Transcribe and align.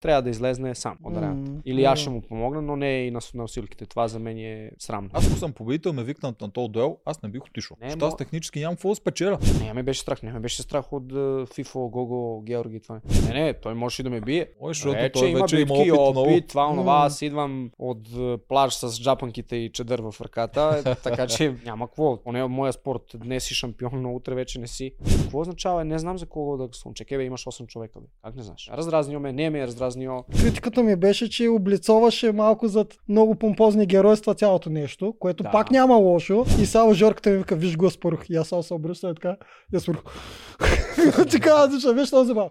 трябва 0.00 0.22
да 0.22 0.30
излезне 0.30 0.74
сам 0.74 0.96
от 1.04 1.12
М, 1.12 1.18
арената. 1.18 1.52
Или 1.64 1.84
аз 1.84 1.98
ще 1.98 2.10
му 2.10 2.20
помогна, 2.20 2.62
но 2.62 2.76
не 2.76 3.06
и 3.06 3.10
на, 3.10 3.20
на 3.34 3.44
усилките. 3.44 3.86
Това 3.86 4.08
за 4.08 4.18
мен 4.18 4.38
е 4.38 4.70
срамно. 4.78 5.10
Аз 5.12 5.26
ако 5.26 5.36
съм 5.36 5.52
победител, 5.52 5.92
ме 5.92 6.04
викнат 6.04 6.40
на 6.40 6.50
този 6.50 6.68
дуел, 6.68 6.96
аз 7.04 7.22
не 7.22 7.28
бих 7.28 7.44
отишъл. 7.44 7.76
Не, 7.80 7.86
Защото 7.86 8.06
аз 8.06 8.16
технически 8.16 8.60
нямам 8.60 8.76
какво 8.76 8.88
да 8.88 8.94
спечеля. 8.94 9.38
Не 9.62 9.72
ме 9.74 9.82
беше 9.82 10.00
страх, 10.00 10.22
не 10.22 10.32
ме 10.32 10.40
беше 10.40 10.62
страх 10.62 10.92
от 10.92 11.12
uh, 11.12 11.46
FIFO, 11.46 11.90
Гого, 11.90 12.40
Георги 12.40 12.80
това. 12.80 13.00
Не, 13.28 13.34
не, 13.34 13.54
той 13.54 13.74
може 13.74 14.02
и 14.02 14.04
да 14.04 14.10
ме 14.10 14.20
бие. 14.20 14.46
Ой, 14.60 14.74
защото 14.74 14.96
Вече 14.96 15.12
той 15.12 15.28
има 15.28 15.40
вече 15.40 15.56
има 15.56 15.66
битки, 15.66 15.92
опит, 15.92 16.16
опит, 16.16 16.28
много. 16.30 16.40
това, 16.48 16.66
онова, 16.66 16.98
М. 16.98 17.04
аз 17.04 17.22
идвам 17.22 17.70
от 17.78 18.08
е, 18.18 18.36
плаж 18.48 18.74
с 18.74 19.02
джапанките 19.02 19.56
и 19.56 19.72
чедър 19.72 20.00
в 20.00 20.14
ръката, 20.20 20.82
е, 20.86 20.94
така 21.02 21.26
че 21.26 21.54
няма 21.64 21.86
какво. 21.86 22.22
Поне 22.22 22.44
в 22.44 22.48
моя 22.48 22.72
спорт 22.72 23.02
днес 23.14 23.44
си 23.44 23.54
шампион, 23.54 24.02
но 24.02 24.14
утре 24.14 24.34
вече 24.34 24.58
не 24.58 24.66
си. 24.66 24.92
Какво 25.22 25.40
означава? 25.40 25.84
Не 25.84 25.98
знам 25.98 26.18
за 26.18 26.26
кого 26.26 26.56
да 26.56 26.68
слънче. 26.72 27.04
Бе, 27.04 27.24
имаш 27.24 27.44
8 27.44 27.66
човека. 27.66 28.00
Бе. 28.00 28.06
Как 28.24 28.36
не 28.36 28.42
знаеш? 28.42 28.70
Раздразнил 28.72 29.20
ме, 29.20 29.32
не 29.32 29.50
ме 29.50 29.60
е 29.60 29.66
раздразнил. 29.88 30.24
Критиката 30.34 30.82
ми 30.82 30.96
беше, 30.96 31.30
че 31.30 31.48
облицоваше 31.48 32.32
малко 32.32 32.68
зад 32.68 32.94
много 33.08 33.34
помпозни 33.34 33.86
геройства 33.86 34.34
цялото 34.34 34.70
нещо, 34.70 35.14
което 35.18 35.42
Да. 35.42 35.50
пак 35.50 35.70
няма 35.70 35.94
лошо. 35.94 36.44
И 36.60 36.66
само 36.66 36.94
Жорката 36.94 37.30
ми 37.30 37.36
вика, 37.38 37.56
виж 37.56 37.76
го 37.76 37.90
спорух. 37.90 38.30
И 38.30 38.36
аз 38.36 38.48
само 38.48 38.62
се 38.62 38.74
обръщам 38.74 39.14
така. 39.14 39.36
Аз 39.74 39.82
спорух. 39.82 40.00
Ти 41.30 41.40
казваш, 41.40 41.72
защо 41.72 41.94
виж 41.94 42.10
този 42.10 42.34
бал. 42.34 42.50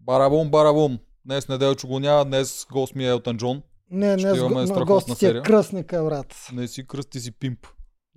Барабум, 0.00 0.50
барабум. 0.50 0.98
Днес 1.24 1.48
Неделчо 1.48 1.88
го 1.88 1.98
няма, 2.00 2.24
днес 2.24 2.66
гост 2.72 2.94
ми 2.94 3.04
е 3.04 3.08
Елтън 3.08 3.36
Джон. 3.36 3.62
Не, 3.90 4.16
не, 4.16 4.34
с 4.34 4.42
го- 4.42 4.66
страхотна 4.66 4.84
гостите 4.84 5.28
е 5.28 5.42
кръстника, 5.42 6.04
брат. 6.04 6.48
Не 6.52 6.68
си 6.68 6.86
кръсти 6.86 7.20
си 7.20 7.32
пимп. 7.32 7.66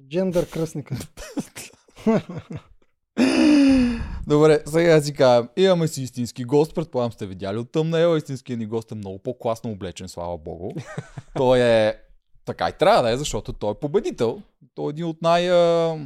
Джендър 0.10 0.50
кръстника. 0.50 0.96
Добре, 4.30 4.60
сега 4.66 5.02
си 5.02 5.14
кажем. 5.14 5.50
Имаме 5.58 5.88
си 5.88 6.04
истински 6.04 6.44
гост, 6.44 6.76
предполагам 6.76 7.12
сте 7.12 7.26
видяли 7.26 7.58
от 7.58 7.72
тъмна 7.72 8.00
ела. 8.00 8.18
Истинският 8.18 8.60
ни 8.60 8.66
гост 8.66 8.92
е 8.92 8.96
много 8.96 9.20
по-класно 9.20 9.72
облечен, 9.72 10.10
слава 10.10 10.38
богу. 10.38 10.72
той 11.36 11.60
е 11.60 11.94
така 12.46 12.70
и 12.70 12.78
трябва 12.80 13.04
да 13.04 13.12
е, 13.12 13.18
защото 13.18 13.54
той 13.54 13.72
е 13.72 13.80
победител. 13.82 14.42
Той 14.76 14.86
е 14.86 14.90
един 14.90 15.06
от 15.06 15.22
най, 15.22 15.48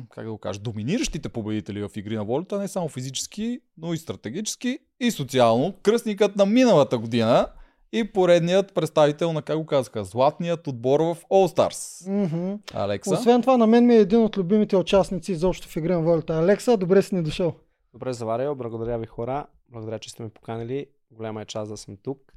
как 0.09 0.25
да 0.25 0.31
го 0.31 0.37
кажа, 0.37 0.59
доминиращите 0.59 1.29
победители 1.29 1.81
в 1.81 1.89
игри 1.95 2.15
на 2.15 2.23
волята, 2.23 2.59
не 2.59 2.67
само 2.67 2.87
физически, 2.87 3.59
но 3.77 3.93
и 3.93 3.97
стратегически 3.97 4.79
и 4.99 5.11
социално. 5.11 5.73
Кръстникът 5.83 6.35
на 6.35 6.45
миналата 6.45 6.97
година 6.97 7.47
и 7.93 8.03
поредният 8.03 8.73
представител 8.73 9.33
на, 9.33 9.41
как 9.41 9.57
го 9.57 9.65
казаха, 9.65 10.03
златният 10.03 10.67
отбор 10.67 10.99
в 10.99 11.17
All 11.31 11.57
Stars. 11.57 12.09
Мгм. 12.11 12.53
Алекса. 12.73 13.13
Освен 13.13 13.41
това, 13.41 13.57
на 13.57 13.67
мен 13.67 13.85
ми 13.85 13.95
е 13.95 13.99
един 13.99 14.19
от 14.19 14.37
любимите 14.37 14.77
участници 14.77 15.31
изобщо 15.31 15.67
в 15.67 15.75
игра 15.75 15.95
на 15.95 16.01
волята. 16.01 16.33
Алекса, 16.33 16.77
добре 16.77 17.01
си 17.01 17.15
ни 17.15 17.23
дошъл. 17.23 17.55
Добре 17.93 18.13
заварил, 18.13 18.55
благодаря 18.55 18.97
ви 18.97 19.05
хора. 19.05 19.45
Благодаря, 19.69 19.99
че 19.99 20.09
сте 20.09 20.23
ме 20.23 20.29
поканили. 20.29 20.87
Голяма 21.11 21.41
е 21.41 21.45
част 21.45 21.71
да 21.71 21.77
съм 21.77 21.97
тук. 21.97 22.33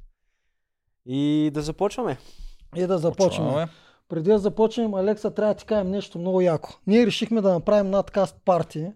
И 1.05 1.51
да 1.53 1.61
започваме. 1.61 2.17
И 2.75 2.87
да 2.87 2.97
започнем. 2.97 3.45
Почваме. 3.47 3.67
Преди 4.09 4.29
да 4.29 4.39
започнем, 4.39 4.93
Алекса, 4.93 5.33
трябва 5.33 5.53
да 5.53 5.57
ти 5.57 5.65
кажем 5.65 5.91
нещо 5.91 6.19
много 6.19 6.41
яко. 6.41 6.69
Ние 6.87 7.05
решихме 7.05 7.41
да 7.41 7.53
направим 7.53 7.91
надкаст 7.91 8.35
парти 8.45 8.91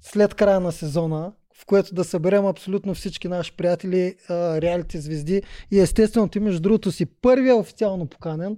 след 0.00 0.34
края 0.34 0.60
на 0.60 0.72
сезона, 0.72 1.32
в 1.60 1.66
което 1.66 1.94
да 1.94 2.04
съберем 2.04 2.46
абсолютно 2.46 2.94
всички 2.94 3.28
наши 3.28 3.52
приятели, 3.52 4.14
а, 4.28 4.60
реалити 4.60 4.98
звезди 4.98 5.42
и 5.70 5.80
естествено 5.80 6.28
ти 6.28 6.40
между 6.40 6.60
другото 6.60 6.92
си 6.92 7.06
първия 7.06 7.56
официално 7.56 8.06
поканен. 8.06 8.56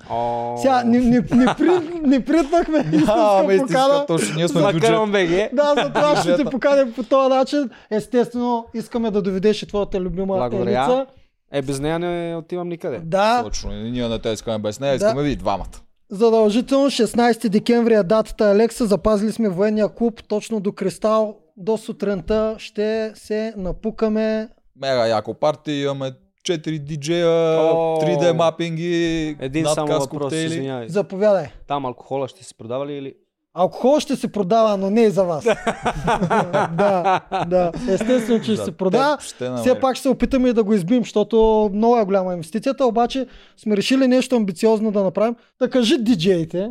Сега 0.60 0.82
не, 0.84 0.98
не, 1.00 1.20
не, 1.20 1.46
при, 1.58 1.70
не 2.02 2.24
притнахме 2.24 2.78
истинска 2.92 3.58
покана. 3.58 4.06
точно 4.06 4.34
ние 4.36 4.48
сме 4.48 4.72
бюджет. 4.72 4.90
БГ. 4.90 5.56
Да, 5.56 5.74
за 5.84 5.92
това 5.92 6.16
ще 6.16 6.36
те 6.36 6.44
поканем 6.44 6.92
по 6.92 7.02
този 7.02 7.28
начин. 7.28 7.70
Естествено, 7.90 8.66
искаме 8.74 9.10
да 9.10 9.22
доведеш 9.22 9.62
и 9.62 9.66
твоята 9.66 10.00
любима 10.00 10.36
Благодаря. 10.36 10.70
Елица. 10.70 11.06
Е, 11.52 11.62
без 11.62 11.80
нея 11.80 11.98
не 11.98 12.36
отивам 12.36 12.68
никъде. 12.68 13.00
Да, 13.04 13.42
Точно. 13.44 13.72
И 13.72 13.90
ние 13.90 14.08
не 14.08 14.18
те 14.18 14.28
искаме 14.28 14.58
без 14.58 14.80
нея, 14.80 14.98
Да. 14.98 15.06
искаме 15.06 15.22
ви 15.22 15.36
двамата. 15.36 15.66
Задължително 16.10 16.86
16 16.90 17.48
декември 17.48 17.94
е 17.94 18.02
датата 18.02 18.50
Алекса. 18.50 18.86
Запазили 18.86 19.32
сме 19.32 19.48
военния 19.48 19.88
клуб 19.88 20.22
точно 20.28 20.60
до 20.60 20.72
Кристал. 20.72 21.36
До 21.60 21.76
сутринта 21.76 22.54
ще 22.58 23.12
се 23.14 23.54
напукаме. 23.56 24.48
Мега 24.80 25.06
яко 25.06 25.34
парти, 25.34 25.72
имаме 25.72 26.12
4 26.48 26.78
диджея, 26.78 27.28
О. 27.28 28.00
3D 28.02 28.32
мапинги, 28.32 29.36
Един 29.40 29.66
само 29.74 29.92
въпрос, 29.92 30.08
коктейли. 30.08 30.44
извинявай. 30.44 30.88
Заповядай. 30.88 31.46
Там 31.68 31.86
алкохола 31.86 32.28
ще 32.28 32.44
се 32.44 32.54
продава 32.54 32.86
ли 32.86 32.92
или? 32.92 33.14
Алкохол 33.54 34.00
ще 34.00 34.16
се 34.16 34.32
продава, 34.32 34.76
но 34.76 34.90
не 34.90 35.00
и 35.02 35.10
за 35.10 35.24
вас. 35.24 35.44
да, 36.76 37.20
да. 37.48 37.72
Естествено, 37.88 38.38
че 38.44 38.54
ще 38.54 38.64
се 38.64 38.72
продава. 38.72 39.18
ще. 39.20 39.50
Все 39.56 39.80
пак 39.80 39.96
ще 39.96 40.02
се 40.02 40.08
опитаме 40.08 40.48
и 40.48 40.52
да 40.52 40.64
го 40.64 40.74
избим, 40.74 41.02
защото 41.02 41.70
много 41.74 41.98
е 41.98 42.04
голяма 42.04 42.32
инвестицията, 42.32 42.86
обаче 42.86 43.26
сме 43.56 43.76
решили 43.76 44.08
нещо 44.08 44.36
амбициозно 44.36 44.92
да 44.92 45.02
направим. 45.02 45.34
Да 45.60 45.70
кажи 45.70 45.98
диджеите. 45.98 46.70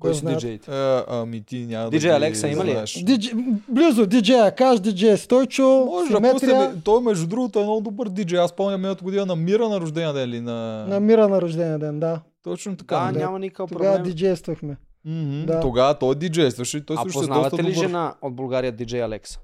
Кой 0.00 0.10
да 0.10 0.40
са? 0.40 0.48
Е, 0.48 1.04
ами 1.08 1.44
ти 1.44 1.66
няма 1.66 1.90
Диджей 1.90 2.10
да 2.10 2.18
ги 2.18 2.24
Алекса 2.24 2.48
има 2.48 2.64
ли? 2.64 2.76
Дидж... 3.02 3.34
Близо, 3.68 4.06
диджея 4.06 4.54
Каш, 4.54 4.80
диджея 4.80 5.18
Стойчо, 5.18 5.84
Може 5.86 6.10
да 6.10 6.16
Симетрия, 6.16 6.56
пуснем. 6.56 6.82
Той 6.84 7.02
между 7.02 7.26
другото 7.26 7.58
е 7.58 7.62
много 7.62 7.80
добър 7.80 8.08
диджей. 8.08 8.38
Аз 8.38 8.52
помня 8.52 8.78
миналата 8.78 9.04
година 9.04 9.26
на 9.26 9.36
Мира 9.36 9.68
на 9.68 9.80
рождения 9.80 10.12
ден 10.12 10.28
или 10.28 10.40
на... 10.40 10.86
на 10.88 11.00
мира 11.00 11.28
на 11.28 11.42
рождения 11.42 11.78
ден, 11.78 12.00
да. 12.00 12.20
Точно 12.42 12.76
така. 12.76 12.96
Да, 12.98 13.12
да. 13.12 13.18
няма 13.18 13.38
никакъв 13.38 13.70
Тогава 13.70 13.96
проблем. 13.96 14.12
диджействахме. 14.12 14.76
Мгм. 15.04 15.46
Да. 15.46 15.60
Тогава 15.60 15.98
той 15.98 16.14
диджействаше 16.14 16.78
и 16.78 16.86
той 16.86 16.96
А 16.98 17.02
също 17.02 17.18
е 17.18 17.20
доста 17.20 17.34
познавате 17.34 17.64
ли 17.64 17.72
жена 17.72 18.14
от 18.22 18.34
България 18.36 18.72
диджей 18.72 19.02
Алекса? 19.02 19.40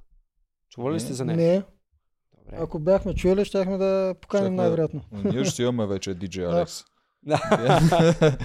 Чували 0.70 0.94
ли 0.94 1.00
сте 1.00 1.12
за 1.12 1.24
нея? 1.24 1.36
Не, 1.36 1.62
Добре. 2.38 2.56
ако 2.60 2.78
бяхме 2.78 3.14
чуели, 3.14 3.44
щяхме 3.44 3.78
да 3.78 4.14
поканим 4.20 4.54
най-вероятно. 4.54 5.00
Ние 5.24 5.44
ще 5.44 5.54
си 5.54 5.62
имаме 5.62 5.86
вече 5.86 6.14
диджей 6.14 6.44
Да. 6.50 6.66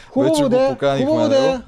Хубаво 0.09 0.49
да 0.49 0.63
е, 0.63 0.67
хубаво 0.97 1.17
нали? 1.17 1.29
да 1.29 1.49
е. 1.49 1.59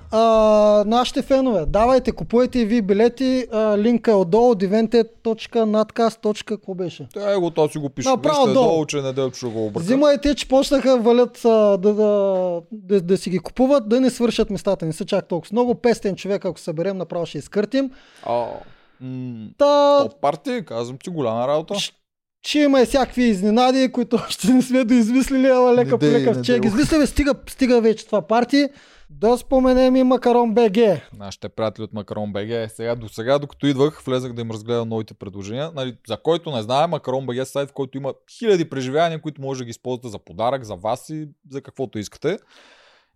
Нашите 0.85 1.21
фенове, 1.21 1.65
давайте, 1.67 2.11
купувайте 2.11 2.59
и 2.59 2.65
ви 2.65 2.81
билети. 2.81 3.45
А, 3.51 3.77
линка 3.77 4.11
е 4.11 4.15
отдолу, 4.15 4.53
divented.nadcast.co 4.53 6.75
беше. 6.75 7.07
Той 7.13 7.37
го, 7.37 7.51
то 7.51 7.69
си 7.69 7.77
го 7.77 7.89
пише. 7.89 8.09
Направо 8.09 8.45
Вижте 8.45 8.53
долу. 8.53 8.85
че 8.85 8.97
неделчо 8.97 9.37
ще 9.37 9.47
го 9.47 9.65
обърка. 9.65 9.79
Взимайте, 9.79 10.35
че 10.35 10.47
почнаха 10.47 10.97
валят 10.97 11.45
а, 11.45 11.49
да, 11.77 11.93
да, 11.93 12.61
да, 12.71 13.01
да, 13.01 13.17
си 13.17 13.29
ги 13.29 13.39
купуват, 13.39 13.89
да 13.89 14.01
не 14.01 14.09
свършат 14.09 14.49
местата. 14.49 14.85
Не 14.85 14.93
са 14.93 15.05
чак 15.05 15.27
толкова 15.27 15.49
много. 15.51 15.73
500 15.73 16.15
човека, 16.15 16.47
ако 16.47 16.59
съберем, 16.59 16.97
направо 16.97 17.25
ще 17.25 17.37
изкъртим. 17.37 17.91
М, 19.01 19.47
Та, 19.57 19.99
Топ 19.99 20.21
парти, 20.21 20.65
казвам 20.65 20.97
ти, 20.97 21.09
голяма 21.09 21.47
работа. 21.47 21.73
Ш- 21.73 21.91
ще 22.41 22.59
има 22.59 22.81
и 22.81 22.85
всякакви 22.85 23.23
изненади, 23.23 23.91
които 23.91 24.15
още 24.17 24.53
не 24.53 24.61
сме 24.61 24.83
доизмислили, 24.83 25.47
ама 25.47 25.73
лека 25.73 25.97
по 25.97 26.05
лека 26.05 26.41
че 26.41 26.51
дей. 26.51 26.59
ги 26.61 26.67
измисляме, 26.67 27.05
стига, 27.05 27.33
стига 27.49 27.81
вече 27.81 28.05
това 28.05 28.21
парти. 28.21 28.67
Да 29.11 29.37
споменем 29.37 29.95
и 29.95 30.03
Макарон 30.03 30.53
БГ. 30.53 30.77
Нашите 31.17 31.49
приятели 31.49 31.83
от 31.83 31.93
Макарон 31.93 32.33
БГ. 32.33 32.71
Сега, 32.71 32.95
до 32.95 33.09
сега, 33.09 33.39
докато 33.39 33.67
идвах, 33.67 34.01
влезах 34.01 34.33
да 34.33 34.41
им 34.41 34.51
разгледам 34.51 34.89
новите 34.89 35.13
предложения. 35.13 35.71
Нали, 35.75 35.97
за 36.07 36.17
който 36.17 36.51
не 36.51 36.61
знае, 36.61 36.87
Макарон 36.87 37.25
БГ 37.25 37.37
е 37.37 37.45
сайт, 37.45 37.69
в 37.69 37.73
който 37.73 37.97
има 37.97 38.13
хиляди 38.31 38.69
преживявания, 38.69 39.21
които 39.21 39.41
може 39.41 39.57
да 39.57 39.65
ги 39.65 39.69
използвате 39.69 40.07
за 40.07 40.19
подарък, 40.19 40.63
за 40.63 40.75
вас 40.75 41.09
и 41.09 41.27
за 41.51 41.61
каквото 41.61 41.99
искате. 41.99 42.37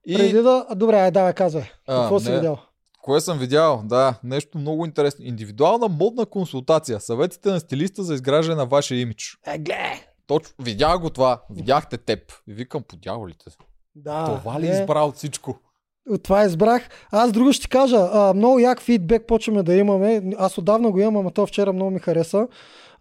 И 0.08 0.16
Преди 0.16 0.34
да... 0.34 0.66
а, 0.70 0.76
Добре, 0.76 0.96
ай, 0.96 1.12
давай, 1.12 1.34
казвай. 1.34 1.64
А, 1.88 2.02
Какво 2.02 2.20
си 2.20 2.30
не. 2.30 2.36
видял? 2.36 2.58
Кое 3.04 3.22
съм 3.22 3.38
видял? 3.38 3.82
Да, 3.86 4.20
нещо 4.24 4.58
много 4.58 4.86
интересно. 4.86 5.26
Индивидуална 5.26 5.88
модна 5.88 6.26
консултация. 6.26 7.00
Съветите 7.00 7.50
на 7.50 7.60
стилиста 7.60 8.04
за 8.04 8.14
изграждане 8.14 8.56
на 8.56 8.66
вашия 8.66 9.00
имидж. 9.00 9.38
Е, 9.48 9.58
гле! 9.58 10.08
Точно, 10.28 10.54
видях 10.60 11.00
го 11.00 11.10
това. 11.10 11.42
Видяхте 11.50 11.98
теб. 11.98 12.20
И 12.48 12.54
викам 12.54 12.84
по 12.84 12.96
дяволите. 12.96 13.46
Да, 13.96 14.26
това 14.26 14.60
ли 14.60 14.70
не. 14.70 14.82
избра 14.82 15.02
от 15.02 15.16
всичко? 15.16 15.60
Това 16.24 16.46
избрах. 16.46 16.90
Аз 17.12 17.32
друго 17.32 17.54
ще 17.54 17.68
кажа. 17.68 18.10
А, 18.12 18.34
много 18.34 18.60
як 18.60 18.82
фидбек 18.82 19.28
почваме 19.28 19.64
да 19.64 19.76
имаме. 19.76 20.22
Аз 20.38 20.58
отдавна 20.58 20.92
го 20.92 21.00
имам, 21.00 21.18
ама 21.18 21.32
то 21.32 21.46
вчера 21.46 21.74
много 21.74 21.92
ми 21.92 22.00
хареса. 22.00 22.48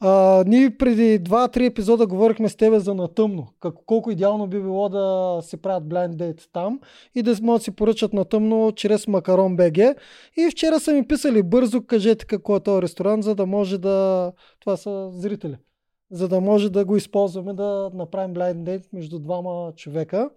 А, 0.01 0.45
ние 0.47 0.77
преди 0.77 1.21
2-3 1.21 1.67
епизода 1.67 2.07
говорихме 2.07 2.49
с 2.49 2.57
тебе 2.57 2.79
за 2.79 2.95
натъмно. 2.95 3.47
Как, 3.61 3.75
колко 3.87 4.11
идеално 4.11 4.47
би 4.47 4.61
било 4.61 4.89
да 4.89 5.39
се 5.43 5.57
правят 5.57 5.85
blind 5.85 6.15
date 6.15 6.49
там 6.53 6.81
и 7.15 7.23
да 7.23 7.37
могат 7.43 7.61
да 7.61 7.65
си 7.65 7.71
поръчат 7.71 8.13
на 8.13 8.25
тъмно 8.25 8.73
чрез 8.73 9.07
Макарон 9.07 9.57
БГ. 9.57 9.79
И 10.37 10.51
вчера 10.51 10.81
са 10.81 10.93
ми 10.93 11.09
писали 11.09 11.43
бързо, 11.43 11.83
кажете 11.87 12.27
какво 12.27 12.57
е 12.57 12.61
този 12.61 12.83
ресторант, 12.83 13.25
за 13.25 13.35
да 13.35 13.47
може 13.47 13.79
да... 13.79 14.33
Това 14.61 14.77
са 14.77 15.11
зрители. 15.13 15.57
За 16.11 16.29
да 16.29 16.41
може 16.41 16.71
да 16.71 16.85
го 16.85 16.97
използваме 16.97 17.55
да 17.55 17.91
направим 17.95 18.35
blind 18.35 18.63
date 18.63 18.85
между 18.93 19.19
двама 19.19 19.73
човека. 19.77 20.31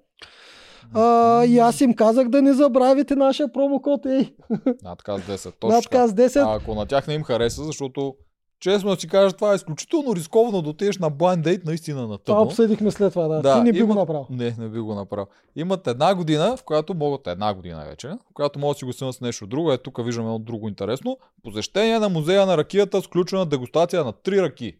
А, 0.93 1.45
и 1.45 1.59
аз 1.59 1.81
им 1.81 1.93
казах 1.93 2.29
да 2.29 2.41
не 2.41 2.53
забравите 2.53 3.15
нашия 3.15 3.51
промокод. 3.53 4.05
Ей, 4.05 4.35
Надказ 4.83 5.21
10. 5.21 5.53
Точно 5.53 5.69
надказ 5.69 6.11
10. 6.11 6.43
А 6.43 6.55
ако 6.55 6.75
на 6.75 6.85
тях 6.85 7.07
не 7.07 7.13
им 7.13 7.23
хареса, 7.23 7.63
защото 7.63 8.15
честно 8.59 8.89
да 8.89 8.95
си 8.95 9.07
кажа, 9.07 9.35
това 9.35 9.51
е 9.51 9.55
изключително 9.55 10.15
рисковано 10.15 10.61
да 10.61 10.69
отидеш 10.69 10.97
на 10.97 11.11
blind 11.11 11.41
date 11.41 11.65
наистина 11.65 12.01
на 12.01 12.17
Това 12.17 12.19
тъмно. 12.27 12.41
обсъдихме 12.41 12.91
след 12.91 13.13
това, 13.13 13.27
да. 13.27 13.55
Ти 13.55 13.61
не 13.61 13.71
би 13.71 13.79
го 13.79 13.85
имат- 13.85 13.97
направил. 13.97 14.27
Не, 14.29 14.55
не 14.59 14.69
би 14.69 14.79
го 14.79 14.95
направил. 14.95 15.25
Имат 15.55 15.87
една 15.87 16.15
година, 16.15 16.57
в 16.57 16.63
която 16.63 16.93
могат, 16.93 17.27
една 17.27 17.53
година 17.53 17.85
вече, 17.85 18.07
в 18.07 18.33
която 18.33 18.59
могат 18.59 18.75
да 18.75 18.79
си 18.79 18.85
го 18.85 18.93
сънат 18.93 19.15
с 19.15 19.21
нещо 19.21 19.47
друго. 19.47 19.71
Е, 19.71 19.77
тук 19.77 20.05
виждаме 20.05 20.27
едно 20.27 20.39
друго 20.39 20.69
интересно. 20.69 21.17
Посещение 21.43 21.99
на 21.99 22.09
музея 22.09 22.45
на 22.45 22.57
ракията 22.57 23.01
с 23.01 23.05
включена 23.05 23.45
дегустация 23.45 24.03
на 24.03 24.13
три 24.13 24.41
ръки. 24.41 24.77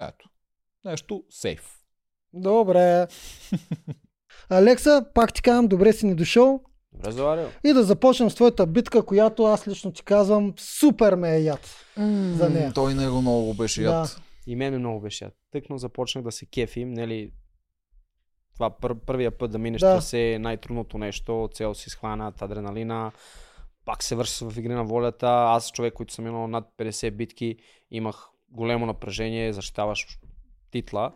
Ето. 0.00 0.28
Нещо 0.84 1.22
сейф. 1.30 1.78
Добре. 2.32 3.06
Алекса, 4.50 5.04
пак 5.14 5.32
ти 5.32 5.42
казвам, 5.42 5.68
добре 5.68 5.92
си 5.92 6.06
ни 6.06 6.14
дошъл. 6.14 6.60
Добре 6.92 7.10
заварил. 7.10 7.48
И 7.64 7.72
да 7.72 7.82
започнем 7.84 8.30
с 8.30 8.34
твоята 8.34 8.66
битка, 8.66 9.02
която 9.02 9.44
аз 9.44 9.68
лично 9.68 9.92
ти 9.92 10.02
казвам, 10.02 10.54
супер 10.58 11.14
ме 11.14 11.36
е 11.36 11.40
яд. 11.40 11.76
За 12.36 12.50
нея. 12.50 12.72
Той 12.74 12.94
него 12.94 13.20
много 13.20 13.54
беше 13.54 13.82
Да. 13.82 13.90
яд. 13.90 14.20
И 14.46 14.56
мен 14.56 14.72
ми 14.72 14.78
много 14.78 15.00
беше. 15.00 15.24
яд. 15.24 15.32
Тъкно 15.52 15.78
започнах 15.78 16.24
да 16.24 16.32
се 16.32 16.46
кефим, 16.46 16.92
нали, 16.92 17.32
това 18.54 18.70
пър, 18.70 18.94
първия 19.06 19.38
път 19.38 19.50
да 19.50 19.58
минеш 19.58 19.80
Да. 19.80 19.86
да. 19.88 19.94
трасе 19.94 20.32
е 20.32 20.38
най-трудното 20.38 20.98
нещо, 20.98 21.48
цел 21.54 21.74
си 21.74 21.90
схванат, 21.90 22.42
адреналина, 22.42 23.12
пак 23.84 24.02
се 24.02 24.14
върши 24.14 24.44
в 24.44 24.58
игри 24.58 24.72
на 24.74 24.84
волята. 24.84 25.26
Аз 25.28 25.72
човек, 25.72 25.94
който 25.94 26.14
съм 26.14 26.26
имал 26.26 26.48
над 26.48 26.64
50 26.78 27.10
битки, 27.10 27.56
имах 27.90 28.28
големо 28.48 28.86
напрежение, 28.86 29.52
защитаваш 29.52 30.06
титла. 30.70 31.12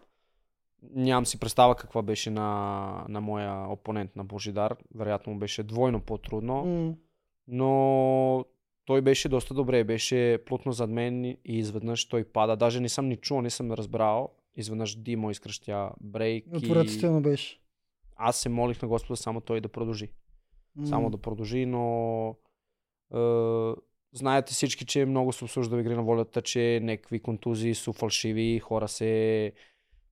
Нямам 0.82 1.26
си 1.26 1.40
представа 1.40 1.74
каква 1.76 2.02
беше 2.02 2.30
на, 2.30 3.04
на 3.08 3.20
моя 3.20 3.68
опонент 3.68 4.16
на 4.16 4.24
Божидар. 4.24 4.76
Вероятно 4.94 5.32
му 5.32 5.38
беше 5.38 5.62
двойно 5.62 6.00
по-трудно 6.00 6.64
М, 6.64 6.94
но 7.48 8.44
той 8.84 9.00
беше 9.00 9.28
доста 9.28 9.54
добре, 9.54 9.84
беше 9.84 10.38
плътно 10.46 10.72
зад 10.72 10.90
мен 10.90 11.24
и 11.24 11.38
изведнъж 11.44 12.08
той 12.08 12.24
пада. 12.24 12.56
Даже 12.56 12.80
не 12.80 12.88
съм 12.88 13.08
ни 13.08 13.16
чул, 13.16 13.40
не 13.40 13.50
съм 13.50 13.72
разбрал. 13.72 14.28
Изведнъж 14.56 14.96
Димо 14.96 15.30
изкръщя 15.30 15.90
брейк 16.00 16.44
и 16.52 16.56
Отвратително 16.56 17.22
беше. 17.22 17.60
аз 18.16 18.36
се 18.36 18.48
молих 18.48 18.82
на 18.82 18.88
Господа 18.88 19.16
само 19.16 19.40
той 19.40 19.60
да 19.60 19.68
продължи. 19.68 20.08
М. 20.76 20.86
Само 20.86 21.10
да 21.10 21.18
продължи, 21.18 21.66
но 21.66 22.28
е, 23.14 23.18
знаете 24.12 24.52
всички, 24.52 24.86
че 24.86 25.06
много 25.06 25.32
се 25.32 25.44
обсужда 25.44 25.76
в 25.76 25.80
игри 25.80 25.94
на 25.94 26.02
волята, 26.02 26.42
че 26.42 26.80
някакви 26.82 27.20
контузии 27.20 27.74
са 27.74 27.92
фалшиви, 27.92 28.58
хора 28.58 28.88
се 28.88 29.52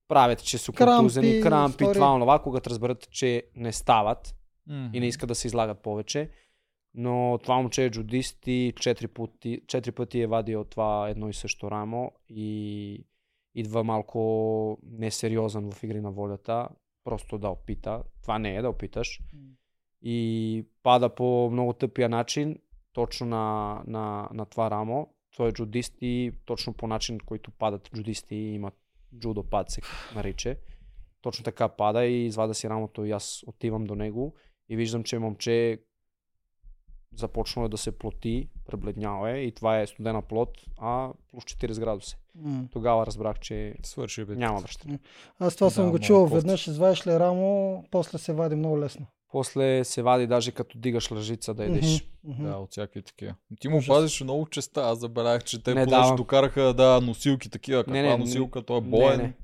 правят, 0.08 0.44
че 0.44 0.58
са 0.58 0.72
Крампи, 0.72 0.98
контузени, 0.98 1.40
крампи, 1.40 1.72
истории. 1.72 1.94
това, 1.94 2.14
онова, 2.14 2.38
когато 2.38 2.70
разберат, 2.70 3.10
че 3.10 3.42
не 3.56 3.72
стават, 3.72 4.34
Мгм. 4.66 4.90
и 4.92 5.00
не 5.00 5.06
искат 5.06 5.28
да 5.28 5.34
се 5.34 5.46
излагат 5.46 5.82
повече. 5.82 6.30
Но 6.94 7.38
това 7.42 7.56
момче 7.56 7.84
е 7.84 7.90
джудист 7.90 8.46
и 8.46 8.72
четири 8.76 9.08
пъти, 9.08 9.60
четири 9.66 9.92
пъти 9.92 10.20
е 10.20 10.26
вадил 10.26 10.64
това 10.64 11.08
едно 11.08 11.28
и 11.28 11.34
също 11.34 11.70
рамо 11.70 12.12
и 12.28 13.04
идва 13.54 13.84
малко 13.84 14.78
несериозен 14.82 15.70
в 15.72 15.82
игри 15.82 16.00
на 16.00 16.10
волята, 16.10 16.68
просто 17.04 17.38
да 17.38 17.48
опита. 17.48 18.02
Това 18.22 18.38
не 18.38 18.56
е 18.56 18.62
да 18.62 18.68
опиташ. 18.70 19.20
И 20.02 20.66
пада 20.82 21.14
по 21.14 21.48
много 21.52 21.72
тъпия 21.72 22.08
начин, 22.08 22.58
точно 22.92 23.26
на, 23.26 23.82
на, 23.86 24.28
на 24.32 24.46
това 24.46 24.70
рамо. 24.70 25.08
Той 25.36 25.48
е 25.48 25.52
джудист 25.52 25.94
и 26.00 26.32
точно 26.44 26.72
по 26.72 26.86
начин, 26.86 27.18
който 27.18 27.50
падат 27.50 27.90
джудисти 27.94 28.34
и 28.34 28.54
имат 28.54 28.74
джудопад 29.18 29.70
се 29.70 29.80
нарича. 30.14 30.56
Точно 31.22 31.44
така 31.44 31.68
пада 31.68 32.04
и 32.04 32.26
извада 32.26 32.54
си 32.54 32.68
рамото 32.68 33.04
и 33.04 33.10
аз 33.10 33.42
отивам 33.46 33.84
до 33.84 33.94
него 33.94 34.34
и 34.68 34.76
виждам, 34.76 35.04
че 35.04 35.18
момче 35.18 35.78
започнало 37.16 37.66
е 37.66 37.68
да 37.68 37.78
се 37.78 37.98
плоти, 37.98 38.48
пребледняло 38.66 39.26
е 39.26 39.38
и 39.38 39.52
това 39.52 39.80
е 39.80 39.86
студена 39.86 40.22
плод, 40.22 40.58
а 40.78 41.10
плюс 41.30 41.44
40 41.44 41.80
градуса. 41.80 42.16
М. 42.34 42.68
Тогава 42.72 43.06
разбрах, 43.06 43.38
че 43.38 43.74
Свърши 43.82 44.24
бе. 44.24 44.36
няма 44.36 44.60
връщане. 44.60 44.98
Аз 45.38 45.54
това 45.54 45.66
Да, 45.66 45.70
съм 45.70 45.90
го 45.90 45.98
чувал. 45.98 46.26
Веднъж 46.26 46.66
извадиш 46.66 47.06
ли 47.06 47.10
рамо, 47.10 47.84
после 47.90 48.18
се 48.18 48.32
вади 48.32 48.54
много 48.54 48.78
лесно. 48.78 49.06
После 49.28 49.84
се 49.84 50.02
вади 50.02 50.26
даже 50.26 50.52
като 50.52 50.78
дигаш 50.78 51.10
лъжица 51.10 51.54
да 51.54 51.64
едеш. 51.64 52.04
Мгм, 52.24 52.32
мгм. 52.34 52.50
Да, 52.50 52.56
от 52.56 52.70
всякакви 52.70 53.02
такива. 53.02 53.34
Ти 53.60 53.68
му 53.68 53.80
пазиш 53.86 54.20
много 54.20 54.46
честа. 54.46 54.80
Аз 54.82 54.98
забелязах, 54.98 55.44
че 55.44 55.62
те 55.62 55.74
Не 55.74 55.86
докараха 56.16 56.74
да, 56.74 57.00
носилки 57.00 57.50
такива. 57.50 57.84
Каква 57.84 57.92
Не, 57.92 58.02
не, 58.02 58.16
носилка? 58.16 58.62
Той 58.62 58.78
е 58.78 58.80
Не, 58.80 58.88
боен. 58.88 59.18
не. 59.18 59.34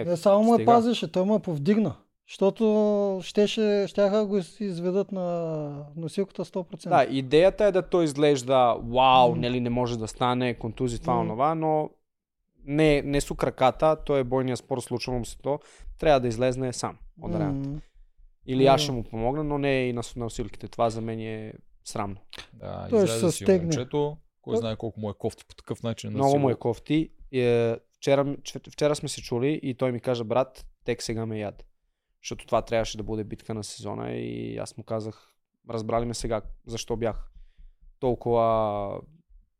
Е, 0.00 0.04
Не 0.04 0.16
само 0.16 0.42
му 0.42 0.54
е 0.54 0.56
стига. 0.56 0.72
пазеше, 0.72 1.12
той 1.12 1.24
му 1.24 1.36
е 1.36 1.40
повдигна. 1.40 1.94
Защото 2.28 2.64
щеше, 3.22 3.86
щяха 3.88 4.26
го 4.26 4.38
из- 4.38 4.60
изведат 4.60 5.12
на 5.12 5.68
носилката 5.96 6.44
100%. 6.44 6.88
Да, 6.88 7.06
идеята 7.06 7.64
е 7.64 7.72
да 7.72 7.82
той 7.82 8.04
изглежда 8.04 8.54
вау, 8.84 9.30
М. 9.30 9.36
нали 9.36 9.60
не 9.60 9.70
може 9.70 9.98
да 9.98 10.08
стане, 10.08 10.54
контузи, 10.54 11.00
това, 11.00 11.14
М. 11.14 11.20
онова, 11.20 11.54
но 11.54 11.90
не, 12.64 13.02
не 13.02 13.20
су 13.20 13.34
краката, 13.34 13.96
той 13.96 14.20
е 14.20 14.24
бойния 14.24 14.56
спор, 14.56 14.80
случва 14.80 15.12
му 15.12 15.24
се 15.24 15.38
то, 15.38 15.58
трябва 15.98 16.20
да 16.20 16.28
излезне 16.28 16.72
сам 16.72 16.96
от 17.22 17.34
арената. 17.34 17.70
Или 18.46 18.66
аз 18.66 18.80
ще 18.80 18.92
му 18.92 19.04
помогна, 19.04 19.44
но 19.44 19.58
не 19.58 19.88
и 19.88 19.92
на, 19.92 20.02
на 20.16 20.26
усилките. 20.26 20.68
Това 20.68 20.90
за 20.90 21.00
мен 21.00 21.20
е 21.20 21.52
срамно. 21.84 22.16
Да, 22.52 22.86
Той 22.90 23.06
ще 23.06 23.16
излезе 23.16 23.32
се 23.32 23.44
стегне. 23.44 23.62
момчето. 23.62 24.16
Кой 24.42 24.56
знае 24.56 24.76
колко 24.76 25.00
му 25.00 25.10
е 25.10 25.14
кофти 25.14 25.44
по 25.48 25.54
такъв 25.54 25.82
начин. 25.82 26.10
Много 26.10 26.38
му 26.38 26.50
е 26.50 26.54
кофти. 26.54 27.10
Е, 27.32 27.76
вчера, 27.96 28.36
вчера, 28.40 28.62
вчера 28.70 28.96
сме 28.96 29.08
се 29.08 29.22
чули 29.22 29.60
и 29.62 29.74
той 29.74 29.92
ми 29.92 30.00
каже, 30.00 30.24
брат, 30.24 30.66
тек 30.84 31.02
сега 31.02 31.26
ме 31.26 31.38
яд. 31.38 31.64
Защото 32.22 32.46
това 32.46 32.62
трябваше 32.62 32.96
да 32.96 33.02
бъде 33.02 33.24
битка 33.24 33.54
на 33.54 33.64
сезона 33.64 34.12
и 34.12 34.56
аз 34.58 34.76
му 34.76 34.84
казах, 34.84 35.34
разбрали 35.70 36.04
ме 36.04 36.14
сега, 36.14 36.42
защо 36.66 36.96
бях 36.96 37.30
толкова 38.00 39.00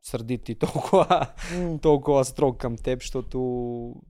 сърдит 0.05 0.49
и 0.49 0.55
толкова, 0.59 1.27
М. 1.55 1.79
толкова 1.79 2.25
строг 2.25 2.57
към 2.57 2.77
теб, 2.77 3.01
защото 3.01 3.39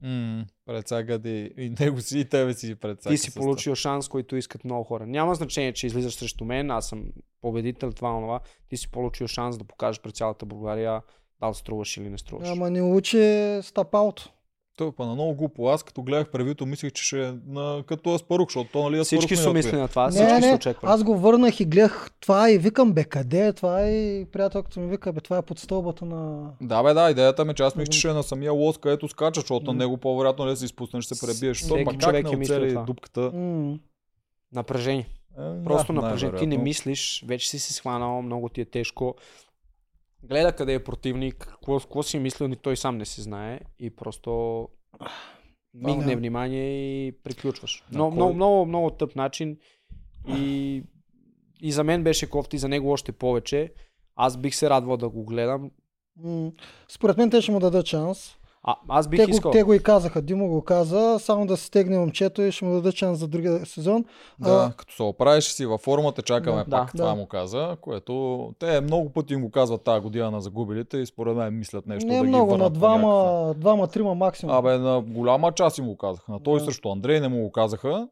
М, 0.01 0.45
Предсага 0.65 1.21
ти 1.21 1.51
и 1.57 1.69
него 1.79 2.01
си, 2.01 2.19
и 2.19 2.25
тебе 2.25 2.53
си 2.53 2.75
предсага. 2.75 3.13
ти 3.13 3.17
си 3.17 3.33
получил 3.33 3.75
шанс, 3.75 4.07
който 4.07 4.35
искат 4.35 4.63
много 4.63 4.83
хора. 4.83 5.05
Няма 5.07 5.35
значение, 5.35 5.73
че 5.73 5.87
излизаш 5.87 6.15
срещу 6.15 6.45
мен, 6.45 6.71
аз 6.71 6.87
съм 6.87 7.05
победител, 7.41 7.91
това, 7.91 8.09
онова. 8.09 8.39
Ти 8.69 8.77
си 8.77 8.91
получил 8.91 9.27
шанс 9.27 9.57
да 9.57 9.63
покажеш 9.63 10.01
пред 10.01 10.15
цялата 10.15 10.45
България 10.45 11.01
дали 11.41 11.53
струваш 11.53 11.97
или 11.97 12.09
не 12.09 12.17
струваш. 12.17 12.49
Ама 12.49 12.69
не 12.69 12.81
учи 12.81 13.59
стапалто. 13.61 14.31
Той 14.77 14.91
па 14.91 15.05
на 15.05 15.13
много 15.13 15.35
глупо. 15.35 15.69
Аз 15.69 15.83
като 15.83 16.03
гледах 16.03 16.29
превюто, 16.29 16.65
мислех, 16.65 16.91
че 16.91 17.03
ще 17.03 17.27
е 17.27 17.33
на... 17.47 17.83
като 17.87 18.13
Аспарух, 18.13 18.49
защото 18.49 18.69
то 18.71 18.83
нали 18.83 18.99
Аспарух 18.99 19.21
Всички 19.21 19.35
са 19.35 19.49
е 19.49 19.53
мисли 19.53 19.77
на 19.77 19.87
това, 19.87 20.05
Не, 20.05 20.11
всички 20.11 20.41
се 20.41 20.47
не, 20.49 20.55
очакват. 20.55 20.91
аз 20.91 21.03
го 21.03 21.17
върнах 21.17 21.59
и 21.59 21.65
гледах 21.65 22.09
това 22.19 22.51
и 22.51 22.57
викам, 22.57 22.93
бе, 22.93 23.03
къде 23.03 23.47
е 23.47 23.53
това? 23.53 23.81
И 23.81 24.25
приятелката 24.25 24.79
ми 24.79 24.87
вика, 24.87 25.13
бе, 25.13 25.21
това 25.21 25.37
е 25.37 25.41
под 25.41 25.59
стълбата 25.59 26.05
на... 26.05 26.51
Да, 26.61 26.83
бе, 26.83 26.93
да, 26.93 27.11
идеята 27.11 27.45
ми 27.45 27.51
е, 27.51 27.55
че 27.55 27.63
аз 27.63 27.75
мисля, 27.75 27.91
че 27.91 27.99
ще 27.99 28.09
е 28.09 28.13
на 28.13 28.23
самия 28.23 28.51
лост, 28.53 28.79
където 28.79 29.07
скача, 29.07 29.41
защото 29.41 29.65
на 29.65 29.73
М. 29.73 29.79
него 29.79 29.97
по-вероятно 29.97 30.45
не 30.45 30.55
се 30.55 30.65
изпуснеш, 30.65 31.05
ще 31.05 31.15
се 31.15 31.27
пребиеш. 31.27 31.57
Всеки 31.57 31.85
пак 31.85 31.97
човек 31.99 32.25
не 32.25 32.31
е 32.31 32.35
мислил 32.35 32.57
оцели 32.57 32.69
това. 32.69 32.83
дупката. 32.83 33.31
М. 33.33 33.77
Напрежение. 34.53 35.07
Е, 35.39 35.63
Просто 35.63 35.93
да, 35.93 36.01
напрежение. 36.01 36.39
Ти 36.39 36.47
не 36.47 36.57
мислиш, 36.57 37.23
вече 37.27 37.49
си 37.49 37.59
се 37.59 37.73
схванал, 37.73 38.21
много 38.21 38.49
ти 38.49 38.61
е 38.61 38.65
тежко. 38.65 39.15
Гледа 40.23 40.55
къде 40.55 40.73
е 40.73 40.83
противник, 40.83 41.35
какво, 41.37 41.79
какво 41.79 42.03
си 42.03 42.19
мислил, 42.19 42.47
ни 42.47 42.55
той 42.55 42.77
сам 42.77 42.97
не 42.97 43.05
си 43.05 43.21
знае 43.21 43.59
и 43.79 43.95
просто 43.95 44.61
мигне 45.73 46.05
няма. 46.05 46.17
внимание 46.17 46.67
и 47.07 47.11
приключваш. 47.23 47.83
Но, 47.91 48.03
кой- 48.05 48.15
много, 48.15 48.33
много, 48.33 48.65
много 48.65 48.89
тъп 48.89 49.15
начин 49.15 49.57
и, 50.27 50.83
и 51.61 51.71
за 51.71 51.83
мен 51.83 52.03
беше 52.03 52.29
кофти, 52.29 52.57
за 52.57 52.67
него 52.69 52.91
още 52.91 53.11
повече. 53.11 53.73
Аз 54.15 54.37
бих 54.37 54.55
се 54.55 54.69
радвал 54.69 54.97
да 54.97 55.09
го 55.09 55.25
гледам. 55.25 55.71
Според 56.87 57.17
мен 57.17 57.29
те 57.29 57.41
ще 57.41 57.51
му 57.51 57.59
дадат 57.59 57.85
шанс. 57.85 58.37
А, 58.67 58.75
аз 58.89 59.07
бих 59.07 59.19
Те 59.19 59.25
го, 59.25 59.31
искал. 59.31 59.51
те 59.51 59.63
го 59.63 59.73
и 59.73 59.79
казаха, 59.79 60.21
Димо 60.21 60.47
го 60.47 60.61
каза, 60.61 61.17
само 61.19 61.45
да 61.45 61.57
се 61.57 61.65
стегне 61.65 61.97
момчето 61.97 62.41
и 62.41 62.51
ще 62.51 62.65
му 62.65 62.73
дадат 62.73 62.95
шанс 62.95 63.19
за 63.19 63.27
другия 63.27 63.65
сезон. 63.65 64.05
Да, 64.39 64.73
като 64.77 64.95
се 64.95 65.03
оправиш 65.03 65.43
си 65.45 65.65
във 65.65 65.81
формата, 65.81 66.21
чакаме 66.21 66.57
Да, 66.57 66.69
пак 66.69 66.85
да. 66.85 66.91
това 66.93 67.05
Да. 67.05 67.15
му 67.15 67.25
каза, 67.27 67.77
което 67.81 68.13
те 68.59 68.81
много 68.81 69.09
пъти 69.09 69.33
им 69.33 69.41
го 69.41 69.51
казват 69.51 69.83
тази 69.83 70.01
година 70.01 70.31
на 70.31 70.41
загубилите 70.41 70.97
и 70.97 71.05
според 71.05 71.35
мен 71.35 71.57
мислят 71.57 71.85
нещо 71.85 72.07
не 72.07 72.17
да 72.17 72.23
много, 72.23 72.45
ги 72.45 72.51
на 72.51 72.57
върнат 72.57 72.73
някаква- 72.73 72.97
двама, 72.97 73.53
двама, 73.53 73.87
трима 73.87 74.15
максимум. 74.15 74.55
Абе, 74.55 74.77
на 74.77 75.01
голяма 75.01 75.51
част 75.51 75.77
им 75.77 75.85
го 75.85 75.97
казаха. 75.97 76.31
На 76.31 76.39
той 76.39 76.59
Да. 76.59 76.65
срещу 76.65 76.89
Андрей 76.89 77.19
не 77.19 77.27
му 77.27 77.41
го 77.41 77.51
казаха. 77.51 78.07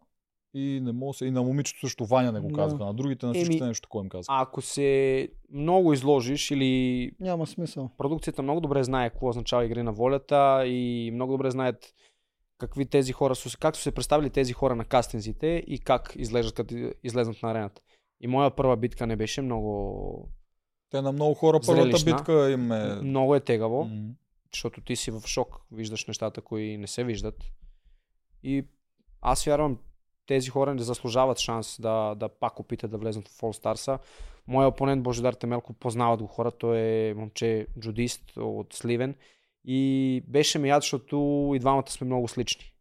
И, 0.53 0.79
не 0.81 0.91
мога 0.91 1.13
се, 1.13 1.25
и 1.25 1.31
на 1.31 1.43
момичето 1.43 1.79
също 1.79 2.05
Ваня 2.05 2.31
не 2.31 2.39
го 2.39 2.48
Да. 2.48 2.53
казаха. 2.53 2.86
На 2.86 2.93
другите, 2.93 3.25
на 3.25 3.33
всичките 3.33 3.57
Еми, 3.57 3.67
нещо 3.67 3.81
такова 3.81 4.03
им 4.03 4.10
казаха. 4.10 4.41
Ако 4.41 4.62
се 4.62 5.29
много 5.51 5.93
изложиш 5.93 6.51
или 6.51 7.12
Няма 7.19 7.48
смисъл. 7.48 7.89
продукцията 7.98 8.41
много 8.41 8.62
добре 8.62 8.83
знае 8.83 9.10
какво 9.10 9.29
означава 9.29 9.65
игри 9.65 9.83
на 9.83 9.91
волята 9.93 10.63
и 10.65 11.12
много 11.13 11.31
добре 11.31 11.51
знаят 11.51 11.93
какви 12.57 12.86
тези 12.86 13.13
хора 13.13 13.36
са, 13.36 13.57
как 13.57 13.75
са 13.75 13.81
се 13.81 13.91
представили 13.91 14.29
тези 14.29 14.53
хора 14.53 14.75
на 14.75 14.86
кастинзите 14.86 15.63
и 15.67 15.79
как 15.79 16.13
изглеждат 16.15 16.55
като 16.55 16.75
излезнат 17.03 17.43
на 17.43 17.51
арената. 17.51 17.81
И 18.22 18.27
моя 18.27 18.51
първа 18.51 18.77
битка 18.77 19.07
не 19.07 19.15
беше 19.15 19.41
много... 19.41 20.29
Те 20.89 21.01
на 21.01 21.12
много 21.12 21.33
хора 21.33 21.60
първата 21.65 21.83
Зрелищна. 21.83 22.15
битка 22.15 22.51
им 22.51 22.72
е... 22.72 22.95
Много 22.95 23.36
е 23.36 23.39
тегаво, 23.39 23.83
М. 23.86 24.10
защото 24.53 24.81
ти 24.81 24.95
си 24.95 25.12
в 25.12 25.22
шок, 25.22 25.62
виждаш 25.72 26.05
нещата, 26.05 26.41
които 26.41 26.81
не 26.81 26.88
се 26.88 27.03
виждат. 27.03 27.43
И 28.43 28.65
аз 29.22 29.45
вярвам, 29.45 29.77
тези 30.27 30.49
хора 30.49 30.73
не 30.73 30.81
заслужават 30.81 31.39
шанс 31.39 31.81
да, 31.81 32.15
да 32.15 32.29
пак 32.29 32.59
опитат 32.59 32.91
да 32.91 32.97
влезнат 32.97 33.27
в 33.27 33.41
All 33.41 33.63
Stars. 33.63 33.99
Моя 34.47 34.67
опонент 34.67 35.03
Божидар 35.03 35.33
Темелко 35.33 35.73
познават 35.73 36.21
го 36.21 36.27
хора, 36.27 36.51
той 36.51 36.77
е 36.79 37.13
момче 37.13 37.67
джудист 37.79 38.37
от 38.37 38.73
Сливен 38.73 39.15
И 39.65 40.23
беше 40.27 40.59
ми 40.59 40.69
яд, 40.69 40.83
защото 40.83 41.51
и 41.55 41.59
двамата 41.59 41.89
сме 41.89 42.05
много 42.05 42.27
слични. 42.27 42.73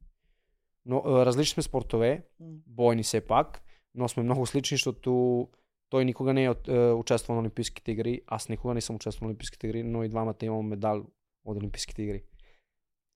Но, 0.86 1.02
различни 1.04 1.52
сме 1.52 1.62
спортове, 1.62 2.26
бойни 2.66 3.02
все 3.02 3.20
пак, 3.20 3.62
но 3.94 4.08
сме 4.08 4.22
много 4.22 4.46
слични, 4.46 4.74
защото 4.74 5.48
той 5.90 6.04
никога 6.04 6.34
не 6.34 6.44
е 6.44 6.54
е 6.68 6.92
участвал 6.92 7.34
на 7.34 7.40
Олимпийските 7.40 7.92
игри, 7.92 8.20
аз 8.26 8.48
никога 8.48 8.74
не 8.74 8.80
съм 8.80 8.96
участвал 8.96 9.26
на 9.26 9.30
Олимпийските 9.30 9.66
игри, 9.66 9.82
но 9.82 10.04
и 10.04 10.08
двамата 10.08 10.36
имам 10.42 10.66
медал 10.66 11.04
от 11.44 11.56
Олимпийските 11.56 12.02
игри. 12.02 12.22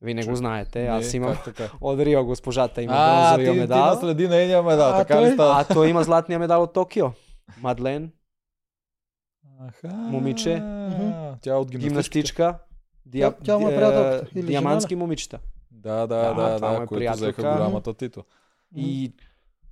Вие 0.02 0.14
не 0.14 0.24
го 0.24 0.36
знаете, 0.36 0.86
аз 0.86 1.14
имам 1.14 1.34
Как 1.34 1.44
така? 1.44 1.70
от 1.80 1.98
Рио 1.98 2.24
госпожата 2.24 2.82
има 2.82 2.92
А, 2.96 3.20
бронзовия 3.28 3.52
ти, 3.52 3.54
ти 3.54 3.60
медал. 3.60 3.86
наследи 3.86 4.28
нейния 4.28 4.62
медал, 4.62 4.88
А, 4.88 4.96
така 4.96 5.14
той- 5.14 5.26
ли 5.26 5.32
става? 5.32 5.60
А 5.60 5.64
той 5.64 5.88
има 5.88 6.02
златния 6.04 6.38
медал 6.38 6.62
от 6.62 6.72
Токио. 6.72 7.06
Мадлен, 7.60 8.12
Аха. 9.60 9.88
момиче. 9.88 10.62
Тя 11.40 11.50
е 11.50 11.54
от 11.54 11.70
гимнастичка. 11.70 12.58
диа... 13.06 13.30
Тя- 13.30 13.44
тя 13.44 13.58
му 13.58 13.68
е 13.68 13.76
приятелката. 13.76 14.38
Или 14.38 14.46
диамантски 14.46 14.96
момичета. 14.96 15.38
Да, 15.70 15.94
да, 15.96 16.06
Да, 16.06 16.34
да, 16.34 16.58
да, 16.60 16.82
е 16.82 16.86
които 16.86 17.12
взеха 17.12 17.42
голямата 17.42 17.94
титла. 17.94 18.22
И, 18.76 19.12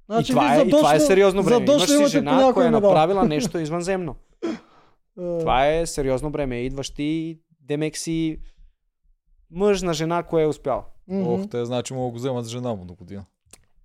Значи, 0.07 0.33
и, 0.33 0.35
това, 0.35 0.57
е, 0.57 0.63
и 0.63 0.71
това 0.71 0.95
е 0.95 1.01
сериозно 1.01 1.43
бреме. 1.43 1.65
Имаш 1.65 1.87
си 1.87 2.07
жена, 2.07 2.53
която 2.55 2.63
е 2.63 2.71
направила 2.71 3.25
нещо 3.25 3.59
извънземно. 3.59 4.15
Е, 5.19 5.39
Това 5.39 5.67
е 5.69 5.87
сериозно 5.87 6.31
бреме. 6.31 6.57
Идваш 6.57 6.91
ти, 6.91 7.39
демек 7.61 7.97
си 7.97 8.39
мъж 9.55 9.83
на 9.83 9.93
жена, 9.95 10.23
кое 10.23 10.43
е 10.43 10.47
успял. 10.47 10.85
мгм. 11.09 11.33
Ох, 11.33 11.49
те 11.51 11.65
значи 11.65 11.95
мога 11.95 12.07
да 12.07 12.11
го 12.11 12.17
вземат 12.17 12.45
с 12.45 12.49
жена 12.49 12.75
му 12.75 12.85
до 12.85 12.95
година. 12.95 13.25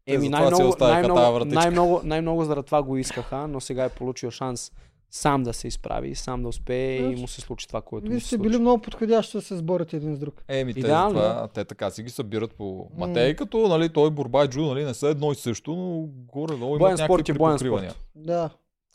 Еми, 0.08 0.30
най-много, 0.30 0.76
най-много, 0.80 1.46
най-много, 1.46 2.02
най-много 2.04 2.44
заради 2.46 2.66
това 2.66 2.84
го 2.84 2.98
искаха, 2.98 3.48
но 3.48 3.60
сега 3.60 3.84
е 3.86 3.90
получил 3.90 4.32
шанс 4.32 4.72
сам 5.12 5.44
да 5.44 5.54
се 5.54 5.68
изправи, 5.68 6.16
сам 6.16 6.42
да 6.42 6.48
успее 6.48 6.96
и 6.96 7.04
Значи, 7.04 7.22
му 7.22 7.28
се 7.28 7.42
случи 7.42 7.68
това, 7.68 7.82
което 7.82 8.08
Вие 8.08 8.14
му 8.14 8.20
се 8.20 8.28
сте 8.28 8.36
случи. 8.36 8.50
били 8.50 8.58
много 8.62 8.82
подходящи 8.82 9.38
да 9.38 9.42
се 9.42 9.58
сборите 9.58 9.98
един 9.98 10.16
с 10.16 10.20
друг. 10.20 10.44
Еми, 10.48 10.74
те, 10.74 10.80
Идеално, 10.80 11.14
това, 11.20 11.48
те 11.54 11.66
така 11.66 11.90
си 11.90 12.04
ги 12.04 12.10
събират 12.10 12.54
по... 12.54 12.88
Ма 12.98 13.14
те 13.14 13.36
като, 13.36 13.68
нали, 13.68 13.90
той 13.90 14.10
борба 14.12 14.46
и 14.46 14.48
джудо, 14.48 14.68
нали, 14.68 14.86
не 14.86 14.94
са 14.94 15.08
едно 15.08 15.32
и 15.32 15.36
също, 15.36 15.76
но 15.76 16.08
горе-долу 16.34 16.76
имат 16.76 16.82
някакви 16.82 17.06
спорт 17.06 17.30
е 17.30 17.34
боен 17.34 17.60
спорт. 17.60 18.00
Да. 18.16 18.50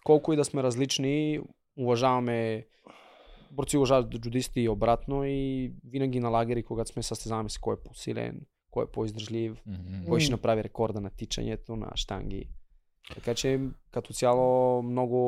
колко 0.04 0.32
и 0.32 0.36
да 0.36 0.44
сме 0.44 0.62
различни, 0.62 1.40
уважаваме 1.78 2.66
борци 3.54 3.76
уважават 3.76 4.10
джудисти 4.10 4.60
и 4.60 4.68
обратно 4.68 5.24
и 5.24 5.72
винаги 5.84 6.20
на 6.20 6.28
лагери, 6.28 6.62
когато 6.62 6.90
сме 6.90 7.02
състезаваме 7.02 7.48
се 7.48 7.58
кой 7.60 7.74
е 7.74 7.82
по-силен, 7.84 8.40
кой 8.70 8.84
е 8.84 8.88
по-издръжлив, 8.88 9.62
Мгм. 9.66 10.04
кой 10.08 10.20
ще 10.20 10.32
направи 10.32 10.64
рекорда 10.64 11.00
на 11.00 11.10
тичането, 11.10 11.76
на 11.76 11.90
штанги. 11.94 12.44
Така 13.14 13.34
че 13.34 13.60
като 13.90 14.12
цяло 14.12 14.82
много 14.82 15.18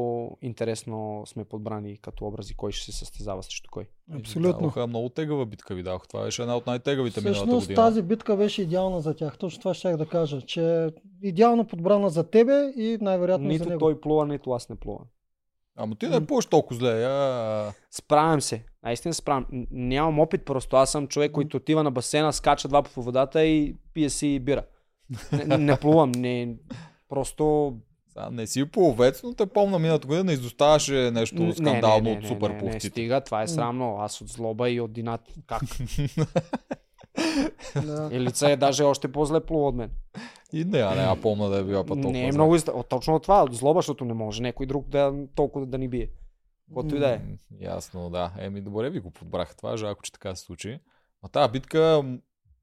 интересно 0.42 1.22
сме 1.26 1.44
подбрани 1.44 1.96
като 1.96 2.26
образи 2.26 2.54
кой 2.54 2.72
ще 2.72 2.84
се 2.84 2.98
състезава 2.98 3.42
срещу 3.42 3.70
кой. 3.70 3.84
Абсолютно. 4.12 4.52
Дадоха 4.52 4.86
много 4.86 5.08
тегава 5.08 5.46
битка 5.46 5.74
ви 5.74 5.82
дадох. 5.82 6.08
Това 6.08 6.24
беше 6.24 6.42
една 6.42 6.56
от 6.56 6.66
най-тегавите 6.66 7.20
миналата 7.20 7.36
Всъщност 7.38 7.66
година. 7.66 7.76
тази 7.76 8.02
битка 8.02 8.36
беше 8.36 8.62
идеална 8.62 9.00
за 9.00 9.14
тях. 9.14 9.38
Точно 9.38 9.60
това 9.60 9.74
ще 9.74 9.96
да 9.96 10.06
кажа, 10.06 10.42
че 10.42 10.90
идеално 11.22 11.66
подбрана 11.66 12.10
за 12.10 12.30
тебе 12.30 12.72
и 12.76 12.98
най-вероятно 13.00 13.48
нито 13.48 13.64
за 13.64 13.70
него. 13.70 13.78
той 13.80 14.00
плува, 14.00 14.26
нито 14.26 14.50
аз 14.50 14.68
не 14.68 14.76
плува. 14.76 15.00
Ама 15.76 15.94
ти 15.94 16.06
не 16.06 16.26
плуваш 16.26 16.46
толкова 16.46 16.78
зле. 16.78 16.90
Я... 16.90 17.72
Справям 17.90 18.40
се. 18.40 18.64
Наистина 18.82 19.14
се 19.14 19.18
справям. 19.18 19.46
Нямам 19.70 20.20
опит 20.20 20.44
просто. 20.44 20.76
Аз 20.76 20.90
съм 20.90 21.08
човек, 21.08 21.32
който 21.32 21.56
отива 21.56 21.82
на 21.82 21.90
басейна, 21.90 22.32
скача 22.32 22.68
два 22.68 22.82
по 22.82 23.02
водата 23.02 23.44
и 23.44 23.76
пие 23.94 24.10
си 24.10 24.38
бира. 24.38 24.62
Не, 25.46 25.58
не 25.58 25.76
плувам. 25.76 26.12
Не, 26.12 26.56
просто 27.08 27.74
Сега 28.08 28.30
не 28.30 28.46
си 28.46 28.70
пловец, 28.70 29.22
но 29.22 29.34
те 29.34 29.46
помня 29.46 29.78
миналата 29.78 30.06
година 30.06 30.24
не 30.24 30.32
изоставаше 30.32 31.10
нещо 31.10 31.42
Не, 31.42 31.52
скандално 31.52 32.04
не, 32.04 32.10
не, 32.10 32.16
от 32.16 32.22
не, 32.22 32.28
супер 32.28 32.48
не, 32.48 32.54
не, 32.54 32.60
пловците. 32.60 32.88
стига, 32.88 33.20
това 33.20 33.42
е 33.42 33.48
срамно. 33.48 33.96
Аз 34.00 34.20
от 34.20 34.28
злоба 34.28 34.70
и 34.70 34.80
от 34.80 34.92
динат. 34.92 35.20
Как? 35.46 35.62
Да. 37.86 38.08
И 38.12 38.20
лица 38.20 38.50
е 38.50 38.56
даже 38.56 38.82
още 38.82 39.12
по-зле 39.12 39.40
плува 39.40 39.68
от 39.68 39.74
мен. 39.74 39.90
И 40.52 40.64
не, 40.64 40.78
а 40.78 40.94
не, 40.94 41.02
а 41.02 41.16
помня 41.22 41.48
да 41.48 41.58
е 41.58 41.64
била 41.64 41.84
път. 41.84 41.98
Не 41.98 42.28
е 42.28 42.32
много 42.32 42.56
из... 42.56 42.68
О, 42.68 42.82
Точно 42.82 43.14
от 43.14 43.22
това, 43.22 43.42
от 43.42 43.54
злоба, 43.54 43.78
защото 43.78 44.04
не 44.04 44.14
може 44.14 44.42
някой 44.42 44.66
друг 44.66 44.88
да 44.88 45.14
толкова 45.34 45.66
да 45.66 45.78
ни 45.78 45.88
бие. 45.88 46.10
Който 46.74 46.96
и 46.96 46.98
да 46.98 47.10
е. 47.10 47.20
Ясно, 47.60 48.10
да. 48.10 48.32
Еми, 48.38 48.60
добре 48.60 48.90
ви 48.90 49.00
го 49.00 49.10
подбрах. 49.10 49.56
Това 49.56 49.76
жалко, 49.76 50.02
че 50.02 50.12
така 50.12 50.34
се 50.34 50.42
случи. 50.42 50.80
А 51.22 51.28
тази 51.28 51.52
битка, 51.52 52.02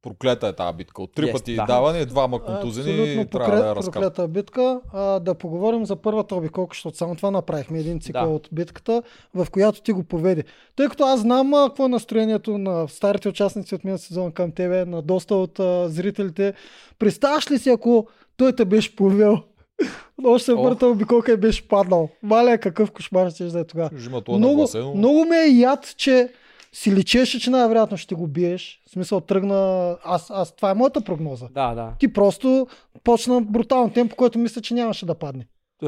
проклета 0.04 0.48
е 0.48 0.54
тази 0.54 0.78
битка. 0.78 1.02
От 1.02 1.14
три 1.14 1.26
Yes, 1.26 1.32
пъти 1.32 1.56
да. 1.56 1.66
даване, 1.66 2.06
двама 2.06 2.40
контузени, 2.40 3.02
Абсолютно 3.02 3.26
трябва 3.30 3.56
да 3.56 3.68
я 3.68 3.76
разкарат. 3.76 3.94
проклета 3.94 4.28
битка. 4.30 4.80
А, 4.94 5.20
да 5.20 5.34
поговорим 5.36 5.86
за 5.86 5.96
първата 5.96 6.36
обиколка, 6.36 6.74
защото 6.74 6.98
само 6.98 7.16
това 7.16 7.32
направихме. 7.32 7.80
Един 7.80 8.00
цикъл 8.00 8.24
Да. 8.24 8.30
от 8.30 8.50
битката, 8.52 9.04
в 9.36 9.48
която 9.52 9.82
ти 9.82 9.92
го 9.92 10.04
поведе. 10.04 10.44
Тъй 10.76 10.88
като 10.88 11.04
аз 11.04 11.20
знам 11.20 11.54
а, 11.54 11.68
какво 11.68 11.86
е 11.86 11.90
настроението 11.90 12.58
на 12.58 12.88
старите 12.88 13.30
участници 13.30 13.76
от 13.76 13.84
миналия 13.84 14.00
сезон 14.00 14.32
към 14.32 14.52
тебе, 14.52 14.86
на 14.86 15.02
доста 15.02 15.36
от 15.36 15.60
а, 15.60 15.90
зрителите. 15.90 16.54
Представяш 17.00 17.52
ли 17.52 17.60
си, 17.60 17.70
ако 17.70 18.08
той 18.38 18.54
те 18.54 18.66
беше 18.66 18.96
повел? 18.96 19.38
Още 20.26 20.56
първата 20.56 20.88
обиколка 20.88 21.32
и 21.32 21.38
беше 21.38 21.68
паднал. 21.68 22.10
Маля, 22.24 22.58
какъв 22.58 22.92
кошмар 22.92 23.30
ще 23.30 23.44
да 23.44 23.60
е 23.60 23.64
тогава. 23.64 23.90
Много, 24.10 24.38
нагласено. 24.40 24.94
много 24.94 25.26
ме 25.26 25.38
е 25.38 25.50
яд, 25.50 25.94
че 25.98 26.30
си 26.74 26.92
личеше, 26.92 27.40
че 27.40 27.50
най-вероятно 27.50 27.98
ще 27.98 28.16
го 28.16 28.28
биеш. 28.28 28.82
В 28.86 28.90
смисъл 28.90 29.22
тръгна... 29.22 29.98
Аз, 30.04 30.32
аз, 30.32 30.56
това 30.56 30.72
е 30.72 30.74
моята 30.74 31.02
прогноза. 31.02 31.48
Да, 31.52 31.76
да. 31.76 31.96
Ти 32.00 32.14
просто 32.14 32.68
почна 33.04 33.42
брутално 33.42 33.94
темпо, 33.94 34.16
който 34.16 34.40
мисля, 34.40 34.62
че 34.62 34.74
нямаше 34.74 35.06
да 35.06 35.16
падне. 35.16 35.48
Е, 35.84 35.88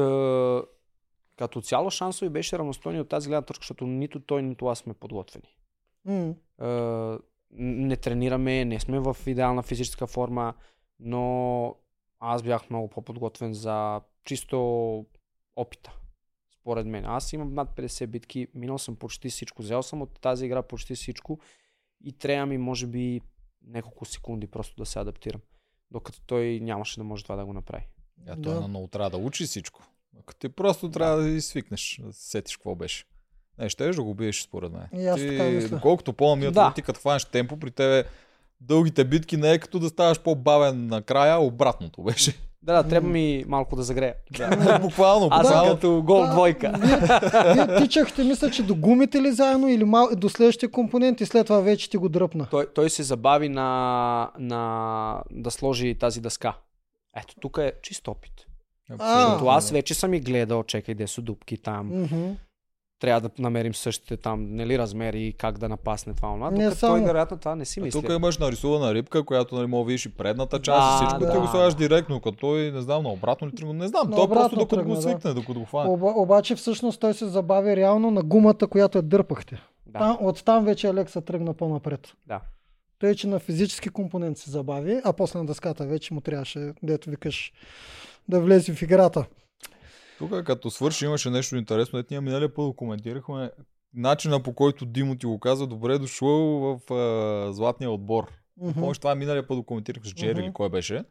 като 1.36 1.60
цяло 1.62 1.90
шансови 1.90 2.28
беше 2.28 2.58
равностойни 2.58 3.00
от 3.00 3.08
тази 3.08 3.28
гледна 3.28 3.42
точка, 3.42 3.62
защото 3.62 3.86
нито 3.86 4.20
той, 4.20 4.42
нито 4.42 4.66
аз 4.66 4.78
сме 4.78 4.94
подготвени. 4.94 5.56
М. 6.04 6.34
Е, 6.62 7.18
не 7.58 7.96
тренираме, 7.96 8.64
не 8.64 8.80
сме 8.80 9.00
в 9.00 9.16
идеална 9.26 9.62
физическа 9.62 10.06
форма, 10.06 10.54
но 11.00 11.74
аз 12.20 12.42
бях 12.42 12.70
много 12.70 12.88
по-подготвен 12.88 13.54
за 13.54 14.00
чисто 14.24 14.58
опита. 15.56 15.92
Според 16.66 16.86
мен. 16.86 17.04
Аз 17.04 17.32
имам 17.32 17.54
над 17.54 17.68
50 17.76 18.06
битки, 18.06 18.46
минал 18.54 18.78
съм 18.78 18.96
почти 18.96 19.28
всичко, 19.28 19.62
взел 19.62 19.82
съм 19.82 20.02
от 20.02 20.20
тази 20.20 20.46
игра 20.46 20.62
почти 20.62 20.94
всичко 20.94 21.38
и 22.04 22.12
трябва 22.12 22.46
ми 22.46 22.58
може 22.58 22.86
би 22.86 23.20
няколко 23.66 24.04
секунди 24.04 24.46
просто 24.46 24.76
да 24.76 24.86
се 24.86 24.98
адаптирам. 24.98 25.40
Докато 25.90 26.20
той 26.20 26.60
нямаше 26.62 27.00
да 27.00 27.04
може 27.04 27.22
това 27.22 27.36
да 27.36 27.44
го 27.44 27.52
направи. 27.52 27.88
А 28.28 28.32
той 28.42 28.54
Да. 28.54 28.60
да. 28.60 28.68
много 28.68 28.86
трябва 28.86 29.10
да 29.10 29.16
учи 29.16 29.44
всичко. 29.44 29.82
Ако 30.20 30.34
ти 30.34 30.48
просто 30.48 30.90
трябва 30.90 31.22
да 31.22 31.42
свикнеш, 31.42 32.00
да 32.04 32.12
се 32.12 32.30
сетиш 32.30 32.56
какво 32.56 32.74
беше. 32.74 33.04
Не, 33.58 33.68
ще 33.68 33.90
да 33.90 34.02
го 34.02 34.14
биеш 34.14 34.42
според 34.42 34.72
мен. 34.72 34.88
И 35.02 35.06
аз 35.06 35.20
ти, 35.20 35.28
така 35.28 35.44
мисля. 35.44 35.68
доколкото 35.68 36.12
по-намият, 36.12 36.54
Да. 36.54 36.68
да. 36.68 36.74
ти 36.74 36.82
като 36.82 37.00
хванеш 37.00 37.24
темпо, 37.24 37.58
при 37.58 37.70
тебе 37.70 38.08
дългите 38.60 39.04
битки 39.04 39.36
не 39.36 39.52
е 39.52 39.58
като 39.58 39.78
да 39.78 39.88
ставаш 39.88 40.20
по-бавен 40.22 40.86
накрая, 40.86 41.40
обратното 41.40 42.02
беше. 42.02 42.34
Да, 42.66 42.82
да, 42.82 42.88
трябва 42.88 43.08
ми 43.08 43.44
малко 43.48 43.76
да 43.76 43.82
загрея. 43.82 44.14
Да. 44.38 44.78
буквално, 44.82 45.28
Аз 45.30 45.46
съм 45.46 45.56
буквално. 45.56 45.74
като 45.74 46.02
гол 46.02 46.22
Да, 46.22 46.30
двойка. 46.30 46.72
Вие, 46.78 47.66
вие 47.66 47.76
тичахте, 47.78 48.24
мисля, 48.24 48.50
че 48.50 48.62
до 48.62 48.74
гумите 48.74 49.22
ли 49.22 49.32
заедно 49.32 49.68
или 49.68 49.84
мал... 49.84 50.08
до 50.16 50.28
следващия 50.28 50.70
компонент 50.70 51.20
и 51.20 51.26
след 51.26 51.46
това 51.46 51.60
вече 51.60 51.90
ти 51.90 51.96
го 51.96 52.08
дръпна. 52.08 52.46
Той, 52.50 52.66
той 52.74 52.90
се 52.90 53.02
забави 53.02 53.48
на, 53.48 54.30
на 54.38 55.22
да 55.30 55.50
сложи 55.50 55.94
тази 55.94 56.20
дъска. 56.20 56.56
Ето, 57.16 57.34
тук 57.40 57.58
е 57.58 57.72
чист 57.82 58.08
опит. 58.08 58.32
А. 58.98 59.20
Защото 59.20 59.48
аз 59.48 59.70
вече 59.70 59.94
съм 59.94 60.14
и 60.14 60.20
гледал, 60.20 60.62
чекай, 60.62 60.94
де 60.94 61.06
са 61.06 61.22
дупки 61.22 61.56
там. 61.56 61.86
Мгм. 61.86 62.32
Трябва 63.00 63.20
да 63.20 63.30
намерим 63.38 63.74
същите 63.74 64.16
там, 64.16 64.56
нали, 64.56 64.78
размери 64.78 65.22
и 65.22 65.32
как 65.32 65.58
да 65.58 65.68
напасне 65.68 66.14
това. 66.14 66.28
онова. 66.28 66.50
Не 66.50 66.58
Докато 66.58 66.76
само. 66.76 66.94
той 66.94 67.04
вероятно 67.04 67.36
това 67.36 67.54
не 67.54 67.64
си 67.64 67.80
А 67.80 67.82
мисли. 67.82 68.02
тук 68.02 68.10
имаш 68.10 68.38
нарисувана 68.38 68.94
рибка, 68.94 69.24
която 69.24 69.54
нали, 69.54 69.66
мога 69.66 69.84
да 69.84 69.86
видиш 69.86 70.06
и 70.06 70.08
предната 70.08 70.62
част 70.62 71.00
Да, 71.00 71.04
и 71.04 71.06
всичко, 71.06 71.24
да. 71.24 71.32
ти 71.32 71.38
го 71.38 71.46
слагаш 71.46 71.74
директно, 71.74 72.20
като 72.20 72.36
той, 72.36 72.70
не 72.70 72.80
знам, 72.80 73.02
на 73.02 73.08
обратно 73.08 73.48
ли 73.48 73.54
тръгна, 73.54 73.72
не 73.74 73.88
знам, 73.88 74.10
На 74.10 74.16
той 74.16 74.26
просто 74.28 74.32
обратно 74.32 74.58
докато 74.58 74.76
тръгна, 74.76 74.88
го 74.88 74.94
да. 74.94 75.02
свикне, 75.02 75.34
докато 75.34 75.60
го 75.60 75.64
хване. 75.66 75.90
Оба, 75.90 76.06
обаче 76.06 76.54
всъщност 76.54 77.00
той 77.00 77.14
се 77.14 77.26
забави 77.26 77.76
реално 77.76 78.10
на 78.10 78.22
гумата, 78.22 78.66
която 78.70 78.98
я 78.98 79.02
дърпахте. 79.02 79.62
Да. 79.86 79.98
Там, 79.98 80.18
оттам 80.20 80.64
вече 80.64 80.88
Алекса 80.88 81.20
тръгна 81.20 81.54
по-напред. 81.54 82.12
Да. 82.26 82.40
Той, 82.98 83.14
че 83.14 83.26
на 83.26 83.38
физически 83.38 83.88
компонент 83.88 84.38
се 84.38 84.50
забави, 84.50 85.00
а 85.04 85.12
после 85.12 85.38
на 85.38 85.46
дъската 85.46 85.86
вече 85.86 86.14
му 86.14 86.20
трябваше, 86.20 86.72
дето 86.82 87.10
викаш, 87.10 87.52
да 88.28 88.40
влезе 88.40 88.72
в 88.72 88.82
играта. 88.82 89.24
Тук 90.18 90.44
като 90.44 90.70
свърши 90.70 91.04
имаше 91.04 91.30
нещо 91.30 91.56
интересно, 91.56 91.98
ето 91.98 92.08
ние 92.10 92.20
миналия 92.20 92.54
път 92.54 92.64
го 92.64 92.76
коментирахме. 92.76 93.50
Начина 93.94 94.42
по 94.42 94.54
който 94.54 94.86
Димо 94.86 95.16
ти 95.16 95.26
го 95.26 95.40
каза, 95.40 95.66
добре 95.66 95.94
е 95.94 95.98
дошъл 95.98 96.28
в 96.28 96.92
а, 96.94 97.52
златния 97.52 97.90
отбор. 97.90 98.32
Мгм. 98.56 98.80
Помниш 98.80 98.98
това 98.98 99.14
миналия 99.14 99.46
път 99.46 99.56
го 99.56 99.62
коментирахме 99.62 100.10
с 100.10 100.14
Джери 100.14 100.40
или 100.40 100.52
кой 100.52 100.68
беше. 100.68 101.04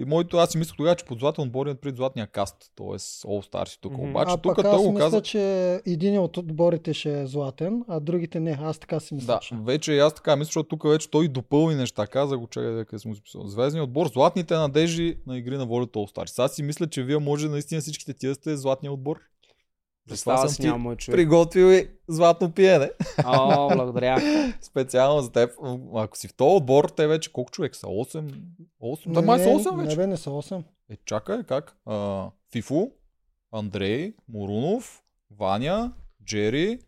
И 0.00 0.04
моето, 0.04 0.36
аз 0.36 0.50
си 0.50 0.58
мислях 0.58 0.76
тогава, 0.76 0.96
че 0.96 1.04
под 1.04 1.18
златен 1.18 1.44
отбор 1.44 1.66
имат 1.66 1.80
пред 1.80 1.96
златния 1.96 2.26
каст, 2.26 2.56
т.е. 2.76 2.86
All 2.86 3.52
Stars 3.52 3.76
и 3.76 3.80
тук. 3.80 3.92
Мгм. 3.92 4.10
Обаче 4.10 4.32
а 4.34 4.36
тук 4.36 4.56
пък 4.56 4.64
той 4.64 4.74
аз 4.74 4.82
го 4.82 4.92
мисля, 4.92 5.04
каза, 5.04 5.22
че 5.22 5.40
един 5.86 6.18
от 6.18 6.36
отборите 6.36 6.94
ще 6.94 7.20
е 7.20 7.26
златен, 7.26 7.84
а 7.88 8.00
другите 8.00 8.40
не. 8.40 8.58
Аз 8.62 8.78
така 8.78 9.00
си 9.00 9.14
мисля. 9.14 9.26
Да, 9.26 9.38
че. 9.38 9.54
вече 9.54 9.92
и 9.92 9.98
аз 9.98 10.14
така 10.14 10.36
мисля, 10.36 10.46
защото 10.48 10.68
тук 10.68 10.88
вече 10.88 11.10
той 11.10 11.28
допълни 11.28 11.74
неща. 11.74 12.06
Каза 12.06 12.38
го, 12.38 12.46
чакай 12.46 12.70
да 12.70 12.84
къде 12.84 13.00
съм 13.00 13.14
записал. 13.14 13.46
Звездният 13.46 13.84
отбор, 13.84 14.08
златните 14.08 14.54
надежди 14.54 15.16
на 15.26 15.38
игри 15.38 15.56
на 15.56 15.66
волята 15.66 15.98
All 15.98 16.16
Stars. 16.16 16.44
Аз 16.44 16.52
си 16.52 16.62
мисля, 16.62 16.86
че 16.86 17.02
вие 17.02 17.18
може 17.18 17.48
наистина 17.48 17.80
всичките 17.80 18.14
тия 18.14 18.34
сте 18.34 18.56
златния 18.56 18.92
отбор. 18.92 19.20
Представа 20.08 20.48
си 20.48 20.62
няма 20.62 20.78
мой 20.78 20.96
човек. 20.96 21.16
Приготвил 21.16 21.64
и 21.66 21.88
златно 22.08 22.52
пиене. 22.52 22.90
О, 23.24 23.68
благодаря. 23.76 24.18
Специално 24.60 25.20
за 25.20 25.32
теб. 25.32 25.50
Ако 25.94 26.16
си 26.16 26.28
в 26.28 26.34
този 26.34 26.56
отбор, 26.56 26.84
те 26.86 27.06
вече 27.06 27.32
колко 27.32 27.50
човек 27.50 27.76
са? 27.76 27.86
8? 27.86 28.34
8? 28.82 29.12
Да, 29.12 29.22
май 29.22 29.38
са 29.38 29.48
8 29.48 29.76
Не, 29.76 29.84
вече. 29.84 29.96
бе, 29.96 30.06
не 30.06 30.16
са 30.16 30.30
8. 30.30 30.62
Е, 30.90 30.96
чакай, 31.04 31.42
как? 31.42 31.76
А, 31.86 32.26
Фифо, 32.52 32.90
Андрей, 33.52 34.14
Морунов, 34.28 35.02
Ваня, 35.38 35.92
Джери, 36.24 36.78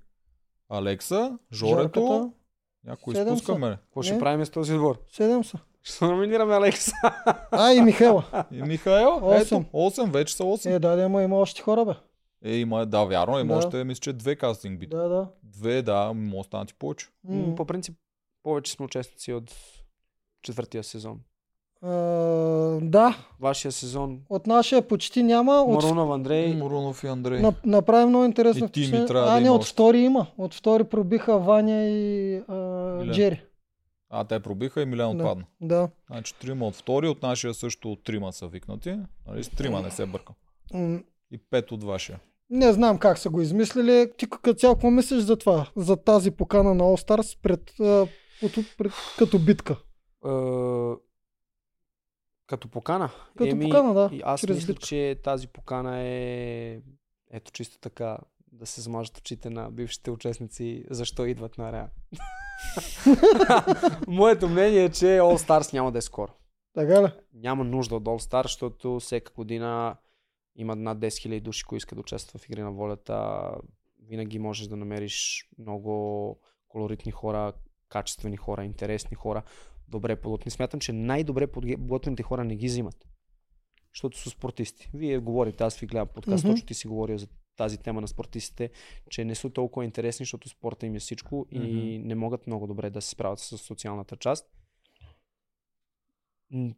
Алекса, 0.69 1.39
Жорето. 1.53 2.00
Жарката. 2.00 2.31
Някой 2.85 3.15
изпускаме? 3.15 3.79
Какво 3.85 4.03
ще 4.03 4.12
Не. 4.12 4.19
правим 4.19 4.47
с 4.47 4.50
този 4.50 4.75
отбор? 4.75 4.99
7 5.12 5.43
са. 5.43 5.59
Ще 5.83 6.05
номинираме 6.05 6.55
Алекса. 6.55 6.93
А, 7.50 7.73
и 7.73 7.81
Михайла. 7.81 8.25
И 8.53 8.62
Михаел, 8.62 9.21
Осем. 9.23 9.59
ето, 9.62 9.65
8, 9.73 10.11
вече 10.11 10.37
са 10.37 10.43
8. 10.43 10.67
Е, 10.67 10.79
да, 10.79 10.97
да, 10.97 11.03
има, 11.03 11.23
има 11.23 11.37
още 11.39 11.62
хора, 11.62 11.85
бе. 11.85 11.93
Е, 12.44 12.56
има, 12.56 12.87
да, 12.87 13.04
вярно, 13.04 13.38
има 13.38 13.52
Да. 13.52 13.59
още, 13.59 13.85
мисля, 13.85 14.00
че 14.00 14.12
две 14.12 14.37
кастинг 14.37 14.80
бит. 14.80 14.90
Да, 14.90 15.09
да. 15.09 15.28
Две, 15.42 15.82
да, 15.82 16.12
може 16.14 16.38
да 16.38 16.44
станат 16.44 16.70
и 16.70 16.75
повече. 16.75 17.06
М. 17.25 17.54
По 17.54 17.64
принцип, 17.64 17.94
повече 18.42 18.73
сме 18.73 18.85
участници 18.85 19.32
от 19.32 19.54
четвъртия 20.42 20.85
сезон. 20.85 21.20
А, 21.82 21.88
да, 22.82 23.16
Вашия 23.40 23.73
сезон 23.73 24.20
от 24.28 24.47
нашия 24.47 24.88
почти 24.88 25.23
няма. 25.23 25.52
От, 25.52 25.82
Марунов, 25.85 26.11
Андрей, 26.11 26.54
Морунов 26.54 27.04
и 27.04 27.06
Андрей. 27.06 27.40
на, 27.40 27.54
направи 27.64 28.06
много 28.06 28.25
интересно. 28.25 28.66
И 28.66 28.70
ти 28.70 28.80
ми 28.80 29.06
трябва 29.06 29.26
да 29.26 29.37
а, 29.37 29.40
не, 29.40 29.47
има 29.47 29.54
от 29.54 29.64
втори 29.64 30.00
има. 30.00 30.26
От 30.38 30.54
втори 30.54 30.85
пробиха 30.85 31.38
Ваня 31.38 31.82
и 31.85 32.37
а. 32.49 33.12
Джери. 33.12 33.42
А, 34.11 34.25
те 34.25 34.40
пробиха 34.40 34.82
и 34.82 34.87
Милен 34.87 35.16
Да. 35.16 35.25
отпадна. 35.25 35.44
Да. 35.61 35.88
Значи 36.11 36.35
трима 36.35 36.66
от 36.66 36.75
втори, 36.75 37.09
от 37.09 37.23
нашия 37.23 37.54
също 37.54 37.92
от 37.92 38.04
трима 38.04 38.32
са 38.32 38.49
викнати. 38.49 38.99
Нали, 39.28 39.44
с 39.44 39.49
трима 39.49 39.80
не 39.80 39.90
се 39.90 40.06
бъркам. 40.06 40.35
И 41.31 41.39
пет 41.51 41.73
от 41.73 41.85
вашия. 41.85 42.21
Не 42.51 42.73
знам 42.73 42.99
как 42.99 43.19
са 43.19 43.31
го 43.31 43.41
измислили. 43.41 44.11
Ти 44.17 44.31
като 44.31 44.55
цяло 44.55 44.75
какво 44.75 44.91
мислиш 44.91 45.23
за 45.23 45.37
това? 45.37 45.71
За 45.77 45.97
тази 45.97 46.31
покана 46.31 46.75
на 46.75 46.85
All 46.85 47.09
Stars 47.09 47.39
пред, 47.43 47.71
от- 48.43 48.77
пред, 48.79 48.93
като 49.19 49.39
битка? 49.39 49.77
като 52.47 52.69
покана. 52.69 53.11
Като 53.39 53.59
покана, 53.61 53.95
да, 53.95 54.11
аз 54.23 54.43
мисля, 54.49 54.67
битка. 54.73 54.87
че 54.87 55.21
тази 55.25 55.49
покана 55.49 55.99
е 56.01 56.81
ето 57.31 57.53
чисто 57.53 57.79
така 57.79 58.19
да 58.53 58.67
се 58.67 58.81
замажат 58.81 59.19
очите 59.19 59.51
на 59.51 59.71
бившите 59.71 60.11
участници, 60.11 60.85
защо 60.91 61.27
идват 61.27 61.59
на 61.59 61.73
Реал. 61.73 61.89
Моето 64.07 64.49
мнение 64.49 64.85
е, 64.85 64.89
че 64.89 65.05
All 65.07 65.47
Stars 65.49 65.73
няма 65.73 65.93
да 65.93 65.99
е 65.99 66.03
скоро. 66.03 66.33
Така 66.75 67.03
ли? 67.03 67.09
Няма 67.35 67.65
нужда 67.65 67.97
от 67.97 68.05
All 68.05 68.31
Stars, 68.31 68.43
защото 68.43 69.01
всека 69.01 69.33
година 69.33 69.97
има 70.57 70.76
над 70.76 70.99
10 70.99 71.07
000 71.09 71.40
души, 71.40 71.64
които 71.64 71.76
искат 71.78 71.97
да 71.97 72.00
участват 72.00 72.42
в 72.42 72.49
Игри 72.49 72.62
на 72.62 72.73
волята. 72.73 73.50
Винаги 74.02 74.38
можеш 74.38 74.66
да 74.66 74.76
намериш 74.76 75.49
много 75.59 76.40
колоритни 76.69 77.12
хора, 77.12 77.52
качествени 77.88 78.37
хора, 78.37 78.64
интересни 78.64 79.14
хора, 79.16 79.42
добре 79.88 80.16
подготвени. 80.21 80.50
Смятам, 80.50 80.80
че 80.80 80.92
най-добре 80.92 81.47
подготвените 81.47 82.23
хора 82.23 82.45
не 82.45 82.57
ги 82.57 82.66
взимат. 82.66 83.07
Защото 83.95 84.19
са 84.19 84.30
спортисти. 84.30 84.90
Вие 84.95 85.19
говорите, 85.19 85.64
аз 85.64 85.78
ви 85.78 85.87
гледам 85.87 86.09
подкаст, 86.09 86.45
Мгм. 86.45 86.52
точно 86.52 86.66
ти 86.66 86.75
си 86.75 86.88
говорил 86.88 87.19
за 87.19 87.28
тази 87.57 87.78
тема 87.78 88.00
на 88.00 88.09
спортистите, 88.09 88.71
че 89.11 89.25
не 89.25 89.35
са 89.35 89.50
толкова 89.50 89.85
интересни, 89.85 90.25
защото 90.25 90.49
спорта 90.49 90.87
им 90.87 90.95
е 90.95 90.99
всичко 90.99 91.47
и 91.50 91.59
Мгм. 91.59 92.09
не 92.09 92.14
могат 92.14 92.47
много 92.47 92.66
добре 92.66 92.90
да 92.90 93.00
се 93.02 93.11
справят 93.11 93.38
с 93.38 93.59
социалната 93.59 94.16
част. 94.16 94.50
М, 96.50 96.75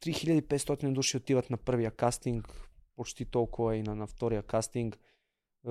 3500 0.00 0.92
души 0.92 1.16
отиват 1.16 1.50
на 1.50 1.56
първия 1.56 1.90
кастинг, 1.90 2.65
почти 2.96 3.24
толкова 3.24 3.76
и 3.76 3.82
на, 3.82 3.94
на 3.94 4.06
втория 4.06 4.42
кастинг. 4.42 4.98
Е, 5.68 5.70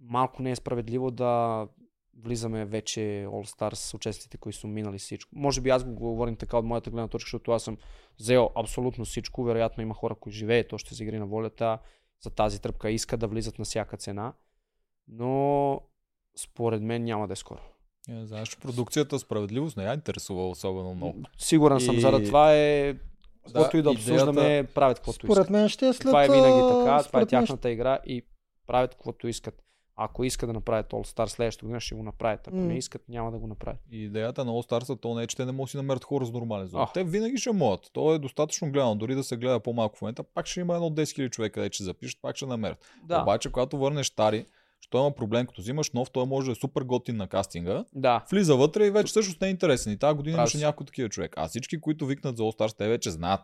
малко 0.00 0.42
не 0.42 0.50
е 0.50 0.56
справедливо 0.56 1.10
да 1.10 1.66
влизаме 2.18 2.64
вече 2.64 3.00
All 3.28 3.56
Stars 3.58 3.74
с 3.74 3.94
участниците, 3.94 4.36
които 4.36 4.58
са 4.58 4.66
минали 4.66 4.98
всичко. 4.98 5.30
Може 5.38 5.60
би 5.60 5.70
аз 5.70 5.84
го 5.84 5.92
говорим 5.92 6.36
така 6.36 6.58
от 6.58 6.64
моята 6.64 6.90
гледна 6.90 7.08
точка, 7.08 7.26
защото 7.26 7.52
аз 7.52 7.62
съм 7.62 7.76
взел 8.18 8.50
абсолютно 8.54 9.04
всичко. 9.04 9.44
Вероятно 9.44 9.82
има 9.82 9.94
хора, 9.94 10.14
които 10.14 10.36
живеят 10.36 10.72
още 10.72 10.94
за 10.94 11.04
игри 11.04 11.18
на 11.18 11.26
волята, 11.26 11.78
за 12.20 12.30
тази 12.30 12.60
тръпка 12.60 12.90
искат 12.90 13.20
да 13.20 13.28
влизат 13.28 13.58
на 13.58 13.64
всяка 13.64 13.96
цена. 13.96 14.32
Но 15.08 15.80
според 16.36 16.82
мен 16.82 17.04
няма 17.04 17.26
да 17.26 17.32
е 17.32 17.36
скоро. 17.36 17.60
Не, 18.08 18.26
знаеш, 18.26 18.56
продукцията 18.58 19.18
справедливост 19.18 19.76
не 19.76 19.84
я 19.84 19.94
интересува 19.94 20.48
особено 20.48 20.94
много. 20.94 21.22
Сигурен 21.38 21.80
съм, 21.80 21.96
И- 21.96 22.00
заради 22.00 22.26
това 22.26 22.54
е 22.54 22.94
каквото 23.46 23.76
и 23.76 23.82
да 23.82 23.90
идеята- 23.90 24.12
обсуждаме, 24.12 24.66
правят 24.74 24.98
каквото 24.98 25.16
искат. 25.16 25.30
Според 25.30 25.50
мен 25.50 25.68
ще 25.68 25.88
е 25.88 25.92
след... 25.92 26.06
Това 26.06 26.24
е 26.24 26.28
винаги 26.28 26.60
така, 26.60 27.02
това 27.02 27.18
е 27.18 27.20
мен 27.20 27.26
тяхната 27.26 27.70
игра 27.70 27.98
и 28.06 28.22
правят 28.66 28.90
каквото 28.90 29.28
искат. 29.28 29.62
Ако 29.98 30.24
искат 30.24 30.48
да 30.48 30.52
направят 30.52 30.86
All 30.86 31.14
Star 31.14 31.26
следващата 31.26 31.66
година, 31.66 31.80
ще 31.80 31.94
го 31.94 32.02
направят. 32.02 32.48
Ако 32.48 32.56
М. 32.56 32.62
не 32.62 32.76
искат, 32.76 33.02
няма 33.08 33.30
да 33.30 33.38
го 33.38 33.46
направят. 33.46 33.80
И 33.92 34.04
идеята 34.04 34.44
на 34.44 34.50
All 34.52 34.70
Stars 34.70 35.00
то 35.00 35.14
не 35.14 35.22
е, 35.22 35.26
че 35.26 35.36
те 35.36 35.44
не 35.44 35.52
могат 35.52 35.66
да 35.66 35.70
си 35.70 35.76
намерят 35.76 36.04
хора 36.04 36.24
с 36.24 36.30
нормален 36.30 36.66
зон. 36.66 36.80
А. 36.80 36.86
Те 36.86 37.04
винаги 37.04 37.36
ще 37.36 37.52
могат. 37.52 37.90
То 37.92 38.14
е 38.14 38.18
достатъчно 38.18 38.72
гледано. 38.72 38.94
Дори 38.94 39.14
да 39.14 39.24
се 39.24 39.36
гледа 39.36 39.60
по-малко 39.60 39.98
в 39.98 40.02
момента, 40.02 40.22
пак 40.22 40.46
ще 40.46 40.60
има 40.60 40.74
едно 40.74 40.90
10 40.90 41.02
000 41.02 41.30
човека, 41.30 41.54
където 41.54 41.74
ще 41.74 41.84
запишат, 41.84 42.18
пак 42.22 42.36
ще 42.36 42.46
намерят. 42.46 42.78
Да, 43.04 43.22
Обаче, 43.22 43.52
когато 43.52 43.78
върнеш 43.78 44.06
стари, 44.06 44.46
що 44.86 44.98
има 44.98 45.14
проблем, 45.14 45.46
като 45.46 45.62
взимаш 45.62 45.90
нов, 45.90 46.10
той 46.10 46.26
може 46.26 46.46
да 46.46 46.52
е 46.52 46.54
супер 46.54 46.82
готин 46.82 47.16
на 47.16 47.28
кастинга. 47.28 47.84
да. 47.94 48.24
Влиза 48.30 48.56
вътре 48.56 48.86
и 48.86 48.90
вече 48.90 49.10
всъщност 49.10 49.40
не 49.40 49.46
е 49.46 49.50
интересен. 49.50 49.92
И 49.92 49.98
тази 49.98 50.16
година 50.16 50.36
имаше 50.36 50.58
си. 50.58 50.64
някои 50.64 50.86
такива 50.86 51.08
човек. 51.08 51.32
А 51.36 51.48
всички, 51.48 51.80
които 51.80 52.06
викнат 52.06 52.36
за 52.36 52.42
All 52.42 52.58
Stars, 52.60 52.78
те 52.78 52.88
вече 52.88 53.10
знаят. 53.10 53.40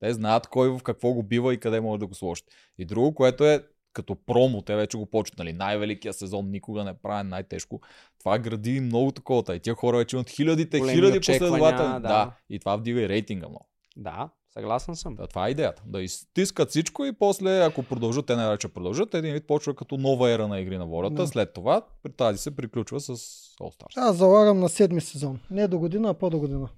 Те 0.00 0.12
знаят 0.12 0.46
кой 0.46 0.68
в 0.68 0.82
какво 0.82 1.12
го 1.12 1.22
бива 1.22 1.54
и 1.54 1.60
къде 1.60 1.80
може 1.80 1.98
да 2.00 2.06
го 2.06 2.14
сложат. 2.14 2.44
И 2.78 2.84
друго, 2.84 3.14
което 3.14 3.44
е 3.44 3.64
като 3.92 4.14
промо, 4.26 4.62
те 4.62 4.76
вече 4.76 4.96
го 4.96 5.06
почват, 5.06 5.38
нали, 5.38 5.52
най-великия 5.52 6.12
сезон, 6.12 6.50
никога 6.50 6.84
не 6.84 6.94
правен, 6.94 7.28
най-тежко. 7.28 7.80
Това 8.18 8.38
гради 8.38 8.80
много 8.80 9.12
такова. 9.12 9.56
И 9.56 9.60
тия 9.60 9.74
хора 9.74 9.96
вече 9.96 10.16
имат 10.16 10.30
хилядите, 10.30 10.78
Големи 10.78 10.96
хиляди 10.96 11.20
последователи. 11.20 11.86
да. 11.86 11.98
Да. 12.00 12.32
И 12.50 12.58
това 12.58 12.76
вдига 12.76 13.00
и 13.00 13.08
рейтинга 13.08 13.48
много. 13.48 13.68
Да, 13.96 14.28
съгласен 14.56 14.96
съм. 14.96 15.14
Да, 15.14 15.26
това 15.26 15.46
е 15.46 15.50
идеята. 15.50 15.82
Да 15.86 16.02
изтискат 16.02 16.70
всичко 16.70 17.04
и 17.04 17.12
после, 17.12 17.60
ако 17.60 17.82
продължат, 17.82 18.26
те 18.26 18.36
най-вече 18.36 18.68
продължат, 18.68 19.14
един 19.14 19.34
вид 19.34 19.46
почва 19.46 19.74
като 19.74 19.96
нова 19.96 20.30
ера 20.30 20.48
на 20.48 20.60
игри 20.60 20.78
на 20.78 20.86
волята. 20.86 21.14
Да. 21.14 21.26
След 21.26 21.52
това, 21.52 21.82
при 22.02 22.12
тази 22.12 22.38
се 22.38 22.56
приключва 22.56 23.00
с 23.00 23.16
All 23.60 23.80
Stars. 23.80 23.92
Аз 23.96 24.16
залагам 24.16 24.60
на 24.60 24.68
седми 24.68 25.00
сезон. 25.00 25.40
Не 25.50 25.68
до 25.68 25.78
година, 25.78 26.10
а 26.10 26.14
по-до 26.14 26.38
година. 26.38 26.68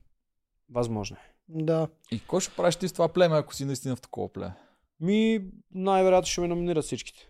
Възможно 0.70 1.16
е. 1.16 1.20
Да. 1.48 1.88
И 2.10 2.20
кой 2.20 2.40
ще 2.40 2.56
правиш 2.56 2.76
ти 2.76 2.88
с 2.88 2.92
това 2.92 3.08
племе, 3.08 3.36
ако 3.36 3.54
си 3.54 3.64
наистина 3.64 3.96
в 3.96 4.00
такова 4.00 4.32
племе? 4.32 4.54
Ми, 5.00 5.40
най-вероятно 5.74 6.26
ще 6.26 6.40
ме 6.40 6.48
номинират 6.48 6.84
всичките. 6.84 7.28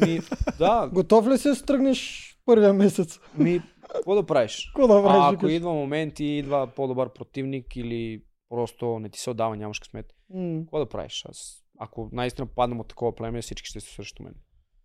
Ми, 0.00 0.20
да, 0.58 0.90
Готов 0.92 1.26
ли 1.28 1.38
си 1.38 1.48
да 1.48 1.54
се 1.54 1.64
тръгнеш 1.64 2.30
първия 2.46 2.72
месец? 2.72 3.18
ми, 3.38 3.62
какво 3.94 4.14
да 4.14 4.26
правиш? 4.26 4.72
Какво 4.74 4.94
да 4.94 5.02
правиш? 5.02 5.22
А, 5.22 5.34
ако 5.34 5.46
идва 5.46 5.72
момент 5.72 6.20
и 6.20 6.24
идва 6.24 6.66
по-добър 6.66 7.08
противник 7.08 7.76
или 7.76 8.22
просто 8.48 8.98
не 8.98 9.08
ти 9.08 9.18
се 9.18 9.30
отдава, 9.30 9.56
нямаш 9.56 9.78
късмет, 9.78 10.06
М. 10.30 10.60
какво 10.60 10.78
да 10.78 10.88
правиш? 10.88 11.24
Аз, 11.24 11.64
ако 11.78 12.08
наистина 12.12 12.46
паднем 12.46 12.80
от 12.80 12.88
такова 12.88 13.14
племе, 13.14 13.42
всички 13.42 13.68
ще 13.68 13.80
са 13.80 13.86
срещу 13.88 14.22
мен. 14.22 14.34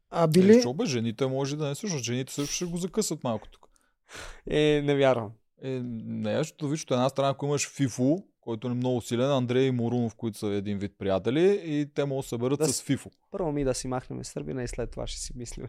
А 0.10 0.28
Били... 0.28 0.60
Що 0.62 0.74
бе, 0.74 0.86
жените 0.86 1.28
може 1.28 1.58
да 1.58 1.67
не 1.67 1.76
слушат. 1.76 2.00
Жените 2.00 2.34
също 2.34 2.54
ще 2.54 2.65
го 2.65 2.78
закъсат 2.78 3.24
малко 3.24 3.48
тук. 3.48 3.69
Е, 4.48 4.82
не 4.82 4.95
вярвам. 4.95 5.32
Е, 5.62 5.69
не, 5.84 6.38
защото 6.38 6.67
виж, 6.67 6.84
от 6.84 6.91
една 6.91 7.10
страна, 7.10 7.30
ако 7.30 7.45
имаш 7.45 7.69
Фифо, 7.69 8.17
който 8.41 8.67
е 8.67 8.74
много 8.74 9.02
силен, 9.02 9.32
Андрей 9.32 9.63
и 9.63 9.72
Морунов, 9.72 10.15
които 10.15 10.38
са 10.38 10.48
един 10.48 10.78
вид 10.78 10.95
приятели, 10.98 11.62
и 11.65 11.93
те 11.93 12.06
могат 12.06 12.19
да 12.19 12.24
се 12.24 12.30
съберат 12.30 12.60
Да 12.60 12.67
с- 12.67 12.82
Фифо. 12.82 13.10
Първо 13.32 13.52
ми 13.52 13.63
да 13.63 13.74
си 13.74 13.88
махнем 13.88 14.24
Сърбина 14.24 14.63
и 14.63 14.67
след 14.67 14.91
това 14.91 15.08
ще 15.08 15.19
си 15.19 15.34
мислим. 15.36 15.67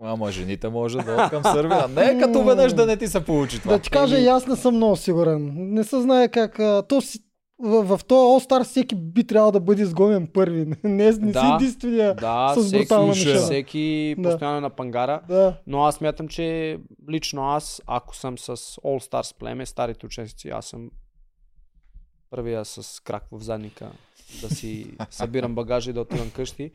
Ама 0.00 0.30
жените 0.30 0.68
може 0.68 0.98
да 0.98 1.14
от 1.14 1.30
към 1.30 1.42
Сърбия. 1.44 1.88
Не 1.88 2.18
като 2.20 2.44
веднъж 2.44 2.72
да 2.72 2.86
не 2.86 2.96
ти 2.96 3.06
се 3.08 3.24
получи 3.24 3.60
това. 3.60 3.72
Да 3.72 3.78
ти 3.78 3.90
кажа, 3.90 4.18
и 4.18 4.26
аз 4.26 4.46
не 4.46 4.56
съм 4.56 4.74
много 4.74 4.96
сигурен. 4.96 5.52
Не 5.54 5.84
се 5.84 6.00
знае 6.00 6.28
как... 6.28 6.60
А, 6.60 6.82
то 6.82 7.00
си... 7.00 7.18
В, 7.58 7.82
в 7.88 8.04
този 8.04 8.18
All 8.18 8.48
Star 8.48 8.64
всеки 8.64 8.94
би 8.94 9.26
трябвало 9.26 9.52
да 9.52 9.60
бъде 9.60 9.82
изгонен 9.82 10.28
първи. 10.34 10.66
Не, 10.84 11.04
не 11.04 11.12
си 11.12 11.18
Да. 11.20 11.56
единствения. 11.56 12.14
Да, 12.14 12.54
С 12.56 12.62
всеки, 12.62 12.78
брутална 12.78 13.08
мишена. 13.08 13.40
всеки 13.40 14.14
Да. 14.18 14.22
постоянно 14.22 14.58
е 14.58 14.60
на 14.60 14.70
пангара. 14.70 15.20
Да. 15.28 15.54
Но 15.66 15.82
аз 15.82 15.94
смятам, 15.94 16.28
че 16.28 16.78
лично 17.10 17.42
аз, 17.44 17.82
ако 17.86 18.16
съм 18.16 18.38
с 18.38 18.46
All 18.56 19.10
Stars 19.10 19.38
племе, 19.38 19.66
старите 19.66 20.06
участници, 20.06 20.48
аз 20.48 20.66
съм 20.66 20.90
първия 22.30 22.64
с 22.64 23.02
крак 23.02 23.24
в 23.30 23.40
задника 23.40 23.92
да 24.42 24.48
си 24.50 24.96
събирам 25.10 25.54
багажа 25.54 25.90
и 25.90 25.94
да 25.94 26.00
отивам 26.00 26.30
къщи. 26.30 26.72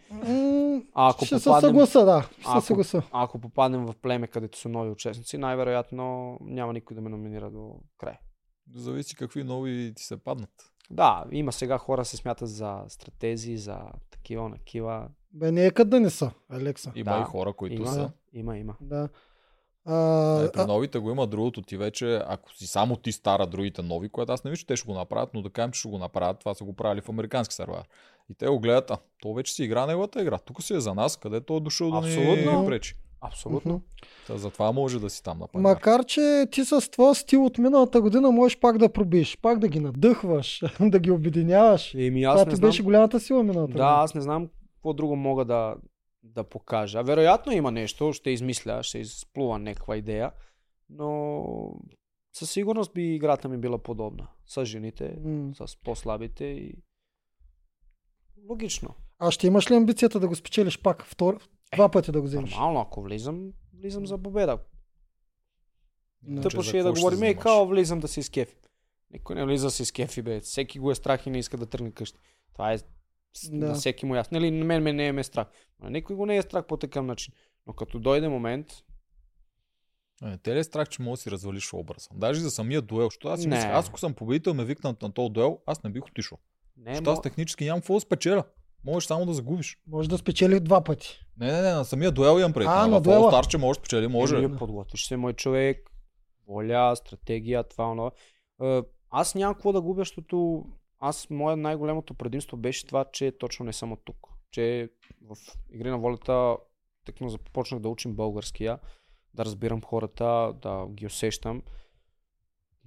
А 0.94 1.10
ако 1.10 1.26
ще 1.26 1.40
се 1.40 1.44
попаднем, 1.44 1.70
съгласа, 1.70 2.06
да. 2.06 2.22
Ще 2.32 2.42
Ако- 2.46 2.62
се 2.62 2.68
съгласа. 2.68 3.04
ако 3.12 3.40
попаднем 3.40 3.86
в 3.86 3.94
племе, 3.94 4.28
където 4.28 4.58
са 4.58 4.70
нови 4.70 4.90
участници, 4.90 5.38
най-вероятно 5.38 6.38
няма 6.42 6.74
никой 6.74 6.96
да 6.96 7.02
ме 7.02 7.10
номинира 7.10 7.52
до 7.52 7.76
край. 7.98 8.18
Зависи 8.74 9.16
какви 9.16 9.44
нови 9.44 9.94
ти 9.96 10.04
се 10.04 10.18
паднат. 10.18 10.50
Да, 10.92 11.26
има 11.32 11.52
сега 11.52 11.78
хора 11.78 12.06
се 12.06 12.18
смятат 12.18 12.50
за 12.50 12.80
стратези, 12.88 13.58
за 13.58 13.80
такива, 14.12 14.50
накива. 14.50 15.08
Бе, 15.34 15.52
не 15.52 15.66
е 15.66 15.72
къде 15.72 15.90
да 15.90 16.00
не 16.00 16.10
са, 16.10 16.32
Алекса. 16.50 16.92
Има 16.96 17.12
Да, 17.12 17.22
и 17.22 17.24
хора, 17.24 17.54
които 17.54 17.76
Има, 17.76 17.88
са. 17.88 18.12
има, 18.34 18.58
има. 18.58 18.76
Да. 18.82 19.10
А, 19.86 19.96
Е, 20.39 20.52
при 20.52 20.62
а, 20.62 20.67
новите 20.67 21.00
го 21.00 21.12
има 21.12 21.28
другото 21.28 21.62
ти 21.62 21.78
вече, 21.78 22.22
ако 22.28 22.54
си 22.54 22.67
само 22.67 22.96
ти 22.96 23.12
стара 23.12 23.48
другите 23.48 23.82
нови, 23.82 24.10
което 24.10 24.32
аз 24.32 24.44
не 24.44 24.52
виждам, 24.52 24.60
че 24.60 24.67
те 24.67 24.76
ще 24.76 24.86
го 24.86 24.94
направят, 24.94 25.30
но 25.34 25.41
да 25.41 25.50
кажем, 25.50 25.72
че 25.72 25.80
ще 25.80 25.89
го 25.89 25.98
направят, 25.98 26.39
това 26.39 26.54
са 26.54 26.63
го 26.63 26.74
правили 26.74 27.02
в 27.02 27.10
американски 27.10 27.56
сервер. 27.56 27.84
И 28.30 28.36
те 28.36 28.48
го 28.48 28.60
гледат, 28.60 28.91
а, 28.91 28.98
то 29.22 29.34
вече 29.34 29.54
си 29.54 29.63
игра 29.63 29.86
неговата 29.86 30.22
игра. 30.22 30.38
Тук 30.38 30.63
си 30.63 30.74
е 30.74 30.80
за 30.80 30.94
нас, 30.94 31.17
където 31.17 31.56
е 31.56 31.60
дошъл 31.60 31.91
да 31.91 32.02
ни 32.02 32.08
Абсолютно. 32.08 32.65
пречи. 32.65 32.96
Абсолютно. 33.22 33.82
Та, 34.28 34.38
затова 34.38 34.72
може 34.72 35.00
да 35.00 35.10
си 35.10 35.24
там 35.24 35.39
на 35.39 35.48
пазар. 35.48 35.63
Макар, 35.63 36.06
че 36.06 36.48
ти 36.52 36.65
с 36.65 36.91
твоя 36.91 37.15
стил 37.15 37.46
от 37.46 37.58
миналата 37.58 38.02
година 38.02 38.32
можеш 38.32 38.60
пак 38.60 38.78
да 38.78 38.89
пробиш, 38.89 39.38
пак 39.38 39.60
да 39.60 39.67
ги 39.67 39.80
надъхваш, 39.80 40.63
да 40.82 41.00
ги 41.00 41.12
обединяваш. 41.12 41.94
Еми 41.96 42.24
аз 42.24 42.34
Това 42.34 42.46
не 42.46 42.50
ти 42.50 42.56
знам. 42.56 42.70
беше 42.70 42.84
голямата 42.84 43.20
сила 43.20 43.44
миналата 43.44 43.67
Да, 43.67 43.74
година. 43.74 43.88
аз 43.89 44.15
не 44.15 44.22
знам 44.22 44.48
какво 44.74 44.94
друго 44.94 45.15
мога 45.15 45.46
да, 45.46 45.76
да 46.23 46.43
покажа. 46.43 47.03
Вероятно 47.03 47.51
има 47.51 47.71
нещо, 47.71 48.13
ще 48.13 48.29
измисля, 48.29 48.84
ще 48.84 48.99
изплува 48.99 49.60
някаква 49.60 49.97
идея, 49.97 50.31
но 50.89 51.45
със 52.34 52.51
сигурност 52.51 52.93
би 52.93 53.15
играта 53.15 53.49
ми 53.49 53.57
била 53.57 53.77
подобна. 53.77 54.27
С 54.45 54.65
жените, 54.65 55.15
М. 55.23 55.51
с 55.55 55.75
по-слабите 55.75 56.45
и... 56.45 56.73
Логично. 58.49 58.95
А 59.19 59.31
ще 59.31 59.47
имаш 59.47 59.71
ли 59.71 59.75
амбицията 59.75 60.19
да 60.19 60.27
го 60.27 60.36
спечелиш 60.36 60.81
пак 60.81 61.05
втор... 61.05 61.39
два 61.75 61.89
пъти 61.89 62.12
да 62.12 62.21
го 62.21 62.27
вземеш? 62.27 62.51
Нормално, 62.51 62.79
ако 62.79 63.01
влизам, 63.01 63.51
влизам 63.73 64.07
за 64.07 64.17
победа. 64.17 64.60
Да. 66.21 66.41
Тъпо 66.41 66.63
ще 66.63 66.79
е 66.79 66.84
да 66.84 66.93
говорим, 66.93 67.17
занимаваш? 67.17 67.43
као, 67.43 67.67
влизам 67.67 67.99
да 67.99 68.07
се 68.07 68.19
изкефи. 68.19 68.55
Никой 69.12 69.36
не 69.36 69.45
влиза 69.45 69.67
да 69.67 69.71
се 69.71 69.84
изкефи, 69.84 70.21
бе. 70.21 70.39
Всеки 70.39 70.79
го 70.79 70.91
е 70.91 70.95
страх 70.95 71.25
и 71.25 71.29
не 71.29 71.39
иска 71.39 71.57
да 71.57 71.65
тръгне 71.65 71.91
къщи. 71.91 72.19
Това 72.53 72.73
е 72.73 72.77
Да. 73.52 73.65
на 73.67 73.74
всеки 73.74 74.06
му 74.06 74.15
ясно. 74.15 74.36
Нали, 74.39 74.52
на 74.52 74.65
мен 74.65 74.84
ме 74.84 74.94
не 74.94 75.08
е 75.08 75.12
ме 75.12 75.24
страх. 75.24 75.48
На 75.84 75.89
никой 75.89 76.15
го 76.15 76.26
не 76.26 76.38
е 76.38 76.41
страх 76.41 76.67
по 76.67 76.78
такъв 76.78 77.06
начин. 77.06 77.34
Но 77.67 77.74
като 77.74 78.00
дойде 78.00 78.28
момент, 78.30 78.67
Е, 80.24 80.38
те 80.38 80.56
ли 80.56 80.60
е 80.60 80.63
страх, 80.63 80.89
че 80.89 81.02
може 81.02 81.12
да 81.12 81.22
си 81.22 81.32
развалиш 81.32 81.74
образа? 81.74 82.10
Даже 82.13 82.39
за 82.41 82.52
самия 82.52 82.82
дуел, 82.82 83.06
защото 83.08 83.28
аз 83.28 83.41
си 83.41 83.48
Не. 83.48 83.56
мисля, 83.56 83.70
аз 83.70 83.89
ако 83.89 84.00
съм 84.00 84.13
победител, 84.13 84.54
ме 84.54 84.65
викнат 84.65 85.02
на 85.02 85.12
този 85.12 85.30
дуел, 85.30 85.60
аз 85.65 85.84
не 85.84 85.89
бих 85.89 86.06
отишъл. 86.06 86.38
не 86.78 86.91
е 86.91 86.94
Защото 86.94 87.12
аз 87.12 87.22
технически 87.22 87.65
нямам 87.65 87.80
какво 87.82 87.94
да 87.94 88.00
спечеля. 88.00 88.44
Можеш 88.86 89.08
само 89.08 89.26
да 89.26 89.34
загубиш. 89.34 89.78
Може 89.88 90.10
да 90.10 90.17
спечели 90.17 90.60
два 90.60 90.84
пъти. 90.84 91.20
Не, 91.38 91.52
не, 91.52 91.62
не, 91.62 91.74
на 91.74 91.86
самия 91.86 92.12
дуел 92.12 92.39
имам 92.39 92.54
пред. 92.54 92.67
А, 92.67 92.84
А, 92.84 92.88
на 92.88 93.02
дуела. 93.02 93.32
All 93.32 93.36
Star, 93.44 93.48
че 93.48 93.58
може 93.58 93.80
да 93.80 93.82
спечели, 93.82 94.08
може. 94.08 94.36
Еми, 94.44 94.58
подготвиш 94.58 95.06
се, 95.08 95.17
мой 95.17 95.34
човек. 95.34 95.91
Воля, 96.48 96.96
стратегия, 96.96 97.63
това, 97.63 97.86
оно. 97.91 98.12
Е, 98.63 98.82
Аз 99.10 99.36
нямам 99.36 99.54
какво 99.56 99.72
да 99.74 99.82
губя, 99.82 100.02
защото 100.02 100.65
аз, 101.02 101.30
мое 101.30 101.56
най-голямото 101.56 102.14
предимство 102.14 102.58
беше 102.58 102.88
това, 102.88 103.06
че 103.14 103.32
точно 103.32 103.66
не 103.66 103.74
съм 103.74 103.92
от 103.92 104.02
тук. 104.06 104.28
Че 104.52 104.90
в 105.22 105.38
Игри 105.70 105.90
на 105.90 105.98
волята 105.98 106.58
тъкно 107.06 107.30
започнах 107.30 107.82
да 107.82 107.90
учим 107.90 108.16
българския, 108.16 108.80
да 109.34 109.46
разбирам 109.46 109.82
хората, 109.82 110.54
да 110.62 110.88
ги 110.90 111.06
усещам. 111.06 111.64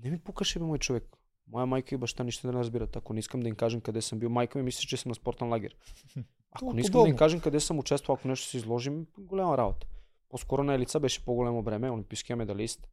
Не 0.04 0.10
ми 0.10 0.18
пукаше, 0.18 0.58
бе, 0.58 0.64
мой 0.64 0.78
човек. 0.78 1.04
Моя 1.46 1.66
майка 1.66 1.94
и 1.94 1.98
баща 1.98 2.24
нищо 2.24 2.46
да 2.46 2.52
не 2.52 2.58
разбират. 2.58 2.96
Ако 2.96 3.12
не 3.12 3.18
искам 3.18 3.40
да 3.40 3.48
им 3.48 3.54
кажем 3.54 3.80
къде 3.80 4.02
съм 4.02 4.18
бил, 4.18 4.30
майка 4.30 4.58
ми 4.58 4.64
мисли, 4.64 4.86
че 4.86 4.96
съм 4.96 5.08
на 5.10 5.14
спортен 5.14 5.48
лагер. 5.48 5.76
Ако 6.52 6.72
не 6.72 6.80
искам 6.80 7.02
да 7.02 7.08
им 7.08 7.16
кажем 7.16 7.40
къде 7.40 7.60
съм 7.60 7.78
участвал, 7.78 8.14
ако 8.14 8.28
нещо 8.28 8.46
се 8.46 8.56
изложим, 8.56 9.06
голяма 9.18 9.58
работа. 9.58 9.86
По-скоро 10.28 10.62
на 10.64 10.78
лица 10.78 11.00
беше 11.00 11.24
по-голямо 11.24 11.62
време, 11.62 11.90
олимпийския 11.90 12.36
медалист. 12.36 12.88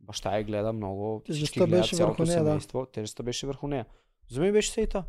Баща 0.00 0.36
я 0.36 0.44
гледа 0.44 0.72
много, 0.72 1.22
Тежестта 1.26 1.66
беше 1.66 1.96
върху 1.96 2.22
нея, 2.24 2.44
да. 2.44 2.86
Тежестта 2.92 3.22
беше 3.22 3.46
върху 3.46 3.68
нея. 3.68 3.86
За 4.30 4.40
мен 4.40 4.52
беше 4.52 4.70
сейта. 4.70 5.04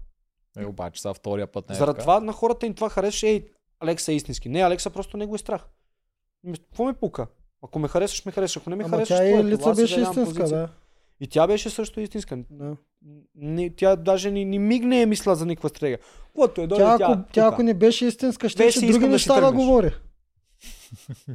Е, 0.58 0.65
обаче 0.65 1.02
са 1.02 1.13
втория 1.13 1.47
път 1.47 1.69
не 1.69 1.76
е 1.76 1.78
Заради 1.78 1.99
това 1.99 2.19
на 2.19 2.34
хората 2.34 2.65
им 2.65 2.73
това 2.73 2.89
харесваше. 2.89 3.28
Ей, 3.28 3.45
Алекса 3.80 4.12
е 4.12 4.15
истински. 4.15 4.49
Не, 4.49 4.62
Алекса 4.62 4.89
просто 4.89 5.17
не 5.17 5.26
го 5.26 5.36
е 5.36 5.38
страх. 5.38 5.62
Какво 6.54 6.86
ме 6.86 6.93
пука? 6.93 7.28
Ако 7.63 7.80
ме 7.80 7.88
харесваш, 7.88 8.26
ме 8.26 8.32
харесваш. 8.32 8.62
Ако 8.62 8.69
не 8.69 8.76
ме 8.76 8.84
Ама 8.84 8.89
харесваш, 8.97 9.17
тя 9.17 9.26
и 9.26 9.32
е? 9.32 9.43
лица 9.43 9.73
беше 9.73 10.02
истинска, 10.02 10.43
да. 10.43 10.69
И 11.19 11.28
тя 11.28 11.47
беше 11.47 11.69
също 11.69 11.99
истинска. 11.99 12.38
да. 12.49 12.76
Не, 13.36 13.69
тя 13.76 13.95
даже 13.95 14.32
ни, 14.32 14.45
ни 14.45 14.60
миг 14.60 14.84
не 14.84 15.02
е 15.02 15.06
мисля 15.06 15.36
за 15.36 15.45
никаква 15.45 15.69
стратегия. 15.69 15.99
Каквото 16.28 16.62
е, 16.62 16.67
дойде 16.67 16.84
Тя, 16.84 16.97
тя, 16.97 17.06
ако, 17.06 17.15
тя 17.32 17.43
пука. 17.45 17.54
ако 17.54 17.63
не 17.63 17.73
беше 17.73 18.06
истинска, 18.06 18.49
ще 18.49 18.63
искам 18.63 18.88
други 18.88 19.06
да 19.06 19.12
неща 19.12 19.36
да 19.36 19.41
тръгнеш. 19.41 19.65
говори. 19.65 19.91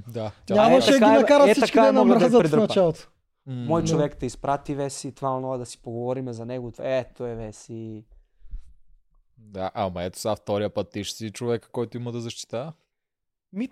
Да. 0.09 0.33
Нямаше 0.51 0.91
е, 0.91 0.93
да 0.93 0.99
ги 0.99 1.05
е, 1.05 1.19
накара 1.19 1.51
е, 1.51 1.55
всички 1.55 1.79
да 1.79 1.83
е, 1.83 1.87
да 1.87 1.93
намразят 1.93 2.47
в 2.49 2.57
началото. 2.57 3.09
Мой 3.50 3.82
Да. 3.82 3.88
човек 3.88 4.16
те 4.16 4.26
изпрати 4.26 4.74
Веси, 4.74 5.12
това 5.12 5.37
онова 5.37 5.56
да 5.56 5.66
си 5.66 5.82
поговориме 5.82 6.32
за 6.32 6.46
него. 6.46 6.72
Ето 6.78 7.26
е 7.26 7.34
Веси. 7.34 8.04
Да, 9.38 9.70
ама 9.74 10.02
ето 10.04 10.18
сега 10.18 10.37
втория 10.37 10.70
път 10.70 10.90
ти 10.90 11.04
ще 11.04 11.16
си 11.16 11.30
човека, 11.30 11.68
който 11.70 11.96
има 11.96 12.12
да 12.12 12.20
защитава. 12.20 12.72
Ми, 13.52 13.68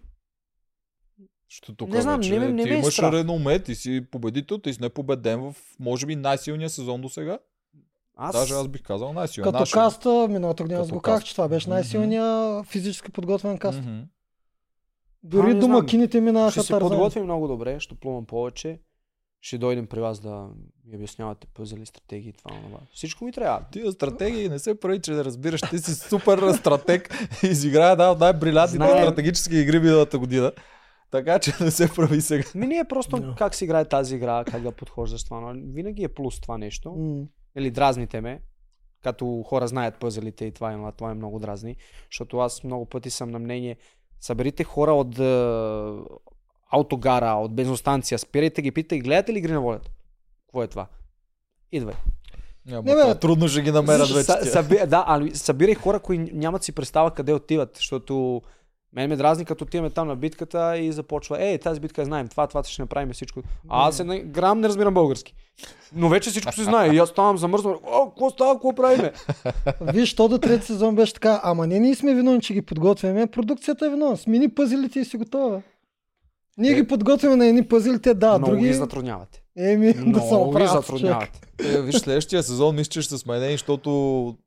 Защото 1.51 1.75
тук 1.75 1.89
Не 1.89 2.03
знам, 2.03 2.21
вече 2.21 2.39
не 2.39 2.49
не 2.49 2.63
ти 2.63 2.69
ме 2.71 2.77
е 2.77 2.79
имаш 2.79 2.99
реноме, 2.99 3.63
ти 3.63 3.75
си 3.75 4.05
победител, 4.11 4.59
ти 4.59 4.73
си 4.75 4.81
не 4.83 4.89
победен 4.89 5.41
в, 5.53 5.57
може 5.81 6.07
би, 6.07 6.17
най-силния 6.17 6.71
сезон 6.71 7.01
до 7.01 7.09
сега. 7.09 7.39
аз... 8.17 8.33
Даже 8.37 8.55
аз 8.55 8.69
бих 8.69 8.83
казал 8.83 9.13
най-силен. 9.13 9.45
Като 9.45 9.59
Нашия. 9.59 9.83
каста, 9.83 10.29
миналата 10.31 10.63
година 10.63 10.81
аз 10.81 10.93
го 10.93 11.01
казах, 11.01 11.25
че 11.25 11.33
това 11.35 11.49
беше 11.49 11.69
Мгм. 11.69 11.75
най-силният 11.75 12.67
физически 12.67 13.13
подготвен 13.13 13.59
каст. 13.59 13.79
Мгм. 13.81 14.01
Дори 15.23 15.51
А, 15.51 15.55
не 15.55 15.61
домакините 15.61 16.21
минаха 16.21 16.51
Ще 16.51 16.63
се 16.63 16.79
подготвим 16.79 17.25
много 17.25 17.49
добре, 17.49 17.81
ще 17.81 17.95
плувам 17.95 18.27
повече. 18.27 18.81
Ще 19.41 19.59
дойдем 19.59 19.87
при 19.87 20.01
вас 20.01 20.21
да 20.21 20.49
ми 20.87 20.97
обяснявате 20.97 21.47
пъзели, 21.55 21.87
стратегии, 21.87 22.33
това, 22.33 22.51
това. 22.51 22.79
Всичко 22.95 23.25
ми 23.25 23.33
трябва. 23.33 23.67
Тия 23.73 23.93
стратегии 23.93 24.49
не 24.49 24.59
се 24.59 24.81
прави, 24.81 25.01
че 25.01 25.13
да 25.13 25.25
разбираш. 25.25 25.61
Ти 25.61 25.79
си 25.79 25.95
супер 25.95 26.53
стратег. 26.53 27.15
Изигра 27.43 27.91
една 27.91 28.11
от 28.11 28.21
най-брилянтните 28.21 28.87
стратегически 28.87 29.57
игри 29.57 29.79
миналата 29.79 30.19
година. 30.19 30.53
Така 31.11 31.39
че 31.39 31.53
не 31.61 31.71
се 31.71 31.95
прави 31.95 32.21
сега. 32.21 32.45
Ми 32.55 32.67
не 32.67 32.79
е 32.79 32.85
просто 32.85 33.21
Да. 33.21 33.35
как 33.39 33.55
се 33.55 33.65
играе 33.65 33.85
тази 33.85 34.17
игра, 34.17 34.45
как 34.45 34.63
да 34.63 34.73
подхождаш 34.73 35.25
това. 35.25 35.41
Но 35.41 35.73
винаги 35.73 36.05
е 36.05 36.09
плюс 36.09 36.41
това 36.41 36.59
нещо. 36.59 36.93
М. 36.93 37.25
Или 37.57 37.71
дразните 37.71 38.21
ме, 38.21 38.43
като 39.03 39.43
хора 39.47 39.69
знаят 39.69 40.01
пъзелите 40.01 40.45
и 40.45 40.53
това, 40.53 40.73
има, 40.73 40.93
това 40.93 41.11
е 41.11 41.15
много 41.15 41.39
дразни. 41.39 41.77
Защото 42.11 42.39
аз 42.39 42.65
много 42.65 42.87
пъти 42.87 43.11
съм 43.11 43.31
на 43.31 43.39
мнение, 43.39 43.77
съберите 44.21 44.65
хора 44.65 44.93
от 44.93 45.19
автогара, 46.71 47.31
от 47.31 47.55
бензостанция, 47.55 48.19
спирайте 48.19 48.63
ги, 48.63 48.71
питайте, 48.71 49.03
гледате 49.03 49.33
ли 49.33 49.39
игри 49.39 49.53
на 49.53 49.61
волята? 49.61 49.91
Какво 50.47 50.63
е 50.63 50.67
това? 50.67 50.87
Идвай. 51.73 51.95
Няма, 52.67 52.83
Не, 52.83 52.95
бе, 52.95 53.19
трудно 53.19 53.49
ще 53.49 53.63
ги 53.63 53.71
намерят 53.71 54.09
вече. 54.09 54.25
Са- 54.25 54.45
съби... 54.45 54.79
Да, 54.87 55.05
ами 55.07 55.31
събирай 55.31 55.75
хора, 55.75 56.01
които 56.01 56.37
нямат 56.37 56.63
си 56.63 56.73
представа 56.73 57.11
къде 57.11 57.33
отиват, 57.33 57.71
защото 57.77 58.43
мен 58.93 59.09
ме 59.09 59.17
дразни, 59.17 59.45
като 59.45 59.65
отиваме 59.65 59.91
там 59.91 60.09
на 60.09 60.17
битката 60.17 60.79
и 60.79 60.93
започва, 60.93 61.43
ей, 61.45 61.59
тази 61.59 61.81
битка 61.81 62.01
я 62.03 62.05
знаем, 62.07 62.29
това, 62.29 62.47
това 62.47 62.65
ще 62.65 62.83
направим 62.83 63.13
всичко. 63.13 63.41
А 63.69 63.89
аз 63.89 64.01
една 64.01 64.19
грам 64.19 64.61
не 64.61 64.69
разбирам 64.69 64.95
български. 64.95 65.35
Но 65.95 66.09
вече 66.09 66.31
всичко 66.31 66.53
се 66.53 66.65
знае. 66.65 66.89
И 66.89 66.99
аз 66.99 67.09
ставам 67.09 67.39
замръзнал. 67.39 67.81
О, 67.85 68.09
какво 68.09 68.31
става, 68.31 68.55
какво 68.55 68.75
правиме? 68.75 69.13
Виж, 69.81 70.15
то 70.15 70.29
до 70.29 70.39
трети 70.39 70.67
сезон 70.67 70.95
беше 70.95 71.15
така, 71.15 71.41
ама 71.43 71.67
не 71.67 71.79
ние 71.79 71.95
сме 71.95 72.15
виновни, 72.15 72.41
че 72.41 72.55
ги 72.55 72.63
подготвяме, 72.63 73.27
продукцията 73.27 73.87
е 73.87 73.91
виновна. 73.91 74.17
Смени 74.17 74.49
пъзелите 74.49 75.01
и 75.01 75.05
си 75.05 75.17
готова. 75.17 75.63
Ние 76.59 76.71
Е. 76.71 76.75
ги 76.75 76.87
подготвяме 76.87 77.37
на 77.37 77.47
едни 77.47 77.65
пъзели, 77.65 77.99
те 77.99 78.15
да, 78.15 78.39
Много 78.39 78.51
други... 78.51 78.67
ги 78.67 78.75
затруднявате. 78.75 79.43
Еми, 79.59 79.87
да 79.87 80.21
се 80.21 80.27
Много 80.27 80.55
ги 80.55 80.67
затруднявате. 80.67 81.41
Е, 81.61 81.83
виж, 81.83 81.95
следващия 81.95 82.43
сезон 82.43 82.75
мисля, 82.75 82.91
че 82.91 83.03
ще 83.03 83.19
сменени, 83.19 83.53
защото 83.53 83.91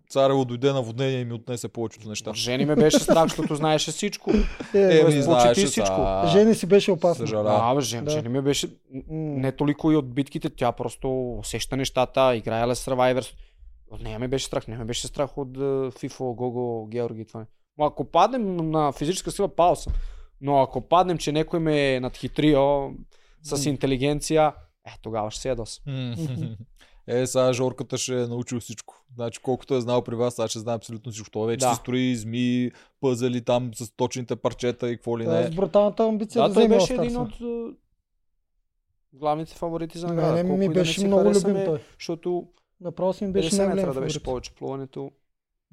царево 0.09 0.45
дойде 0.45 0.71
на 0.71 0.81
воднение 0.81 1.19
и 1.19 1.25
ми 1.25 1.33
отнесе 1.33 1.67
повечето 1.67 2.09
неща. 2.09 2.31
Жени 2.33 2.65
ме 2.65 2.75
беше 2.75 2.99
страх, 2.99 3.23
защото 3.23 3.55
знаеше 3.55 3.91
всичко. 3.91 4.31
Е, 4.73 4.99
Е, 4.99 5.03
ми 5.05 5.21
знаеше 5.21 5.65
всичко. 5.65 5.95
са- 5.95 6.23
Жени 6.27 6.55
си 6.55 6.65
беше 6.65 6.91
опасно. 6.91 7.27
Съжалявам. 7.27 7.77
А, 7.77 7.81
жен, 7.81 8.05
Да. 8.05 8.11
жени 8.11 8.29
ме 8.29 8.41
беше 8.41 8.67
не 9.09 9.51
толкова 9.51 9.93
и 9.93 9.97
от 9.97 10.13
битките, 10.13 10.49
тя 10.49 10.71
просто 10.71 11.31
усеща 11.31 11.77
нещата, 11.77 12.35
играе 12.35 12.67
ли 12.67 12.71
Survivors. 12.71 13.33
От 13.91 14.01
нея 14.01 14.19
ме 14.19 14.27
беше 14.27 14.45
страх, 14.45 14.67
не 14.67 14.77
ме 14.77 14.85
беше 14.85 15.07
страх 15.07 15.37
от 15.37 15.57
е, 15.57 15.59
FIFA, 15.59 16.35
Гого, 16.35 16.85
Георги 16.85 17.21
и 17.21 17.25
това. 17.25 17.45
Ако 17.79 18.05
паднем 18.05 18.57
на 18.57 18.91
физическа 18.91 19.31
сила, 19.31 19.47
пал 19.47 19.75
съм. 19.75 19.93
Но 20.41 20.61
ако 20.61 20.81
паднем, 20.81 21.17
че 21.17 21.31
някой 21.31 21.59
ме 21.59 21.95
е 21.95 21.99
надхитрил 21.99 22.93
с 23.41 23.65
интелигенция, 23.65 24.53
е, 24.85 24.91
тогава 25.01 25.31
ще 25.31 25.41
се 25.41 25.49
ядос. 25.49 25.81
Е, 27.07 27.27
сега 27.27 27.53
Жорката 27.53 27.97
ще 27.97 28.21
е 28.21 28.27
научил 28.27 28.59
всичко. 28.59 29.05
Значи, 29.15 29.39
колкото 29.39 29.75
е 29.75 29.81
знал 29.81 30.03
при 30.03 30.15
вас, 30.15 30.35
сега 30.35 30.47
ще 30.47 30.59
знае 30.59 30.75
абсолютно 30.75 31.11
всичко. 31.11 31.31
Той 31.31 31.47
вече 31.47 31.65
Да. 31.65 31.73
си 31.73 31.79
строи 31.79 32.15
зми, 32.15 32.71
пъзели 33.01 33.41
там 33.41 33.71
с 33.73 33.91
точните 33.91 34.35
парчета 34.35 34.91
и 34.91 34.95
какво 34.95 35.19
ли 35.19 35.23
Това 35.23 35.39
е 35.39 35.43
не. 35.43 35.51
с 35.51 35.55
бруталната 35.55 36.03
амбиция 36.03 36.41
Да, 36.41 36.47
да, 36.47 36.53
той 36.53 36.67
беше 36.67 36.93
един 36.93 37.17
от 37.17 37.41
е, 37.41 37.75
главните 39.13 39.53
фаворити 39.53 39.97
за 39.97 40.07
награда. 40.07 40.33
Мене 40.33 40.49
Колко 40.49 40.57
ми 40.57 40.65
и 40.65 40.67
да 40.67 40.73
не 40.73 40.79
беше 40.79 41.07
много 41.07 41.23
харесаме, 41.23 41.53
любим 41.53 41.65
той. 41.65 41.79
Защото 41.99 42.47
Направо 42.81 43.13
си 43.13 43.25
ми 43.25 43.29
50 43.29 43.33
беше 43.33 43.55
метра 43.55 43.65
най-голям 43.75 43.95
да 43.95 44.01
беше 44.01 44.23
повече 44.23 44.55
плуването. 44.55 45.11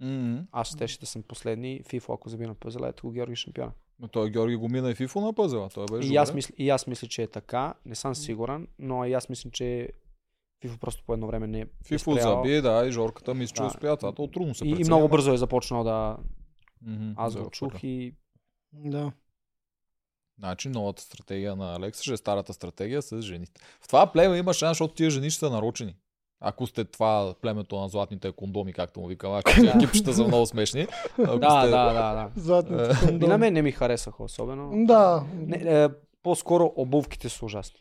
Мгм. 0.02 0.36
Аз 0.52 0.68
щеше 0.68 1.00
да 1.00 1.06
съм 1.06 1.22
последни. 1.22 1.82
FIFA, 1.84 2.14
ако 2.14 2.28
заби 2.28 2.46
на 2.46 2.54
пъзела, 2.54 2.88
ето 2.88 3.06
го 3.06 3.12
Георги 3.12 3.36
шампиона. 3.36 3.72
Но 3.98 4.08
той 4.08 4.30
Георги 4.30 4.56
го 4.56 4.68
мина 4.68 4.90
и 4.90 4.94
Фифо 4.94 5.20
на 5.20 5.32
пъзела. 5.32 5.68
Той 5.68 5.86
беше 5.86 6.12
И 6.12 6.16
аз, 6.16 6.34
мисля, 6.34 6.54
и 6.58 6.70
аз 6.70 6.86
мисля, 6.86 7.08
че 7.08 7.22
е 7.22 7.26
така. 7.26 7.74
Не 7.84 7.94
съм 7.94 8.14
сигурен, 8.14 8.68
но 8.78 9.04
и 9.04 9.12
аз 9.12 9.28
мисля, 9.28 9.50
че 9.50 9.88
FIFA 10.64 10.78
просто 10.78 11.02
по 11.06 11.12
едно 11.12 11.26
време 11.26 11.46
не 11.46 11.60
е 11.60 11.66
Фифо 11.84 12.14
заби, 12.14 12.60
да, 12.60 12.86
и 12.86 12.92
Жорката 12.92 13.34
мисля, 13.34 13.54
че 13.54 13.62
Да. 13.62 13.66
успя. 13.66 13.96
Това 13.96 14.12
то 14.12 14.26
трудно 14.26 14.54
се 14.54 14.64
И, 14.64 14.68
и 14.68 14.74
преценява. 14.74 14.96
много 14.96 15.10
бързо 15.10 15.32
е 15.32 15.36
започнал 15.36 15.84
да... 15.84 16.16
Мгм, 16.82 17.12
Аз 17.16 17.34
да 17.34 17.42
го 17.42 17.50
чух 17.50 17.82
и 17.82 18.14
Да. 18.72 19.12
Значи 20.38 20.68
новата 20.68 21.02
стратегия 21.02 21.56
на 21.56 21.74
Алекса 21.76 22.02
ще 22.02 22.12
е 22.12 22.16
старата 22.16 22.52
стратегия 22.52 23.02
с 23.02 23.22
жените. 23.22 23.60
В 23.80 23.88
това 23.88 24.12
племе 24.12 24.38
има 24.38 24.54
шанс, 24.54 24.70
защото 24.70 24.94
тия 24.94 25.10
жени 25.10 25.30
ще 25.30 25.38
са 25.38 25.50
нарочени. 25.50 25.96
Ако 26.40 26.66
сте 26.66 26.84
това 26.84 27.34
племето 27.40 27.80
на 27.80 27.88
златните 27.88 28.32
кондоми, 28.32 28.72
както 28.72 29.00
му 29.00 29.06
викам, 29.06 29.32
ако 29.32 29.50
тия 29.54 29.74
екипчета 29.76 30.14
са 30.14 30.26
много 30.26 30.46
смешни. 30.46 30.86
Ако 31.18 31.38
Да, 31.38 31.60
сте... 31.60 31.70
да, 31.70 31.92
да, 31.92 32.14
да. 32.14 32.30
Златните 32.36 32.82
Е. 32.82 32.86
И 32.86 33.08
кондоми. 33.08 33.26
на 33.30 33.38
мен 33.38 33.52
не 33.52 33.62
ми 33.62 33.72
харесаха 33.72 34.22
особено. 34.24 34.86
Да. 34.86 35.24
Не, 35.34 35.56
е, 35.84 35.88
по-скоро 36.22 36.72
обувките 36.76 37.28
са 37.28 37.44
ужасни. 37.44 37.80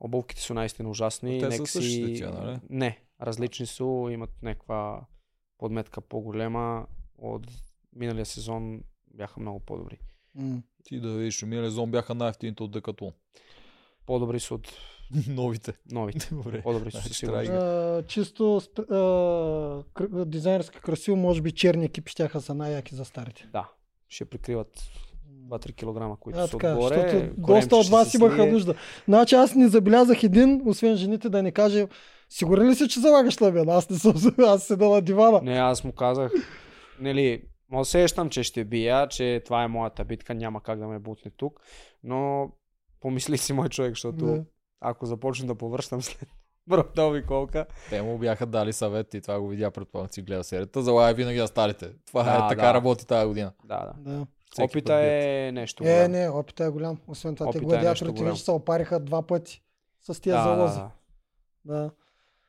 Обувките 0.00 0.42
са 0.42 0.54
наистина 0.54 0.88
ужасни. 0.90 1.38
Те 1.40 1.44
са 1.44 1.48
Нека 1.50 1.66
същите 1.66 2.06
си... 2.06 2.14
тия, 2.14 2.30
нали? 2.30 2.58
Не, 2.70 2.98
различни 3.22 3.66
са, 3.66 3.84
имат 4.10 4.30
някаква 4.42 5.00
подметка 5.58 6.00
по-голема. 6.00 6.86
От 7.18 7.46
миналия 7.96 8.26
сезон 8.26 8.80
бяха 9.14 9.40
много 9.40 9.60
по-добри. 9.60 9.98
Ти 10.84 11.00
да 11.00 11.12
видиш, 11.12 11.42
миналия 11.42 11.70
зон 11.70 11.90
бяха 11.90 12.14
най-ефтините 12.14 12.62
от 12.62 12.70
Декатлон. 12.70 13.12
По-добри 14.06 14.40
са 14.40 14.54
от 14.54 14.72
Новите. 15.28 15.72
новите. 15.90 16.28
Добре. 16.32 16.62
Сигурност. 16.62 17.20
трябва 17.20 17.98
А, 17.98 18.02
чисто 18.02 18.60
а, 18.78 18.82
кр- 19.94 20.24
дизайнерски 20.24 20.78
красиво, 20.80 21.16
може 21.16 21.42
би 21.42 21.52
черни 21.52 21.84
екипи 21.84 22.10
щяха 22.10 22.40
са 22.40 22.54
най-яки 22.54 22.94
за 22.94 23.04
старите. 23.04 23.48
Да, 23.52 23.68
ще 24.08 24.24
прикриват 24.24 24.68
2-3 25.48 25.72
кг, 26.14 26.20
които 26.20 26.38
А, 26.38 26.46
са 26.46 26.52
така, 26.52 26.72
отгоре. 26.72 26.94
защото 26.94 27.34
доста 27.38 27.76
от 27.76 27.82
ще 27.82 27.92
вас 27.92 28.14
имаха 28.14 28.36
слие. 28.36 28.52
нужда. 28.52 28.74
Значи 29.04 29.34
аз 29.34 29.54
не 29.54 29.68
забелязах 29.68 30.22
един, 30.22 30.62
освен 30.66 30.96
жените, 30.96 31.28
да 31.28 31.42
не 31.42 31.52
каже 31.52 31.86
Сигурен 32.28 32.68
ли 32.70 32.74
си, 32.74 32.88
че 32.88 33.00
залагаш 33.00 33.38
на 33.38 33.50
мен? 33.50 33.68
Аз 33.68 33.90
не 33.90 33.98
съм, 33.98 34.14
аз 34.38 34.62
седа 34.62 34.88
на 34.88 35.02
дивана. 35.02 35.40
Не, 35.42 35.58
аз 35.58 35.84
му 35.84 35.92
казах, 35.92 36.32
нали, 37.00 37.42
мо 37.70 37.84
сещам, 37.84 38.30
че 38.30 38.42
ще 38.42 38.64
бия, 38.64 39.08
че 39.08 39.42
това 39.44 39.62
е 39.62 39.68
моята 39.68 40.04
битка, 40.04 40.34
няма 40.34 40.62
как 40.62 40.78
да 40.78 40.86
ме 40.88 40.98
бутне 40.98 41.30
тук, 41.36 41.60
но 42.04 42.50
помисли 43.00 43.38
си 43.38 43.52
мой 43.52 43.68
човек, 43.68 43.90
защото 43.90 44.24
Не. 44.24 44.44
Ако 44.80 45.06
започна 45.06 45.46
да 45.46 45.54
повръщам 45.54 46.02
след 46.02 46.28
брутални 46.66 47.22
колка, 47.22 47.66
Те 47.90 48.02
му 48.02 48.18
бяха 48.18 48.46
дали 48.46 48.72
съвет 48.72 49.14
и 49.14 49.20
това 49.20 49.40
го 49.40 49.48
видя 49.48 49.70
предполагам, 49.70 50.10
си 50.10 50.22
гледа 50.22 50.44
серията. 50.44 50.82
Залагай 50.82 51.14
винаги 51.14 51.38
на 51.38 51.48
старите. 51.48 51.90
Това 52.06 52.22
Да, 52.22 52.30
е 52.36 52.48
така 52.48 52.62
да. 52.62 52.74
работи 52.74 53.06
тази 53.06 53.26
година. 53.26 53.52
да, 53.64 53.92
да. 53.98 54.10
Да. 54.10 54.26
Всеки 54.52 54.64
Опита 54.64 54.94
е 54.94 55.50
нещо. 55.52 55.84
Е, 55.84 55.86
голямо. 55.86 56.08
не, 56.08 56.28
опита 56.30 56.64
е 56.64 56.68
голям. 56.68 56.98
Освен 57.06 57.34
това, 57.36 57.44
те 57.44 57.58
Опита 57.58 57.74
е 57.74 57.78
нещо 57.78 58.04
гладиаторите 58.04 58.24
вече 58.24 58.44
се 58.44 58.50
опариха 58.50 59.00
два 59.00 59.22
пъти 59.22 59.62
с 60.02 60.20
тия 60.20 60.36
да, 60.36 60.42
залози. 60.44 60.78
да, 60.78 60.90
Да. 61.64 61.90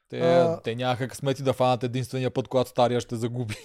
Те, 0.10 0.20
А- 0.20 0.60
те 0.62 0.76
нямаха 0.76 1.08
късмети 1.08 1.44
да 1.44 1.54
фанат 1.54 1.84
единствения 1.84 2.32
път, 2.32 2.48
когато 2.48 2.70
стария 2.70 3.02
ще 3.02 3.16
загуби. 3.16 3.56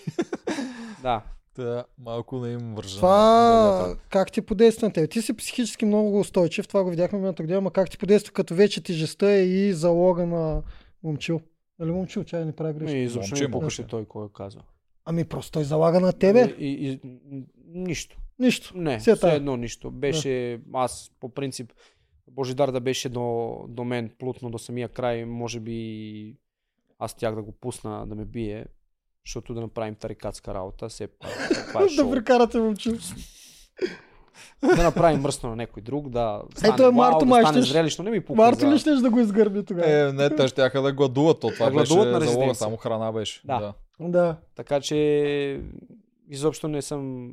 да. 1.02 1.22
Та, 1.54 1.84
малко 1.98 2.38
не 2.38 2.52
им 2.52 2.74
вържа. 2.74 2.96
Това 2.96 3.96
как 4.08 4.32
ти 4.32 4.42
подейства 4.42 4.86
на 4.86 4.92
теб? 4.92 5.10
Ти 5.10 5.22
си 5.22 5.36
психически 5.36 5.84
много 5.84 6.20
устойчив, 6.20 6.68
това 6.68 6.84
го 6.84 6.90
видяхме 6.90 7.18
миналата 7.18 7.42
година, 7.42 7.58
ама 7.58 7.70
как 7.70 7.90
ти 7.90 7.98
подейства 7.98 8.32
като 8.32 8.54
вече 8.54 8.82
тежестта 8.82 9.32
е 9.32 9.42
и 9.42 9.72
залога 9.72 10.26
на 10.26 10.62
момчил? 11.02 11.40
Нали 11.78 11.90
момчил, 11.90 12.24
чай 12.24 12.44
не 12.44 12.52
прави 12.52 12.78
грешка. 12.78 12.96
И 12.96 13.02
изобщо 13.02 13.34
не 13.34 13.48
момче. 13.48 13.86
той 13.86 14.04
кой 14.04 14.26
е 14.26 14.28
казал. 14.34 14.62
Ами 15.04 15.24
просто 15.24 15.52
той 15.52 15.64
залага 15.64 16.00
на 16.00 16.12
тебе. 16.12 16.54
И, 16.58 16.66
и, 16.66 16.90
и, 16.92 17.44
нищо. 17.66 18.18
Нищо. 18.38 18.72
Не, 18.78 18.98
Все 18.98 19.12
все, 19.14 19.20
тая. 19.20 19.36
едно 19.36 19.56
нищо. 19.56 19.90
Беше, 19.90 20.60
аз 20.72 21.10
по 21.20 21.28
принцип, 21.28 21.72
Божидар 22.30 22.70
да 22.70 22.80
беше 22.80 23.08
до, 23.08 23.56
до 23.68 23.84
мен 23.84 24.10
плутно 24.18 24.50
до 24.50 24.58
самия 24.58 24.88
край, 24.88 25.24
може 25.24 25.60
би 25.60 26.36
аз 26.98 27.14
тях 27.14 27.34
да 27.34 27.42
го 27.42 27.52
пусна 27.52 28.06
да 28.06 28.14
ме 28.14 28.24
бие, 28.24 28.66
защото 29.26 29.54
да 29.54 29.60
направим 29.60 29.94
тарикатска 29.94 30.54
работа. 30.54 30.88
Все 30.88 31.06
пак, 31.06 31.30
това 31.68 31.82
е 31.82 31.86
да 31.96 32.10
прекарате 32.10 32.58
момчил. 32.58 32.94
да 34.76 34.82
направим 34.82 35.20
мръсно 35.20 35.50
на 35.50 35.56
някой 35.56 35.82
друг, 35.82 36.08
да 36.08 36.42
стане 36.56 36.74
Ето 36.74 36.82
е 36.82 36.86
вау, 36.86 36.92
Марто 36.92 37.18
да 37.18 37.26
май, 37.26 37.42
стане 37.42 37.62
щеш- 37.62 37.72
зрелищно. 37.72 38.04
Не 38.04 38.10
ми 38.10 38.20
пука 38.20 38.42
Марто 38.42 38.60
за... 38.60 38.70
ли 38.74 38.78
щеш 38.78 38.98
да 38.98 39.10
го 39.10 39.20
изгърби 39.20 39.64
тогава? 39.64 40.08
Е, 40.08 40.12
не, 40.12 40.30
те 40.30 40.48
ще 40.48 40.68
да 40.68 40.92
гладуват. 40.92 41.40
То 41.40 41.50
това 41.50 41.70
Да 41.70 41.76
беше 41.76 41.94
гладуват 41.94 42.22
на 42.22 42.30
залога, 42.30 42.54
само 42.54 42.76
храна 42.76 43.12
беше. 43.12 43.40
Да. 43.44 43.74
Да. 44.00 44.36
Така 44.54 44.80
че 44.80 45.60
изобщо 46.28 46.68
не 46.68 46.82
съм... 46.82 47.32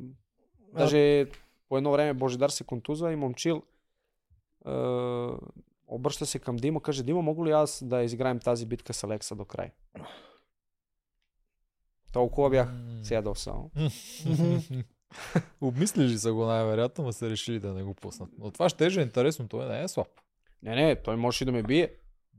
Даже 0.74 1.26
по 1.68 1.76
едно 1.76 1.92
време 1.92 2.14
Божидар 2.14 2.48
се 2.48 2.64
контузва 2.64 3.12
и 3.12 3.16
момчил 3.16 3.62
е, 4.66 4.70
обръща 5.86 6.26
се 6.26 6.38
към 6.38 6.56
Дима, 6.56 6.82
каже, 6.82 7.02
Дима, 7.02 7.22
мога 7.22 7.44
ли 7.44 7.50
аз 7.50 7.84
да 7.84 8.02
изиграем 8.02 8.38
тази 8.38 8.66
битка 8.66 8.94
с 8.94 9.04
Алекса 9.04 9.34
до 9.34 9.44
край? 9.44 9.70
Толкова 12.12 12.50
бях 12.50 12.68
М. 12.72 13.04
седал 13.04 13.34
само. 13.34 13.70
Обмислили 15.60 16.18
са 16.18 16.32
го 16.32 16.44
най-вероятно, 16.44 17.04
но 17.04 17.12
са 17.12 17.30
решили 17.30 17.60
да 17.60 17.74
не 17.74 17.82
го 17.82 17.94
пуснат. 17.94 18.30
Но 18.38 18.50
това 18.50 18.68
ще 18.68 18.86
е 18.86 18.88
интересно, 18.88 19.48
той 19.48 19.68
не 19.68 19.82
е 19.82 19.88
слаб. 19.88 20.08
Не, 20.62 20.74
не, 20.74 20.96
той 20.96 21.16
може 21.16 21.44
и 21.44 21.46
да 21.46 21.52
ме 21.52 21.62
бие. 21.62 21.90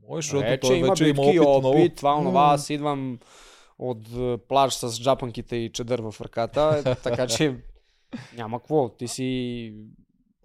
Може, 0.08 0.24
защото 0.26 0.48
Вече 0.48 0.60
той 0.60 0.76
има 0.76 0.88
вече 0.88 1.08
има 1.08 1.22
опит, 1.22 1.40
опит, 1.40 1.64
много. 1.64 1.88
това, 1.96 2.14
онова, 2.14 2.52
аз 2.52 2.70
идвам 2.70 3.18
от 3.78 4.08
е, 4.16 4.38
плаж 4.48 4.74
с 4.74 5.02
джапанките 5.02 5.56
и 5.56 5.72
чедър 5.72 6.00
в 6.00 6.14
ръката, 6.20 6.82
е, 6.86 6.94
така 7.02 7.26
че 7.26 7.56
няма 8.34 8.60
какво. 8.60 8.88
Ти 8.88 9.08
си, 9.08 9.74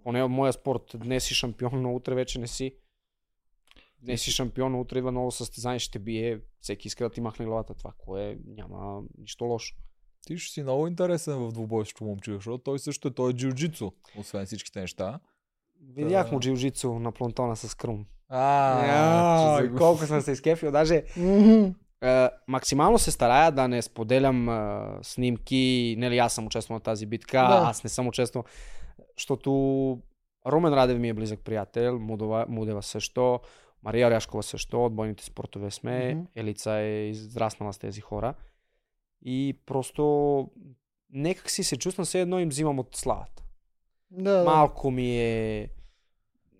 поне 0.02 0.22
в 0.22 0.28
моя 0.28 0.52
спорт, 0.52 0.82
днес 0.94 1.24
си 1.24 1.34
шампион, 1.34 1.82
но 1.82 1.94
утре 1.94 2.14
вече 2.14 2.38
не 2.38 2.46
си. 2.46 2.74
Днес 4.02 4.22
си 4.22 4.30
шампион, 4.30 4.74
утре 4.74 4.98
идва 4.98 5.12
ново 5.12 5.30
състезание, 5.30 5.78
ще 5.78 5.98
бие. 5.98 6.40
Всеки 6.60 6.88
иска 6.88 7.04
да 7.04 7.10
ти 7.10 7.20
махне 7.20 7.46
главата. 7.46 7.74
Това 7.74 7.92
кое 7.98 8.38
няма 8.46 9.02
нищо 9.18 9.44
лошо. 9.44 9.74
Ти 10.26 10.38
ще 10.38 10.52
си 10.52 10.62
много 10.62 10.86
интересен 10.86 11.34
в 11.34 11.52
двубойството 11.52 12.04
момче, 12.04 12.32
защото 12.32 12.58
той 12.58 12.78
също 12.78 13.08
е, 13.08 13.14
той 13.14 13.30
е 13.30 13.34
джиу-джитсу, 13.34 13.92
освен 14.18 14.46
всичките 14.46 14.80
неща. 14.80 15.20
Видях 15.96 16.32
му 16.32 16.40
джиу-джитсу 16.40 16.98
на 16.98 17.12
плантона 17.12 17.56
с 17.56 17.74
крум. 17.74 18.06
А, 18.28 19.62
колко 19.78 20.06
съм 20.06 20.20
се 20.20 20.32
изкефил. 20.32 20.70
Даже. 20.70 21.04
Е, 22.02 22.28
максимално 22.46 22.98
се 22.98 23.10
старая 23.10 23.52
да 23.52 23.68
не 23.68 23.82
споделям 23.82 24.48
е, 24.48 24.80
снимки. 25.02 25.94
Нали, 25.98 26.18
аз 26.18 26.34
съм 26.34 26.46
участвал 26.46 26.74
на 26.74 26.80
тази 26.80 27.06
битка, 27.06 27.38
Да. 27.38 27.62
аз 27.66 27.84
не 27.84 27.90
съм 27.90 28.06
участвал. 28.08 28.44
Защото 29.16 29.50
Румен 30.46 30.74
Радев 30.74 30.98
ми 30.98 31.08
е 31.08 31.14
близък 31.14 31.40
приятел, 31.44 31.98
Мудова, 31.98 32.46
Мудева 32.48 32.82
също, 32.82 33.40
Мария 33.82 34.10
Ряшкова 34.10 34.42
също, 34.42 34.84
от 34.84 34.94
бойните 34.94 35.24
спортове 35.24 35.70
сме. 35.70 36.14
Мгм. 36.14 36.24
Елица 36.36 36.72
е 36.72 37.08
израснала 37.08 37.72
с 37.72 37.78
тези 37.78 38.00
хора. 38.00 38.34
И 39.22 39.58
просто 39.66 40.48
некак 41.10 41.50
си 41.50 41.64
се 41.64 41.76
чувствам 41.76 42.04
все 42.04 42.20
едно 42.20 42.38
им 42.38 42.48
взимам 42.48 42.78
от 42.78 42.96
славата. 42.96 43.42
Да. 44.10 44.44
Малко 44.44 44.90
ми 44.90 45.20
е... 45.20 45.68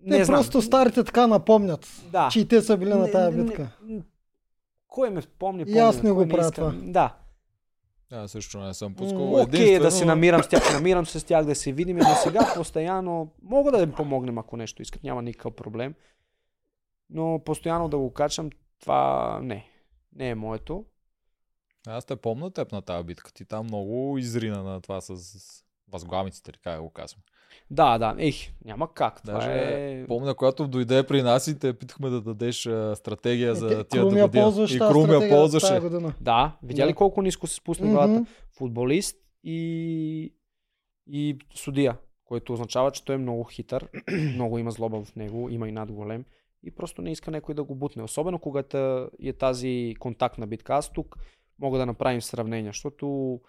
Не, 0.03 0.25
знам. 0.25 0.37
просто 0.37 0.63
старите 0.63 1.05
така 1.05 1.27
напомнят, 1.27 2.03
да. 2.13 2.29
че 2.33 2.41
и 2.41 2.49
те 2.49 2.63
са 2.63 2.77
били 2.77 2.91
на 2.91 2.99
Не- 2.99 3.11
тази 3.11 3.37
не- 3.37 3.45
битка. 3.45 3.71
не- 3.83 4.03
Кой 4.89 5.11
ме 5.11 5.23
помни, 5.39 5.63
И 5.63 5.65
помни. 5.65 5.79
аз 5.79 6.03
не 6.03 6.11
го 6.13 6.29
правя 6.29 6.51
това. 6.51 6.73
Да. 6.73 7.17
Аз 8.11 8.31
също 8.31 8.61
не 8.61 8.75
съм 8.75 8.95
пускал. 8.95 9.35
Окей 9.35 9.75
е 9.75 9.79
да 9.79 9.91
се 9.91 10.05
намирам 10.05 10.43
с 10.43 10.49
тях, 10.49 10.73
намирам 10.73 11.07
се 11.07 11.21
с 11.21 11.25
тях 11.25 11.45
да 11.45 11.55
се 11.55 11.73
видим, 11.73 11.97
но 11.97 12.15
сега 12.15 12.53
постоянно 12.57 13.33
мога 13.43 13.73
да 13.73 13.83
им 13.83 13.93
помогнем, 13.93 14.39
ако 14.39 14.57
нещо 14.57 14.83
искат, 14.83 15.03
няма 15.03 15.23
никакъв 15.23 15.57
проблем. 15.57 15.95
Но 17.11 17.43
постоянно 17.45 17.89
да 17.89 17.99
го 17.99 18.13
качам, 18.13 18.51
това 18.81 19.41
не. 19.43 19.67
Не 20.17 20.29
е 20.31 20.35
моето. 20.35 20.85
Аз 21.87 22.05
те 22.05 22.17
помня 22.17 22.51
теб 22.51 22.73
на 22.73 22.83
тази 22.83 23.05
битка. 23.05 23.33
Ти 23.33 23.45
там 23.45 23.67
много 23.67 24.19
изрина 24.19 24.63
на 24.63 24.81
това 24.81 25.01
с, 25.01 25.15
възглавниците, 25.93 26.53
как 26.65 26.77
да 26.77 26.83
го 26.83 26.91
казвам. 26.91 27.23
Да, 27.71 27.99
да, 27.99 28.15
ех, 28.19 28.35
няма 28.65 28.95
как. 28.95 29.23
Това 29.23 29.33
Даже 29.35 29.51
е... 29.53 30.07
Помня, 30.07 30.35
когато 30.35 30.69
дойде 30.69 31.07
при 31.07 31.23
нас 31.23 31.47
и 31.47 31.59
те 31.59 31.73
питахме 31.73 32.11
да 32.11 32.21
дадеш 32.21 32.67
а, 32.67 32.97
стратегия 32.97 33.55
за 33.55 33.67
Е, 33.67 33.85
тия 33.85 33.85
Крум 34.03 34.17
я 34.17 34.27
година. 34.27 34.45
ползваш 34.45 34.75
И 34.75 34.79
Крум 34.79 35.11
я 35.13 35.29
ползваше. 35.29 35.81
Да, 36.21 36.57
видя 36.63 36.87
ли 36.87 36.91
Да. 36.91 36.95
колко 36.95 37.23
ниско 37.23 37.47
се 37.47 37.55
спусна 37.55 37.87
Мгм. 37.87 37.95
главата? 37.95 38.27
Футболист 38.51 39.17
и, 39.45 40.35
и 41.07 41.39
судия, 41.55 41.99
което 42.25 42.53
означава, 42.53 42.91
че 42.91 43.05
той 43.05 43.15
е 43.15 43.19
много 43.19 43.45
хитър, 43.45 43.89
много 44.35 44.59
има 44.59 44.71
злоба 44.71 45.05
в 45.05 45.17
него, 45.17 45.49
има 45.49 45.69
и 45.69 45.73
над 45.73 45.93
голем 45.93 46.25
и 46.63 46.71
просто 46.71 47.03
не 47.03 47.13
иска 47.13 47.31
някой 47.31 47.55
да 47.55 47.65
го 47.65 47.75
бутне. 47.75 48.03
Особено 48.03 48.39
когато 48.39 49.11
е 49.23 49.33
тази 49.33 49.95
контактна 49.99 50.47
битка. 50.47 50.75
Аз 50.75 50.93
тук 50.93 51.17
мога 51.59 51.79
да 51.79 51.87
направим 51.87 52.23
сравнение, 52.23 52.69
защото 52.71 53.41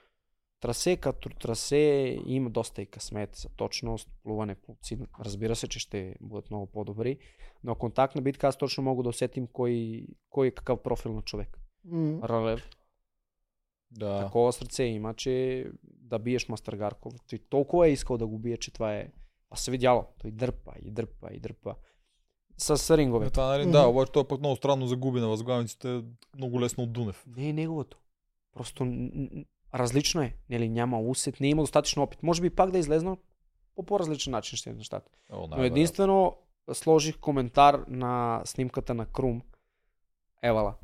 трасе 0.59 0.97
като 0.97 1.29
трасе 1.29 2.17
има 2.25 2.49
доста 2.49 2.81
и 2.81 2.85
късмет 2.85 3.35
за 3.35 3.49
точност, 3.49 4.09
плуване, 4.23 4.55
пловци. 4.55 4.99
Разбира 5.19 5.55
се, 5.55 5.67
че 5.67 5.79
ще 5.79 6.15
бъдат 6.21 6.49
много 6.49 6.65
по-добри, 6.65 7.17
но 7.63 7.75
контактна 7.75 8.21
битка 8.21 8.47
аз 8.47 8.57
точно 8.57 8.83
мога 8.83 9.03
да 9.03 9.09
усетим 9.09 9.47
кой, 9.47 10.05
кой 10.29 10.47
е 10.47 10.51
какъв 10.51 10.83
профил 10.83 11.13
на 11.13 11.21
човек. 11.21 11.59
М. 11.85 12.27
Рълев, 12.27 12.69
Да. 13.91 14.25
Такова 14.25 14.53
сърце 14.53 14.83
има, 14.83 15.13
че 15.13 15.65
да 15.83 16.19
биеш 16.19 16.49
Мастъргарков. 16.49 17.13
Той 17.29 17.39
толкова 17.39 17.87
е 17.87 17.91
искал 17.91 18.17
да 18.17 18.27
го 18.27 18.39
бие, 18.39 18.57
че 18.57 18.73
това 18.73 18.95
е... 18.95 19.11
Аз 19.49 19.61
се 19.61 19.71
видяло. 19.71 20.05
Той 20.21 20.31
дърпа 20.31 20.73
и 20.81 20.91
дърпа 20.91 21.29
и 21.33 21.39
дърпа. 21.39 21.75
С 22.59 22.89
Е, 22.89 22.97
ринговете. 22.97 23.31
това, 23.31 23.47
нали, 23.47 23.71
да, 23.71 23.87
обаче 23.87 24.11
той 24.11 24.23
пък 24.23 24.39
много 24.39 24.55
странно 24.55 24.87
загуби 24.87 25.19
на 25.19 25.27
възглавниците, 25.27 26.03
много 26.35 26.61
лесно 26.61 26.83
от 26.83 26.93
Дунев. 26.93 27.25
Не 27.27 27.49
е 27.49 27.53
неговото. 27.53 27.97
Просто 28.53 28.85
н- 28.85 29.09
н- 29.13 29.45
различно 29.75 30.21
е. 30.21 30.35
Нали, 30.49 30.69
няма 30.69 30.99
усет, 30.99 31.39
не 31.39 31.47
има 31.47 31.63
достатъчно 31.63 32.03
опит. 32.03 32.23
Може 32.23 32.41
би 32.41 32.49
пак 32.49 32.71
да 32.71 32.77
е 32.77 32.79
излезнал 32.79 33.17
по 33.75 33.83
по-различен 33.83 34.31
начин 34.31 34.57
ще 34.57 34.69
е 34.69 34.73
нещата. 34.73 35.11
О, 35.31 35.47
Но 35.47 35.63
единствено 35.63 36.35
сложих 36.73 37.17
коментар 37.17 37.83
на 37.87 38.41
снимката 38.45 38.93
на 38.93 39.05
Крум. 39.05 39.41
Евала. 40.43 40.75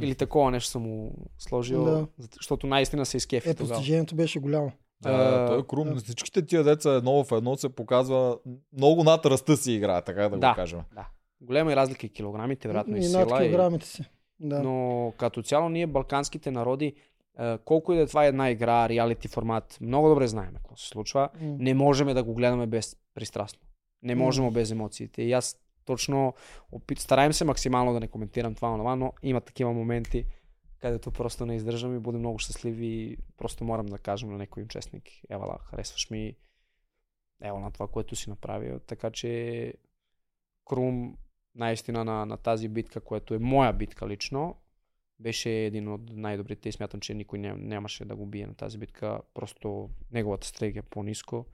Или 0.00 0.14
такова 0.14 0.50
нещо 0.50 0.70
съм 0.70 0.82
му 0.82 1.12
сложил, 1.38 1.84
Да. 1.84 2.06
защото 2.30 2.66
наистина 2.66 3.06
се 3.06 3.16
изкефи 3.16 3.50
Е, 3.50 3.54
постижението 3.54 4.14
беше 4.14 4.38
голямо. 4.40 4.72
Да, 5.00 5.10
А, 5.10 5.46
той 5.46 5.60
е 5.60 5.62
крум. 5.68 5.88
да. 5.88 6.00
Всичките 6.00 6.46
тия 6.46 6.64
деца 6.64 6.94
едно 6.94 7.24
в 7.24 7.32
едно 7.32 7.56
се 7.56 7.68
показва 7.68 8.38
много 8.72 9.04
над 9.04 9.26
ръста 9.26 9.56
си 9.56 9.72
игра, 9.72 10.00
така 10.00 10.22
да, 10.22 10.38
Да. 10.38 10.48
го 10.50 10.54
кажем. 10.56 10.80
Да. 10.94 11.06
Голема 11.40 11.72
е 11.72 11.76
разлика 11.76 12.06
и 12.06 12.10
килограмите, 12.10 12.68
вероятно 12.68 12.96
и, 12.96 12.98
и 12.98 13.08
над 13.08 13.28
сила. 13.28 13.44
И... 13.44 13.48
килограмите 13.48 13.86
си. 13.86 14.02
Да. 14.40 14.62
Но 14.62 15.12
като 15.16 15.42
цяло 15.42 15.68
ние, 15.68 15.86
балканските 15.86 16.50
народи, 16.50 16.94
е, 17.38 17.58
колко 17.58 17.92
и 17.92 17.96
да 17.96 18.02
е 18.02 18.06
това 18.06 18.24
една 18.26 18.50
игра, 18.50 18.88
реалити 18.88 19.28
формат, 19.28 19.78
много 19.80 20.08
добре 20.08 20.26
знаем 20.26 20.50
какво 20.54 20.76
се 20.76 20.88
случва. 20.88 21.28
М. 21.40 21.56
Не 21.58 21.74
можем 21.74 22.14
да 22.14 22.22
го 22.24 22.34
гледаме 22.34 22.66
без 22.66 22.96
пристрастно. 23.14 23.60
Не 24.02 24.14
можем 24.14 24.44
М. 24.44 24.50
без 24.50 24.70
емоциите. 24.70 25.22
И 25.22 25.32
аз 25.32 25.56
точно 25.84 26.34
опит... 26.72 26.98
стараем 26.98 27.32
се 27.32 27.44
максимално 27.44 27.92
да 27.92 28.00
не 28.00 28.08
коментирам 28.08 28.54
това, 28.54 28.96
но 28.96 29.12
има 29.22 29.40
такива 29.40 29.72
моменти, 29.72 30.24
където 30.78 31.10
просто 31.10 31.46
не 31.46 31.56
издържам 31.56 31.96
и 31.96 31.98
бъдем 31.98 32.20
много 32.20 32.38
щастливи 32.38 32.86
и 32.86 33.16
просто 33.36 33.64
морам 33.64 33.86
да 33.86 33.98
кажем 33.98 34.30
на 34.30 34.38
някой 34.38 34.62
участник, 34.62 35.04
евала, 35.30 35.58
харесваш 35.58 36.10
ми, 36.10 36.36
ево 37.42 37.58
на 37.58 37.70
това, 37.70 37.88
което 37.88 38.16
си 38.16 38.30
направил. 38.30 38.78
Така 38.78 39.10
че 39.10 39.74
Крум 40.64 41.16
наистина 41.54 42.04
на, 42.04 42.26
на 42.26 42.36
тази 42.36 42.68
битка, 42.68 43.00
което 43.00 43.34
е 43.34 43.38
моя 43.38 43.72
битка 43.72 44.08
лично, 44.08 44.56
беше 45.18 45.50
един 45.50 45.88
от 45.88 46.00
най-добрите 46.10 46.68
и 46.68 46.72
смятам, 46.72 47.00
че 47.00 47.14
никой 47.14 47.38
ням, 47.38 47.68
нямаше 47.68 48.04
да 48.04 48.16
го 48.16 48.26
бие 48.26 48.46
на 48.46 48.54
тази 48.54 48.78
битка. 48.78 49.20
Просто 49.34 49.90
неговата 50.12 50.46
стратегия 50.46 50.80
е 50.80 50.90
по-ниско 50.90 51.46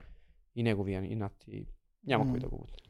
и 0.55 0.63
неговия 0.63 1.05
инат 1.05 1.43
и 1.47 1.67
няма 2.07 2.25
М. 2.25 2.31
кой 2.31 2.39
да 2.39 2.47
го 2.49 2.57
бутне. 2.57 2.84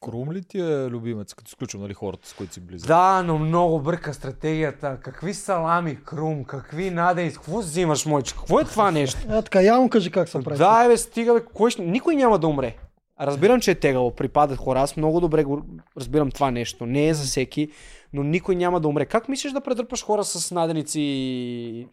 Крум 0.00 0.32
ли 0.32 0.42
ти 0.42 0.60
е 0.60 0.86
любимец, 0.86 1.34
като 1.34 1.48
изключвам 1.48 1.82
нали, 1.82 1.94
хората, 1.94 2.28
с 2.28 2.32
които 2.32 2.54
си 2.54 2.60
близък? 2.60 2.88
Да, 2.88 3.22
но 3.22 3.38
много 3.38 3.80
бърка 3.80 4.14
стратегията. 4.14 4.98
Какви 5.02 5.34
салами, 5.34 5.98
крум, 6.04 6.44
какви 6.44 6.90
надейс, 6.90 7.34
какво 7.34 7.58
взимаш, 7.58 8.06
мойче? 8.06 8.34
Какво 8.34 8.60
е 8.60 8.64
това 8.64 8.90
нещо? 8.90 9.20
А, 9.28 9.42
така, 9.42 9.62
явно 9.62 9.90
кажи 9.90 10.10
как 10.10 10.28
се 10.28 10.42
прави. 10.42 10.58
Да, 10.58 10.88
бе, 10.88 10.96
стига, 10.96 11.34
бе, 11.34 11.40
кой 11.54 11.70
ще... 11.70 11.82
никой 11.82 12.16
няма 12.16 12.38
да 12.38 12.46
умре. 12.46 12.76
Разбирам, 13.20 13.60
че 13.60 13.70
е 13.70 13.74
тегало, 13.74 14.14
припадат 14.14 14.58
хора, 14.58 14.80
аз 14.80 14.96
много 14.96 15.20
добре 15.20 15.44
го 15.44 15.62
разбирам 15.96 16.30
това 16.30 16.50
нещо. 16.50 16.86
Не 16.86 17.08
е 17.08 17.14
за 17.14 17.24
всеки, 17.24 17.68
но 18.12 18.22
никой 18.22 18.56
няма 18.56 18.80
да 18.80 18.88
умре. 18.88 19.06
Как 19.06 19.28
мислиш 19.28 19.52
да 19.52 19.60
предърпаш 19.60 20.04
хора 20.04 20.24
с 20.24 20.50
наденици 20.50 21.00
и 21.00 21.86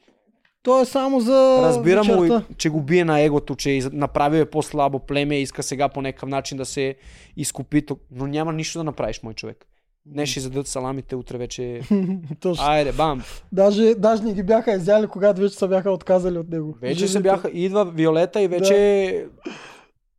То 0.66 0.82
е 0.82 0.86
само 0.86 1.20
за 1.20 1.58
Разбирам 1.62 2.08
му, 2.08 2.22
вечерта. 2.22 2.46
че 2.58 2.70
го 2.70 2.82
бие 2.82 3.06
на 3.06 3.20
егото, 3.20 3.56
че 3.56 3.82
направил 3.94 4.40
е 4.40 4.50
по-слабо 4.50 5.00
племе 5.00 5.38
и 5.38 5.42
иска 5.42 5.64
сега 5.64 5.90
по 5.90 6.02
някакъв 6.02 6.30
начин 6.30 6.58
да 6.58 6.66
се 6.66 6.96
изкупи, 7.38 7.86
но 8.12 8.28
няма 8.28 8.54
нищо 8.54 8.80
да 8.80 8.84
направиш, 8.84 9.24
мой 9.24 9.34
човек. 9.34 9.66
Днес 10.06 10.30
ще 10.30 10.40
зададат 10.40 10.68
саламите, 10.68 11.16
утре 11.16 11.38
вече... 11.38 11.82
Точно. 12.40 12.66
Айде, 12.66 12.92
бам! 12.92 13.24
Даже, 13.52 13.96
даже 13.96 14.24
не 14.24 14.34
ги 14.34 14.44
бяха 14.44 14.72
изяли, 14.72 15.08
когато 15.08 15.42
вече 15.42 15.56
се 15.56 15.68
бяха 15.68 15.92
отказали 15.92 16.38
от 16.38 16.50
него. 16.50 16.78
Вече 16.82 17.00
се 17.00 17.08
Живите. 17.08 17.24
бяха... 17.24 17.50
Идва 17.50 17.86
Виолета 17.86 18.42
и 18.42 18.48
вече... 18.48 19.26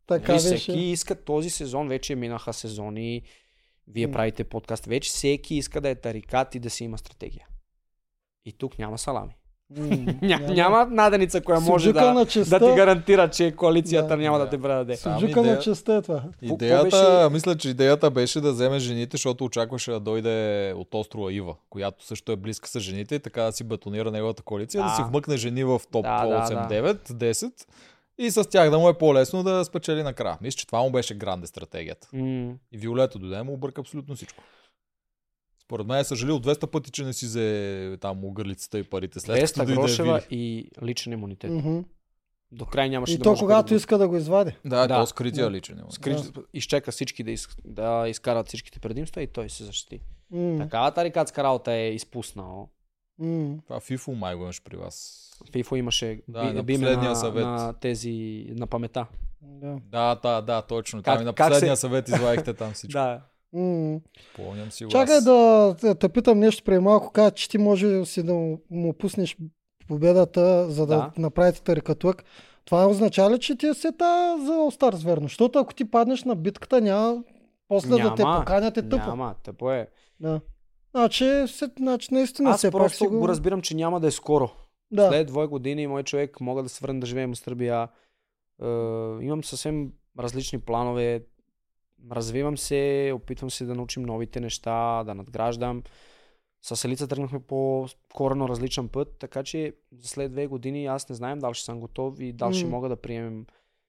Така 0.06 0.32
Нали, 0.32 0.42
беше. 0.42 0.56
всеки 0.56 0.80
иска 0.80 1.14
този 1.14 1.50
сезон, 1.50 1.88
вече 1.88 2.14
минаха 2.14 2.52
сезони, 2.52 3.22
вие 3.88 4.10
правите 4.10 4.44
подкаст, 4.44 4.86
вече 4.86 5.10
всеки 5.10 5.54
иска 5.54 5.80
да 5.80 5.88
е 5.88 5.94
тарикат 5.94 6.54
и 6.54 6.58
да 6.58 6.70
си 6.70 6.84
има 6.84 6.98
стратегия. 6.98 7.46
И 8.44 8.52
тук 8.52 8.78
няма 8.78 8.98
салами. 8.98 9.36
Ня, 9.70 10.38
няма 10.40 10.86
наденица, 10.86 11.40
която 11.40 11.62
може 11.62 11.92
да, 11.92 12.14
на 12.14 12.26
честа. 12.26 12.58
да 12.58 12.66
ти 12.66 12.76
гарантира, 12.76 13.30
че 13.30 13.52
коалицията 13.52 14.08
Да. 14.08 14.16
няма 14.16 14.38
да, 14.38 14.44
Да. 14.44 14.50
те 14.50 14.58
предаде. 14.58 14.96
Суджука 14.96 15.20
на 15.36 15.42
идея- 15.42 15.58
честа 15.58 15.94
е 15.94 16.02
това. 16.02 16.22
Идеята, 16.42 16.84
беше- 16.84 17.32
мисля, 17.32 17.56
че 17.56 17.68
идеята 17.68 18.10
беше 18.10 18.40
да 18.40 18.52
вземе 18.52 18.78
жените, 18.78 19.08
защото 19.12 19.44
очакваше 19.44 19.90
да 19.90 20.00
дойде 20.00 20.36
от 20.72 20.88
острова 20.92 21.32
Ива, 21.32 21.54
която 21.70 22.06
също 22.06 22.32
е 22.32 22.36
близка 22.36 22.68
с 22.68 22.80
жените 22.80 23.14
и 23.14 23.20
така 23.20 23.42
да 23.42 23.52
си 23.52 23.64
бетонира 23.64 24.10
неговата 24.10 24.42
коалиция, 24.42 24.82
да, 24.82 24.88
Да. 24.88 24.94
си 24.94 25.02
вмъкне 25.02 25.36
жени 25.36 25.64
в 25.64 25.80
топ 25.92 26.02
Да, 26.02 26.26
да, 26.26 26.34
8, 26.38 26.54
да. 26.58 26.68
9, 26.68 27.08
10 27.08 27.52
и 28.18 28.30
с 28.30 28.44
тях 28.44 28.70
да 28.70 28.78
му 28.78 28.88
е 28.88 28.94
по-лесно 28.94 29.42
да 29.42 29.64
спечели 29.64 30.02
накрая. 30.02 30.38
Мисля, 30.40 30.56
че 30.56 30.66
това 30.66 30.80
му 30.80 30.90
беше 30.90 31.14
гранде 31.14 31.46
стратегията. 31.46 32.08
М. 32.12 32.52
И 32.72 32.78
Виолето 32.78 33.18
дойде 33.18 33.42
му 33.42 33.52
обърка 33.52 33.80
абсолютно 33.80 34.14
всичко. 34.14 34.42
Според 35.66 35.86
мен 35.86 35.98
е 35.98 36.04
съжалил 36.04 36.34
200 36.36 36.66
пъти, 36.66 36.90
че 36.90 37.04
не 37.04 37.12
си 37.12 37.26
взе 37.26 37.98
там 38.00 38.24
огърлицата 38.24 38.78
и 38.78 38.84
парите 38.84 39.20
след 39.20 39.26
като 39.28 39.40
Веста 39.40 39.60
дойде 39.60 39.74
Грошева 39.74 40.20
Вили. 40.20 40.40
и 40.42 40.70
личен 40.82 41.12
имунитет. 41.12 41.50
Мгм. 41.52 41.78
До 42.52 42.66
край 42.66 42.88
нямаше 42.88 43.14
И 43.14 43.18
да 43.18 43.22
то 43.24 43.34
когато 43.34 43.68
да 43.68 43.70
го... 43.70 43.76
иска 43.76 43.98
да 43.98 44.08
го 44.08 44.16
извади. 44.16 44.52
Да, 44.64 44.86
Да. 44.86 44.94
то 44.96 45.06
скрития 45.06 45.44
Да. 45.44 45.50
личен. 45.50 45.74
имунитет. 45.74 45.94
Скри... 45.94 46.16
изчака 46.54 46.92
всички 46.92 47.22
да, 47.24 47.30
из... 47.30 47.48
да 47.64 48.08
изкарат 48.08 48.46
всичките 48.46 48.80
предимства 48.80 49.22
и 49.22 49.26
той 49.26 49.50
се 49.50 49.64
защити. 49.64 50.00
М, 50.30 50.58
Такава 50.58 50.90
тарикатска 50.90 51.44
работа 51.44 51.72
е 51.72 51.88
изпуснал. 51.88 52.68
м. 53.18 53.56
Това 53.66 53.80
FIFO 53.80 54.14
май 54.14 54.34
го 54.34 54.42
имаш 54.42 54.62
при 54.62 54.76
вас. 54.76 55.22
Фифо 55.52 55.76
имаше 55.76 56.22
Да, 56.28 56.42
би, 56.42 56.52
на 56.52 56.62
биме 56.62 56.78
последния 56.78 57.10
на, 57.10 57.16
съвет. 57.16 57.44
на 57.44 57.74
тези 57.74 58.12
на 58.50 58.66
памета. 58.66 59.06
Да. 59.42 59.76
Да, 59.82 60.14
да, 60.14 60.40
да, 60.42 60.62
точно. 60.62 60.98
Как- 60.98 61.04
Там 61.06 61.22
и 61.22 61.24
на 61.24 61.32
последния 61.32 61.76
се- 61.76 61.80
съвет 61.80 62.08
извадихте 62.08 62.54
там 62.54 62.72
всичко. 62.72 62.92
Да. 62.92 63.22
М. 63.52 64.00
Помням 64.36 64.70
си 64.70 64.84
го 64.84 64.90
Чакай 64.90 65.16
аз. 65.16 65.24
да 65.24 65.74
те- 65.94 66.08
питам 66.08 66.38
нещо 66.38 66.64
преди 66.64 66.78
малко. 66.78 67.10
Каза, 67.10 67.30
че 67.30 67.48
ти 67.48 67.58
може 67.58 68.04
си 68.04 68.22
да 68.22 68.34
му- 68.34 68.60
му 68.70 68.92
пуснеш 68.92 69.36
победата, 69.88 70.70
за 70.70 70.86
да, 70.86 70.96
Да. 70.96 71.10
направите 71.18 71.62
тарикатлък. 71.62 72.24
Това 72.64 72.86
означава 72.86 73.30
ли, 73.30 73.38
че 73.38 73.56
ти 73.56 73.66
е 73.66 73.74
сета 73.74 74.04
за 74.40 74.52
All 74.52 74.80
Stars, 74.80 75.04
верно? 75.04 75.22
Защото 75.22 75.58
ако 75.58 75.74
ти 75.74 75.84
паднеш 75.84 76.24
на 76.24 76.36
битката, 76.36 76.80
няма 76.80 77.22
после 77.68 77.88
да 77.92 78.14
те 78.14 78.22
Няма, 78.22 78.38
поканят 78.38 78.76
е 78.76 78.82
тъпо. 78.82 79.06
Няма, 79.06 79.34
тъпо 79.42 79.70
е. 79.72 79.88
Да. 80.20 80.40
Значи, 80.90 81.24
се, 81.46 81.70
значи 81.78 82.08
наистина 82.10 82.50
Аз 82.50 82.62
пак 82.62 82.72
просто 82.72 82.98
си 82.98 83.06
го... 83.06 83.28
разбирам, 83.28 83.62
че 83.62 83.76
няма 83.76 84.00
да 84.00 84.06
е 84.06 84.10
скоро. 84.10 84.50
Да. 84.90 85.08
След 85.08 85.26
двое 85.26 85.46
години 85.46 85.86
мой 85.86 86.02
човек 86.02 86.40
мога 86.40 86.62
да 86.62 86.68
се 86.68 86.78
върна 86.82 87.00
да 87.00 87.06
живеем 87.06 87.34
в 87.34 87.38
Сърбия. 87.38 87.88
Е, 88.62 88.66
имам 89.20 89.44
съвсем 89.44 89.90
различни 90.18 90.58
планове. 90.60 91.22
Развивам 92.10 92.58
се, 92.58 93.12
опитвам 93.14 93.50
се 93.50 93.64
да 93.64 93.74
научим 93.74 94.02
новите 94.02 94.40
неща, 94.40 95.04
да 95.04 95.14
надграждам. 95.14 95.82
С 96.62 96.84
Елица 96.84 97.08
тръгнахме 97.08 97.40
по 97.40 97.86
корено 98.14 98.48
различен 98.48 98.88
път, 98.88 99.16
така 99.18 99.42
че 99.42 99.72
за 99.92 100.08
след 100.08 100.32
две 100.32 100.46
години 100.46 100.86
аз 100.86 101.08
не 101.08 101.14
знаем 101.14 101.38
дали 101.38 101.54
ще 101.54 101.64
съм 101.64 101.80
готов 101.80 102.20
и 102.20 102.32
дали 102.32 102.54
ще 102.54 102.64
М. 102.64 102.70
мога 102.70 102.88
да 102.88 102.96
приемем, 102.96 103.46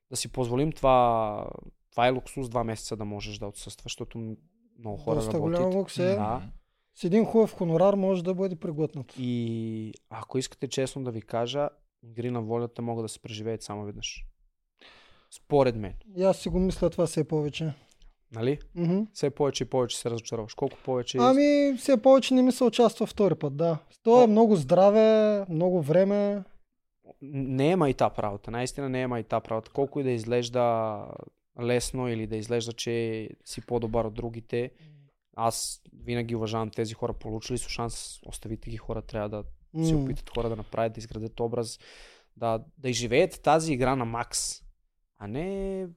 да 0.10 0.18
си 0.18 0.32
позволим 0.32 0.72
това. 0.72 1.48
Това 1.92 2.08
е 2.08 2.12
луксус 2.12 2.50
два 2.50 2.64
месеца 2.64 2.96
да 2.96 3.06
можеш 3.06 3.38
да 3.38 3.48
отсъстваш, 3.48 3.84
защото 3.94 4.36
много 4.80 4.98
хора 4.98 5.16
Доста 5.16 5.34
работят. 5.34 5.60
голям 5.60 5.76
лукс 5.76 5.98
е. 6.00 6.16
Да. 6.16 6.42
С 6.96 7.04
един 7.04 7.26
хубав 7.26 7.54
хонорар 7.54 7.94
може 7.94 8.24
да 8.24 8.34
бъде 8.34 8.56
преглътнат. 8.56 9.14
И 9.20 9.94
ако 10.10 10.38
искате 10.38 10.68
честно 10.68 11.04
да 11.04 11.12
ви 11.12 11.22
кажа, 11.22 11.70
игри 12.04 12.32
на 12.32 12.42
волята 12.42 12.82
могат 12.82 13.06
да 13.06 13.10
се 13.10 13.20
преживеят 13.20 13.64
само 13.64 13.84
веднъж. 13.86 14.26
Според 15.32 15.76
мен. 15.76 15.94
И 16.18 16.24
аз 16.24 16.38
си 16.38 16.50
го 16.50 16.60
мисля 16.60 16.90
това 16.90 17.06
все 17.06 17.28
повече. 17.28 17.74
Нали? 18.32 18.60
Мгм. 18.76 19.02
Все 19.14 19.30
повече 19.30 19.64
и 19.64 19.68
повече 19.68 19.98
се 19.98 20.10
разочароваш. 20.10 20.54
Колко 20.54 20.78
повече... 20.86 21.18
Ами, 21.22 21.74
все 21.78 22.02
повече 22.02 22.34
не 22.34 22.42
ми 22.42 22.52
се 22.52 22.64
участва 22.64 23.06
втори 23.06 23.36
път, 23.36 23.58
да. 23.58 23.78
То 24.04 24.24
е 24.24 24.28
много 24.28 24.56
здраве, 24.56 25.46
много 25.50 25.82
време. 25.82 26.44
Не 27.22 27.70
е 27.70 27.76
майтап 27.76 28.20
работа. 28.20 28.52
Наистина 28.52 28.90
не 28.90 29.02
е 29.02 29.08
майтап 29.08 29.48
работа. 29.48 29.72
Колко 29.72 30.00
и 30.00 30.04
да 30.04 30.12
изглежда 30.12 30.98
лесно 31.62 32.08
или 32.08 32.28
да 32.28 32.36
изглежда, 32.36 32.74
че 32.74 33.30
си 33.46 33.62
по-добър 33.62 34.06
от 34.06 34.14
другите. 34.14 34.72
Аз 35.36 35.82
винаги 36.04 36.36
уважавам 36.36 36.70
тези 36.70 36.94
хора. 36.94 37.14
Получили 37.14 37.58
са 37.58 37.70
шанс, 37.70 38.20
оставите 38.26 38.70
ги 38.70 38.78
хора. 38.78 39.02
Трябва 39.02 39.30
да 39.30 39.44
се 39.86 39.94
М. 39.94 40.02
опитат 40.02 40.30
хора 40.30 40.50
да 40.50 40.56
направят, 40.56 40.94
да 40.94 41.00
изградят 41.00 41.40
образ, 41.40 41.80
да, 42.38 42.60
да 42.78 42.90
изживеят 42.90 43.42
тази 43.44 43.74
игра 43.74 43.96
на 43.96 44.06
макс. 44.06 44.64
А 45.20 45.28
не, 45.28 45.88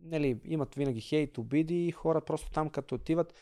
нали, 0.00 0.40
имат 0.44 0.74
винаги 0.74 1.00
хейт, 1.00 1.38
обиди 1.38 1.86
и 1.86 1.92
хора 1.92 2.20
просто 2.20 2.50
там 2.50 2.70
като 2.70 2.94
отиват. 2.94 3.34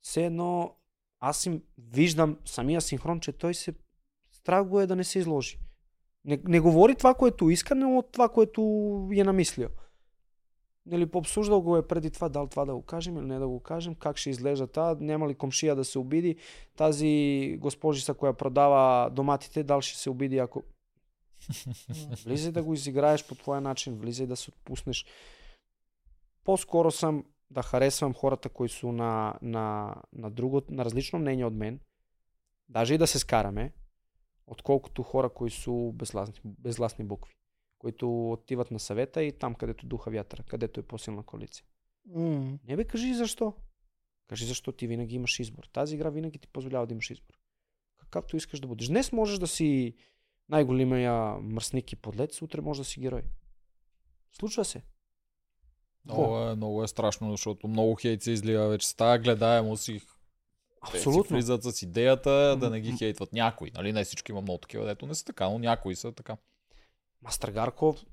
Все 0.00 0.26
едно, 0.26 0.76
аз 1.20 1.46
им 1.46 1.62
виждам 1.78 2.38
самия 2.44 2.80
синхрон, 2.80 3.20
че 3.20 3.32
той 3.32 3.54
се 3.54 3.74
страх 4.32 4.64
го 4.64 4.80
е 4.80 4.86
да 4.86 4.96
не 4.96 5.04
се 5.04 5.18
изложи. 5.18 5.58
Не, 6.24 6.40
не 6.44 6.60
говори 6.60 6.94
това, 6.94 7.14
което 7.14 7.50
иска, 7.50 7.74
но 7.74 7.98
от 7.98 8.12
това, 8.12 8.28
което 8.28 8.60
е 9.12 9.24
намислил. 9.24 9.68
Нали, 10.86 11.06
пообсуждал 11.06 11.60
го 11.60 11.76
е 11.76 11.86
преди 11.86 12.10
това, 12.10 12.28
дал 12.28 12.46
това 12.46 12.64
да 12.64 12.74
го 12.74 12.82
кажем 12.82 13.16
или 13.16 13.26
не 13.26 13.38
да 13.38 13.48
го 13.48 13.60
кажем, 13.60 13.94
как 13.94 14.16
ще 14.16 14.30
изглежда 14.30 14.66
та, 14.66 14.96
няма 15.00 15.28
ли 15.28 15.34
комшия 15.34 15.76
да 15.76 15.84
се 15.84 15.98
обиди, 15.98 16.36
тази 16.76 17.56
госпожица, 17.60 18.14
която 18.14 18.36
продава 18.36 19.10
доматите, 19.10 19.62
дал 19.62 19.80
ще 19.80 19.98
се 19.98 20.10
обиди, 20.10 20.38
ако... 20.38 20.62
Влизай 22.24 22.52
да 22.52 22.62
го 22.62 22.74
изиграеш 22.74 23.26
по 23.26 23.34
твоя 23.34 23.60
начин, 23.60 23.94
влизай 23.94 24.26
да 24.26 24.36
се 24.36 24.50
отпуснеш. 24.50 25.06
По-скоро 26.44 26.90
съм 26.90 27.24
да 27.50 27.62
харесвам 27.62 28.14
хората, 28.14 28.48
които 28.48 28.74
са 28.74 28.86
на, 28.86 29.38
на, 29.42 29.94
на, 30.12 30.30
друго, 30.30 30.62
на 30.68 30.84
различно 30.84 31.18
мнение 31.18 31.44
от 31.44 31.54
мен, 31.54 31.80
даже 32.68 32.94
и 32.94 32.98
да 32.98 33.06
се 33.06 33.18
скараме, 33.18 33.72
отколкото 34.46 35.02
хора, 35.02 35.30
които 35.30 35.56
са 35.56 35.90
безласни, 35.94 36.40
безласни 36.44 37.04
букви. 37.04 37.34
които 37.78 38.32
отиват 38.32 38.70
на 38.70 38.80
съвета 38.80 39.22
и 39.22 39.38
там, 39.38 39.54
където 39.54 39.86
духа 39.86 40.10
вятъра, 40.10 40.42
където 40.42 40.80
е 40.80 40.82
по-силна 40.82 41.22
коалиция. 41.22 41.64
М. 42.06 42.58
Не 42.64 42.76
бе, 42.76 42.84
кажи 42.84 43.14
защо. 43.14 43.54
Кажи 44.28 44.44
защо 44.44 44.72
ти 44.72 44.86
винаги 44.86 45.14
имаш 45.14 45.40
избор. 45.40 45.64
Тази 45.72 45.94
игра 45.94 46.10
винаги 46.10 46.38
ти 46.38 46.48
позволява 46.48 46.86
да 46.86 46.92
имаш 46.92 47.10
избор. 47.10 47.34
Както 48.10 48.36
искаш 48.36 48.60
да 48.60 48.68
бъдеш. 48.68 48.88
Днес 48.88 49.12
можеш 49.12 49.38
да 49.38 49.46
си 49.46 49.94
най-големия 50.48 51.34
мръсник 51.34 51.92
и 51.92 51.96
подлец, 51.96 52.42
утре 52.42 52.60
можеш 52.60 52.78
да 52.78 52.84
си 52.84 53.00
герой. 53.00 53.22
Случва 54.32 54.64
се. 54.64 54.82
Много 56.04 56.38
е, 56.38 56.54
много 56.56 56.84
е 56.84 56.88
страшно, 56.88 57.30
защото 57.30 57.68
много 57.68 57.94
хейт 57.94 58.22
се 58.22 58.30
излива 58.30 58.68
вече 58.68 58.88
с 58.88 58.94
тази 58.94 59.22
гледаемост 59.22 59.88
и 59.88 60.00
те 60.86 60.90
си 60.90 60.96
Абсолютно. 60.96 61.36
влизат 61.36 61.62
с 61.62 61.82
идеята 61.82 62.56
да 62.60 62.70
не 62.70 62.80
ги 62.80 62.96
хейтват 62.98 63.32
някои. 63.32 63.70
Нали? 63.70 63.92
Не 63.92 64.04
всички 64.04 64.32
има 64.32 64.40
много 64.40 64.58
такива, 64.58 64.86
дето 64.86 65.06
не 65.06 65.14
са 65.14 65.24
така, 65.24 65.48
но 65.48 65.58
някои 65.58 65.96
са 65.96 66.12
така. 66.12 66.36
Мастер 67.22 67.50
Гарков, 67.50 68.06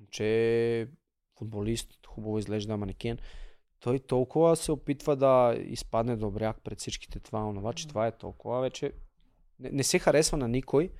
момче, 0.00 0.88
футболист, 1.38 2.06
хубаво 2.06 2.38
изглежда 2.38 2.76
манекен. 2.76 3.18
Той 3.80 3.98
толкова 3.98 4.56
се 4.56 4.72
опитва 4.72 5.16
да 5.16 5.56
изпадне 5.58 6.16
до 6.16 6.30
бряг 6.30 6.56
пред 6.64 6.78
всичките 6.78 7.20
това, 7.20 7.48
онова, 7.48 7.72
че 7.72 7.88
това 7.88 8.06
е 8.06 8.18
толкова 8.18 8.60
вече. 8.60 8.92
Не, 9.58 9.70
не 9.70 9.82
се 9.82 9.98
харесва 9.98 10.36
на 10.36 10.48
никой. 10.48 10.90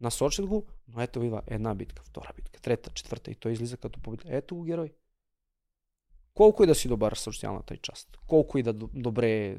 Насочат 0.00 0.46
го, 0.46 0.66
но 0.88 1.02
ето 1.02 1.22
идва 1.22 1.42
една 1.46 1.74
битка, 1.74 2.02
втора 2.02 2.32
битка, 2.36 2.60
трета, 2.60 2.90
четвърта 2.90 3.30
и 3.30 3.34
той 3.34 3.52
излиза 3.52 3.76
като 3.76 4.00
победител. 4.00 4.30
Ето 4.32 4.56
го 4.56 4.62
герой. 4.62 4.92
Колко 6.34 6.64
и 6.64 6.66
да 6.66 6.74
си 6.74 6.88
добър 6.88 7.14
в 7.14 7.20
социалната 7.20 7.76
част, 7.76 8.08
колко 8.26 8.58
и 8.58 8.62
да 8.62 8.72
добре 8.72 9.56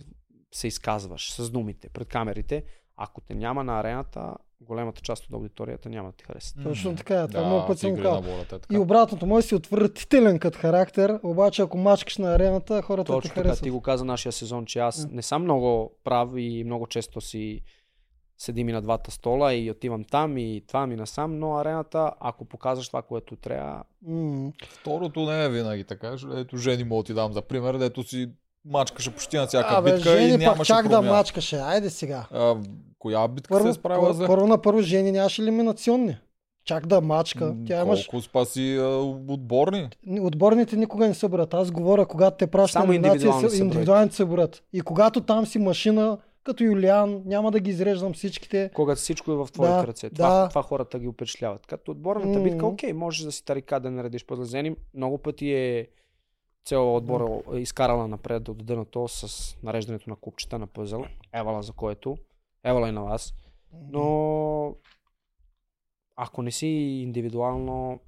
се 0.52 0.68
изказваш 0.68 1.32
с 1.32 1.50
думите 1.50 1.90
пред 1.90 2.08
камерите, 2.08 2.64
ако 2.98 3.22
те 3.22 3.36
няма 3.36 3.64
на 3.64 3.80
арената, 3.80 4.34
голямата 4.62 5.02
част 5.02 5.26
от 5.26 5.34
аудиторията 5.34 5.90
няма 5.90 6.10
да 6.10 6.16
ти 6.16 6.24
хареса. 6.24 6.56
Точно 6.64 6.96
така 6.96 7.22
е. 7.22 7.28
Това 7.28 7.42
да, 7.42 7.48
много 7.48 7.68
пъти 7.68 7.78
в 7.78 7.80
съм 7.80 7.96
казал. 7.96 8.24
е 8.42 8.46
така. 8.46 8.76
И 8.76 8.78
обратното, 8.78 9.26
може 9.26 9.48
си 9.48 9.56
отвратителен 9.56 10.40
като 10.40 10.60
характер, 10.60 11.20
обаче 11.24 11.62
ако 11.62 11.78
мачкаш 11.78 12.18
на 12.18 12.36
арената, 12.36 12.82
хората 12.82 13.14
Точно 13.14 13.22
те 13.22 13.28
така, 13.28 13.42
харесват. 13.44 13.64
ти 13.64 13.70
го 13.70 13.82
каза 13.82 14.06
нашия 14.06 14.32
сезон, 14.32 14.66
че 14.66 14.80
аз 14.80 15.08
не 15.12 15.22
съм 15.22 15.44
много 15.44 15.98
прав 16.04 16.30
и 16.38 16.64
много 16.64 16.88
често 16.88 17.22
си 17.22 17.62
седим 18.38 18.70
и 18.70 18.74
на 18.74 18.82
двата 18.82 19.12
стола 19.12 19.54
и 19.54 19.72
отивам 19.72 20.04
там 20.04 20.38
и 20.38 20.64
това 20.68 20.88
ми 20.88 20.96
насам, 20.96 21.40
но 21.40 21.58
арената, 21.58 22.12
ако 22.20 22.46
показваш 22.46 22.88
това, 22.88 23.02
което 23.02 23.36
трябва, 23.36 23.84
М. 24.08 24.52
Второто 24.70 25.20
не 25.22 25.44
е 25.46 25.50
винаги 25.50 25.84
така. 25.84 26.16
Ето 26.36 26.58
жени 26.58 26.84
мога 26.84 27.04
да 27.04 27.08
ти 27.08 27.14
дам 27.14 27.34
за 27.34 27.42
пример, 27.42 27.78
дето 27.78 28.04
си 28.04 28.30
мачкаше 28.66 29.12
почти 29.12 29.38
на 29.38 29.48
всяка 29.48 29.76
Абе, 29.76 29.94
битка 29.94 30.10
и 30.12 30.18
жени 30.18 30.32
пак 30.34 30.40
нямаше 30.40 30.68
чак 30.68 30.84
да 30.84 30.90
промяна. 30.90 31.18
мачкаше. 31.18 31.58
Айде 31.58 31.90
сега. 31.90 32.26
А, 32.32 32.56
коя 33.00 33.28
битка 33.28 33.54
се 33.54 33.60
Първо, 33.60 33.70
е 33.70 33.74
справила 33.74 34.02
първо, 34.08 34.14
за... 34.14 34.26
първо 34.28 34.48
на 34.48 34.62
първо 34.62 34.82
жени 34.82 35.12
нямаше 35.12 35.42
елиминационни. 35.42 36.18
Чак 36.66 36.86
да 36.86 37.02
мачка. 37.02 37.56
Тя 37.68 37.82
имаш... 37.82 38.08
Колко 38.08 38.24
спаси 38.24 38.78
а, 38.78 38.86
отборни? 39.28 39.90
Отборните 40.22 40.76
никога 40.76 41.08
не 41.08 41.14
се 41.14 41.28
борят. 41.28 41.54
Аз 41.54 41.72
говоря, 41.72 42.06
когато 42.06 42.38
те 42.38 42.48
пращат 42.48 42.82
Само 42.82 42.94
индивидуални 42.94 43.50
се- 43.50 43.58
се 43.58 44.10
се 44.12 44.26
борят. 44.26 44.64
И 44.74 44.82
когато 44.82 45.22
там 45.22 45.46
си 45.46 45.60
машина, 45.60 46.18
като 46.46 46.64
Юлиан, 46.64 47.22
няма 47.26 47.52
да 47.52 47.60
ги 47.60 47.70
изреждам 47.70 48.14
всичките. 48.14 48.72
когато 48.74 49.02
всичко 49.02 49.32
е 49.32 49.36
в 49.36 49.48
твоите 49.54 49.74
Да, 49.74 49.88
ръце. 49.88 50.10
Това, 50.10 50.30
да. 50.42 50.50
това 50.50 50.62
хората 50.62 51.00
ги 51.00 51.08
опечатляват. 51.08 51.66
Като 51.68 51.92
отборната 51.92 52.40
М. 52.40 52.44
битка, 52.44 52.66
окей, 52.66 52.94
можеш 52.94 53.26
да 53.26 53.32
си 53.32 53.46
тарика 53.46 53.80
да 53.80 53.92
наредиш 53.92 54.26
по-злезени. 54.26 54.76
Много 54.94 55.18
пъти 55.18 55.52
е 55.54 55.88
цял 56.66 56.96
отбор 56.96 57.44
е 57.54 57.58
изкарала 57.58 58.08
напред 58.08 58.44
до 58.44 58.54
дъното 58.54 59.08
с 59.08 59.56
нареждането 59.64 60.10
на 60.10 60.16
купчета 60.16 60.60
на 60.60 60.68
пъзъл. 60.68 61.06
Евала 61.34 61.64
за 61.64 61.74
което. 61.74 62.18
Евала 62.64 62.90
и 62.90 62.92
на 62.92 63.04
вас. 63.04 63.34
Но 63.92 64.76
ако 66.16 66.42
не 66.42 66.52
си 66.52 66.68
индивидуално, 66.68 68.00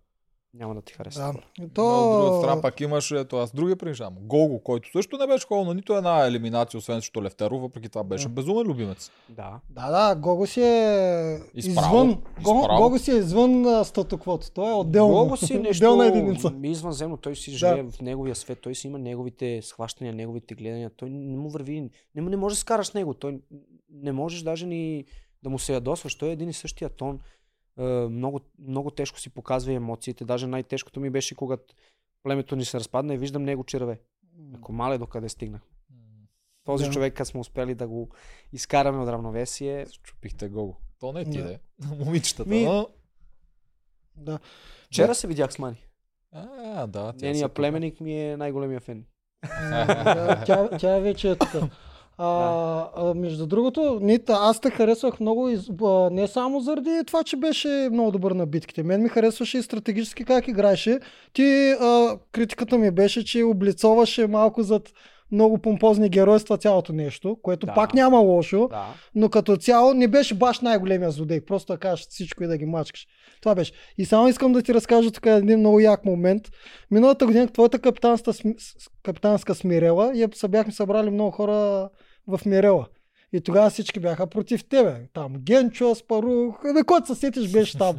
няма 0.54 0.76
да 0.76 0.82
ти 0.82 0.94
хареса. 0.94 1.20
Да. 1.60 1.68
То... 1.70 1.82
Но 1.84 2.12
от 2.12 2.26
друга 2.26 2.38
страна 2.38 2.62
пак 2.62 2.82
имаш, 2.82 3.12
ето 3.12 3.38
аз 3.38 3.52
другия 3.52 3.76
принжам. 3.76 4.16
Гого, 4.20 4.60
който 4.60 4.92
също 4.92 5.18
не 5.18 5.28
беше 5.28 5.48
ходил 5.48 5.66
на 5.66 5.74
нито 5.74 5.94
една 5.94 6.26
елиминация, 6.26 6.78
освен 6.78 7.02
срещу 7.02 7.24
Левтеров, 7.24 7.62
въпреки 7.62 7.90
това 7.90 8.04
беше 8.04 8.28
Да. 8.28 8.34
безумен 8.34 8.68
любимец. 8.68 9.12
Да. 9.30 9.60
Да, 9.70 9.92
да, 9.92 10.16
Гого 10.16 10.48
си 10.48 10.62
е 10.62 11.40
Изправо, 11.54 11.88
извън. 11.96 12.22
Гого, 12.44 12.60
изправо. 12.62 12.82
Гого 12.82 13.00
си 13.00 13.12
е 13.12 13.16
извън 13.16 13.86
статуквото. 13.86 14.52
Той 14.52 14.70
е 14.70 14.76
отделно. 14.76 15.14
Много 15.14 15.38
си 15.38 15.54
нещо 15.60 15.86
Отделна 15.86 16.06
единица. 16.08 16.52
извънземно. 16.64 17.18
Той 17.18 17.36
си 17.36 17.52
Да. 17.52 17.58
живее 17.58 17.84
в 17.84 18.02
неговия 18.02 18.36
свет. 18.36 18.60
Той 18.62 18.76
си 18.76 18.88
има 18.88 19.00
неговите 19.00 19.62
схващания, 19.62 20.14
неговите 20.14 20.56
гледания. 20.56 20.90
Той 20.90 21.10
не 21.10 21.38
му 21.38 21.50
върви. 21.50 21.90
Не, 22.16 22.22
му- 22.22 22.30
не 22.30 22.38
може 22.38 22.54
да 22.56 22.60
скараш 22.60 22.88
с 22.88 22.94
него. 22.94 23.14
Той 23.14 23.40
не 23.92 24.12
можеш 24.12 24.42
даже 24.42 24.66
ни 24.66 25.06
да 25.44 25.50
му 25.50 25.60
се 25.60 25.74
ядосваш. 25.74 26.16
Той 26.16 26.30
е 26.30 26.34
един 26.34 26.50
и 26.50 26.54
същия 26.54 26.90
тон. 26.90 27.20
Е, 27.80 27.84
много, 28.10 28.40
много 28.60 28.92
тежко 28.92 29.20
си 29.20 29.30
показва 29.30 29.72
и 29.72 29.76
емоциите. 29.76 30.26
Даже 30.26 30.48
най-тежкото 30.48 31.00
ми 31.00 31.10
беше, 31.10 31.36
когато 31.36 31.76
племето 32.24 32.56
ни 32.56 32.66
се 32.66 32.80
разпадна 32.80 33.14
и 33.14 33.18
виждам 33.18 33.44
него 33.44 33.64
черве. 33.64 34.00
Ако 34.56 34.74
мале 34.74 34.98
докъде 34.98 35.30
стигнах. 35.30 35.62
Този 36.64 36.86
Да. 36.86 36.92
човек, 36.92 37.14
като 37.14 37.30
сме 37.30 37.40
успели 37.40 37.76
да 37.76 37.88
го 37.88 38.10
изкараме 38.54 38.98
от 38.98 39.10
равновесие, 39.10 39.86
Чупихте 40.04 40.50
Гого. 40.50 40.76
То 41.00 41.12
не 41.14 41.26
ти 41.26 41.38
Да. 41.38 41.44
да. 41.44 41.54
е. 41.54 41.60
Момичетата. 42.06 42.50
Ми- 42.50 42.66
но... 42.66 42.88
Да. 44.16 44.40
вчера 44.86 45.16
се 45.16 45.28
видях 45.28 45.54
с 45.54 45.60
Мани. 45.60 45.86
А, 46.32 46.88
да. 46.88 47.14
тя 47.14 47.26
Нейният 47.26 47.52
се 47.52 47.54
племенник 47.54 48.00
ми 48.02 48.22
е 48.22 48.38
най-големия 48.38 48.80
фен. 48.80 49.06
Да, 49.44 50.44
тя, 50.46 50.78
тя 50.78 51.00
вече 51.00 51.32
е 51.32 51.36
тук. 51.36 51.50
А, 52.20 52.88
а, 52.96 53.14
между 53.14 53.48
другото, 53.48 54.00
Нита, 54.02 54.38
аз 54.42 54.60
те 54.60 54.70
харесвах 54.70 55.20
много, 55.20 55.50
а, 55.84 56.10
не 56.12 56.28
само 56.28 56.60
заради 56.60 57.02
това, 57.08 57.24
че 57.24 57.38
беше 57.38 57.90
много 57.92 58.12
добър 58.12 58.32
на 58.32 58.46
битките. 58.46 58.84
Мен 58.84 59.04
ми 59.04 59.10
харесваше 59.10 59.58
и 59.58 59.62
стратегически 59.62 60.24
как 60.26 60.48
играеше. 60.48 61.00
Ти, 61.34 61.76
а, 61.82 62.18
критиката 62.32 62.78
ми 62.78 62.92
беше, 62.92 63.26
че 63.26 63.44
облицоваше 63.44 64.28
малко 64.28 64.64
зад 64.64 64.90
много 65.32 65.58
помпозни 65.58 66.10
геройства 66.10 66.58
цялото 66.58 66.94
нещо, 66.94 67.38
което 67.42 67.66
Да. 67.66 67.74
пак 67.74 67.94
няма 67.94 68.18
лошо, 68.20 68.68
Да. 68.68 68.86
но 69.16 69.30
като 69.30 69.58
цяло 69.58 69.94
не 69.94 70.08
беше 70.08 70.36
баш 70.36 70.60
най-големия 70.60 71.12
злодей. 71.12 71.42
Просто 71.46 71.74
да 71.74 71.80
кажеш 71.80 72.08
всичко 72.10 72.44
и 72.44 72.48
да 72.48 72.58
ги 72.58 72.66
мачкаш. 72.66 73.08
Това 73.42 73.56
беше. 73.56 73.72
И 73.98 74.06
само 74.06 74.28
искам 74.28 74.54
да 74.54 74.62
ти 74.62 74.74
разкажа 74.74 75.12
тук 75.12 75.26
един 75.26 75.60
много 75.60 75.80
як 75.80 76.06
момент. 76.06 76.44
Миналата 76.92 77.26
година 77.26 77.48
твоята 77.48 77.80
капитанска, 77.80 78.32
капитанска 79.04 79.56
смирела 79.56 80.14
се 80.34 80.48
бяхме 80.48 80.74
събрали 80.74 81.10
много 81.10 81.32
хора 81.32 81.90
в 82.28 82.40
Мирела. 82.46 82.86
И 83.34 83.42
тогава 83.42 83.70
всички 83.70 84.00
бяха 84.00 84.28
против 84.28 84.64
тебе. 84.64 84.96
Там 85.14 85.34
Генчо, 85.38 85.96
Спарух, 85.96 86.74
бе, 86.74 86.84
който 86.84 87.08
се 87.08 87.16
сетиш 87.16 87.52
беше 87.52 87.78
там. 87.78 87.96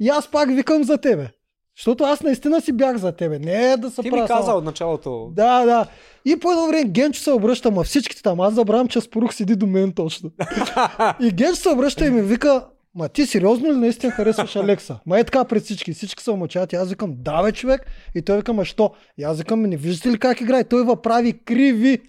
И 0.00 0.08
аз 0.08 0.30
пак 0.30 0.48
викам 0.54 0.84
за 0.84 0.98
тебе. 0.98 1.28
Защото 1.76 2.04
аз 2.04 2.22
наистина 2.22 2.60
си 2.60 2.72
бях 2.72 2.96
за 2.96 3.12
тебе. 3.12 3.38
Не 3.38 3.72
е 3.72 3.76
да 3.76 3.90
се 3.90 4.02
Ти 4.02 4.10
ми 4.10 4.26
каза 4.26 4.52
от 4.52 4.64
началото. 4.64 5.30
да, 5.32 5.64
да. 5.64 5.86
И 6.24 6.38
по 6.38 6.50
едно 6.52 6.66
време 6.66 6.84
Генчо 6.84 7.20
се 7.20 7.30
обръща, 7.30 7.70
ма 7.70 7.84
всичките 7.84 8.22
там. 8.22 8.40
Аз 8.40 8.54
забравям, 8.54 8.88
че 8.88 9.00
Спорух 9.00 9.34
седи 9.34 9.56
до 9.56 9.66
мен 9.66 9.92
точно. 9.92 10.30
и 11.20 11.30
Генчо 11.30 11.56
се 11.56 11.68
обръща 11.68 12.06
и 12.06 12.10
ми 12.10 12.22
вика, 12.22 12.66
ма 12.94 13.08
ти 13.08 13.26
сериозно 13.26 13.72
ли 13.72 13.76
наистина 13.76 14.12
харесваш 14.12 14.56
Алекса? 14.56 14.98
Ма 15.06 15.18
е 15.18 15.24
така 15.24 15.44
пред 15.44 15.62
всички. 15.62 15.92
Всички 15.92 16.22
са 16.22 16.36
мъчат. 16.36 16.72
И 16.72 16.76
аз 16.76 16.90
викам, 16.90 17.14
да 17.18 17.42
бе 17.42 17.52
човек. 17.52 17.86
И 18.14 18.22
той 18.22 18.36
вика, 18.36 18.52
ма 18.52 18.64
що? 18.64 18.90
И 19.18 19.22
аз 19.22 19.38
викам, 19.38 19.62
не 19.62 19.76
виждате 19.76 20.10
ли 20.10 20.18
как 20.18 20.40
играе? 20.40 20.64
Той 20.64 20.84
ва 20.84 21.02
прави 21.02 21.32
криви. 21.32 22.00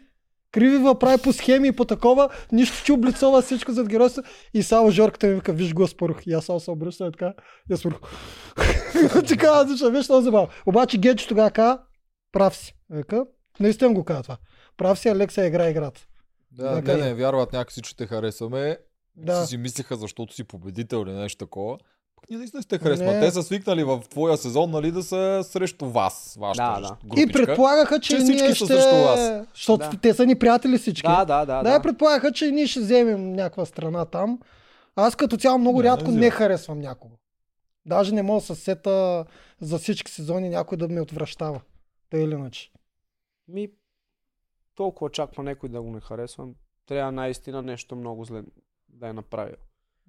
Криви 0.55 0.77
ва 0.77 0.99
прави 0.99 1.21
по 1.21 1.33
схеми 1.33 1.67
и 1.67 1.71
по 1.71 1.85
такова, 1.85 2.29
нищо 2.51 2.85
че 2.85 2.93
облицова 2.93 3.41
всичко 3.41 3.71
зад 3.71 3.87
геройство. 3.87 4.23
И 4.53 4.63
само 4.63 4.91
Жорката 4.91 5.27
ми 5.27 5.35
вика, 5.35 5.53
виж 5.53 5.73
го 5.73 5.87
Спорух. 5.87 6.27
И 6.27 6.33
аз 6.33 6.45
само 6.45 6.59
се 6.59 6.71
обръщам 6.71 7.11
така. 7.11 7.33
Аз 7.71 7.79
Спорух. 7.79 7.99
така, 9.27 9.47
аз 9.47 9.67
виж, 9.91 10.09
много 10.09 10.21
забавно. 10.23 10.47
Обаче 10.65 10.97
Генчо 10.97 11.27
тогава 11.27 11.51
каза, 11.51 11.79
прав 12.31 12.55
си. 12.55 12.75
Вика, 12.89 13.25
наистина 13.59 13.93
го 13.93 14.03
каза 14.03 14.23
това. 14.23 14.37
Прав 14.77 14.99
си, 14.99 15.09
Алекса 15.09 15.45
игра 15.45 15.69
играта. 15.69 16.01
Да, 16.51 16.75
Така 16.75 16.97
не, 16.97 16.99
е. 16.99 17.05
не, 17.05 17.13
вярват 17.13 17.53
някакси, 17.53 17.81
че 17.81 17.95
те 17.95 18.07
харесваме. 18.07 18.77
Да. 19.15 19.41
Си, 19.41 19.49
си 19.49 19.57
мислиха, 19.57 19.95
защото 19.95 20.33
си 20.33 20.43
победител 20.43 21.03
или 21.07 21.13
нещо 21.13 21.45
такова. 21.45 21.77
Ние 22.29 22.37
наистина 22.39 22.63
сте 22.63 22.77
харесват. 22.77 23.07
Не. 23.07 23.19
Те 23.19 23.31
са 23.31 23.43
свикнали 23.43 23.83
в 23.83 24.03
твоя 24.09 24.37
сезон, 24.37 24.71
нали, 24.71 24.91
да 24.91 25.03
са 25.03 25.41
срещу 25.43 25.85
вас. 25.85 26.37
Вашата 26.39 26.81
Да, 26.81 26.87
да. 26.87 26.97
И 27.21 27.25
групичка. 27.25 27.45
предполагаха, 27.45 27.99
че, 27.99 28.09
че 28.09 28.17
всички 28.17 28.41
ние 28.41 28.49
са 28.49 28.55
ще... 28.55 28.65
срещу 28.65 28.95
вас. 28.95 29.47
Защото 29.53 29.89
Да. 29.91 29.99
те 30.01 30.13
са 30.13 30.25
ни 30.25 30.39
приятели 30.39 30.77
всички. 30.77 31.07
Да, 31.07 31.25
да, 31.25 31.39
да. 31.39 31.63
да, 31.63 31.63
да. 31.63 31.75
и 31.75 31.81
предполагаха, 31.81 32.31
че 32.31 32.51
ние 32.51 32.67
ще 32.67 32.79
вземем 32.79 33.33
някаква 33.33 33.65
страна 33.65 34.05
там. 34.05 34.39
Аз 34.95 35.15
като 35.15 35.37
цяло 35.37 35.57
много 35.57 35.77
Не, 35.77 35.83
не 35.83 35.89
рядко 35.89 36.11
не, 36.11 36.17
взимам. 36.17 36.31
харесвам 36.31 36.79
някого. 36.79 37.15
Даже 37.85 38.13
не 38.13 38.23
мога 38.23 38.39
да 38.39 38.45
се 38.45 38.55
сета 38.55 39.25
за 39.61 39.77
всички 39.77 40.11
сезони 40.11 40.49
някой 40.49 40.77
да 40.77 40.87
ме 40.87 41.01
отвръщава. 41.01 41.61
Та 42.09 42.17
или 42.17 42.31
иначе. 42.31 42.71
Ми, 43.47 43.69
толкова 44.75 45.09
чакма 45.11 45.43
някой 45.43 45.69
да 45.69 45.81
го 45.81 45.91
не 45.91 45.99
харесвам. 45.99 46.53
Трябва 46.87 47.11
наистина 47.11 47.61
нещо 47.61 47.95
много 47.95 48.25
зле 48.25 48.41
да 48.89 49.07
е 49.07 49.13
направил. 49.13 49.55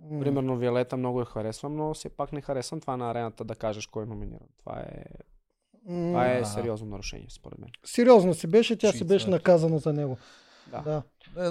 М. 0.03 0.21
Примерно 0.21 0.57
Виолета 0.57 0.97
много 0.97 1.21
я 1.21 1.27
харесвам, 1.27 1.77
но 1.77 1.95
все 1.95 2.09
пак 2.09 2.33
не 2.33 2.41
харесвам 2.41 2.81
това 2.81 2.97
на 2.97 3.11
арената 3.11 3.45
да 3.45 3.55
кажеш 3.55 3.87
кой 3.87 4.03
е 4.03 4.07
номиниран. 4.07 4.49
Това 4.59 4.79
е, 4.79 5.05
М. 5.85 6.09
това 6.09 6.27
е 6.29 6.45
сериозно 6.45 6.89
нарушение, 6.89 7.27
според 7.31 7.59
мен. 7.59 7.71
Сериозно 7.85 8.35
си 8.35 8.47
беше, 8.47 8.77
тя 8.77 8.87
си 8.87 8.91
Швейцар. 8.91 9.07
беше 9.07 9.31
наказана 9.31 9.79
за 9.79 9.93
него. 9.93 10.17
Да. 10.67 10.81
Да. 10.81 11.03
Е, 11.39 11.51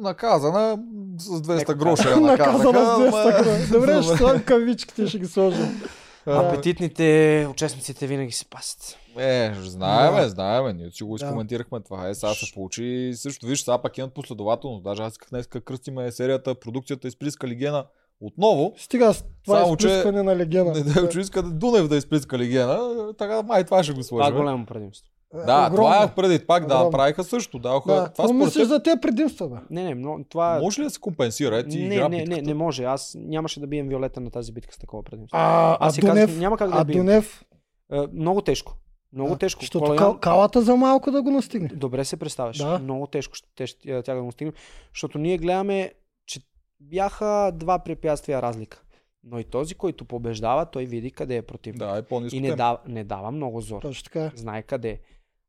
наказана 0.00 0.78
с 1.18 1.42
200 1.42 1.54
Леко 1.54 1.74
гроша 1.74 2.10
я 2.10 2.16
наказана 2.20 2.62
с 2.62 2.66
200 2.66 3.08
ама- 3.08 3.44
гроша. 3.44 3.72
Добре, 3.72 4.02
ще 4.02 4.16
слагам 4.16 4.42
кавичките, 4.42 5.06
ще 5.06 5.18
ги 5.18 5.26
сложим. 5.26 5.80
Да. 6.26 6.32
Апетитните 6.38 7.46
участниците 7.50 8.06
винаги 8.06 8.32
се 8.32 8.44
пасят. 8.44 8.98
Е, 9.18 9.52
знаеме, 9.56 10.20
Да. 10.20 10.28
знаеме. 10.28 10.72
Ние 10.72 10.90
си 10.90 11.04
го 11.04 11.08
Да. 11.10 11.24
изкоментирахме 11.24 11.80
това. 11.80 12.08
Е, 12.08 12.14
сега 12.14 12.34
се 12.34 12.54
получи 12.54 13.12
също. 13.14 13.46
Виж, 13.46 13.60
сега 13.60 13.78
пак 13.78 13.98
имат 13.98 14.14
последователност. 14.14 14.84
Даже 14.84 15.02
аз 15.02 15.12
исках 15.12 15.28
днес 15.30 15.46
кръстиме 15.46 16.12
серията, 16.12 16.54
продукцията 16.54 17.08
изплиска 17.08 17.48
легена 17.48 17.84
отново. 18.20 18.72
Стига 18.76 19.14
с 19.14 19.24
това 19.44 19.58
Само, 19.58 19.76
че- 19.76 19.86
изплискане 19.86 20.22
на 20.22 20.36
легена. 20.36 20.72
Не 20.72 20.80
да 20.82 21.08
че 21.08 21.20
иска 21.20 21.42
Дунев 21.42 21.88
да 21.88 21.96
изплиска 21.96 22.38
легена, 22.38 22.78
така 23.14 23.42
май 23.42 23.64
това 23.64 23.82
ще 23.82 23.92
го 23.92 24.00
Това 24.00 24.18
е 24.18 24.22
сложим. 24.22 24.36
голямо 24.36 24.66
предимство. 24.66 25.06
Да, 25.36 25.42
Огромно. 25.42 25.76
това 25.76 26.02
е 26.02 26.14
преди 26.14 26.46
пак 26.46 26.60
да 26.60 26.66
Огромно. 26.66 26.84
направиха 26.84 27.24
също. 27.24 27.58
Да, 27.58 27.68
Да, 27.68 27.80
това 27.82 28.08
според 28.10 28.34
мислиш 28.34 28.54
теб, 28.54 28.64
за 28.64 28.82
тези 28.82 29.00
предимства, 29.02 29.48
бе? 29.48 29.56
Не, 29.70 29.84
не, 29.84 29.94
но 29.94 30.24
това... 30.24 30.58
може 30.62 30.80
ли 30.80 30.84
да 30.84 30.90
се 30.90 31.00
компенсира? 31.00 31.58
Е, 31.58 31.64
ти 31.64 31.78
не, 31.78 31.94
игра 31.94 32.08
не, 32.08 32.16
не, 32.16 32.24
битката. 32.24 32.42
не 32.42 32.54
може. 32.54 32.84
Аз 32.84 33.16
нямаше 33.18 33.60
да 33.60 33.66
бием 33.66 33.88
Виолета 33.88 34.20
на 34.20 34.30
тази 34.30 34.52
битка 34.52 34.74
с 34.74 34.78
такова 34.78 35.02
предимство. 35.02 35.36
А, 35.38 35.72
а 35.72 35.76
Аз 35.80 35.94
си 35.94 36.00
казах, 36.00 36.14
Дунев, 36.16 36.38
няма 36.38 36.56
как 36.56 36.70
да 36.70 36.76
а 36.76 36.84
бием. 36.84 36.98
Дунев, 36.98 37.44
Е, 37.92 38.00
много 38.12 38.40
тежко. 38.42 38.76
Много 39.12 39.30
Да, 39.30 39.38
тежко. 39.38 39.60
защото 39.60 39.96
кал, 39.96 40.18
калата 40.18 40.62
за 40.62 40.76
малко 40.76 41.10
да 41.10 41.22
го 41.22 41.30
настигне. 41.30 41.68
Добре 41.68 42.04
се 42.04 42.16
представяш. 42.16 42.58
Да. 42.58 42.78
Много 42.78 43.06
тежко 43.06 43.34
ще 43.34 43.48
те, 43.54 43.66
ще- 43.66 44.02
тя 44.02 44.14
да 44.14 44.22
го 44.22 44.32
стигне. 44.32 44.52
Защото 44.92 45.18
ние 45.18 45.38
гледаме, 45.38 45.92
че 46.26 46.40
бяха 46.80 47.52
два 47.54 47.78
препятствия 47.78 48.42
разлика. 48.42 48.82
Но 49.24 49.38
и 49.38 49.44
този, 49.44 49.74
който 49.74 50.04
побеждава, 50.04 50.66
той 50.66 50.84
види 50.84 51.10
къде 51.10 51.36
е 51.36 51.42
противник. 51.42 51.78
Да, 51.78 51.96
е 51.98 52.02
по-низко 52.02 52.36
и 52.36 52.40
не 52.40 52.56
дава, 52.56 52.78
не 52.86 53.04
дава 53.04 53.30
много 53.30 53.60
зор. 53.60 53.82
Точно 53.82 54.04
така. 54.04 54.32
Знае 54.34 54.62
къде 54.62 54.90
е. 54.90 55.00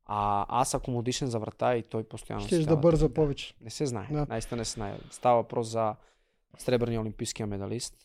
А 0.05 0.45
аз 0.49 0.73
ако 0.73 0.91
му 0.91 1.01
дишен 1.01 1.27
за 1.27 1.39
врата 1.39 1.75
и 1.75 1.83
той 1.83 2.03
постоянно 2.03 2.47
си 2.47 2.65
да 2.65 2.75
бърза 2.77 3.09
повече. 3.09 3.53
Не 3.61 3.69
се 3.69 3.85
знае. 3.85 4.07
Да. 4.11 4.25
Наистина 4.29 4.57
не 4.57 4.65
се 4.65 4.71
знае. 4.71 4.97
Става 5.11 5.35
въпрос 5.35 5.67
за 5.67 5.95
сребърния 6.57 7.01
олимпийския 7.01 7.47
медалист. 7.47 7.95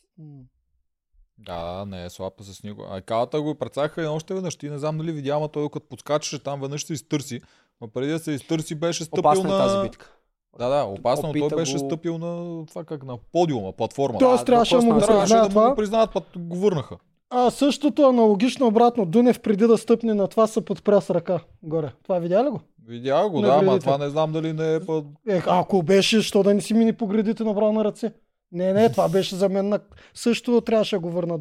Да, 1.39 1.85
не 1.85 2.05
е 2.05 2.11
слаба 2.11 2.35
с 2.41 2.63
него. 2.63 2.85
А 2.91 3.01
калата 3.01 3.43
го 3.43 3.55
прецаха 3.55 4.03
и 4.03 4.07
още 4.07 4.35
веднъж. 4.35 4.57
Ти 4.57 4.71
не 4.71 4.79
знам 4.79 4.99
дали 4.99 5.13
видя, 5.13 5.31
ама 5.31 5.49
той 5.49 5.69
като 5.69 5.87
подскачаше 5.89 6.43
там 6.43 6.61
веднъж 6.61 6.85
се 6.85 6.93
изтърси. 6.93 7.41
Но 7.81 7.89
преди 7.89 8.13
да 8.13 8.19
се 8.19 8.33
изтърси 8.33 8.75
беше 8.75 9.05
стъпил 9.05 9.21
Опасна 9.21 9.49
на... 9.49 9.55
е 9.55 9.59
тази 9.59 9.83
битка. 9.83 10.13
Да, 10.59 10.69
да, 10.69 10.85
опасно, 10.85 11.27
но 11.27 11.33
той 11.33 11.43
Опита 11.43 11.57
беше 11.57 11.73
го- 11.73 11.79
стъпил 11.79 12.19
на 12.19 12.67
това 12.67 12.85
как 12.85 13.03
на 13.05 13.19
подиума, 13.33 13.73
платформа. 13.73 14.19
Тоест 14.19 14.47
трябваше 14.47 14.77
да 14.77 14.83
му 14.83 14.93
го 14.93 14.99
Трябваше 14.99 15.21
признаят 15.23 15.43
да 15.45 15.49
му 15.51 15.61
го 15.61 15.67
това. 15.67 15.75
признаят, 15.77 16.13
път 16.13 16.25
го 16.37 16.57
върнаха. 16.57 16.97
А 17.31 17.51
същото 17.51 18.03
аналогично 18.03 18.67
обратно. 18.67 19.07
Дунев 19.07 19.41
преди 19.41 19.67
да 19.67 19.79
стъпне 19.79 20.15
на 20.15 20.29
това 20.29 20.47
се 20.47 20.65
подпря 20.65 21.01
с 21.01 21.11
ръка 21.11 21.41
горе. 21.63 21.93
Това 22.03 22.19
видя 22.19 22.45
ли 22.45 22.49
го? 22.51 22.61
Видя 22.87 23.29
го, 23.29 23.41
На 23.41 23.49
да, 23.49 23.55
ама 23.55 23.79
това 23.79 23.99
не 23.99 24.09
знам 24.09 24.33
дали 24.33 24.53
не 24.53 24.75
е 24.75 24.81
път... 24.81 25.05
Е, 25.29 25.43
ако 25.47 25.83
беше, 25.83 26.23
що 26.23 26.43
да 26.43 26.55
не 26.55 26.61
си 26.61 26.75
мини 26.75 26.93
по 26.93 27.07
гредите 27.07 27.45
направо 27.45 27.73
на 27.73 27.85
ръце? 27.85 28.13
Не, 28.53 28.73
не, 28.73 28.93
това 28.93 29.09
беше 29.09 29.37
за 29.37 29.49
мен 29.49 29.69
на... 29.69 29.81
Също 30.15 30.61
трябваше 30.61 30.97
да 30.97 31.01
го 31.01 31.11
върна 31.11 31.39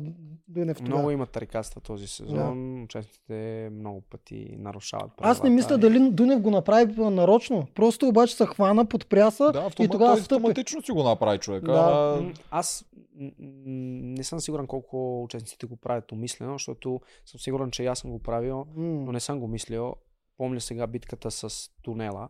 Дунев 0.47 0.77
тогава. 0.77 0.95
Много 0.95 1.11
има 1.11 1.25
тарикатства 1.25 1.81
този 1.81 2.07
сезон. 2.07 2.83
Участниците 2.83 3.69
много 3.71 4.01
пъти 4.01 4.55
нарушават 4.59 5.11
Аз 5.17 5.37
не 5.37 5.41
правилата 5.41 5.49
мисля 5.49 5.75
и- 5.75 5.79
дали 5.79 6.11
Дунев 6.11 6.41
го 6.41 6.51
направи 6.51 6.93
нарочно. 6.97 7.67
Просто 7.75 8.07
обаче 8.07 8.35
се 8.35 8.45
хвана, 8.45 8.85
подпряса 8.85 9.51
Да, 9.51 9.59
и 9.59 9.65
автомат, 9.65 9.91
тогава 9.91 10.13
той 10.13 10.21
стъпи. 10.21 10.35
автоматично 10.35 10.81
си 10.81 10.91
го 10.91 11.03
направи 11.03 11.37
човека. 11.37 11.71
Да. 11.71 12.21
Аз 12.51 12.85
не 13.65 14.23
съм 14.23 14.39
сигурен 14.39 14.67
колко 14.67 15.23
участниците 15.23 15.65
го 15.65 15.75
правят 15.75 16.11
умислено, 16.11 16.53
защото 16.53 17.01
съм 17.25 17.39
сигурен, 17.39 17.71
че 17.71 17.83
и 17.83 17.87
аз 17.87 17.99
съм 17.99 18.11
го 18.11 18.19
правил, 18.19 18.65
но 18.77 19.11
не 19.11 19.19
съм 19.19 19.39
го 19.39 19.47
мислил. 19.47 19.95
Помня 20.37 20.61
сега 20.61 20.87
битката 20.87 21.31
с 21.31 21.69
тунела, 21.81 22.29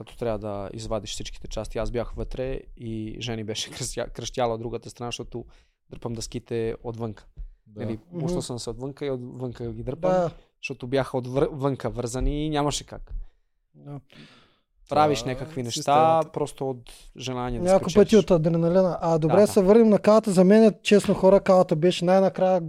като 0.00 0.16
трябва 0.16 0.38
да 0.38 0.70
извадиш 0.72 1.10
всичките 1.10 1.48
части. 1.48 1.78
Аз 1.78 1.90
бях 1.90 2.12
вътре 2.16 2.60
и 2.76 3.16
Жени 3.20 3.44
беше 3.44 3.70
кръщяла 4.14 4.58
другата 4.58 4.90
страна, 4.90 5.08
защото 5.08 5.44
дърпам 5.90 6.12
дъските 6.12 6.74
отвънка. 6.82 7.26
Да. 7.66 7.84
Нали, 7.84 7.98
пуснал 8.20 8.42
съм 8.42 8.58
се 8.58 8.70
отвънка 8.70 9.06
и 9.06 9.10
отвънка 9.10 9.72
ги 9.72 9.82
дърпам, 9.82 10.10
Да. 10.10 10.30
защото 10.62 10.86
бяха 10.86 11.18
отвънка 11.18 11.90
вързани 11.90 12.46
и 12.46 12.50
нямаше 12.50 12.86
как. 12.86 13.14
да. 13.74 14.00
Правиш 14.88 15.24
някакви 15.24 15.62
неща, 15.62 15.80
системата. 15.80 16.32
просто 16.32 16.70
от 16.70 16.90
желание 17.16 17.60
да 17.60 17.72
Няколко 17.72 17.94
пъти 17.94 18.16
от 18.16 18.30
адреналина. 18.30 18.98
А 19.00 19.18
добре, 19.18 19.34
Да, 19.34 19.40
да, 19.40 19.46
се 19.46 19.62
върнем 19.62 19.88
на 19.88 19.98
калата. 19.98 20.30
За 20.30 20.44
мен, 20.44 20.74
честно 20.82 21.14
хора, 21.14 21.40
калата 21.40 21.76
беше 21.76 22.04
най-накрая... 22.04 22.62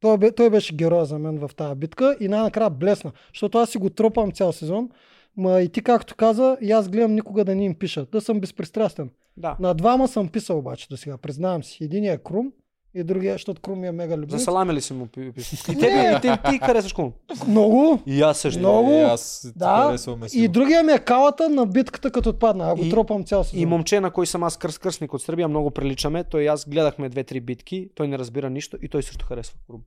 Той, 0.00 0.18
бе, 0.18 0.34
той 0.34 0.50
беше 0.50 0.76
героя 0.76 1.04
за 1.04 1.18
мен 1.18 1.38
в 1.38 1.50
тази 1.56 1.74
битка 1.74 2.16
и 2.20 2.28
най-накрая 2.28 2.70
блесна. 2.70 3.12
Защото 3.34 3.58
аз 3.58 3.70
си 3.70 3.78
го 3.78 3.90
тропам 3.90 4.32
цял 4.32 4.52
сезон. 4.52 4.90
Ма 5.38 5.60
и 5.60 5.68
ти 5.68 5.82
както 5.82 6.14
каза, 6.16 6.56
и 6.60 6.72
аз 6.72 6.88
гледам 6.88 7.14
никога 7.14 7.44
да 7.44 7.54
не 7.54 7.64
им 7.64 7.74
пиша. 7.74 8.06
Да 8.06 8.20
съм 8.20 8.40
безпристрастен. 8.40 9.10
Да. 9.36 9.56
На 9.60 9.74
двама 9.74 10.08
съм 10.08 10.28
писал 10.28 10.58
обаче 10.58 10.88
до 10.88 10.96
сега, 10.96 11.16
признавам 11.16 11.64
си. 11.64 11.84
Единият 11.84 12.20
е 12.20 12.24
Крум 12.24 12.52
и 12.94 13.04
другия, 13.04 13.32
защото 13.32 13.60
Крум 13.60 13.80
ми 13.80 13.86
е 13.86 13.92
мега 13.92 14.10
За 14.10 14.18
любимец. 14.18 14.44
салами 14.44 14.72
ли 14.72 14.80
си 14.80 14.92
му 14.92 15.06
пи- 15.06 15.32
пи- 15.32 15.72
И 15.72 15.74
тебе, 15.74 16.12
и 16.12 16.20
те, 16.22 16.38
ти 16.50 16.58
харесваш 16.58 16.92
Кум. 16.92 17.12
Много. 17.48 17.98
И 18.06 18.22
аз 18.22 18.38
също. 18.38 18.58
Много. 18.60 18.90
И 18.90 19.00
аз 19.00 19.52
Да. 19.56 19.96
И 20.34 20.48
другия 20.48 20.82
ми 20.82 20.92
е 20.92 20.98
калата 20.98 21.48
на 21.48 21.66
битката 21.66 22.10
като 22.10 22.28
отпадна. 22.28 22.64
А 22.64 22.74
го 22.74 22.84
И- 22.84 22.90
тропам 22.90 23.24
цял 23.24 23.44
сезон. 23.44 23.60
И 23.60 23.66
момче, 23.66 24.00
на 24.00 24.10
кой 24.10 24.26
съм 24.26 24.42
аз 24.42 24.56
кръст 24.56 24.78
кръстник 24.78 25.14
от 25.14 25.22
Сърбия, 25.22 25.48
много 25.48 25.70
приличаме. 25.70 26.24
Той 26.24 26.42
и 26.42 26.46
аз 26.46 26.68
гледахме 26.68 27.08
две-три 27.08 27.40
битки, 27.40 27.88
той 27.94 28.08
не 28.08 28.18
разбира 28.18 28.50
нищо 28.50 28.76
и 28.82 28.88
той 28.88 29.02
също 29.02 29.26
харесва 29.26 29.58
Крум. 29.66 29.80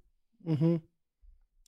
Мгм. 0.45 0.76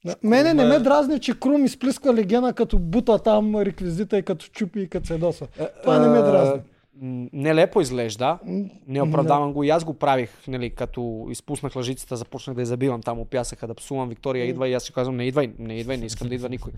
Да, 0.06 0.16
Мене 0.24 0.54
не 0.54 0.62
Крум 0.64 0.72
е- 0.72 0.78
ме 0.78 0.84
дразни, 0.84 1.20
че 1.20 1.40
Крум 1.40 1.66
изплиска 1.66 2.14
легена 2.14 2.54
като 2.54 2.80
бута 2.80 3.20
там 3.20 3.56
реквизита 3.56 4.18
и 4.18 4.24
като 4.24 4.46
чупи 4.46 4.80
и 4.82 4.90
като 4.90 5.08
седоса. 5.08 5.48
Това 5.82 6.00
не 6.00 6.08
ме 6.08 6.20
дразни. 6.20 6.62
М, 7.02 7.30
Нелепо 7.34 7.82
изглежда. 7.82 8.40
Не 8.88 9.02
оправдавам 9.02 9.54
го 9.54 9.64
и 9.64 9.70
аз 9.70 9.84
го 9.84 9.94
правих, 9.94 10.48
нали, 10.48 10.70
като 10.70 11.28
изпуснах 11.30 11.76
лъжицата, 11.76 12.18
започнах 12.18 12.56
да 12.56 12.62
я 12.62 12.66
забивам 12.66 13.02
там, 13.02 13.20
опясаха 13.20 13.68
да 13.68 13.74
псувам, 13.74 14.10
Виктория 14.10 14.46
идва 14.46 14.68
и 14.70 14.74
аз 14.74 14.84
си 14.84 14.94
казвам, 14.94 15.16
не 15.18 15.26
идвай, 15.26 15.54
не 15.60 15.80
идвай, 15.80 15.98
не 15.98 16.06
искам 16.06 16.30
да 16.30 16.36
идва 16.36 16.50
никой. 16.50 16.72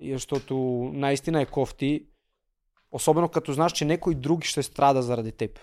И 0.00 0.12
защото 0.12 0.56
наистина 0.94 1.40
е 1.40 1.46
кофти, 1.46 2.04
особено 2.92 3.28
като 3.28 3.52
знаеш, 3.52 3.72
че 3.72 3.84
някой 3.84 4.14
друг 4.14 4.44
ще 4.44 4.62
страда 4.62 5.02
заради 5.02 5.32
теб. 5.32 5.58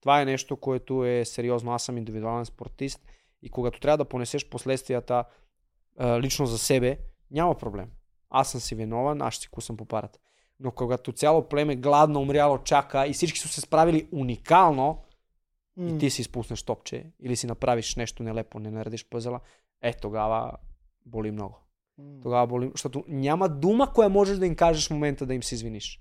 Това 0.00 0.20
е 0.20 0.24
нещо, 0.24 0.56
което 0.56 1.04
е 1.04 1.24
сериозно. 1.24 1.72
Аз 1.72 1.82
съм 1.82 1.98
индивидуален 1.98 2.44
спортист 2.44 3.00
и 3.42 3.48
когато 3.48 3.80
трябва 3.80 3.96
да 3.98 4.04
понесеш 4.04 4.48
последствията 4.48 5.24
а, 5.98 6.20
лично 6.20 6.46
за 6.46 6.58
себе, 6.58 6.98
няма 7.30 7.54
проблем. 7.54 7.90
Аз 8.30 8.50
съм 8.50 8.60
си 8.60 8.74
виновен, 8.74 9.22
аз 9.22 9.34
ще 9.34 9.42
си 9.42 9.48
кусам 9.48 9.76
по 9.76 9.84
парата. 9.84 10.18
Но 10.60 10.70
когато 10.70 11.12
цяло 11.12 11.48
племе 11.48 11.76
гладно 11.76 12.20
умряло 12.20 12.58
чака 12.58 13.06
и 13.06 13.12
всички 13.12 13.38
са 13.38 13.48
се 13.48 13.60
справили 13.60 14.08
уникално, 14.12 15.04
м. 15.76 15.88
и 15.88 15.98
ти 15.98 16.10
си 16.10 16.20
изпуснеш 16.20 16.62
топче 16.62 17.12
или 17.20 17.36
си 17.36 17.46
направиш 17.46 17.96
нещо 17.96 18.22
нелепо, 18.22 18.58
не 18.58 18.70
наредиш 18.70 19.08
пъзела, 19.08 19.40
е 19.82 19.92
тогава 19.92 20.52
боли 21.06 21.30
много. 21.30 21.58
М. 21.98 22.20
Тогава 22.22 22.46
боли, 22.46 22.70
защото 22.74 23.04
няма 23.08 23.48
дума, 23.48 23.92
коя 23.92 24.08
можеш 24.08 24.38
да 24.38 24.46
им 24.46 24.56
кажеш 24.56 24.88
в 24.88 24.90
момента 24.90 25.26
да 25.26 25.34
им 25.34 25.42
се 25.42 25.54
извиниш. 25.54 26.00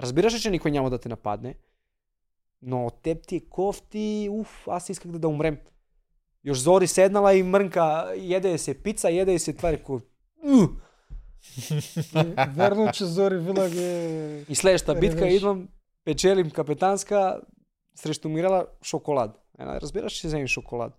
Разбираш 0.00 0.34
ли, 0.34 0.40
че 0.40 0.50
никой 0.50 0.70
няма 0.70 0.90
да 0.90 0.98
те 0.98 1.08
нападне, 1.08 1.54
но 2.62 2.86
от 2.86 3.02
теб 3.02 3.26
ти 3.26 3.36
е 3.36 3.48
кофти, 3.48 4.28
уф, 4.30 4.68
аз 4.68 4.88
исках 4.88 5.10
да, 5.10 5.18
да 5.18 5.28
умрем. 5.28 5.58
Još 6.48 6.58
Зори 6.58 6.86
седнала 6.86 7.34
и 7.34 7.42
мрънка, 7.42 8.12
еде 8.16 8.58
се 8.58 8.82
пица, 8.82 9.10
еде 9.10 9.38
се 9.38 9.52
това, 9.52 9.72
реко, 9.72 10.00
«Ух!» 10.44 10.70
Е, 12.14 12.46
Верно, 12.56 12.92
че 12.92 13.04
Зори 13.04 13.38
винаги 13.38 13.84
е... 13.84 14.44
И 14.48 14.54
следващата 14.54 15.00
битка 15.00 15.20
Ревеш. 15.20 15.34
идвам, 15.34 15.68
печелим 16.04 16.50
капетанска 16.50 17.40
срещу 17.94 18.28
Мирела 18.28 18.66
шоколад. 18.82 19.30
Е, 19.60 19.64
разбираш, 19.64 20.12
ще 20.12 20.26
вземем 20.26 20.46
шоколад. 20.46 20.92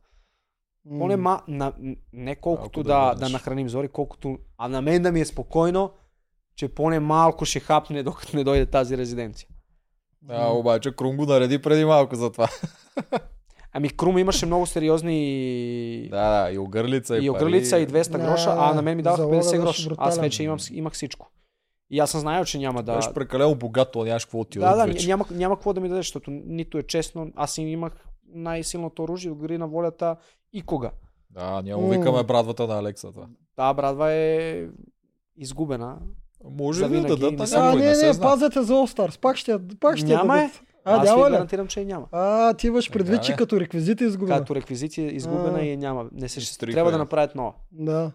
М. 0.86 1.00
Поне 1.00 1.18
ма, 1.18 1.42
на, 1.48 1.74
не 2.14 2.36
колкото 2.36 2.84
да 2.84 3.14
да, 3.14 3.16
да, 3.16 3.30
нахраним 3.30 3.70
Зори, 3.70 3.88
колкото, 3.88 4.38
а 4.58 4.68
на 4.68 4.82
мен 4.82 5.02
да 5.02 5.12
ми 5.12 5.22
е 5.22 5.26
спокойно, 5.26 5.92
че 6.56 6.68
поне 6.68 7.00
малко 7.00 7.46
ще 7.46 7.60
хапне, 7.60 8.04
докато 8.04 8.38
не 8.38 8.44
дойде 8.44 8.66
тази 8.66 8.98
резиденция. 8.98 9.50
Да, 10.22 10.48
обаче 10.48 10.96
Крум 10.96 11.18
го 11.18 11.26
нареди 11.26 11.62
преди 11.62 11.86
малко 11.86 12.16
за 12.16 12.32
това. 12.32 12.48
Ами 13.74 13.90
Крум 13.90 14.18
имаше 14.18 14.46
много 14.46 14.66
сериозни 14.66 16.08
Да, 16.12 16.44
да, 16.44 16.52
и 16.52 16.58
огърлица 16.58 17.18
и, 17.18 17.26
и 17.26 17.30
огърлица 17.30 17.80
и 17.80 17.86
пари. 17.86 17.96
200 17.96 18.12
Да, 18.12 18.18
гроша, 18.20 18.56
а 18.58 18.74
на 18.74 18.82
мен 18.82 18.98
ми 18.98 19.04
даваха 19.04 19.22
залога 19.22 19.38
50 19.38 19.42
беше 19.42 19.58
гроша. 19.58 19.90
Аз 19.98 20.20
вече 20.20 20.44
имам, 20.44 20.58
имах 20.72 20.94
всичко. 20.94 21.32
И 21.90 22.00
аз 22.00 22.12
съм 22.12 22.22
знаел, 22.22 22.46
че 22.46 22.58
няма 22.60 22.84
да... 22.84 22.96
Беше 22.96 23.14
прекалено 23.14 23.56
богат, 23.56 23.92
то 23.92 24.04
нямаш 24.04 24.26
какво 24.26 24.44
ти 24.44 24.60
Да, 24.60 24.76
да, 24.76 24.86
вече. 24.86 25.08
няма, 25.08 25.26
няма 25.32 25.56
какво 25.56 25.74
да 25.74 25.82
ми 25.82 25.90
дадеш, 25.90 26.06
защото 26.06 26.32
нито 26.32 26.78
е 26.78 26.84
честно. 26.84 27.32
Аз 27.36 27.52
си 27.52 27.62
имах 27.62 28.06
най-силното 28.28 29.04
оръжие, 29.04 29.32
отгори 29.32 29.58
на 29.58 29.68
волята 29.68 30.16
и 30.54 30.62
кога. 30.62 30.92
Да, 31.30 31.62
ние 31.62 31.76
му 31.76 31.90
викаме 31.90 32.24
брадвата 32.24 32.68
на 32.68 32.80
Алекса. 32.80 33.12
Това. 33.12 33.28
Та 33.56 33.74
брадва 33.74 34.12
е 34.12 34.66
изгубена. 35.38 35.98
Може 36.44 36.80
За 36.80 36.90
да 36.90 37.02
дадат, 37.02 37.40
не 37.40 37.46
а 37.56 37.72
А, 37.72 37.76
не, 37.76 37.82
не 37.82 37.88
не, 37.88 38.14
знае. 38.14 38.30
пазете 38.30 38.62
за 38.62 38.74
All 38.74 38.96
Stars. 38.98 39.20
Пак 39.20 39.38
ще, 39.38 39.58
пак 39.80 39.98
ще 39.98 40.08
Няма 40.08 40.42
е. 40.42 40.52
А, 40.90 41.02
Аз 41.02 41.16
ви 41.16 41.22
гарантирам, 41.32 41.68
че 41.68 41.86
няма. 41.86 42.08
А, 42.12 42.54
ти 42.54 42.68
имаш 42.68 42.92
предвид, 42.92 43.16
Така 43.16 43.26
че 43.26 43.32
е. 43.32 43.36
като 43.36 43.60
реквизит 43.60 44.02
е 44.02 44.04
изгубена. 44.04 44.40
Като 44.40 44.56
реквизиция 44.56 45.06
е 45.06 45.12
изгубена 45.12 45.60
А. 45.60 45.62
и 45.62 45.72
я 45.72 45.78
няма. 45.78 46.06
Не 46.12 46.30
се 46.30 46.40
Изтрика 46.40 46.74
трябва 46.74 46.90
е. 46.90 46.92
да 46.92 46.98
направят 46.98 47.36
нова. 47.36 47.54
Да. 47.72 48.12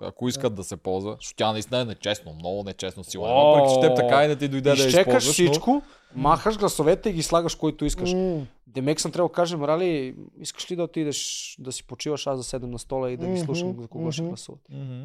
Ако 0.00 0.28
искат 0.28 0.54
да 0.54 0.64
се 0.64 0.76
ползва, 0.76 1.16
защото 1.20 1.36
тя 1.36 1.52
наистина 1.52 1.80
е 1.80 1.84
нечестно, 1.84 2.34
много 2.34 2.62
нечестно 2.64 3.04
сила. 3.04 3.28
Въпреки, 3.28 3.74
че 3.74 3.80
теб 3.80 3.96
така 3.96 4.24
и 4.24 4.28
не 4.28 4.36
ти 4.36 4.48
дойде 4.48 4.70
да 4.70 4.82
я 4.82 4.86
Изчекаш 4.86 4.98
използваш, 4.98 5.26
но... 5.26 5.32
всичко, 5.32 5.82
махаш 6.14 6.58
гласовете 6.58 7.08
и 7.08 7.12
ги 7.12 7.22
слагаш 7.22 7.54
който 7.54 7.84
искаш. 7.84 8.12
М, 8.12 8.46
Демек 8.66 9.00
съм 9.00 9.12
трябва 9.12 9.28
да 9.28 9.32
кажем, 9.32 9.64
Рали, 9.64 10.14
искаш 10.40 10.70
ли 10.70 10.76
да 10.76 10.82
отидеш 10.82 11.56
да 11.58 11.72
си 11.72 11.86
почиваш, 11.86 12.26
аз 12.26 12.38
да 12.38 12.44
седем 12.44 12.70
на 12.70 12.78
стола 12.78 13.10
и 13.10 13.16
да 13.16 13.26
ги 13.26 13.38
слушам 13.38 13.76
за 13.80 13.88
кого 13.88 14.12
ще 14.12 14.22
гласуват. 14.22 14.60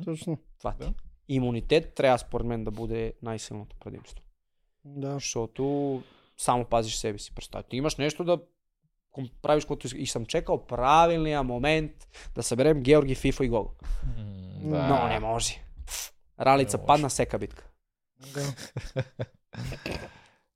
Точно. 0.05 0.37
Това 0.59 0.71
ти. 0.71 0.85
Да. 0.85 0.93
Имунитет 1.27 1.93
трябва 1.95 2.17
според 2.17 2.47
мен 2.47 2.63
да 2.63 2.71
бъде 2.71 3.13
най-силното 3.21 3.75
предимство. 3.79 4.19
Да. 4.85 5.13
Защото 5.13 6.01
само 6.39 6.65
пазиш 6.65 6.95
себе 6.95 7.19
си. 7.19 7.35
Представи. 7.35 7.63
Ти 7.69 7.77
имаш 7.77 7.95
нещо 7.95 8.23
да 8.23 8.39
правиш, 9.41 9.65
което. 9.65 9.97
И 9.97 10.07
съм 10.07 10.25
чекал 10.25 10.65
правилния 10.65 11.43
момент 11.43 11.91
да 12.35 12.43
съберем 12.43 12.81
Георги, 12.81 13.15
Фифа 13.15 13.45
и 13.45 13.49
Гого. 13.49 13.71
Да. 14.61 14.87
Но 14.87 15.07
не 15.07 15.19
може. 15.19 15.63
Ралица 16.39 16.77
Не 16.77 16.81
може. 16.81 16.87
падна 16.87 17.09
всека 17.09 17.39
битка. 17.39 17.67
Да. 18.33 18.41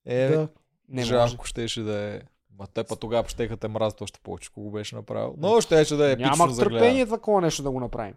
Е, 0.06 0.28
да. 0.28 0.48
Не 0.90 1.04
жалко 1.04 1.46
щеше 1.46 1.82
да 1.82 2.00
е. 2.00 2.22
Ма 2.60 2.68
те 2.68 2.84
па 2.84 2.96
тогава 2.96 3.30
щеха 3.30 3.58
те 3.58 3.68
мразят 3.68 4.02
още 4.02 4.20
повече, 4.24 4.50
ако 4.52 4.62
го 4.62 4.72
беше 4.72 4.96
направил. 4.96 5.36
Но 5.38 5.62
щеше 5.62 5.96
да 5.96 6.10
е 6.10 6.12
епично 6.12 6.48
гледане. 6.48 6.70
търпение 6.70 7.06
такова 7.06 7.42
нещо 7.42 7.64
да 7.64 7.72
го 7.72 7.80
направим. 7.80 8.14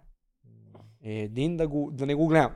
Един 1.04 1.56
да, 1.56 1.68
го, 1.68 1.90
да 1.92 2.06
не 2.06 2.14
го 2.14 2.26
гледам. 2.26 2.52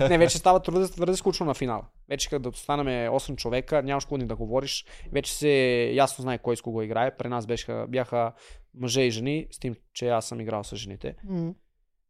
не, 0.00 0.18
вече 0.18 0.38
става 0.38 0.60
твърде, 0.62 0.88
твърде 0.88 1.16
скучно 1.16 1.46
на 1.46 1.54
финала. 1.54 1.84
Вече 2.12 2.28
като 2.28 2.52
станем 2.52 2.86
8 2.86 3.36
човека, 3.36 3.82
нямаш 3.82 4.04
какво 4.04 4.16
ни 4.16 4.26
да 4.26 4.36
говориш. 4.36 4.84
Вече 5.12 5.34
се 5.34 5.50
ясно 5.94 6.22
знае 6.22 6.38
кой 6.38 6.56
с 6.56 6.62
кого 6.62 6.82
играе. 6.82 7.16
При 7.16 7.28
нас 7.28 7.46
бяха, 7.46 7.86
бяха 7.88 8.32
мъже 8.74 9.00
и 9.00 9.10
жени, 9.10 9.46
с 9.50 9.58
тим, 9.58 9.76
че 9.92 10.08
аз 10.08 10.28
съм 10.28 10.40
играл 10.40 10.64
с 10.64 10.76
жените. 10.76 11.14
М, 11.24 11.54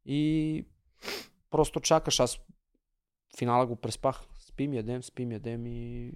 И 0.06 0.66
просто 1.50 1.80
чакаш. 1.80 2.20
Аз 2.20 2.40
финала 3.38 3.66
го 3.66 3.76
преспах. 3.76 4.22
Спим, 4.38 4.74
ядем, 4.74 5.02
спим, 5.02 5.32
ядем 5.32 5.66
и 5.66 6.12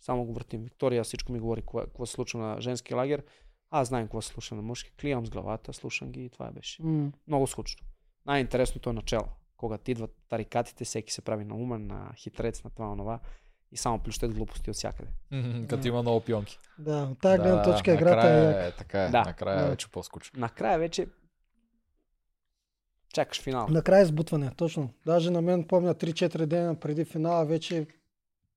само 0.00 0.24
го 0.24 0.32
въртим. 0.34 0.62
Виктория 0.62 1.04
всичко 1.04 1.32
ми 1.32 1.40
говори 1.40 1.62
какво, 1.62 2.06
се 2.06 2.12
случва 2.12 2.40
на 2.40 2.60
женски 2.60 2.94
лагер. 2.94 3.24
Аз 3.70 3.88
знам 3.88 4.02
какво 4.02 4.22
се 4.22 4.28
случва 4.28 4.56
на 4.56 4.62
мъжки. 4.62 4.92
Клиям 5.00 5.26
с 5.26 5.30
главата, 5.30 5.72
слушам 5.72 6.12
ги 6.12 6.24
и 6.24 6.30
това 6.30 6.50
беше. 6.50 6.82
м. 6.82 7.12
Много 7.26 7.46
скучно. 7.46 7.86
Най-интересното 8.26 8.90
е 8.90 8.92
начало. 8.92 9.26
Когато 9.56 9.90
идват 9.90 10.16
тарикатите, 10.28 10.84
всеки 10.84 11.12
се 11.12 11.22
прави 11.22 11.44
на 11.44 11.54
умен, 11.54 11.86
на 11.86 12.12
хитрец, 12.16 12.64
на 12.64 12.70
това, 12.70 12.86
на 12.86 12.96
това 12.96 13.18
и 13.72 13.76
само 13.76 13.98
плющат 13.98 14.34
глупости 14.34 14.70
от 14.70 14.76
всякъде. 14.76 15.10
Като 15.68 15.88
има 15.88 16.02
много 16.02 16.20
пионки. 16.20 16.58
Да, 16.78 17.08
от 17.12 17.18
тази 17.20 17.38
гледна 17.38 17.62
точка 17.62 17.94
играта 17.94 18.28
е 18.28 18.68
е, 18.68 18.70
така 18.72 19.02
е. 19.02 19.08
Да. 19.10 19.22
Накрая 19.26 19.60
Да. 19.60 19.66
е 19.66 19.70
вече 19.70 19.88
по-скучно. 19.90 20.40
Накрая 20.40 20.78
вече 20.78 21.06
чакаш 23.14 23.42
финал. 23.42 23.66
Накрая 23.70 24.02
избутване, 24.02 24.50
точно. 24.56 24.90
Даже 25.06 25.30
на 25.30 25.42
мен 25.42 25.64
помня 25.64 25.94
3-4 25.94 26.46
дена 26.46 26.74
преди 26.74 27.04
финала 27.04 27.44
вече 27.44 27.86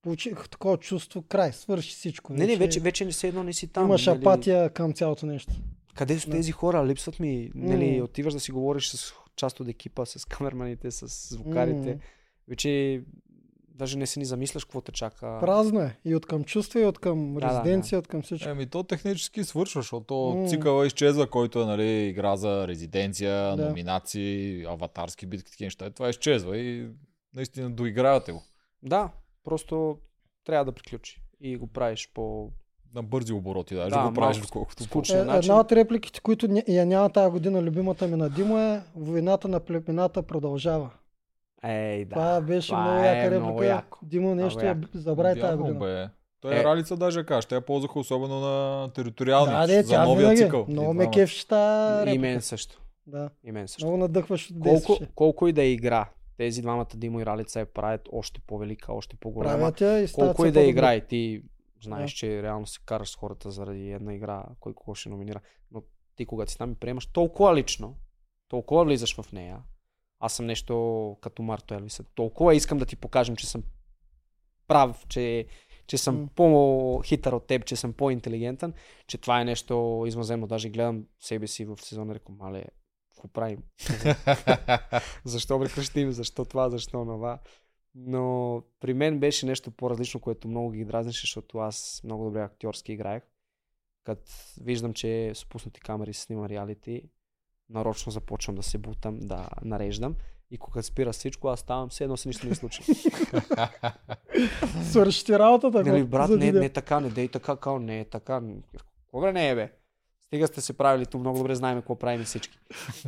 получих 0.02 0.50
такова 0.50 0.78
чувство, 0.78 1.22
край, 1.22 1.54
свърши 1.54 1.92
всичко. 1.92 2.34
Не, 2.34 2.46
не, 2.48 2.56
вече, 2.56 2.80
вече 2.80 3.06
не 3.06 3.12
се 3.12 3.28
едно 3.28 3.44
не 3.44 3.54
си 3.54 3.68
там. 3.68 3.86
имаш 3.86 4.06
нали? 4.06 4.20
апатия 4.20 4.70
към 4.70 4.94
цялото 4.94 5.26
нещо. 5.26 5.54
Къде 6.00 6.20
са 6.20 6.30
Да. 6.30 6.36
тези 6.36 6.52
хора? 6.52 6.86
Липсват 6.88 7.20
ми. 7.20 7.52
Нали, 7.56 8.02
отиваш 8.02 8.34
да 8.34 8.40
си 8.40 8.52
говориш 8.52 8.90
с 8.90 9.14
част 9.36 9.60
от 9.60 9.68
екипа, 9.68 10.06
с 10.06 10.26
камерманите, 10.26 10.92
с 10.92 11.08
звукарите. 11.30 12.00
Вече 12.48 13.02
даже 13.68 13.98
не 13.98 14.08
се 14.08 14.20
ни 14.20 14.26
замисляш 14.26 14.64
какво 14.66 14.82
те 14.82 14.92
чака. 14.92 15.38
Празно 15.40 15.80
е. 15.80 15.98
И 16.06 16.16
от 16.16 16.26
към 16.26 16.44
чувства, 16.44 16.82
и 16.82 16.86
от 16.86 17.00
към 17.00 17.34
Да, 17.34 17.40
да, 17.40 17.48
резиденция, 17.50 18.00
от 18.00 18.08
към 18.08 18.22
всичко. 18.22 18.50
Еми, 18.50 18.66
то 18.66 18.84
технически 18.84 19.44
свършва, 19.44 19.82
защото 19.82 20.36
М. 20.38 20.48
цикъла 20.48 20.88
изчезва, 20.88 21.30
който 21.30 21.62
е 21.62 21.66
нали, 21.66 22.08
игра 22.08 22.36
за 22.36 22.68
резиденция, 22.68 23.58
Да. 23.58 23.66
номинации, 23.70 24.64
аватарски 24.64 25.26
битки, 25.26 25.52
такива 25.52 25.66
неща. 25.66 25.90
Това 25.90 26.10
изчезва 26.10 26.58
и 26.58 26.90
наистина 27.34 27.70
доигравате 27.72 28.32
го. 28.32 28.44
Да, 28.84 29.12
просто 29.44 29.98
трябва 30.44 30.66
да 30.66 30.72
приключи. 30.72 31.22
И 31.42 31.58
го 31.58 31.68
правиш 31.68 32.12
по 32.14 32.52
На 32.96 33.04
бързи 33.04 33.34
обороти, 33.34 33.76
даже 33.76 33.90
Да, 33.90 34.04
го 34.04 34.14
правиш, 34.14 34.42
колкото 34.42 34.84
скучно. 34.84 35.16
Е, 35.16 35.20
начин. 35.20 35.40
една 35.42 35.60
от 35.60 35.72
репликите, 35.72 36.20
които 36.20 36.48
ня- 36.48 36.64
я 36.68 36.86
няма 36.86 37.10
тази 37.10 37.32
година, 37.32 37.62
любимата 37.62 38.08
ми 38.08 38.16
на 38.16 38.30
Димо 38.30 38.60
е 38.60 38.82
Войната 38.96 39.48
на 39.48 39.60
племената 39.60 40.24
продължава. 40.24 40.90
Ей, 41.64 42.06
да. 42.06 42.10
Това 42.10 42.42
беше 42.42 42.68
това 42.68 42.82
много 42.82 43.00
е 43.00 43.08
яка 43.08 43.22
реплика. 43.22 43.40
много 43.40 43.64
яко. 43.64 43.98
Димо 44.04 44.36
нещо 44.36 44.60
Много 44.60 44.80
я 44.80 44.88
забрави 44.94 45.40
тази 45.42 45.58
година. 45.58 45.80
бе. 45.80 46.08
Той 46.42 46.54
е, 46.54 46.60
Е. 46.60 46.64
Ралица 46.64 46.98
даже 46.98 47.24
каже, 47.24 47.48
те 47.48 47.56
я 47.56 47.62
ползваха 47.62 48.00
особено 48.00 48.40
на 48.40 48.88
териториални, 48.90 49.52
Да, 49.52 49.68
де, 49.68 49.84
за 49.84 50.00
новия 50.00 50.16
винаги. 50.20 50.38
цикъл. 50.38 50.66
Много 50.70 50.94
ме 50.94 51.10
кефши 51.10 51.48
тази 51.48 52.12
И 52.12 52.18
мен 52.18 52.42
също. 52.42 52.82
Да. 53.08 53.30
И 53.44 53.52
мен 53.52 53.68
също. 53.68 53.86
Много 53.86 53.98
надъхваш 53.98 54.48
Колко, 54.48 54.64
действаше. 54.64 55.08
колко 55.16 55.48
и 55.48 55.54
да 55.54 55.62
е 55.62 55.72
игра, 55.72 56.06
тези 56.38 56.62
двамата 56.62 56.88
Димо 56.96 57.20
и 57.20 57.26
Ралица 57.26 57.60
я 57.60 57.66
правят 57.66 58.02
още 58.12 58.42
по-велика, 58.42 58.94
още 58.94 59.16
по-голяма. 59.16 59.58
Правят 59.58 59.82
я 59.82 60.00
и 60.00 60.08
Колко 60.08 60.46
и 60.46 60.52
да 60.52 60.62
е 60.62 60.66
и 60.94 61.02
ти 61.02 61.42
знаеш, 61.84 62.12
Да. 62.12 62.16
че 62.16 62.44
реално 62.44 62.68
се 62.68 62.80
караш 62.86 63.10
с 63.10 63.16
хората 63.16 63.52
заради 63.52 63.92
една 63.92 64.14
игра, 64.14 64.46
кой 64.60 64.74
кого 64.74 64.96
ще 64.96 65.10
номинира. 65.10 65.42
Но 65.72 65.84
ти 66.16 66.26
когато 66.26 66.52
си 66.52 66.58
там 66.58 66.72
и 66.72 66.76
приемаш 66.76 67.06
толкова 67.06 67.56
лично, 67.56 67.96
толкова 68.48 68.86
влизаш 68.86 69.22
в 69.22 69.32
нея. 69.32 69.64
Аз 70.20 70.34
съм 70.34 70.46
нещо 70.46 71.18
като 71.22 71.42
Марто 71.42 71.74
Елвиса. 71.74 72.04
Толкова 72.16 72.56
искам 72.56 72.78
да 72.78 72.86
ти 72.86 72.96
покажем, 72.96 73.36
че 73.36 73.48
съм 73.48 73.64
прав, 74.68 75.06
че, 75.08 75.46
че 75.88 75.98
съм 75.98 76.22
М. 76.22 76.28
по-хитър 76.36 77.34
от 77.34 77.48
теб, 77.48 77.66
че 77.66 77.76
съм 77.76 77.94
по-интелигентен, 77.94 78.74
че 79.08 79.18
това 79.18 79.42
е 79.42 79.46
нещо 79.46 80.04
извънземно. 80.08 80.48
Даже 80.48 80.70
гледам 80.70 81.06
себе 81.20 81.48
си 81.48 81.66
в 81.66 81.78
сезона 81.82 82.12
и 82.12 82.16
рекам, 82.16 82.36
мале, 82.38 82.66
какво 83.16 83.28
правим? 83.28 83.64
защо 85.26 85.60
прекращим, 85.60 86.12
защо 86.12 86.46
това, 86.46 86.70
защо 86.70 87.06
това. 87.06 87.40
Но 87.96 88.64
при 88.80 88.94
мен 88.94 89.20
беше 89.20 89.46
нещо 89.46 89.72
по-различно, 89.72 90.20
което 90.20 90.48
много 90.48 90.72
ги 90.72 90.86
дразнеше, 90.86 91.22
защото 91.22 91.58
аз 91.58 92.02
много 92.04 92.24
добре 92.24 92.42
актьорски 92.42 92.92
играех. 92.94 93.24
Като 94.04 94.32
виждам, 94.62 94.94
че 94.94 95.32
с 95.36 95.46
пуснати 95.46 95.80
камери 95.80 96.14
се 96.14 96.22
снима 96.22 96.50
реалити, 96.50 97.04
нарочно 97.70 98.12
започвам 98.12 98.56
да 98.56 98.64
се 98.64 98.78
бутам, 98.78 99.20
да 99.20 99.50
нареждам. 99.64 100.16
И 100.52 100.58
когато 100.58 100.88
спира 100.88 101.12
всичко, 101.12 101.48
аз 101.48 101.60
ставам, 101.60 101.90
все 101.90 102.04
едно 102.04 102.18
се 102.18 102.28
нищо 102.28 102.48
не 102.48 102.56
случи. 102.56 102.84
Свърши 104.84 105.26
ти 105.26 105.40
работата. 105.40 105.84
Нали, 105.84 106.04
брат, 106.04 106.30
не, 106.30 106.38
деня. 106.38 106.60
не 106.60 106.70
така, 106.70 107.00
не 107.00 107.10
дей 107.10 107.28
така, 107.28 107.56
као, 107.56 107.80
не 107.80 108.00
е 108.00 108.06
така. 108.06 108.42
Кога 109.12 109.32
не 109.32 109.50
е, 109.50 109.56
бе? 109.56 109.72
Стига 110.30 110.48
сте 110.48 110.62
се 110.62 110.74
правили, 110.74 111.06
тук 111.06 111.22
много 111.22 111.38
добре 111.38 111.56
знаем 111.56 111.78
какво 111.78 111.96
правим 111.96 112.24
всички. 112.24 112.58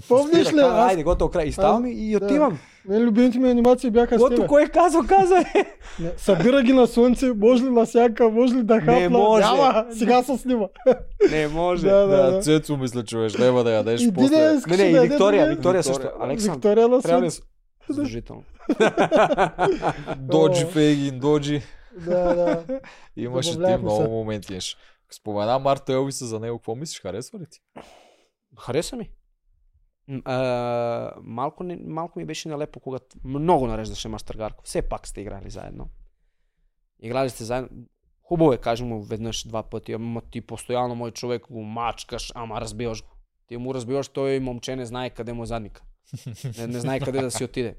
Помниш 0.08 0.54
ли? 0.54 0.60
Аз, 0.60 0.90
Айде, 0.90 1.04
готово 1.04 1.32
край. 1.32 1.46
И 1.46 1.52
ставам 1.52 1.86
и, 1.86 1.92
и 1.92 2.12
да. 2.12 2.26
отивам. 2.26 2.60
мен 2.86 3.04
любимите 3.04 3.40
ми 3.40 3.52
анимации 3.52 3.92
бяха 3.92 4.08
с 4.08 4.12
Каквото 4.12 4.36
тебе. 4.36 4.48
кой 4.48 4.66
казал, 4.66 5.02
каза 5.08 5.36
е. 5.38 5.66
Не, 6.00 6.12
Събира 6.18 6.64
ги 6.64 6.74
на 6.74 6.88
слънце, 6.88 7.26
може 7.28 7.64
ли 7.64 7.70
на 7.70 7.86
сяка, 7.86 8.30
може 8.30 8.54
ли 8.56 8.64
да 8.64 8.80
хапна? 8.80 9.10
може. 9.10 9.44
Няма, 9.44 9.86
сега 9.92 10.24
се 10.24 10.38
снима. 10.38 10.66
Не 11.32 11.48
може. 11.48 11.88
Да, 11.88 12.08
Да, 12.08 12.32
да. 12.32 12.42
Цецо 12.42 12.78
мисля, 12.78 13.04
че 13.04 13.18
беше. 13.18 13.42
Няма 13.42 13.64
да 13.64 13.72
ядеш 13.72 14.02
И 14.02 14.12
после. 14.14 14.60
Не, 14.68 14.78
не, 14.78 14.84
и 14.84 14.92
да 14.92 15.02
Виктория. 15.02 15.02
Виктория 15.02 15.50
Виктория. 15.50 15.84
също. 15.84 16.08
Александър, 16.20 16.56
Виктория 16.56 16.88
на 16.88 17.02
трябва 17.02 17.26
ли 17.26 17.32
слънце. 17.32 17.48
задължително? 17.90 18.44
Доджи. 20.18 20.66
Фейгин, 20.66 21.20
Доджи. 21.20 21.62
Да, 21.98 22.34
да. 22.36 22.64
Имаше 23.18 23.52
ти 23.54 23.78
много 23.82 24.10
моменти. 24.10 24.60
Спомена 25.14 25.60
Марта 25.60 25.94
Елвиса 25.94 26.26
за 26.26 26.40
него. 26.40 26.58
Какво 26.58 26.76
мислиш? 26.76 27.02
Харесва 27.02 27.40
ли 27.40 27.46
ти? 27.50 27.60
Хареса 28.60 28.96
ми. 28.96 29.10
А, 30.26 31.14
малко, 31.24 31.64
не, 31.64 31.76
малко 31.76 32.20
ми 32.20 32.26
беше 32.26 32.50
нелепо, 32.50 32.80
когато 32.80 33.18
много 33.24 33.68
нареждаше 33.68 34.08
Мастер 34.08 34.36
Гарко. 34.36 34.64
Все 34.64 34.82
пак 34.82 35.08
сте 35.08 35.22
играли 35.22 35.50
заедно. 35.50 35.90
Играли 37.00 37.30
сте 37.30 37.44
заедно. 37.44 37.70
Хубаво 38.24 38.54
е, 38.54 38.58
кажем 38.58 38.88
му 38.88 39.02
веднъж, 39.02 39.48
два 39.48 39.64
пъти, 39.64 39.94
ама 39.94 40.22
ти 40.22 40.42
постоянно 40.42 40.96
мой 40.96 41.12
човек 41.12 41.48
го 41.50 41.64
мачкаш, 41.64 42.32
ама 42.36 42.62
разбиваш 42.62 43.04
го. 43.04 43.10
Ти 43.48 43.58
му 43.58 43.74
разбиваш, 43.74 44.08
той 44.08 44.40
момче 44.40 44.76
не 44.76 44.86
знае 44.86 45.10
къде 45.10 45.34
му 45.34 45.44
е 45.44 45.46
задника. 45.46 45.84
Не, 46.58 46.68
не 46.68 46.80
знае 46.80 47.00
къде 47.00 47.22
да 47.22 47.32
си 47.32 47.44
отиде. 47.44 47.76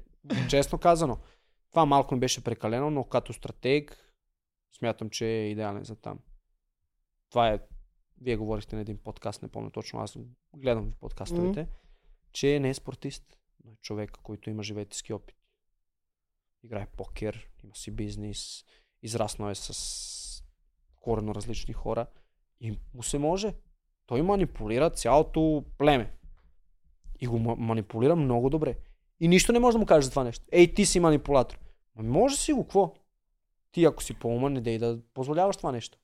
Честно 0.49 0.77
казано. 0.77 1.17
Това 1.71 1.85
малко 1.85 2.13
ми 2.13 2.19
беше 2.19 2.43
прекалено, 2.43 2.89
но 2.89 3.03
като 3.03 3.33
стратег 3.33 3.97
смятам, 4.77 5.09
че 5.09 5.27
е 5.27 5.49
идеален 5.49 5.83
за 5.83 5.95
там. 5.95 6.19
Това 7.33 7.49
е 7.49 7.59
вие 8.21 8.35
говорихте 8.35 8.75
на 8.75 8.81
един 8.81 8.97
подкаст, 8.97 9.41
не 9.41 9.47
помня 9.47 9.71
точно, 9.71 9.99
аз 9.99 10.17
гледам 10.55 10.91
в 10.91 10.95
подкастовете, 10.95 11.67
че 12.31 12.59
не 12.59 12.69
е 12.69 12.73
спортист, 12.73 13.37
но 13.63 13.71
е 13.71 13.75
човек, 13.75 14.11
който 14.23 14.49
има 14.49 14.63
живетски 14.63 15.13
опит. 15.13 15.35
Играе 16.63 16.85
покер, 16.85 17.49
има 17.63 17.75
си 17.75 17.91
бизнес, 17.91 18.65
израснал 19.01 19.49
е 19.49 19.55
с 19.55 20.43
корено 20.99 21.35
различни 21.35 21.73
хора 21.73 22.05
и 22.59 22.79
му 22.93 23.03
се 23.03 23.17
може. 23.17 23.55
Той 24.05 24.21
манипулира 24.21 24.89
цялото 24.89 25.65
племе. 25.77 26.13
И 27.19 27.27
го 27.27 27.39
ма- 27.39 27.57
манипулира 27.57 28.15
много 28.15 28.49
добре. 28.49 28.77
И 29.19 29.27
нищо 29.27 29.51
не 29.51 29.59
може 29.59 29.75
да 29.75 29.79
му 29.79 29.85
каже 29.85 30.05
за 30.05 30.09
това 30.09 30.23
нещо. 30.23 30.45
Ей, 30.51 30.73
ти 30.73 30.85
си 30.85 30.99
манипулатор. 30.99 31.59
Ма 31.95 32.03
може 32.03 32.37
си 32.37 32.53
го, 32.53 32.63
какво? 32.63 32.93
Ти 33.71 33.85
ако 33.85 34.03
си 34.03 34.13
по-умен, 34.13 34.53
не 34.53 34.61
дей 34.61 34.77
да 34.77 35.01
позволяваш 35.13 35.57
това 35.57 35.71
нещо. 35.71 35.97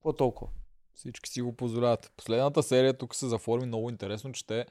Какво 0.00 0.12
толкова? 0.12 0.50
Всички 0.94 1.30
си 1.30 1.42
го 1.42 1.52
позволяват. 1.52 2.12
Последната 2.16 2.62
серия 2.62 2.94
тук 2.94 3.14
се 3.14 3.28
заформи 3.28 3.66
много 3.66 3.90
интересно, 3.90 4.32
че 4.32 4.46
те, 4.46 4.66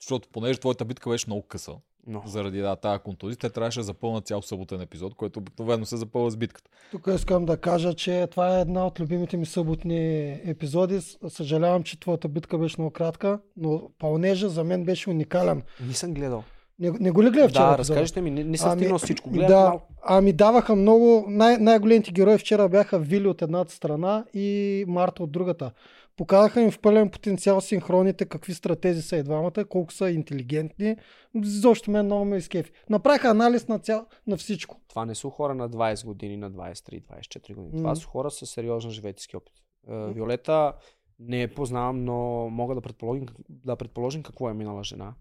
защото 0.00 0.28
понеже 0.32 0.60
твоята 0.60 0.84
битка 0.84 1.10
беше 1.10 1.24
много 1.28 1.42
къса, 1.42 1.74
Но. 2.06 2.22
заради 2.26 2.60
да, 2.60 2.76
тази 2.76 3.02
контузия. 3.02 3.36
Те 3.36 3.50
трябваше 3.50 3.80
да 3.80 3.84
запълнат 3.84 4.26
цял 4.26 4.42
съботен 4.42 4.80
епизод, 4.80 5.14
който 5.14 5.38
обикновено 5.38 5.86
се 5.86 5.96
запълва 5.96 6.30
с 6.30 6.36
битката. 6.36 6.70
Тук 6.90 7.08
искам 7.14 7.44
да 7.44 7.56
кажа, 7.56 7.94
че 7.94 8.26
това 8.30 8.58
е 8.58 8.60
една 8.60 8.86
от 8.86 9.00
любимите 9.00 9.36
ми 9.36 9.46
съботни 9.46 10.32
епизоди. 10.44 11.00
Съжалявам, 11.28 11.82
че 11.82 12.00
твоята 12.00 12.28
битка 12.28 12.58
беше 12.58 12.76
много 12.78 12.92
кратка, 12.92 13.40
но 13.56 13.90
пълнежа 13.98 14.48
за 14.48 14.64
мен 14.64 14.84
беше 14.84 15.10
уникален. 15.10 15.62
Не 15.80 15.94
съм 15.94 16.14
гледал. 16.14 16.44
Не, 16.78 16.90
не 16.90 17.10
го 17.10 17.22
ли 17.22 17.30
гледа 17.30 17.48
вчера? 17.48 17.70
Да, 17.70 17.78
разкажете 17.78 18.20
ми, 18.20 18.30
не, 18.30 18.44
не 18.44 18.56
съм 18.58 18.70
Ами, 18.72 18.98
всичко. 18.98 19.30
Гледам 19.30 19.48
да, 19.48 19.68
малко. 19.68 19.86
ами 20.02 20.32
даваха 20.32 20.76
много. 20.76 21.24
Най- 21.28 21.58
най-големите 21.58 22.12
герои 22.12 22.38
вчера 22.38 22.68
бяха 22.68 22.98
Вили 22.98 23.28
от 23.28 23.42
едната 23.42 23.72
страна 23.72 24.24
и 24.34 24.84
Марта 24.88 25.22
от 25.22 25.32
другата. 25.32 25.72
Показаха 26.16 26.60
им 26.60 26.70
в 26.70 26.78
пълен 26.78 27.10
потенциал 27.10 27.60
синхроните, 27.60 28.24
какви 28.24 28.54
стратези 28.54 29.02
са 29.02 29.16
и 29.16 29.22
двамата, 29.22 29.64
колко 29.68 29.92
са 29.92 30.10
интелигентни. 30.10 30.96
Защо 31.42 31.90
мен 31.90 32.04
много 32.06 32.24
ме 32.24 32.36
изкефи. 32.36 32.72
Направиха 32.90 33.28
анализ 33.28 33.68
на, 33.68 33.78
цял, 33.78 34.06
на 34.26 34.36
всичко. 34.36 34.76
Това 34.88 35.04
не 35.06 35.14
са 35.14 35.30
хора 35.30 35.54
на 35.54 35.70
20 35.70 36.04
години, 36.06 36.36
на 36.36 36.50
23-24 36.50 37.54
години. 37.54 37.76
Това 37.76 37.90
М. 37.90 37.96
са 37.96 38.06
хора 38.06 38.30
с 38.30 38.46
сериозен 38.46 38.90
житейски 38.90 39.36
опит. 39.36 39.54
Е, 39.90 40.12
Виолета 40.12 40.72
не 41.18 41.40
я 41.40 41.54
познавам, 41.54 42.04
но 42.04 42.48
мога 42.50 42.74
да 42.74 42.80
предположим, 42.80 43.26
да 43.48 43.76
предположим 43.76 44.22
какво 44.22 44.50
е 44.50 44.54
минала 44.54 44.84
жена. 44.84 45.14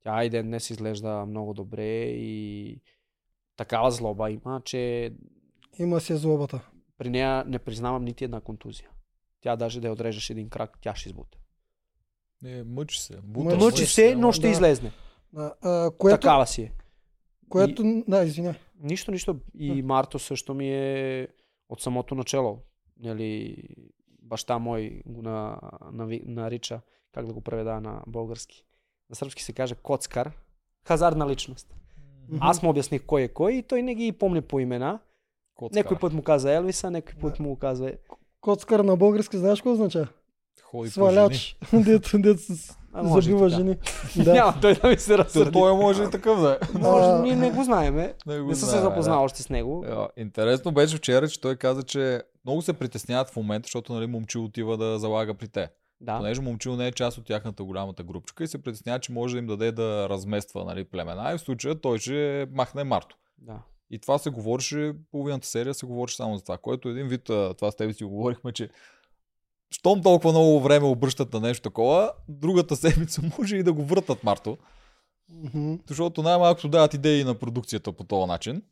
Тя 0.00 0.24
и 0.24 0.30
ден 0.30 0.46
днес 0.46 0.70
изглежда 0.70 1.26
много 1.26 1.54
добре 1.54 1.86
и 2.04 2.80
такава 3.56 3.90
злоба 3.90 4.30
има, 4.30 4.62
че 4.64 5.12
Има 5.78 6.00
си 6.00 6.16
злобата. 6.16 6.60
при 6.98 7.10
нея 7.10 7.44
не 7.46 7.58
признавам 7.58 8.04
нити 8.04 8.24
една 8.24 8.40
контузия. 8.40 8.90
Тя 9.40 9.56
даже 9.56 9.80
да 9.80 9.86
я 9.86 9.92
отрежеш 9.92 10.30
един 10.30 10.48
крак, 10.48 10.78
тя 10.80 10.94
ще 10.94 11.08
избуте. 11.08 11.38
Не, 12.42 12.62
мъчи 12.64 12.98
се. 13.00 13.18
Мъчи 13.26 13.56
Мъчи 13.56 13.86
се, 13.86 14.14
но 14.14 14.32
ще 14.32 14.42
да. 14.42 14.52
излезне. 14.52 14.90
А, 15.36 15.52
а, 15.62 15.90
което, 15.90 16.20
Такава 16.20 16.46
си 16.46 16.62
е. 16.62 16.72
което, 17.48 18.02
да, 18.08 18.24
извиня. 18.24 18.54
Нищо, 18.80 19.10
нищо. 19.10 19.40
И 19.58 19.82
Марто 19.82 20.18
също 20.18 20.54
ми 20.54 20.70
е 20.74 21.28
от 21.68 21.80
самото 21.80 22.14
начало. 22.14 22.58
Нали, 23.00 23.56
баща 24.22 24.58
мой 24.58 25.02
го 25.06 25.22
на, 25.22 25.58
нави- 25.92 26.22
нарича, 26.26 26.80
как 27.12 27.26
да 27.26 27.32
го 27.32 27.40
преведа 27.40 27.80
на 27.80 28.02
български. 28.06 28.64
На 29.10 29.16
сръбски 29.16 29.42
се 29.42 29.52
каже 29.52 29.74
коцкар. 29.74 30.30
Хазарна 30.84 31.28
личност. 31.28 31.74
Мгм. 32.28 32.38
Аз 32.40 32.62
му 32.62 32.70
обясних 32.70 33.02
кой 33.06 33.22
е 33.22 33.28
кой 33.28 33.52
и 33.52 33.62
той 33.62 33.82
не 33.82 33.94
ги 33.94 34.12
помни 34.12 34.40
по 34.40 34.60
имена. 34.60 34.98
Някой 35.72 35.98
път 35.98 36.12
му 36.12 36.22
каза 36.22 36.52
Елвиса, 36.52 36.90
някой 36.90 37.14
път 37.14 37.40
му 37.40 37.56
казва... 37.56 37.92
Коцкар 38.40 38.80
на 38.80 38.96
български, 38.96 39.38
знаеш 39.38 39.58
какво 39.60 39.72
означава? 39.72 40.08
Ходи. 40.62 40.90
Сваляч. 40.90 41.56
Дето, 41.72 42.18
дето 42.18 42.42
с- 42.42 42.76
забива 43.04 43.48
жени. 43.48 43.74
Да. 44.16 44.24
Да. 44.24 44.34
Няма 44.34 44.54
той 44.60 44.74
да 44.74 44.88
ми 44.88 44.96
се 44.96 45.18
разсърди. 45.18 45.52
той 45.52 45.72
може 45.72 46.02
и 46.02 46.10
такъв 46.10 46.40
да 46.40 46.58
е. 46.62 46.78
Може, 46.78 47.22
ние 47.22 47.36
не 47.36 47.50
го 47.50 47.64
знаеме. 47.64 48.14
Не, 48.26 48.40
го 48.40 48.48
Не 48.48 48.54
съм 48.54 48.68
се 48.68 48.78
запознал 48.78 49.18
да. 49.18 49.24
още 49.24 49.42
с 49.42 49.50
него. 49.50 49.84
Ja, 49.86 50.08
интересно 50.16 50.72
беше 50.72 50.96
вчера, 50.96 51.28
че 51.28 51.40
той 51.40 51.56
каза, 51.56 51.82
че 51.82 52.22
много 52.44 52.62
се 52.62 52.72
притесняват 52.72 53.30
в 53.30 53.36
момента, 53.36 53.66
защото 53.66 53.92
нали, 53.92 54.06
момчил 54.06 54.44
отива 54.44 54.76
да 54.76 54.98
залага 54.98 55.34
при 55.34 55.48
те. 55.48 55.68
Да. 56.00 56.16
Понеже 56.16 56.40
момчил 56.40 56.76
не 56.76 56.86
е 56.86 56.92
част 56.92 57.18
от 57.18 57.24
тяхната 57.26 57.64
голямата 57.64 58.02
групчика 58.02 58.44
и 58.44 58.48
се 58.48 58.62
притесняват, 58.62 59.02
че 59.02 59.12
може 59.12 59.34
да 59.34 59.38
им 59.38 59.46
даде 59.46 59.72
да 59.72 60.08
размества 60.08 60.64
нали, 60.64 60.84
племена 60.84 61.32
и 61.34 61.38
в 61.38 61.40
случая 61.40 61.80
той 61.80 61.98
ще 61.98 62.46
махне 62.52 62.84
Марто. 62.84 63.16
да. 63.38 63.58
И 63.92 63.98
това 63.98 64.18
се 64.18 64.30
говореше, 64.30 64.92
половината 65.10 65.46
серия 65.46 65.74
се 65.74 65.86
говореше 65.86 66.16
само 66.16 66.36
за 66.36 66.42
това, 66.42 66.58
което 66.58 66.88
един 66.88 67.08
вид, 67.08 67.22
това 67.58 67.70
с 67.70 67.76
тебе 67.76 67.92
си 67.92 68.04
го 68.04 68.10
говорихме, 68.10 68.52
че 68.52 68.68
щом 69.70 70.02
толкова 70.02 70.32
много 70.32 70.60
време 70.60 70.86
обръщат 70.86 71.32
на 71.32 71.40
нещо 71.40 71.62
такова, 71.62 72.12
другата 72.28 72.76
седмица 72.76 73.22
може 73.38 73.56
и 73.56 73.62
да 73.62 73.72
го 73.72 73.84
въртат 73.84 74.24
Марто, 74.24 74.58
Мгм. 75.32 75.74
защото 75.88 76.22
най-малкото 76.22 76.68
дават 76.68 76.94
идеи 76.94 77.24
на 77.24 77.34
продукцията 77.34 77.92
по 77.92 78.04
този 78.04 78.26
начин. 78.26 78.62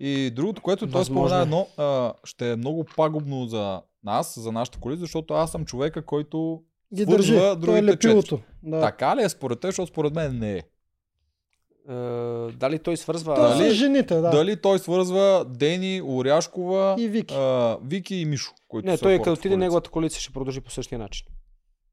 И 0.00 0.30
другото, 0.30 0.62
което 0.62 0.86
той 0.86 1.00
Възможно 1.00 1.26
спомена 1.28 1.40
е. 1.40 1.42
едно, 1.42 2.14
ще 2.24 2.50
е 2.52 2.56
много 2.56 2.84
пагубно 2.96 3.46
за 3.46 3.82
нас, 4.06 4.38
за 4.38 4.52
нашата 4.52 4.78
коалиция, 4.78 5.00
защото 5.00 5.34
аз 5.34 5.52
съм 5.52 5.64
човека, 5.64 6.02
който 6.04 6.62
Ги 6.94 7.06
държи. 7.06 7.34
Той 7.34 7.52
е 7.52 7.56
другите 7.56 7.84
лепилото. 7.84 8.40
Да. 8.62 8.80
така 8.80 9.16
ли 9.16 9.22
е 9.22 9.28
според 9.28 9.60
те, 9.60 9.68
защото 9.68 9.86
според 9.86 10.14
мен 10.14 10.38
не 10.38 10.52
е. 10.52 10.62
Е, 11.88 11.94
дали 12.52 12.78
той 12.78 12.96
свързва... 12.96 13.34
Той 13.34 13.48
Дали- 13.48 13.74
жените, 13.74 14.14
да. 14.14 14.30
Дали 14.30 14.60
той 14.60 14.78
свързва 14.78 15.44
Дени, 15.48 16.02
Оряшкова, 16.02 16.96
И 16.98 17.08
Вики. 17.08 17.34
А, 17.34 17.78
Вики 17.82 18.16
и 18.16 18.24
Мишо. 18.24 18.52
Които 18.68 18.86
Не, 18.88 18.96
са 18.96 19.02
той 19.02 19.12
хората 19.12 19.30
като 19.30 19.40
отиде 19.40 19.56
неговата 19.56 19.90
коалиция 19.90 20.20
ще 20.20 20.32
продължи 20.32 20.60
по 20.60 20.70
същия 20.70 20.98
начин. 20.98 21.26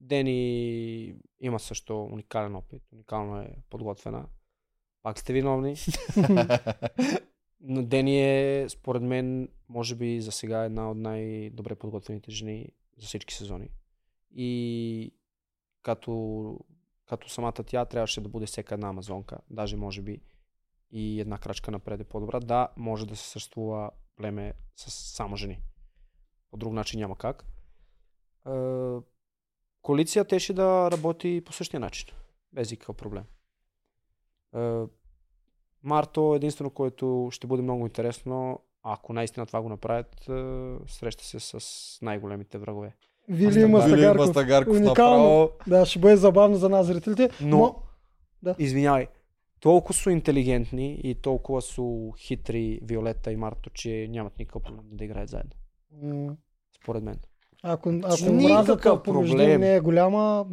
Дени 0.01 1.15
има 1.41 1.59
също 1.59 2.03
уникален 2.03 2.55
опит, 2.55 2.81
уникално 2.93 3.37
е 3.37 3.47
подготвена. 3.69 4.25
Пак 5.03 5.19
сте 5.19 5.33
виновни. 5.33 5.75
Но 7.65 7.83
Дени 7.83 8.21
е, 8.21 8.69
според 8.69 9.01
мен, 9.01 9.49
може 9.69 9.95
би 9.95 10.21
за 10.21 10.31
сега 10.31 10.63
една 10.63 10.91
от 10.91 10.97
най-добре 10.97 11.75
подготвените 11.75 12.31
жени 12.31 12.69
за 12.97 13.07
всички 13.07 13.33
сезони. 13.33 13.69
И 14.35 15.13
като, 15.81 16.59
като 17.05 17.29
самата 17.29 17.53
тя 17.53 17.85
трябваше 17.85 18.21
да 18.21 18.29
бъде 18.29 18.45
всяка 18.45 18.73
една 18.73 18.89
амазонка, 18.89 19.37
даже 19.49 19.75
може 19.75 20.01
би 20.01 20.21
и 20.91 21.21
една 21.21 21.37
крачка 21.37 21.71
напред 21.71 22.01
е 22.01 22.03
по-добра. 22.03 22.39
Да, 22.39 22.67
може 22.77 23.07
да 23.07 23.15
се 23.15 23.29
съществува 23.29 23.91
племе 24.15 24.53
с 24.75 24.91
само 24.91 25.35
жени. 25.35 25.61
По 26.51 26.57
друг 26.57 26.73
начин 26.73 26.99
няма 26.99 27.17
как. 27.17 27.45
Е, 28.47 28.51
коалиция 29.81 30.25
те 30.25 30.39
ще 30.39 30.53
да 30.53 30.91
работи 30.91 31.41
по 31.45 31.53
същия 31.53 31.79
начин. 31.79 32.07
Без 32.53 32.71
никакъв 32.71 32.95
проблем. 32.95 33.23
Марто 35.83 36.33
е 36.33 36.37
единствено, 36.37 36.69
което 36.69 37.29
ще 37.31 37.47
бъде 37.47 37.63
много 37.63 37.81
интересно, 37.81 38.59
ако 38.83 39.13
наистина 39.13 39.45
това 39.45 39.61
го 39.61 39.69
направят, 39.69 40.15
е, 40.19 40.33
среща 40.87 41.23
се 41.23 41.39
с 41.39 41.59
най-големите 42.01 42.57
врагове. 42.57 42.95
Вили 43.29 43.65
Мастагарков. 43.65 44.27
Мастагарков. 44.27 44.77
Уникално. 44.77 45.23
направо. 45.23 45.49
Да, 45.67 45.85
ще 45.85 45.99
бъде 45.99 46.15
забавно 46.15 46.55
за 46.55 46.69
нас 46.69 46.85
зрителите. 46.85 47.29
Но, 47.41 47.57
Мо- 47.57 47.75
Да. 48.43 48.55
извинявай, 48.59 49.07
толкова 49.59 49.93
са 49.93 50.11
интелигентни 50.11 50.99
и 51.03 51.15
толкова 51.15 51.61
са 51.61 51.81
хитри 52.17 52.79
Виолета 52.83 53.31
и 53.31 53.35
Марто, 53.35 53.69
че 53.69 54.07
нямат 54.09 54.39
никакъв 54.39 54.63
проблем 54.63 54.85
да 54.91 55.05
играят 55.05 55.29
заедно. 55.29 55.51
М, 55.93 56.35
Според 56.75 57.03
мен. 57.03 57.19
Ако, 57.63 57.89
ако 57.89 57.95
Никакъв 58.23 58.43
мразата 58.43 59.03
помежду 59.03 59.37
не 59.37 59.75
е 59.75 59.79
голяма, 59.79 60.45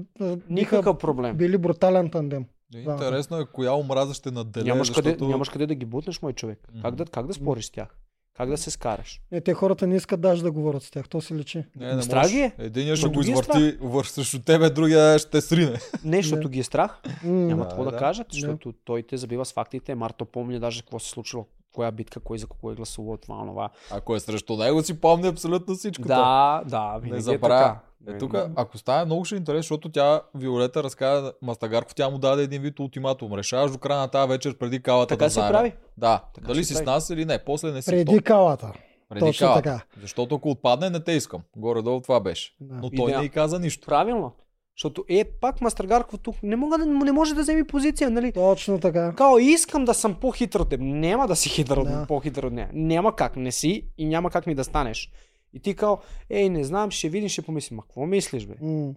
Никакъв 0.51 0.99
проблем. 0.99 1.37
били 1.37 1.59
брутален 1.59 2.11
тандем. 2.11 2.45
Да. 2.73 2.79
Интересно 2.79 3.41
е 3.41 3.47
коя 3.47 3.73
омраза 3.73 4.15
ще 4.15 4.31
наделе, 4.31 4.65
Нямаш, 4.65 4.87
защото... 4.87 5.11
къде, 5.11 5.27
нямаш 5.27 5.49
къде 5.49 5.67
да 5.67 5.75
ги 5.75 5.85
бутнеш, 5.87 6.23
мой 6.23 6.33
човек. 6.33 6.59
Как, 6.83 6.95
да, 6.95 7.05
как 7.05 7.27
да 7.27 7.35
спориш 7.35 7.65
с 7.65 7.71
тях? 7.71 7.97
Как 8.37 8.49
да 8.49 8.59
се 8.59 8.71
скараш? 8.71 9.21
Не, 9.33 9.41
те 9.41 9.55
хората 9.55 9.87
не 9.87 9.97
искат 9.97 10.21
даже 10.21 10.43
да 10.43 10.51
говорят 10.51 10.83
с 10.83 10.91
тях, 10.91 11.09
то 11.09 11.21
се 11.21 11.35
личи. 11.35 11.65
Не, 11.77 11.95
не 11.95 12.03
Страх 12.03 12.33
е. 12.33 12.53
Единия 12.59 12.97
ще 12.97 13.09
го 13.09 13.21
е 13.21 13.23
извърти 13.23 13.77
върх 13.81 14.09
срещу 14.09 14.43
тебе, 14.43 14.71
другия 14.71 15.19
ще 15.19 15.41
срине. 15.41 15.79
Не, 16.05 16.23
защото 16.23 16.49
ги 16.49 16.59
е 16.61 16.63
страх. 16.63 17.01
Няма 17.25 17.63
Да, 17.63 17.69
какво 17.69 17.85
да, 17.85 17.91
да. 17.91 17.97
кажат, 17.97 18.27
защото 18.33 18.73
той 18.73 19.03
те 19.03 19.17
забива 19.17 19.45
с 19.45 19.53
фактите. 19.53 19.95
Марто 19.95 20.25
помни 20.25 20.59
даже 20.59 20.81
какво 20.83 20.99
се 20.99 21.07
е 21.07 21.11
случило, 21.11 21.47
коя 21.73 21.91
битка, 21.91 22.21
кой 22.21 22.39
за 22.39 22.47
кого 22.47 22.71
е 22.71 22.75
гласувал, 22.75 23.17
това, 23.17 23.39
това. 23.39 23.69
Ако 23.91 24.15
е 24.15 24.21
срещу 24.21 24.57
него, 24.57 24.83
си 24.83 25.01
помни 25.01 25.29
абсолютно 25.29 25.75
всичко. 25.75 26.09
Да, 26.09 26.63
да, 26.67 26.93
винаги 26.93 27.11
Не 27.13 27.19
е 27.19 27.21
забравя. 27.21 27.65
така. 27.65 27.81
Е, 28.07 28.19
тук, 28.19 28.35
ако 28.57 28.79
стане 28.79 29.05
много 29.05 29.25
ще 29.25 29.35
е 29.35 29.39
интересно, 29.39 29.63
защото 29.65 29.89
тя, 29.89 30.23
Виолета, 30.35 30.83
разказа 30.83 31.33
Мастагарков, 31.43 31.95
тя 31.95 32.09
му 32.11 32.19
даде 32.19 32.43
един 32.43 32.63
вид 32.63 32.81
ултиматум. 32.81 33.35
Решаваш 33.35 33.71
до 33.73 33.79
края 33.79 34.01
на 34.01 34.09
тази 34.09 34.29
вечер 34.29 34.59
преди 34.59 34.83
калата 34.83 35.09
Така 35.09 35.25
да 35.25 35.31
се 35.31 35.35
знаем. 35.35 35.53
прави. 35.53 35.73
Да, 35.97 36.25
Така 36.35 36.47
дали 36.47 36.65
си 36.65 36.75
прави. 36.75 36.85
с 36.85 36.87
нас 36.87 37.11
или 37.11 37.25
не, 37.25 37.39
после 37.39 37.73
не 37.73 37.83
си. 37.83 37.91
Преди 37.91 38.17
То- 38.17 38.23
калата. 38.25 38.73
преди 39.09 39.21
точно 39.21 39.47
калата. 39.47 39.63
така. 39.63 39.85
Защото 40.01 40.35
ако 40.35 40.51
отпадне, 40.51 40.91
не 40.91 41.01
те 41.01 41.13
искам. 41.13 41.41
Горе-долу 41.57 42.01
това 42.01 42.21
беше. 42.21 42.57
Да. 42.61 42.75
Но 42.75 42.91
той 42.91 43.05
Идеал. 43.05 43.21
не 43.21 43.27
й 43.27 43.29
каза 43.29 43.59
нищо. 43.59 43.87
Правилно. 43.87 44.33
Защото 44.81 45.05
е, 45.09 45.25
пак 45.25 45.61
Мастъргарков 45.61 46.21
тук 46.21 46.37
не, 46.43 46.57
мога 46.57 46.79
да, 46.79 46.87
не 46.87 47.13
може 47.13 47.35
да 47.35 47.43
вземе 47.43 47.65
позиция, 47.65 48.11
нали? 48.11 48.33
Точно 48.33 48.79
така. 48.81 49.15
Као, 49.17 49.39
искам 49.39 49.85
да 49.85 49.95
съм 49.95 50.15
по-хитър 50.15 50.61
от 50.61 50.69
теб. 50.69 50.81
Няма 50.83 51.29
да 51.29 51.37
си 51.37 51.49
хитър 51.49 51.77
от 51.77 51.89
Да. 51.89 52.05
по-хитър 52.09 52.43
от 52.43 52.53
нея. 52.53 52.71
Няма 52.73 53.17
как, 53.17 53.37
не 53.37 53.53
си 53.53 53.89
и 53.99 54.07
няма 54.07 54.31
как 54.31 54.47
ми 54.47 54.55
да 54.55 54.65
станеш. 54.65 55.11
И 55.53 55.61
ти 55.61 55.77
као, 55.77 55.97
ей, 56.31 56.49
не 56.49 56.65
знам, 56.65 56.91
ще 56.91 57.09
видим, 57.09 57.29
ще 57.29 57.43
помислим. 57.43 57.77
Ма 57.77 57.83
какво 57.83 58.07
мислиш, 58.07 58.47
бе? 58.47 58.55
М. 58.61 58.93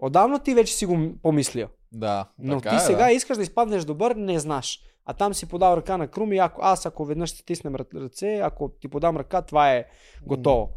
Отдавна 0.00 0.38
ти 0.38 0.54
вече 0.54 0.74
си 0.74 0.86
го 0.86 1.12
помислил. 1.22 1.68
Да. 1.92 2.28
Но 2.38 2.56
така 2.60 2.70
ти 2.70 2.76
е, 2.76 2.78
сега 2.78 3.04
да. 3.04 3.12
искаш 3.12 3.36
да 3.36 3.42
изпаднеш 3.42 3.84
добър, 3.84 4.14
не 4.14 4.38
знаеш. 4.38 4.80
А 5.04 5.12
там 5.12 5.34
си 5.34 5.48
подал 5.48 5.76
ръка 5.76 5.96
на 5.96 6.08
Крум 6.08 6.32
и 6.32 6.38
ако, 6.38 6.60
аз 6.64 6.86
ако 6.86 7.04
веднъж 7.04 7.30
ще 7.30 7.44
тиснем 7.44 7.74
ръ- 7.74 8.02
ръце, 8.02 8.40
ако 8.42 8.68
ти 8.68 8.88
подам 8.88 9.16
ръка, 9.16 9.42
това 9.42 9.72
е 9.72 9.84
готово. 10.26 10.68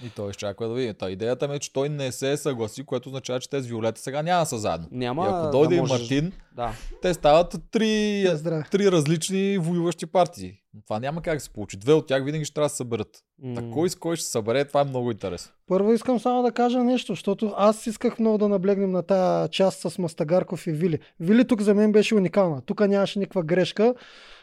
И 0.00 0.10
той 0.10 0.30
изчаква 0.30 0.68
да 0.68 0.74
види. 0.74 0.94
Та 0.94 1.10
идеята 1.10 1.48
ми 1.48 1.54
е, 1.54 1.58
че 1.58 1.72
той 1.72 1.88
не 1.88 2.12
се 2.12 2.36
съгласи, 2.36 2.84
което 2.84 3.08
означава, 3.08 3.40
че 3.40 3.50
те 3.50 3.60
с 3.60 3.66
Виолета 3.66 4.00
сега 4.00 4.22
няма 4.22 4.40
да 4.40 4.46
са 4.46 4.58
заедно. 4.58 4.86
Няма 4.90 5.24
и 5.24 5.28
ако 5.28 5.42
да 5.42 5.50
дойде 5.50 5.74
и 5.74 5.80
можеш- 5.80 6.00
Мартин, 6.00 6.32
Да. 6.52 6.72
те 7.02 7.14
стават 7.14 7.56
три, 7.70 8.26
три 8.70 8.92
различни 8.92 9.58
воюващи 9.58 10.06
партии. 10.06 10.54
Това 10.84 11.00
няма 11.00 11.22
как 11.22 11.34
да 11.34 11.40
се 11.40 11.50
получи. 11.50 11.76
Две 11.76 11.92
от 11.92 12.06
тях 12.06 12.24
винаги 12.24 12.44
ще 12.44 12.54
трябва 12.54 12.66
да 12.66 12.70
се 12.70 12.76
съберат. 12.76 13.08
М, 13.38 13.54
Та 13.54 13.70
кой 13.70 13.90
с 13.90 13.94
кой 13.94 14.16
ще 14.16 14.24
се 14.24 14.30
събере, 14.30 14.64
това 14.64 14.80
е 14.80 14.84
много 14.84 15.10
интересно. 15.10 15.52
Първо 15.66 15.92
искам 15.92 16.20
само 16.20 16.42
да 16.42 16.52
кажа 16.52 16.78
нещо, 16.78 17.12
защото 17.12 17.54
аз 17.56 17.86
исках 17.86 18.18
много 18.18 18.38
да 18.38 18.48
наблегнем 18.48 18.90
на 18.90 19.02
тази 19.02 19.50
част 19.50 19.80
с 19.82 19.98
Мастагарков 19.98 20.66
и 20.66 20.72
Вили. 20.72 20.98
Вили 21.20 21.46
тук 21.46 21.60
за 21.60 21.74
мен 21.74 21.92
беше 21.92 22.14
уникална. 22.14 22.60
Тук 22.60 22.80
нямаше 22.80 23.18
никаква 23.18 23.42
грешка. 23.42 23.94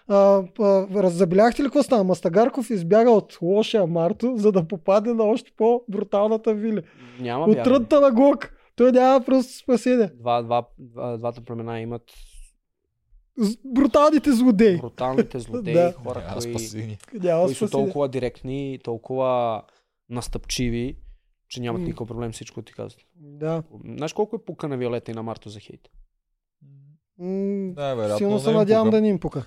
А, 0.07 0.15
а, 0.15 0.43
раззабеляхте 0.93 1.61
ли 1.61 1.67
какво 1.67 1.83
стана? 1.83 2.03
Мастагарков 2.03 2.69
избяга 2.69 3.11
от 3.11 3.37
лошия 3.41 3.87
Марто, 3.87 4.33
за 4.37 4.51
да 4.51 4.63
попадне 4.63 5.13
на 5.13 5.23
още 5.23 5.51
по-бруталната 5.57 6.53
Вили. 6.53 6.81
Няма 7.19 7.45
От 7.45 7.63
тръдта 7.63 8.01
на 8.01 8.11
Глок. 8.11 8.49
Той 8.75 8.91
няма 8.91 9.25
просто 9.25 9.53
спасение. 9.53 10.07
Два, 10.09 10.41
два, 10.41 10.67
два, 10.79 11.17
двата 11.17 11.41
племена 11.41 11.79
имат 11.79 12.01
Бруталните 13.65 14.31
злодеи. 14.31 14.77
бруталните 14.77 15.39
злодеи, 15.39 15.73
Да. 15.73 15.93
хора, 15.93 16.19
Няма 16.19 16.33
кои, 16.33 16.41
спасение. 16.41 16.97
Няма 17.13 17.43
които 17.45 17.57
са 17.57 17.69
толкова 17.69 18.07
директни, 18.09 18.79
толкова 18.83 19.61
настъпчиви, 20.09 20.97
че 21.49 21.61
нямат 21.61 21.81
никакъв 21.81 22.07
проблем 22.07 22.31
всичко 22.31 22.61
ти 22.61 22.73
казват. 22.73 23.01
Да. 23.15 23.63
Знаеш 23.85 24.13
колко 24.13 24.35
е 24.35 24.45
пука 24.45 24.67
на 24.67 24.77
Виолета 24.77 25.11
и 25.11 25.15
на 25.15 25.23
Марто 25.23 25.49
за 25.49 25.59
хейт? 25.59 25.81
М, 27.19 27.73
Да, 27.73 27.95
вероятно. 27.95 28.17
Силно 28.17 28.39
се 28.39 28.51
надявам 28.51 28.87
пука. 28.87 28.97
да 28.97 29.01
ни 29.01 29.09
им 29.09 29.19
пука. 29.19 29.45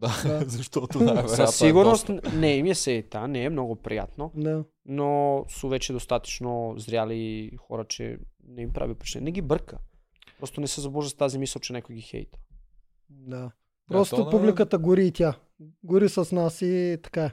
Да, 0.00 0.22
Да. 0.24 0.44
защото 0.48 0.98
най-вероятно 0.98 1.36
Със 1.36 1.54
е 1.54 1.58
сигурност 1.58 2.06
доста. 2.06 2.32
не 2.32 2.52
им 2.52 2.66
е 2.66 2.74
сейта, 2.74 3.28
не 3.28 3.44
е 3.44 3.50
много 3.50 3.76
приятно, 3.76 4.32
Да. 4.34 4.64
но 4.84 5.44
са 5.48 5.68
вече 5.68 5.92
достатъчно 5.92 6.74
зряли 6.76 7.50
хора, 7.58 7.84
че 7.84 8.18
не 8.44 8.62
им 8.62 8.72
прави 8.72 8.94
впечатление. 8.94 9.24
Не 9.24 9.32
ги 9.32 9.42
бърка. 9.42 9.78
Просто 10.38 10.60
не 10.60 10.66
се 10.66 10.80
забужда 10.80 11.10
с 11.10 11.14
тази 11.14 11.38
мисъл, 11.38 11.60
че 11.60 11.72
някой 11.72 11.94
ги 11.94 12.02
хейта. 12.02 12.38
Да. 13.10 13.50
то 13.88 13.92
Просто 13.92 14.24
не- 14.24 14.30
публиката 14.30 14.78
гори 14.78 15.06
и 15.06 15.12
тя. 15.12 15.34
Гори 15.84 16.08
с 16.08 16.32
нас 16.32 16.62
и 16.62 16.98
така. 17.02 17.24
е. 17.24 17.32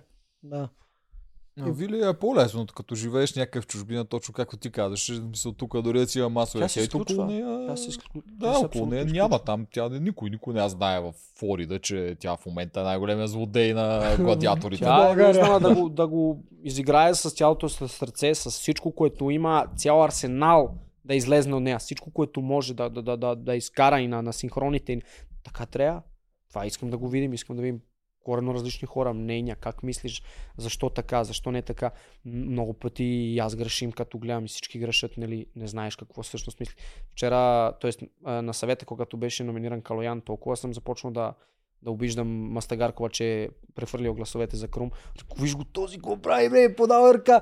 Но 1.57 1.73
Вили 1.73 2.01
е 2.01 2.13
по-лесно, 2.13 2.65
като 2.67 2.95
живееш 2.95 3.33
някъв 3.35 3.63
в 3.63 3.67
чужбина, 3.67 4.05
точно 4.05 4.33
както 4.33 4.57
ти 4.57 4.69
казваш. 4.69 5.21
Мисъл, 5.21 5.51
тук 5.51 5.81
дори 5.81 5.99
да 5.99 6.07
си 6.07 6.19
има 6.19 6.29
масови 6.29 6.61
Тя 6.61 6.67
се 6.67 6.79
хейт, 6.79 6.93
около 6.95 7.25
нея... 7.25 7.67
Тя 7.67 7.77
се 7.77 7.89
изклю- 7.89 8.23
тя 8.31 8.47
Да, 8.47 8.53
се 8.53 8.65
около 8.65 8.85
нея 8.85 9.05
няма 9.05 9.39
там. 9.39 9.67
Тя 9.71 9.89
никой, 9.89 10.29
никой 10.29 10.53
не 10.53 10.69
знае 10.69 10.99
в 10.99 11.13
Флорида, 11.35 11.79
че 11.79 12.15
тя 12.19 12.35
в 12.35 12.45
момента 12.45 12.79
е 12.79 12.83
най-големия 12.83 13.27
злодей 13.27 13.73
на 13.73 14.15
гладиаторите. 14.19 14.83
Тя- 14.83 15.15
Тя 15.33 15.55
е 15.55 15.59
да 15.59 15.75
го, 15.75 15.89
да 15.91 16.07
го 16.07 16.43
изиграе 16.63 17.15
с 17.15 17.29
цялото 17.29 17.69
си 17.69 17.87
сърце, 17.87 18.35
с 18.35 18.49
всичко, 18.51 18.91
което 18.91 19.29
има, 19.29 19.67
цял 19.75 20.03
арсенал 20.03 20.75
да 21.05 21.15
излезне 21.15 21.55
от 21.55 21.63
нея, 21.63 21.79
всичко, 21.79 22.11
което 22.11 22.41
може 22.41 22.73
да, 22.73 22.89
да, 22.89 23.01
да, 23.01 23.17
да, 23.17 23.35
да 23.35 23.55
изкара 23.55 23.99
и 23.99 24.07
на, 24.07 24.21
на 24.21 24.33
синхроните. 24.33 24.93
и- 24.93 25.01
Така 25.43 25.65
трябва. 25.65 26.01
Това 26.49 26.65
искам 26.65 26.89
да 26.89 26.97
го 26.97 27.09
видим, 27.09 27.33
искам 27.33 27.55
да 27.55 27.61
видим 27.61 27.79
коренно 28.26 28.53
различни 28.53 28.88
хора, 28.88 29.13
мнения, 29.13 29.55
как 29.55 29.84
мислиш, 29.84 30.23
защо 30.57 30.89
така, 30.89 31.23
защо 31.23 31.51
не 31.51 31.61
така. 31.61 31.91
Много 32.26 32.73
пъти 32.73 33.03
и 33.03 33.39
аз 33.39 33.55
грешим, 33.55 33.91
като 33.91 34.17
гледам 34.17 34.45
и 34.45 34.47
всички 34.47 34.80
грешат, 34.80 35.17
нали, 35.17 35.45
не 35.55 35.67
знаеш 35.67 35.95
какво 35.95 36.23
всъщност 36.23 36.59
мисли. 36.59 36.76
Вчера, 37.11 37.73
т.е. 37.82 37.91
на 38.26 38.53
съвета, 38.53 38.86
когато 38.86 39.17
беше 39.17 39.43
номиниран 39.43 39.82
Калоян, 39.82 40.21
толкова 40.21 40.57
съм 40.57 40.73
започнал 40.73 41.13
да, 41.13 41.34
да 41.82 41.91
обиждам 41.91 42.28
Мастагаркова, 42.28 43.09
че 43.09 43.43
е 43.43 43.49
прехвърлил 43.76 44.13
гласовете 44.13 44.55
за 44.55 44.67
Крум. 44.67 44.91
Виж 45.39 45.55
го 45.55 45.63
този, 45.63 45.97
го 45.97 46.17
прави, 46.17 46.49
бе, 46.49 46.76
подава 46.76 47.13
ръка. 47.13 47.41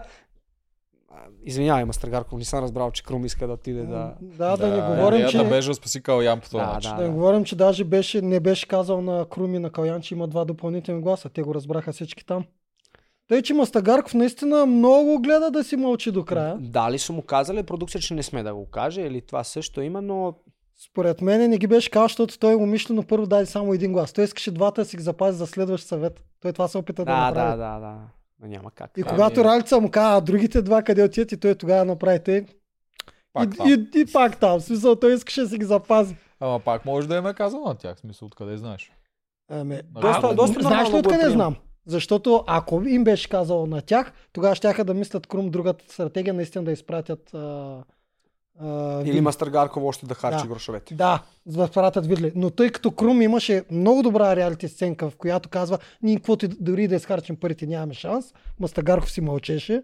Извинявай, 1.45 1.85
Мастагарков, 1.85 2.39
не 2.39 2.45
съм 2.45 2.63
разбрал, 2.63 2.91
че 2.91 3.03
Крум 3.03 3.25
иска 3.25 3.47
да 3.47 3.53
отиде 3.53 3.83
да... 3.83 4.13
Да, 4.21 4.57
да, 4.57 4.67
не 4.67 4.75
говорим, 4.75 4.95
говорим, 4.95 5.27
че... 5.27 5.37
да 5.37 5.43
беше 5.43 5.67
да 5.69 5.73
спаси 5.73 6.03
Калян 6.03 6.39
по 6.39 6.49
този 6.49 6.65
Да, 6.65 6.73
начин. 6.73 6.91
да. 6.91 6.97
Да 6.97 7.03
не 7.03 7.09
говорим, 7.09 7.43
че 7.43 7.55
даже 7.55 7.83
беше, 7.83 8.21
не 8.21 8.39
беше 8.39 8.67
казал 8.67 9.01
на 9.01 9.25
Круми 9.25 9.59
на 9.59 9.69
Калян, 9.69 10.01
че 10.01 10.13
има 10.13 10.27
два 10.27 10.45
допълнителни 10.45 11.01
гласа. 11.01 11.29
Те 11.29 11.41
го 11.41 11.55
разбраха 11.55 11.93
всички 11.93 12.25
там. 12.25 12.45
Тъй, 13.27 13.41
че 13.41 13.53
Мастагарков 13.53 14.13
наистина 14.13 14.65
много 14.65 15.19
гледа 15.21 15.51
да 15.51 15.63
си 15.63 15.75
мълчи 15.75 16.11
до 16.11 16.25
края. 16.25 16.57
Дали 16.59 16.99
са 16.99 17.13
му 17.13 17.21
казали 17.21 17.63
продукция, 17.63 18.01
че 18.01 18.13
не 18.13 18.23
сме 18.23 18.43
да 18.43 18.55
го 18.55 18.65
каже, 18.65 19.01
или 19.01 19.21
това 19.21 19.43
също 19.43 19.81
има, 19.81 20.01
но 20.01 20.33
Според 20.89 21.21
мен 21.21 21.49
не 21.49 21.57
ги 21.57 21.67
беше 21.67 21.89
казал, 21.89 22.07
защото 22.07 22.39
той 22.39 22.55
умишлено 22.55 23.03
първо 23.03 23.25
даде 23.27 23.45
само 23.45 23.73
един 23.73 23.93
глас. 23.93 24.13
Той 24.13 24.23
искаше 24.23 24.51
двата 24.51 24.81
да 24.81 24.85
си 24.85 24.97
ги 24.97 25.03
запази 25.03 25.37
за 25.37 25.47
следващ 25.47 25.87
съвет. 25.87 26.23
Той 26.41 26.53
това 26.53 26.67
се 26.67 26.77
опита 26.77 27.05
да, 27.05 27.11
да, 27.11 27.27
направи. 27.27 27.57
да, 27.57 27.57
да, 27.57 27.79
да. 27.79 27.95
Но 28.43 28.49
няма 28.49 28.71
как. 28.71 28.91
И 28.97 29.03
когато 29.03 29.43
Ралица 29.43 29.79
му 29.79 29.91
каза, 29.91 30.17
а 30.17 30.21
другите 30.21 30.61
два 30.61 30.81
къде 30.81 31.03
отиват 31.03 31.31
и 31.31 31.37
той 31.37 31.55
тогава 31.55 31.85
направи 31.85 32.19
те. 32.19 32.45
Пак 33.33 33.53
и, 33.53 33.57
там. 33.57 33.67
и, 33.69 33.99
и, 33.99 34.05
пак 34.13 34.39
там. 34.39 34.59
В 34.59 34.63
смисъл, 34.63 34.95
той 34.95 35.13
искаше 35.13 35.41
да 35.41 35.49
си 35.49 35.57
ги 35.57 35.65
запази. 35.65 36.15
Ама 36.39 36.59
пак 36.59 36.85
може 36.85 37.07
да 37.07 37.15
им 37.15 37.27
е 37.27 37.33
казал 37.33 37.63
на 37.63 37.75
тях. 37.75 37.97
В 37.97 37.99
смисъл, 37.99 38.25
откъде 38.25 38.57
знаеш. 38.57 38.91
Ами, 39.51 39.81
Доста- 39.91 40.27
а, 40.27 40.35
доста 40.35 40.61
знаеш 40.61 40.89
ли 40.89 40.95
е 40.95 40.99
откъде 40.99 41.29
знам? 41.29 41.55
Защото 41.85 42.43
ако 42.47 42.83
им 42.85 43.03
беше 43.03 43.29
казал 43.29 43.65
на 43.65 43.81
тях, 43.81 44.13
тогава 44.33 44.55
ще 44.55 44.83
да 44.83 44.93
мислят 44.93 45.27
Крум 45.27 45.49
другата 45.49 45.85
стратегия, 45.93 46.33
наистина 46.33 46.63
да 46.63 46.71
изпратят 46.71 47.33
а, 47.33 47.83
а, 48.59 49.01
Или. 49.05 49.21
Мастъргарков 49.21 49.83
още 49.83 50.05
да 50.05 50.13
харчи 50.13 50.41
Да. 50.41 50.47
грошовете. 50.47 50.95
Да, 50.95 51.23
за 51.45 51.57
да 51.57 51.67
пратят 51.67 52.05
Видли. 52.07 52.31
Но 52.35 52.49
тъй 52.49 52.69
като 52.69 52.91
Крум 52.91 53.21
имаше 53.21 53.63
много 53.71 54.03
добра 54.03 54.35
реалити 54.35 54.67
сценка, 54.67 55.09
в 55.09 55.15
която 55.15 55.49
казва, 55.49 55.77
ние 56.01 56.15
каквото 56.15 56.47
дори 56.47 56.87
да 56.87 56.95
изхарчим 56.95 57.35
парите 57.35 57.67
нямаме 57.67 57.93
шанс, 57.93 58.33
Мастагарков 58.59 59.11
си 59.11 59.21
мълчеше. 59.21 59.83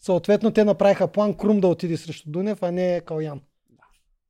Съответно, 0.00 0.50
те 0.50 0.64
направиха 0.64 1.08
план 1.08 1.34
Крум 1.34 1.60
да 1.60 1.68
отиде 1.68 1.96
срещу 1.96 2.30
Дунев, 2.30 2.62
а 2.62 2.70
не 2.72 3.00
Калян. 3.00 3.40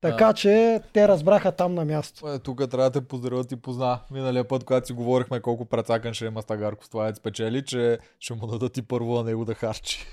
Така 0.01 0.33
че 0.33 0.81
те 0.93 1.09
разбраха 1.09 1.53
там 1.53 1.75
на 1.75 1.85
място. 1.85 2.29
Е, 2.29 2.39
тук 2.39 2.59
трябва 2.71 2.91
да 2.91 3.01
те 3.01 3.07
поздравя, 3.09 3.45
ти 3.45 3.57
позна. 3.57 3.99
Миналия 4.11 4.49
път, 4.49 4.65
когато 4.65 4.87
си 4.87 4.93
говорихме 4.93 5.41
колко 5.41 5.65
прецакан 5.65 6.15
ще 6.15 6.27
е 6.27 6.31
Мастагарков, 6.31 6.89
това 6.89 7.09
е 7.09 7.15
спечели, 7.15 7.65
че 7.65 7.99
ще 8.21 8.35
му 8.35 8.47
дадат 8.47 8.77
и 8.77 8.83
първо 8.83 9.15
на 9.15 9.25
него 9.25 9.45
да 9.45 9.55
харчи. 9.55 10.07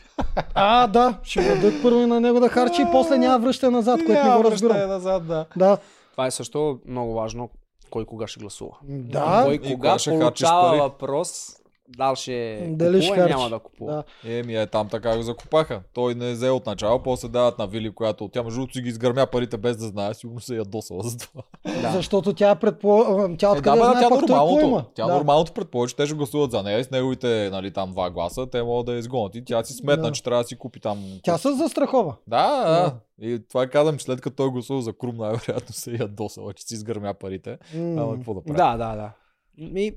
А, 0.53 0.87
да, 0.87 1.17
ще 1.23 1.41
го 1.43 1.49
дадат 1.49 1.81
първо 1.81 1.99
и 1.99 2.05
на 2.05 2.19
него 2.19 2.39
да 2.39 2.49
харчи 2.49 2.81
и 2.81 2.85
после 2.91 3.17
няма 3.17 3.39
връщане 3.39 3.71
назад, 3.71 3.99
което 3.99 4.11
не 4.23 4.29
Няма 4.29 4.41
го 4.43 4.51
разбирам. 4.51 4.89
назад, 4.89 5.27
да. 5.27 5.45
Да, 5.55 5.77
Това 6.11 6.27
е 6.27 6.31
също 6.31 6.79
много 6.87 7.13
важно. 7.13 7.49
Кой 7.89 8.05
кога 8.05 8.27
ще 8.27 8.39
гласува. 8.39 8.71
да, 8.83 9.41
Кой 9.45 9.53
И 9.53 9.59
кога 9.59 9.73
кога 9.73 9.99
ще 9.99 10.09
получава 10.11 10.77
въпрос, 10.77 11.55
дали 11.87 12.15
ще 12.15 12.67
Дали 12.69 13.07
купува 13.07 13.27
няма 13.29 13.49
да 13.49 13.59
купува. 13.59 14.03
да. 14.23 14.31
Еми, 14.37 14.55
е, 14.55 14.67
там 14.67 14.89
така 14.89 15.17
го 15.17 15.23
закупаха. 15.23 15.81
Той 15.93 16.15
не 16.15 16.31
взе 16.33 16.49
от 16.49 16.65
начало, 16.65 17.03
после 17.03 17.27
дават 17.27 17.59
на 17.59 17.67
Вили, 17.67 17.91
която 17.91 18.27
тя 18.27 18.43
между 18.43 18.59
другото 18.59 18.73
си 18.73 18.81
ги 18.81 18.89
изгърмя 18.89 19.25
парите 19.27 19.57
без 19.57 19.77
да 19.77 19.85
знае, 19.85 20.13
сигурно 20.13 20.39
се 20.39 20.55
ядосала 20.55 21.03
за 21.03 21.17
това. 21.17 21.41
Да. 21.81 21.91
Защото 21.91 22.33
тя 22.33 22.55
предполага, 22.55 23.37
тя 23.37 23.47
Е, 23.47 23.51
да, 23.51 23.57
откъде 23.57 23.79
бе, 23.79 23.85
да, 23.85 23.91
знае 23.91 24.01
тя 24.03 24.09
какво 24.09 24.27
нормалното. 24.27 24.89
Тя 24.95 25.07
да. 25.07 25.13
нормалното 25.13 25.51
предположи, 25.53 25.89
че 25.91 25.95
те 25.95 26.05
ще 26.05 26.15
гласуват 26.15 26.51
за 26.51 26.63
нея 26.63 26.79
и 26.79 26.83
с 26.83 26.91
неговите, 26.91 27.49
нали, 27.51 27.71
там 27.71 27.91
два 27.91 28.09
гласа, 28.11 28.47
те 28.49 28.63
могат 28.63 28.85
да 28.85 28.91
я 28.93 28.99
изгонят. 28.99 29.35
И 29.35 29.45
тя 29.45 29.63
си 29.63 29.73
сметна, 29.73 30.03
Да. 30.07 30.11
че 30.11 30.23
трябва 30.23 30.43
да 30.43 30.47
си 30.47 30.55
купи 30.55 30.79
там. 30.79 31.03
Тя 31.23 31.37
се 31.37 31.53
застрахова. 31.53 32.15
Да, 32.27 32.47
да. 32.65 32.95
И 33.21 33.39
това 33.49 33.67
казвам, 33.67 33.97
че 33.97 34.05
след 34.05 34.21
като 34.21 34.35
той 34.35 34.49
гласува 34.49 34.81
за 34.81 34.93
Крум, 34.93 35.15
най-вероятно 35.17 35.73
се 35.73 35.91
е 35.91 35.97
ядосала, 35.99 36.53
че 36.53 36.63
си 36.63 36.73
изгърмя 36.73 37.13
парите. 37.13 37.57
М. 37.75 38.01
Ама 38.03 38.15
какво 38.15 38.33
да 38.33 38.41
прави? 38.43 38.57
Да, 38.57 38.77
да, 38.77 38.95
да. 38.95 39.11
И, 39.57 39.95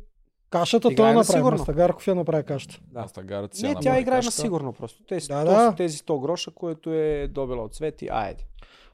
Кашата 0.51 0.95
той 0.95 1.09
на 1.09 1.15
направи. 1.15 1.39
сигурно. 1.39 1.59
Мастагарков 1.59 2.07
я 2.07 2.15
направи 2.15 2.45
кашата. 2.45 2.81
да. 2.93 3.01
Мастагарът 3.01 3.55
си 3.55 3.67
Не, 3.67 3.75
тя 3.75 4.01
играе 4.01 4.23
на 4.23 4.31
сигурно 4.33 4.73
просто. 4.73 5.03
Тези, 5.05 5.29
Да, 5.29 5.45
да, 5.45 5.75
тези 5.77 5.99
100 5.99 6.21
гроша, 6.21 6.51
което 6.51 6.93
е 6.93 7.29
добила 7.31 7.65
от 7.65 7.75
цвети, 7.75 8.09
айде. 8.11 8.45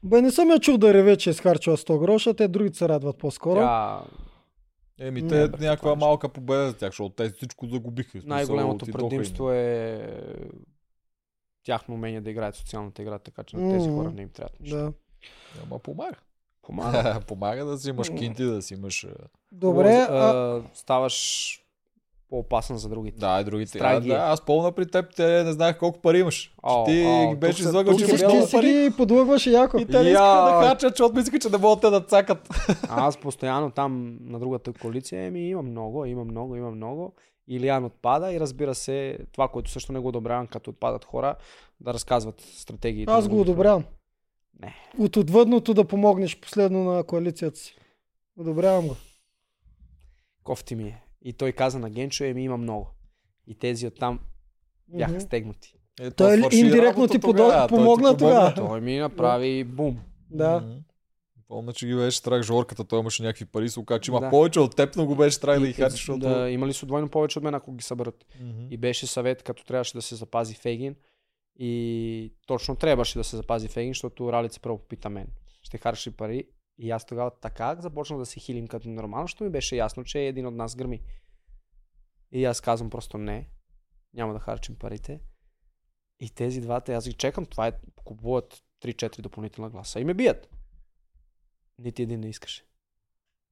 Бе, 0.03 0.21
не 0.21 0.31
съм 0.31 0.49
я 0.49 0.59
чул 0.59 0.77
да 0.77 0.93
реве, 0.93 1.17
че 1.17 1.29
е 1.29 1.31
изхарчила 1.31 1.77
100 1.77 1.99
гроша, 1.99 2.33
те 2.33 2.47
другите 2.47 2.77
се 2.77 2.89
радват 2.89 3.17
по-скоро. 3.17 3.59
Тя 3.59 4.01
Еми, 4.99 5.21
Не, 5.21 5.27
те 5.27 5.43
е 5.43 5.47
бе, 5.47 5.65
някаква 5.65 5.95
малка 5.95 6.29
победа 6.29 6.69
за 6.69 6.77
тях, 6.77 6.89
защото 6.89 7.15
те 7.15 7.29
всичко 7.29 7.67
загубиха. 7.67 8.19
Най-голямото 8.25 8.85
предимство 8.85 9.51
е 9.51 10.07
тяхно 11.63 11.95
умение 11.95 12.21
да 12.21 12.29
играят 12.29 12.55
социалната 12.55 13.01
игра, 13.01 13.19
така 13.19 13.43
че 13.43 13.57
на 13.57 13.77
тези 13.77 13.89
хора 13.89 14.11
не 14.11 14.21
им 14.21 14.29
трябва 14.29 14.49
нищо. 14.59 14.77
Да. 14.77 14.93
Ама 15.63 15.79
помага. 15.79 16.15
Помага. 16.65 17.19
помага 17.27 17.65
да 17.65 17.77
си 17.77 17.89
имаш 17.89 18.09
кинти, 18.09 18.43
да 18.43 18.61
си 18.61 18.73
имаш... 18.73 19.03
е, 19.03 19.07
Добре, 19.51 20.07
а, 20.09 20.15
а, 20.15 20.61
ставаш 20.73 21.59
по-опасен 22.29 22.77
за 22.77 22.89
другите. 22.89 23.17
Да, 23.17 23.41
и 23.41 23.43
другите. 23.43 23.79
А, 23.81 23.99
да, 23.99 24.13
аз 24.13 24.41
помня 24.41 24.71
при 24.71 24.85
теб, 24.85 25.15
те 25.15 25.43
не 25.43 25.51
знаех 25.51 25.77
колко 25.77 26.01
пари 26.01 26.19
имаш. 26.19 26.41
Че 26.41 26.51
О, 26.63 26.83
ти 26.83 27.05
о, 27.07 27.29
ги 27.29 27.35
беше 27.35 27.63
тук 27.63 27.99
че 27.99 28.05
ти, 28.05 28.11
ти 28.11 28.41
си 28.41 28.51
пари. 28.51 28.71
ги 28.71 28.97
подлъгваше 28.97 29.51
яко. 29.51 29.77
И 29.77 29.85
те 29.85 30.03
не 30.03 30.09
искаха 30.09 30.51
да 30.51 30.67
харчат, 30.67 30.93
защото 30.93 31.15
мислиха, 31.15 31.39
че 31.39 31.49
не 31.49 31.57
могат 31.57 31.81
те 31.81 31.89
да 31.89 32.01
цакат. 32.01 32.49
А 32.67 32.75
Аз 33.07 33.17
постоянно 33.17 33.71
там 33.71 34.17
на 34.21 34.39
другата 34.39 34.73
коалиция 34.73 35.31
ми 35.31 35.49
има 35.49 35.61
много, 35.61 36.05
има 36.05 36.23
много, 36.25 36.55
има 36.55 36.71
много. 36.71 37.13
Илиан 37.47 37.85
отпада 37.85 38.33
и 38.33 38.39
разбира 38.39 38.75
се, 38.75 39.17
това, 39.31 39.47
което 39.47 39.71
също 39.71 39.93
не 39.93 39.99
го 39.99 40.07
одобрявам, 40.07 40.47
като 40.47 40.69
отпадат 40.69 41.05
хора, 41.05 41.35
да 41.79 41.93
разказват 41.93 42.41
стратегиите. 42.41 43.11
Аз 43.11 43.27
го 43.27 43.41
одобрявам. 43.41 43.83
Не. 44.61 44.75
От 44.99 45.17
отвъдното 45.17 45.73
да 45.73 45.85
помогнеш 45.85 46.39
последно 46.39 46.83
на 46.83 47.03
коалицията 47.03 47.57
си. 47.59 47.75
Одобрявам 48.37 48.87
го. 48.87 48.95
Кофти 50.43 50.75
ми 50.75 50.83
е. 50.83 51.01
И 51.21 51.33
той 51.33 51.51
каза 51.51 51.79
на 51.79 51.89
Генчо, 51.89 52.23
еми 52.23 52.43
има 52.43 52.57
много. 52.57 52.87
И 53.47 53.55
тези 53.55 53.87
оттам 53.87 54.19
бяха 54.87 55.21
стегнати. 55.21 55.73
Е, 55.99 56.11
Той 56.11 56.41
индиректно 56.51 57.07
ти 57.07 57.19
тогава, 57.19 57.51
той 57.51 57.67
ти 57.67 57.73
помогна 57.75 58.17
тогава. 58.17 58.53
Той 58.55 58.81
ми 58.81 58.97
направи 58.97 59.63
бум. 59.63 59.99
Да. 60.31 60.59
Мгм. 60.59 60.77
Помня, 61.47 61.73
че 61.73 61.87
ги 61.87 61.95
беше 61.95 62.17
страх 62.17 62.41
Жорката, 62.41 62.83
той 62.83 62.99
имаше 62.99 63.23
някакви 63.23 63.45
пари, 63.45 63.69
се 63.69 63.79
оказа, 63.79 63.99
че 63.99 64.11
има 64.11 64.19
Да. 64.19 64.29
повече 64.29 64.59
от 64.59 64.75
теб, 64.75 64.95
но 64.95 65.05
го 65.05 65.15
беше 65.15 65.35
страх 65.35 65.59
да 65.59 65.65
И- 65.65 65.67
ги 65.67 65.73
харчи, 65.73 65.91
защото... 65.91 66.19
Да, 66.19 66.49
имали 66.49 66.73
са 66.73 66.85
двойно 66.85 67.09
повече 67.09 67.39
от 67.39 67.43
мен, 67.43 67.53
ако 67.53 67.73
ги 67.73 67.83
съберат. 67.83 68.25
Мгм. 68.41 68.67
И 68.69 68.77
беше 68.77 69.07
съвет, 69.07 69.43
като 69.43 69.65
трябваше 69.65 69.93
да 69.93 70.01
се 70.01 70.15
запази 70.15 70.53
Фейгин. 70.55 70.95
И 71.55 72.33
точно 72.47 72.75
трябваше 72.75 73.17
да 73.17 73.23
се 73.23 73.37
запази 73.37 73.67
Фейгин, 73.67 73.93
защото 73.93 74.33
Ралица 74.33 74.59
първо 74.59 74.77
попита 74.77 75.09
мен. 75.09 75.27
Ще 75.61 75.77
харчи 75.77 76.11
пари. 76.11 76.47
И 76.77 76.91
аз 76.91 77.05
тогава 77.05 77.31
така 77.41 77.75
започнах 77.79 78.19
да 78.19 78.25
се 78.25 78.39
хилим 78.39 78.67
като 78.67 78.89
нормално, 78.89 79.23
защото 79.23 79.43
ми 79.43 79.49
беше 79.49 79.75
ясно, 79.75 80.03
че 80.03 80.19
един 80.19 80.45
от 80.47 80.55
нас 80.55 80.75
гърми. 80.75 81.01
И 82.31 82.45
аз 82.45 82.61
казвам 82.61 82.89
просто 82.89 83.17
не, 83.17 83.49
няма 84.13 84.33
да 84.33 84.39
харчим 84.39 84.75
парите. 84.75 85.19
И 86.19 86.29
тези 86.29 86.61
двата, 86.61 86.93
аз 86.93 87.07
ги 87.07 87.13
чекам, 87.13 87.45
това 87.45 87.67
е, 87.67 87.73
купуват 88.03 88.63
3-4 88.83 89.21
допълнителна 89.21 89.69
гласа 89.69 89.99
и 89.99 90.03
ме 90.03 90.13
бият. 90.13 90.49
Нити 91.79 92.03
един 92.03 92.19
не 92.19 92.29
искаше. 92.29 92.65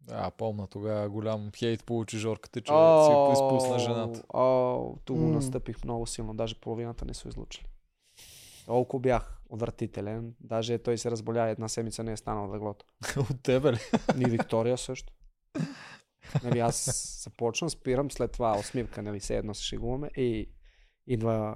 Да, 0.01 0.31
помна 0.31 0.67
тогава 0.67 1.09
голям 1.09 1.51
хейт 1.55 1.83
получи 1.83 2.17
Жорката, 2.17 2.61
че 2.61 2.67
си 2.67 3.13
го 3.13 3.29
изпусна 3.33 3.79
жената. 3.79 4.23
О, 4.33 4.95
тук 5.05 5.17
го 5.17 5.27
настъпих 5.27 5.83
много 5.83 6.07
силно, 6.07 6.33
даже 6.33 6.55
половината 6.55 7.05
не 7.05 7.13
са 7.13 7.27
излучили. 7.27 7.65
Толкова 8.65 9.01
бях 9.01 9.41
отвратителен, 9.49 10.35
даже 10.39 10.77
той 10.77 10.97
се 10.97 11.11
разболя, 11.11 11.49
една 11.49 11.67
седмица 11.67 12.03
не 12.03 12.11
е 12.11 12.17
станал 12.17 12.53
леглото. 12.53 12.85
От 13.17 13.43
тебе 13.43 13.73
ли? 13.73 13.77
Ни 14.15 14.25
Виктория 14.29 14.77
също. 14.77 15.13
Нали, 16.43 16.59
аз 16.59 16.85
започвам, 17.23 17.69
спирам, 17.69 18.11
след 18.11 18.31
това 18.31 18.59
усмивка, 18.59 19.01
нали, 19.01 19.19
все 19.19 19.37
едно 19.37 19.53
се 19.53 19.63
шегуваме 19.63 20.09
и 20.17 20.49
идва 21.07 21.55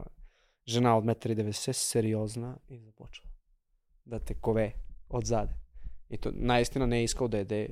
жена 0.68 0.98
от 0.98 1.06
1,90 1.06 1.68
м, 1.68 1.74
сериозна 1.74 2.58
и 2.70 2.80
започва 2.80 3.26
да 4.06 4.20
те 4.20 4.34
кове 4.34 4.76
отзаде. 5.10 5.54
И 6.10 6.18
то 6.18 6.32
наистина 6.36 6.88
не 6.88 7.00
е 7.00 7.04
искал 7.04 7.28
да 7.28 7.38
яде. 7.38 7.70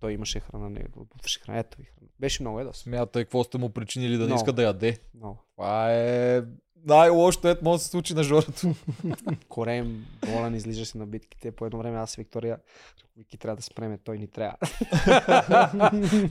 Той 0.00 0.12
имаше 0.12 0.40
храна, 0.40 0.68
не 0.68 0.84
бутваше 0.96 1.40
храна. 1.40 1.58
Ето 1.58 1.78
ви 1.78 1.84
храна. 1.84 2.08
Беше 2.20 2.42
много 2.42 2.60
едос. 2.60 2.76
Смятай, 2.76 3.24
какво 3.24 3.44
сте 3.44 3.58
му 3.58 3.70
причинили 3.70 4.16
да 4.16 4.28
не 4.28 4.34
иска 4.34 4.52
да 4.52 4.62
яде. 4.62 4.98
Много. 5.14 5.38
Това 5.56 5.92
е 5.94 6.42
най-лошото, 6.86 7.48
ето 7.48 7.64
може 7.64 7.78
да 7.78 7.84
се 7.84 7.90
случи 7.90 8.14
на 8.14 8.22
Жорато. 8.22 8.74
Корем, 9.48 10.04
болен, 10.26 10.54
излизаше 10.54 10.98
на 10.98 11.06
битките. 11.06 11.50
По 11.50 11.66
едно 11.66 11.78
време 11.78 11.98
аз 11.98 12.14
и 12.14 12.20
Виктория, 12.20 12.58
Вики 13.16 13.38
трябва 13.38 13.56
да 13.56 13.62
спреме, 13.62 13.98
той 14.04 14.18
ни 14.18 14.26
трябва. 14.26 14.56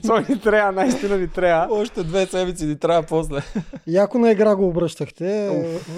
той 0.06 0.24
ни 0.28 0.40
трябва, 0.40 0.72
наистина 0.72 1.18
ни 1.18 1.28
трябва. 1.28 1.74
Още 1.74 2.04
две 2.04 2.26
седмици 2.26 2.66
ни 2.66 2.78
трябва 2.78 3.02
после. 3.08 3.40
Яко 3.86 4.18
на 4.18 4.30
игра 4.30 4.56
го 4.56 4.68
обръщахте. 4.68 5.48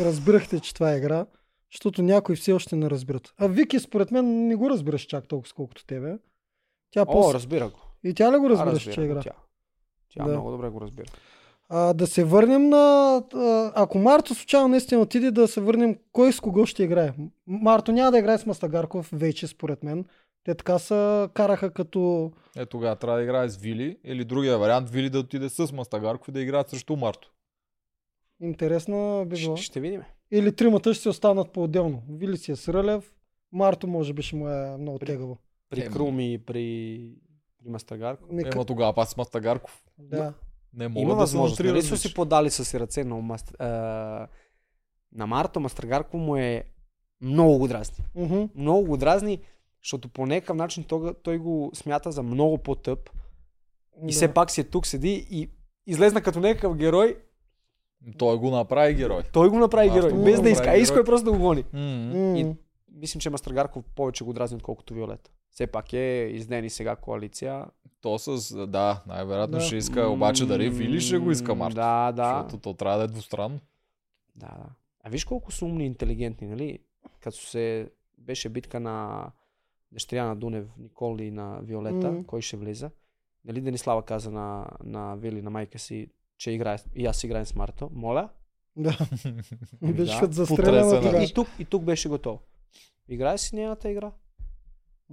Разбирахте, 0.00 0.60
че 0.60 0.74
това 0.74 0.92
е 0.92 0.96
игра. 0.96 1.26
Защото 1.72 2.02
някои 2.02 2.36
все 2.36 2.52
още 2.52 2.76
не 2.76 2.90
разбират. 2.90 3.34
А 3.38 3.48
Вики, 3.48 3.78
според 3.78 4.10
мен, 4.10 4.46
не 4.46 4.56
го 4.56 4.70
разбираш 4.70 5.02
чак 5.02 5.28
толкова, 5.28 5.54
колкото 5.54 5.86
тебе. 5.86 6.16
Тя 6.90 7.02
О, 7.02 7.12
после... 7.12 7.34
разбира 7.34 7.68
го. 7.68 7.78
И 8.04 8.14
тя 8.14 8.32
ли 8.32 8.38
го 8.38 8.50
разбираш, 8.50 8.74
разбира 8.74 8.94
че 8.94 9.00
игра? 9.02 9.22
Тя, 9.22 9.32
тя 10.08 10.24
Да. 10.24 10.30
много 10.30 10.50
добре 10.50 10.68
го 10.68 10.80
разбира. 10.80 11.06
А, 11.68 11.92
да 11.94 12.06
се 12.06 12.24
върнем 12.24 12.68
на... 12.68 13.22
Ако 13.74 13.98
Марто 13.98 14.34
случайно 14.34 14.68
наистина 14.68 15.00
отиде, 15.00 15.30
да 15.30 15.48
се 15.48 15.60
върнем 15.60 15.98
кой 16.12 16.32
с 16.32 16.40
кого 16.40 16.66
ще 16.66 16.82
играе. 16.82 17.12
Марто 17.46 17.92
няма 17.92 18.10
да 18.10 18.18
играе 18.18 18.38
с 18.38 18.46
Мастагарков 18.46 19.08
вече, 19.12 19.46
според 19.46 19.82
мен. 19.82 20.04
Те 20.44 20.54
така 20.54 20.78
са 20.78 21.28
караха 21.34 21.70
като... 21.70 22.32
Е, 22.56 22.66
тогава 22.66 22.96
трябва 22.96 23.16
да 23.16 23.22
играе 23.24 23.48
с 23.48 23.56
Вили 23.56 23.98
или 24.04 24.24
другия 24.24 24.58
вариант, 24.58 24.90
Вили 24.90 25.10
да 25.10 25.18
отиде 25.18 25.48
с 25.48 25.72
Мастагарков 25.72 26.28
и 26.28 26.32
да 26.32 26.40
играят 26.40 26.70
срещу 26.70 26.96
Марто. 26.96 27.32
Интересна 28.42 29.24
би 29.26 29.36
било. 29.36 29.56
Ще, 29.56 29.64
ще 29.64 29.80
видим. 29.80 30.02
Или 30.30 30.56
тримата 30.56 30.94
ще 30.94 31.02
се 31.02 31.08
останат 31.08 31.52
по-отделно. 31.52 32.02
Вили 32.10 32.36
си 32.36 32.52
е 32.52 32.56
с 32.56 32.68
Рълев, 32.74 33.12
Марто 33.52 33.86
може 33.86 34.12
би 34.12 34.22
ще 34.22 34.36
му 34.36 34.48
е 34.48 34.76
много 34.76 34.98
При- 34.98 35.06
тегаво. 35.06 35.38
При 35.70 35.80
Ема. 35.80 35.90
Крум 35.90 36.20
и 36.20 36.38
при, 36.38 37.14
при 37.58 37.70
Мастагарко. 37.70 38.24
Не, 38.30 38.42
Ема 38.54 38.64
тогава 38.64 38.92
пас 38.94 39.16
Мастагарков. 39.16 39.82
да. 39.98 40.34
Не 40.74 40.88
мога 40.88 41.00
Има 41.00 41.10
да 41.10 41.16
възможност. 41.16 41.60
Нали 41.60 41.82
са 41.82 41.96
си 41.96 42.14
подали 42.14 42.50
с 42.50 42.80
ръце 42.80 43.04
на, 43.04 43.16
Маст... 43.16 43.60
а, 43.60 43.66
на 45.12 45.26
Марто 45.26 45.60
Мастрагарко 45.60 46.16
му 46.18 46.36
е 46.36 46.64
много 47.20 47.58
го 47.58 47.68
дразни. 47.68 48.04
Мгм. 48.14 48.42
Много 48.54 48.86
го 48.86 48.96
дразни, 48.96 49.38
защото 49.82 50.08
по 50.08 50.26
някакъв 50.26 50.56
начин 50.56 50.84
той, 50.84 51.14
той 51.14 51.38
го 51.38 51.70
смята 51.74 52.12
за 52.12 52.22
много 52.22 52.58
по-тъп. 52.58 53.10
И 53.98 54.06
Да. 54.06 54.12
все 54.12 54.34
пак 54.34 54.50
си 54.50 54.60
е 54.60 54.64
тук, 54.64 54.86
седи 54.86 55.26
и 55.30 55.50
излезна 55.86 56.22
като 56.22 56.40
някакъв 56.40 56.76
герой. 56.76 57.16
Той 58.18 58.36
го 58.38 58.50
направи 58.50 58.94
герой. 58.94 59.22
Той 59.32 59.48
го 59.48 59.58
направи 59.58 59.88
Марто 59.88 60.06
герой, 60.06 60.24
без 60.24 60.40
да 60.40 60.50
иска. 60.50 60.76
Иска 60.76 61.00
е 61.00 61.04
просто 61.04 61.24
да 61.24 61.32
го 61.32 61.38
гони. 61.38 61.64
М. 61.72 62.38
И- 62.38 62.54
Мисля, 62.92 63.20
че 63.20 63.30
Мастрагарков 63.30 63.84
повече 63.86 64.24
го 64.24 64.32
дразни, 64.32 64.56
отколкото 64.56 64.94
Виолета. 64.94 65.30
Все 65.50 65.66
пак 65.66 65.92
е 65.92 66.30
издени 66.32 66.70
сега 66.70 66.96
коалиция. 66.96 67.66
То 68.00 68.18
с... 68.18 68.66
Да, 68.66 69.02
най-вероятно 69.06 69.58
Да. 69.58 69.64
ще 69.64 69.76
иска, 69.76 70.08
обаче 70.08 70.46
дали 70.46 70.70
Вили 70.70 71.00
ще 71.00 71.18
го 71.18 71.30
иска 71.30 71.54
Марто. 71.54 71.74
Да, 71.74 72.12
да. 72.12 72.40
Защото 72.42 72.62
то 72.62 72.74
трябва 72.74 72.98
да 72.98 73.04
е 73.04 73.08
двустранно. 73.08 73.60
Да, 74.36 74.46
да. 74.46 74.66
А 75.04 75.10
виж 75.10 75.24
колко 75.24 75.52
са 75.52 75.64
умни 75.64 75.84
и 75.84 75.86
интелигентни, 75.86 76.46
нали? 76.46 76.78
Като 77.20 77.36
се 77.36 77.90
беше 78.18 78.48
битка 78.48 78.80
на 78.80 79.26
дъщеря 79.92 80.24
на 80.24 80.36
Дунев, 80.36 80.66
Никол 80.78 81.16
и 81.20 81.30
на 81.30 81.60
Виолета, 81.62 82.12
Мгм. 82.12 82.24
кой 82.24 82.42
ще 82.42 82.56
влиза. 82.56 82.90
Нали 83.44 83.60
Денислава 83.60 84.02
каза 84.02 84.30
на, 84.30 84.66
на 84.84 85.14
Вили, 85.16 85.42
на 85.42 85.50
майка 85.50 85.78
си, 85.78 86.08
че 86.38 86.50
играе, 86.50 86.76
и 86.94 87.06
аз 87.06 87.24
играем 87.24 87.46
с 87.46 87.54
Марто. 87.54 87.90
Моля? 87.92 88.28
Да. 88.76 88.98
Беше 89.82 90.26
да. 90.26 90.46
тогава. 90.46 91.20
И, 91.22 91.24
и, 91.24 91.34
тук, 91.34 91.48
и 91.58 91.64
тук 91.64 91.82
беше 91.84 92.08
готов. 92.08 92.40
Играе 93.08 93.38
си 93.38 93.56
нейната 93.56 93.90
игра. 93.90 94.12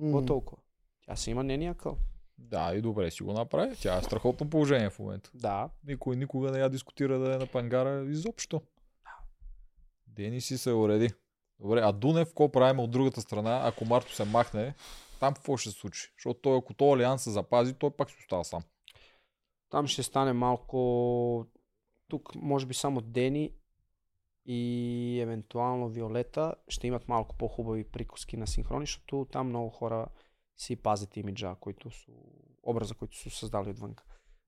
Какво 0.02 0.26
толкова? 0.26 0.62
Тя 1.06 1.16
си 1.16 1.32
има 1.32 1.44
нейния 1.44 1.76
къл. 1.76 1.98
Да, 2.38 2.76
и 2.76 2.82
добре 2.82 3.12
си 3.12 3.24
го 3.24 3.34
направи. 3.34 3.76
Тя 3.76 3.98
е 3.98 4.02
в 4.02 4.04
страхотно 4.04 4.50
положение 4.50 4.90
в 4.90 5.00
момента. 5.00 5.32
Да. 5.34 5.70
Никой 5.88 6.16
никога 6.16 6.52
не 6.52 6.60
я 6.60 6.70
дискутира 6.70 7.20
да 7.20 7.36
е 7.36 7.38
на 7.38 7.48
пангара 7.48 8.06
изобщо. 8.10 8.62
Дени 10.08 10.42
си 10.42 10.58
се 10.58 10.74
уреди. 10.74 11.10
Добре, 11.60 11.82
а 11.84 11.92
Дунев, 11.92 12.28
какво 12.28 12.52
правим 12.52 12.80
от 12.80 12.92
другата 12.92 13.22
страна, 13.22 13.62
ако 13.64 13.86
Марто 13.86 14.16
се 14.16 14.26
махне, 14.26 14.74
там 15.20 15.34
какво 15.34 15.58
ще 15.58 15.70
се 15.70 15.80
случи? 15.80 16.14
Защото 16.18 16.40
той, 16.40 16.58
ако 16.58 16.74
този 16.74 16.94
алианс 16.94 17.24
се 17.24 17.32
запази, 17.32 17.74
той 17.74 17.92
пак 17.92 18.10
си 18.10 18.18
остава 18.20 18.44
сам. 18.44 18.62
Там 19.70 19.88
ще 19.88 20.04
стане 20.04 20.34
малко... 20.34 21.46
Тук 22.08 22.36
може 22.36 22.66
би 22.66 22.74
само 22.74 23.02
Дени 23.02 23.52
и 24.48 25.20
евентуално 25.22 25.90
Виолета 25.90 26.56
ще 26.68 26.88
имат 26.88 27.08
малко 27.08 27.36
по-хубави 27.36 27.84
приказки 27.84 28.38
на 28.38 28.48
синхрони, 28.48 28.86
защото 28.86 29.28
там 29.32 29.48
много 29.48 29.70
хора 29.70 30.08
си 30.58 30.76
пазят 30.76 31.18
имиджа, 31.18 31.56
които 31.60 31.92
са, 31.92 32.12
образа, 32.64 32.96
който 32.96 33.18
са 33.18 33.30
създали 33.30 33.70
отвън. 33.70 33.96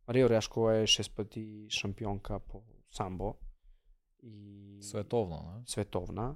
Мария 0.07 0.25
Оряшкова 0.25 0.77
е 0.77 0.83
6 0.83 1.15
пъти 1.15 1.65
шампионка 1.69 2.39
по 2.39 2.61
самбо 2.91 3.35
и 4.23 4.77
Световна, 4.81 5.53
не? 5.57 5.63
световна 5.65 6.35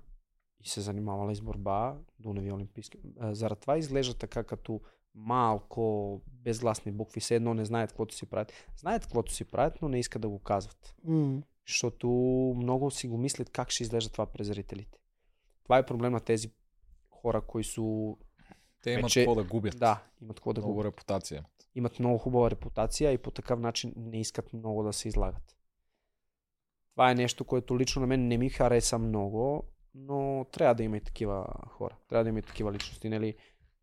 и 0.60 0.70
се 0.70 0.82
занимавала 0.82 1.36
с 1.36 1.42
борба 1.42 1.98
до 2.20 2.34
нови 2.34 2.52
олимпийски. 2.52 2.98
Заради 3.22 3.62
това 3.62 3.78
изглежда 3.78 4.14
така 4.14 4.44
като 4.44 4.82
малко 5.16 6.22
безгласни 6.28 6.92
букви, 6.92 7.20
все 7.20 7.36
едно 7.36 7.54
не 7.54 7.66
знаят 7.66 7.90
каквото 7.90 8.16
си 8.16 8.26
правят. 8.26 8.54
Знаят 8.78 9.04
каквото 9.04 9.34
си 9.34 9.46
правят, 9.46 9.82
но 9.82 9.90
не 9.90 10.00
искат 10.00 10.22
да 10.22 10.30
го 10.30 10.40
казват. 10.40 10.96
М. 11.04 11.42
Защото 11.68 12.08
много 12.58 12.92
си 12.92 13.08
го 13.08 13.18
мислят 13.18 13.50
как 13.50 13.70
ще 13.70 13.84
изглежда 13.84 14.12
това 14.12 14.26
през 14.26 14.48
зрителите. 14.48 15.00
Това 15.64 15.78
е 15.78 15.86
проблем 15.86 16.12
на 16.12 16.20
тези 16.20 16.52
хора, 17.10 17.42
които 17.42 17.70
са... 17.70 17.82
Те 18.84 18.92
имат 18.92 19.04
Вече- 19.04 19.20
какво 19.20 19.36
да 19.36 19.44
губят. 19.44 19.80
Да, 19.80 20.04
имат 20.22 20.40
какво 20.40 20.54
да 20.54 20.62
Много 20.62 20.74
го... 20.74 20.84
репутация. 20.84 21.46
Имат 21.76 22.00
много 22.00 22.18
хубава 22.18 22.52
репутация 22.52 23.12
и 23.12 23.18
по 23.18 23.32
такъв 23.32 23.60
начин 23.60 23.94
не 23.96 24.20
искат 24.20 24.54
много 24.54 24.84
да 24.84 24.94
се 24.94 25.08
излагат. 25.08 25.58
Това 26.92 27.12
е 27.12 27.16
нещо, 27.16 27.46
което 27.46 27.80
лично 27.80 28.00
на 28.00 28.08
мен 28.08 28.28
не 28.28 28.38
ми 28.38 28.50
хареса 28.50 29.00
много, 29.00 29.64
но 29.96 30.46
трябва 30.52 30.76
да 30.76 30.84
има 30.84 30.98
и 30.98 31.02
такива 31.02 31.48
хора. 31.70 31.98
Трябва 32.10 32.24
да 32.24 32.30
има 32.30 32.40
и 32.40 32.44
такива 32.44 32.74
личности. 32.74 33.10
Нали? 33.10 33.36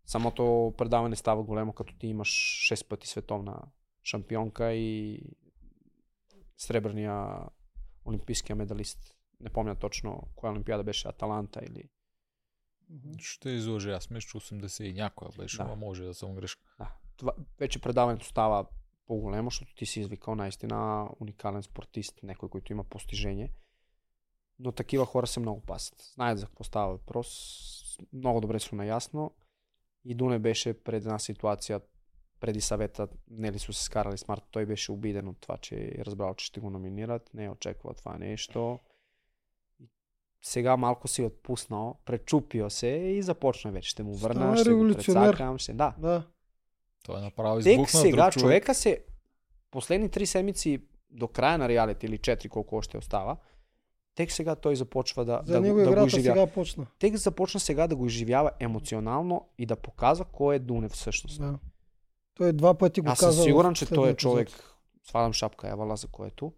Самото 0.06 0.74
предаване 0.78 1.16
става 1.16 1.42
големо, 1.42 1.72
като 1.72 1.98
ти 1.98 2.06
имаш 2.06 2.28
6 2.72 2.88
пъти 2.88 3.08
световна 3.08 3.62
шампионка 4.02 4.72
и 4.72 5.20
сребърния 6.56 7.38
олимпийския 8.04 8.56
медалист. 8.56 9.16
Не 9.40 9.50
помня 9.50 9.76
точно 9.76 10.28
коя 10.34 10.52
олимпиада 10.52 10.84
беше, 10.84 11.08
Аталанта 11.08 11.60
или... 11.62 11.88
Ще 13.18 13.50
излъжа. 13.50 13.90
Аз 13.90 14.06
че 14.06 14.14
80 14.16 14.84
и 14.84 14.92
някоя 14.92 15.30
беше, 15.38 15.56
Да. 15.56 15.64
да. 15.64 15.76
може 15.76 16.04
да 16.04 16.14
съм 16.14 16.34
грешка. 16.34 16.62
Да. 16.78 16.94
Това, 17.16 17.32
вече 17.58 17.80
предаването 17.80 18.26
става 18.26 18.66
по-големо, 19.06 19.50
защото 19.50 19.74
ти 19.74 19.86
си 19.86 20.00
извикал 20.00 20.34
наистина 20.34 21.08
уникален 21.20 21.62
спортист, 21.62 22.22
някой, 22.22 22.48
който 22.48 22.72
има 22.72 22.84
постижение. 22.84 23.52
Но 24.58 24.72
такива 24.72 25.06
хора 25.06 25.26
се 25.26 25.40
много 25.40 25.60
пасят. 25.60 26.10
Знаят 26.14 26.38
за 26.38 26.46
какво 26.46 26.64
става 26.64 26.92
въпрос. 26.92 27.98
Много 28.12 28.40
добре 28.40 28.60
са 28.60 28.76
наясно. 28.76 29.34
И 30.04 30.14
Дуне 30.14 30.38
беше 30.38 30.82
пред 30.82 31.02
една 31.02 31.18
ситуация 31.18 31.80
преди 32.40 32.60
съвета, 32.60 33.08
не 33.30 33.52
ли 33.52 33.58
са 33.58 33.72
се 33.72 33.84
скарали 33.84 34.18
с 34.18 34.28
Марто, 34.28 34.46
той 34.50 34.66
беше 34.66 34.92
обиден 34.92 35.28
от 35.28 35.40
това, 35.40 35.56
че 35.56 35.74
е 35.74 36.04
разбрал, 36.04 36.34
че 36.34 36.46
ще 36.46 36.60
го 36.60 36.70
номинират, 36.70 37.30
не 37.34 37.44
е 37.44 37.50
очаквал 37.50 37.94
това 37.94 38.18
нещо. 38.18 38.78
Сега 40.42 40.76
малко 40.76 41.08
си 41.08 41.22
отпуснал, 41.22 41.98
пречупил 42.04 42.70
се 42.70 42.86
и 42.86 43.22
започна 43.22 43.72
вече. 43.72 43.90
Ще 43.90 44.02
му 44.02 44.14
върна, 44.14 44.40
Стана 44.40 44.56
ще 44.56 44.72
го 44.72 44.88
прецакам, 44.88 45.58
ще... 45.58 45.72
Да. 45.72 45.94
Да. 45.98 46.26
Той 47.02 47.18
е 47.18 47.22
направо 47.22 47.60
Тек 47.60 47.72
избухна 47.72 48.00
сега 48.00 48.24
друг 48.24 48.32
човек. 48.32 48.44
човека 48.44 48.74
се... 48.74 49.04
Последни 49.70 50.08
три 50.08 50.26
седмици 50.26 50.82
до 51.10 51.28
края 51.28 51.58
на 51.58 51.68
реалити 51.68 52.06
или 52.06 52.18
четири, 52.18 52.48
колко 52.48 52.76
още 52.76 52.98
остава, 52.98 53.36
тек 54.14 54.32
сега 54.32 54.54
той 54.54 54.76
започва 54.76 55.24
да, 55.24 55.42
За 55.44 55.52
да, 55.52 55.60
него 55.60 55.78
го, 55.78 55.84
да 55.84 56.00
го 56.00 56.06
изживява. 56.06 56.36
сега 56.40 56.52
почна. 56.54 56.86
Тек 56.98 57.16
започна 57.16 57.60
сега 57.60 57.86
да 57.86 57.96
го 57.96 58.06
изживява 58.06 58.50
емоционално 58.60 59.48
и 59.58 59.66
да 59.66 59.76
показва 59.76 60.24
кой 60.24 60.56
е 60.56 60.58
Дунев 60.58 60.92
всъщност. 60.92 61.40
Да. 61.40 61.58
Той 62.34 62.52
два 62.52 62.74
пъти 62.74 63.00
го 63.00 63.08
Аз 63.08 63.20
каза. 63.20 63.32
съм 63.32 63.44
сигурен, 63.44 63.74
че 63.74 63.86
той 63.86 64.10
е 64.10 64.14
човек, 64.14 64.48
свалям 65.08 65.32
шапка 65.32 65.68
Евала 65.68 65.96
за 65.96 66.06
което, 66.06 66.52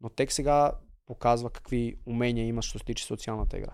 но 0.00 0.08
тек 0.08 0.32
сега 0.32 0.72
показва 1.06 1.50
какви 1.50 1.96
умения 2.06 2.46
има, 2.46 2.62
що 2.62 2.78
се 2.78 2.84
тича 2.84 3.06
социалната 3.06 3.58
игра. 3.58 3.72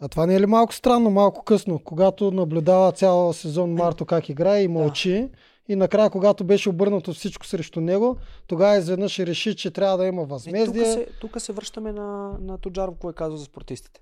А 0.00 0.08
това 0.08 0.26
не 0.26 0.34
е 0.34 0.40
ли 0.40 0.46
малко 0.46 0.74
странно, 0.74 1.10
малко 1.10 1.44
късно, 1.44 1.78
когато 1.78 2.30
наблюдава 2.30 2.92
цял 2.92 3.32
сезон 3.32 3.72
Марто 3.72 4.06
как 4.06 4.28
играе 4.28 4.62
и 4.62 4.68
мълчи 4.68 5.30
и 5.68 5.76
накрая, 5.76 6.10
когато 6.10 6.44
беше 6.44 6.68
обърнато 6.68 7.12
всичко 7.12 7.46
срещу 7.46 7.80
него, 7.80 8.16
тогава 8.46 8.76
изведнъж 8.76 9.18
реши, 9.18 9.56
че 9.56 9.70
трябва 9.70 9.96
да 9.98 10.06
има 10.06 10.22
Е, 10.22 10.24
тук, 10.24 10.30
възмездие. 10.30 10.84
се, 10.84 11.06
тук 11.20 11.40
се 11.40 11.52
връщаме 11.52 11.92
на, 11.92 12.36
на 12.40 12.58
Тоджаров, 12.58 12.94
кое 12.98 13.10
е 13.10 13.14
казал 13.14 13.36
за 13.36 13.44
спортистите. 13.44 14.00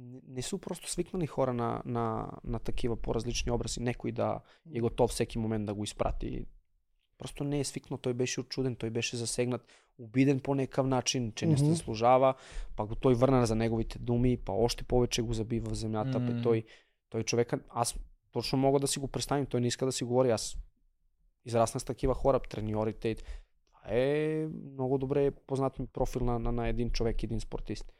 Не, 0.00 0.20
не 0.28 0.42
са 0.42 0.58
просто 0.58 0.90
свикнали 0.90 1.26
хора 1.26 1.54
на, 1.54 1.82
на, 1.84 2.30
на 2.44 2.58
такива 2.58 2.96
по-различни 2.96 3.52
образи. 3.52 3.80
Некой 3.80 4.12
да 4.12 4.40
е 4.74 4.80
готов 4.80 5.10
всеки 5.10 5.38
момент 5.38 5.66
да 5.66 5.74
го 5.74 5.84
изпрати. 5.84 6.46
Просто 7.18 7.44
не 7.44 7.60
е 7.60 7.64
свикнал. 7.64 7.98
Той 7.98 8.14
беше 8.14 8.40
очуден, 8.40 8.76
той 8.76 8.90
беше 8.90 9.16
засегнат, 9.16 9.66
обиден 9.98 10.40
по 10.40 10.54
някакъв 10.54 10.86
начин, 10.86 11.32
че 11.32 11.46
не 11.46 11.56
се 11.56 11.64
Мгм. 11.64 11.72
заслужава. 11.72 12.34
Пак 12.76 12.88
го 12.88 12.94
той 12.94 13.14
върна 13.14 13.46
за 13.46 13.54
неговите 13.54 13.98
думи, 13.98 14.36
па 14.36 14.52
още 14.52 14.84
повече 14.84 15.22
го 15.22 15.32
заби 15.32 15.60
в 15.60 15.74
земята. 15.74 16.18
М. 16.20 16.26
Бе, 16.26 16.42
той, 16.42 16.64
той 17.10 17.22
човека, 17.22 17.60
аз 17.68 17.98
точно 18.32 18.58
мога 18.58 18.80
да 18.80 18.86
си 18.86 18.98
го 18.98 19.08
представим. 19.08 19.46
Той 19.46 19.60
не 19.60 19.66
иска 19.66 19.86
да 19.86 19.92
си 19.92 20.04
говори. 20.04 20.30
Аз 20.30 20.58
израснах 21.44 21.80
с 21.82 21.84
такива 21.84 22.14
хора, 22.14 22.40
треньорите. 22.40 23.14
Това 23.14 23.80
е 23.86 24.46
много 24.72 24.98
добре 24.98 25.30
познат 25.30 25.78
ми 25.78 25.86
профил 25.86 26.24
на, 26.24 26.38
на, 26.38 26.52
на 26.52 26.68
един 26.68 26.90
човек, 26.90 27.22
един 27.22 27.40
спортист. 27.40 27.92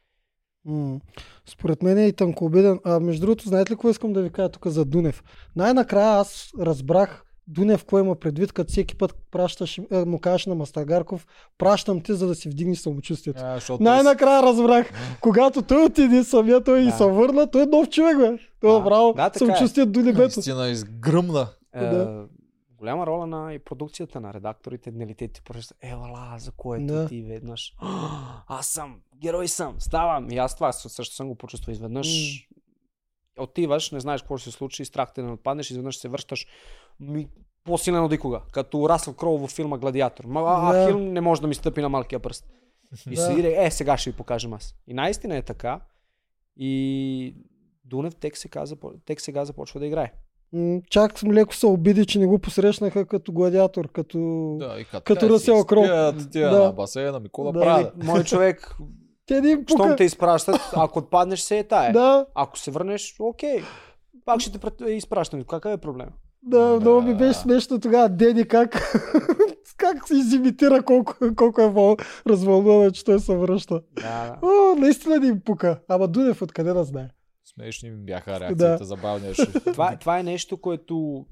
М. 0.65 0.99
Според 1.45 1.83
мен 1.83 1.97
е 1.97 2.07
и 2.07 2.13
тънкообиден. 2.13 2.79
А 2.83 2.99
между 2.99 3.21
другото, 3.21 3.47
знаете 3.47 3.71
ли 3.71 3.75
какво 3.75 3.89
искам 3.89 4.13
да 4.13 4.21
ви 4.21 4.29
кажа 4.29 4.49
тук 4.49 4.67
за 4.67 4.85
Дунев? 4.85 5.23
Най-накрая 5.55 6.19
аз 6.19 6.49
разбрах 6.59 7.25
Дунев 7.47 7.81
какво 7.81 7.99
има 7.99 8.15
предвид, 8.15 8.51
като 8.51 8.71
всеки 8.71 8.95
път 8.95 9.15
пращаш, 9.31 9.79
е, 9.91 10.05
му 10.05 10.19
кажеш 10.19 10.45
на 10.45 10.55
Мастагарков, 10.55 11.27
пращам 11.57 12.01
те, 12.01 12.13
за 12.13 12.27
да 12.27 12.35
си 12.35 12.49
вдигнеш 12.49 12.77
самочувствието. 12.79 13.41
А, 13.43 13.55
защото 13.55 13.83
Най-накрая 13.83 14.43
разбрах, 14.43 14.91
когато 15.21 15.61
той 15.61 15.85
отиде 15.85 16.23
самия, 16.23 16.63
той 16.63 16.79
и 16.79 16.85
Да. 16.85 16.91
се 16.91 17.05
върна, 17.05 17.51
той 17.51 17.63
е 17.63 17.65
нов 17.65 17.89
човек, 17.89 18.17
бе. 18.17 18.37
Той 18.61 18.71
Да. 18.71 18.75
е 18.75 18.79
направо 18.79 19.13
Да, 19.13 19.29
така 19.29 19.45
е. 19.45 19.47
самочувствие 19.47 19.85
до 19.85 19.99
небето. 19.99 20.21
наистина 20.35 20.67
изгръмна. 20.69 21.47
Е, 21.73 21.85
Да. 21.85 22.23
Голяма 22.81 23.05
роля 23.07 23.27
на 23.27 23.53
и 23.53 23.59
продукцията 23.59 24.21
на 24.21 24.33
редакторите, 24.33 24.91
нали, 24.91 25.15
те 25.15 25.27
ти 25.27 25.41
поръщат, 25.41 25.77
ела, 25.81 26.35
за 26.37 26.51
което 26.51 26.85
Да. 26.85 27.07
ти 27.07 27.21
веднъж. 27.21 27.73
Аз 28.47 28.67
съм, 28.67 29.01
герой 29.21 29.47
съм, 29.47 29.75
ставам. 29.79 30.31
И 30.31 30.37
аз 30.37 30.55
това 30.55 30.71
също 30.71 31.15
съм 31.15 31.27
го 31.27 31.35
почувствал 31.35 31.71
изведнъж. 31.71 32.07
Отиваш, 33.39 33.91
не 33.91 33.99
знаеш 33.99 34.21
какво 34.21 34.37
ще 34.37 34.51
се 34.51 34.57
случи, 34.57 34.85
страх 34.85 35.13
те 35.13 35.23
не 35.23 35.31
отпаднеш, 35.31 35.71
изведнъж 35.71 35.97
се 35.97 36.09
връщаш 36.09 36.47
ми, 36.99 37.27
по-силен 37.63 38.03
от 38.03 38.11
никога. 38.11 38.41
Като 38.51 38.77
Расъл 38.77 39.13
Кроу 39.13 39.37
във 39.37 39.51
филма 39.51 39.77
Гладиатор. 39.77 40.25
Ма, 40.25 40.41
а, 40.47 40.73
Да. 40.73 40.85
Ахил 40.85 40.99
не 40.99 41.21
може 41.21 41.41
да 41.41 41.47
ми 41.47 41.55
стъпи 41.55 41.81
на 41.81 41.89
малкия 41.89 42.19
пръст. 42.19 42.45
И 43.11 43.15
Да. 43.15 43.21
се 43.21 43.33
иде, 43.33 43.65
е, 43.65 43.71
сега 43.71 43.97
ще 43.97 44.11
ви 44.11 44.17
покажем 44.17 44.53
аз. 44.53 44.75
И 44.87 44.93
наистина 44.93 45.37
е 45.37 45.41
така. 45.41 45.81
И 46.55 47.35
Дунев 47.85 48.15
тек 48.15 48.37
сега, 48.37 48.63
тек 49.05 49.21
сега 49.21 49.45
започва 49.45 49.79
да 49.79 49.85
играе. 49.87 50.13
Чак 50.89 51.23
леко 51.23 51.55
се 51.55 51.65
обиди, 51.65 52.05
че 52.05 52.19
не 52.19 52.25
го 52.25 52.39
посрещнаха 52.39 53.05
като 53.05 53.31
гладиатор, 53.31 53.87
като... 53.87 54.19
Да, 54.59 54.75
и 54.79 54.85
като, 54.85 55.03
Като 55.03 55.29
Ръсел 55.29 55.65
Кроу. 55.65 55.83
Тия 56.31 56.49
Да. 56.49 56.63
на 56.63 56.71
басейна, 56.71 57.19
ми 57.19 57.25
какво 57.25 57.43
да, 57.43 57.51
Да. 57.51 57.59
правя? 57.59 57.91
Мой 57.97 58.23
човек, 58.23 58.75
Те 59.25 59.41
не 59.41 59.49
им 59.49 59.63
щом 59.67 59.95
те 59.97 60.03
изпращат, 60.03 60.55
ако 60.73 60.99
отпаднеш 60.99 61.39
се 61.39 61.57
е 61.57 61.63
тая. 61.63 61.93
Да, 61.93 62.25
Ако 62.35 62.57
се 62.57 62.71
върнеш, 62.71 63.15
окей. 63.19 63.61
Пак 64.25 64.39
ще 64.39 64.51
те 64.51 64.57
пред- 64.59 64.81
изпращам. 64.87 65.43
Какъв 65.43 65.73
е 65.73 65.77
проблем? 65.77 66.07
да, 66.43 66.77
много 66.79 67.01
ми 67.01 67.11
Да. 67.11 67.17
беше 67.17 67.39
смешно 67.39 67.79
тогава 67.79 68.09
Дени 68.09 68.45
как, 68.45 68.93
как 69.77 70.07
се 70.07 70.15
изимитира 70.15 70.83
колко, 70.83 71.13
колко 71.35 71.61
е 71.61 71.67
вол, 71.67 71.97
развълнуван, 72.27 72.91
че 72.91 73.05
той 73.05 73.19
се 73.19 73.35
връща. 73.35 73.81
Да, 73.93 74.01
да. 74.01 74.37
О, 74.43 74.75
наистина 74.77 75.19
не 75.19 75.27
им 75.27 75.41
пука. 75.41 75.79
Ама 75.87 76.07
Дунев 76.07 76.41
откъде 76.41 76.73
да 76.73 76.83
знае? 76.83 77.07
Смешни 77.53 77.89
ми 77.89 78.05
бяха 78.05 78.39
реакцията, 78.39 78.85
забавнеше. 78.85 79.53
Това, 79.73 79.97
това 79.97 80.19
е 80.19 80.23
нещо, 80.23 80.57
което 80.57 81.25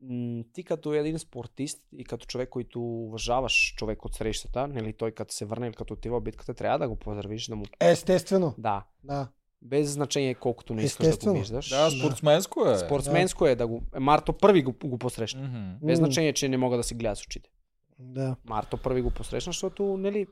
м, 0.00 0.42
ти 0.52 0.64
като 0.64 0.94
един 0.94 1.18
спортист 1.18 1.82
и 1.92 2.04
като 2.04 2.26
човек, 2.26 2.48
който 2.48 2.80
уважаваш 2.82 3.74
човек 3.76 4.04
от 4.04 4.14
срещата, 4.14 4.68
нали, 4.68 4.92
той 4.92 5.12
като 5.12 5.34
се 5.34 5.44
върне 5.44 5.66
или 5.66 5.74
като 5.74 5.94
отива 5.94 6.20
в 6.20 6.22
битката, 6.22 6.54
трябва 6.54 6.78
да 6.78 6.88
го 6.88 6.96
поздравиш, 6.96 7.46
да 7.46 7.56
му... 7.56 7.64
Естествено. 7.80 8.54
Да. 8.58 8.84
Да. 9.04 9.28
Без 9.62 9.92
значение 9.92 10.34
колкото 10.34 10.74
не 10.74 10.82
искаш 10.82 11.04
да 11.04 11.04
го 11.04 11.08
Естествено. 11.08 11.38
виждаш. 11.38 11.68
Да, 11.68 11.90
спортсменско 11.90 12.68
е. 12.68 12.78
Спортсменско 12.78 13.46
е 13.46 13.54
да 13.54 13.66
го... 13.66 13.82
е, 13.94 14.00
Марто 14.00 14.32
първи 14.32 14.62
го, 14.62 14.74
го 14.84 14.98
посрещна. 14.98 15.42
Мгм. 15.42 15.86
Без 15.86 15.98
значение, 15.98 16.32
че 16.32 16.48
не 16.48 16.56
мога 16.56 16.76
да 16.76 16.82
си 16.82 16.94
гледа 16.94 17.16
с 17.16 17.22
очите. 17.22 17.50
Да. 17.98 18.36
Марто 18.44 18.76
първи 18.76 19.02
го 19.02 19.10
посрещна, 19.10 19.52
защото, 19.52 19.96
нали, 19.96 20.26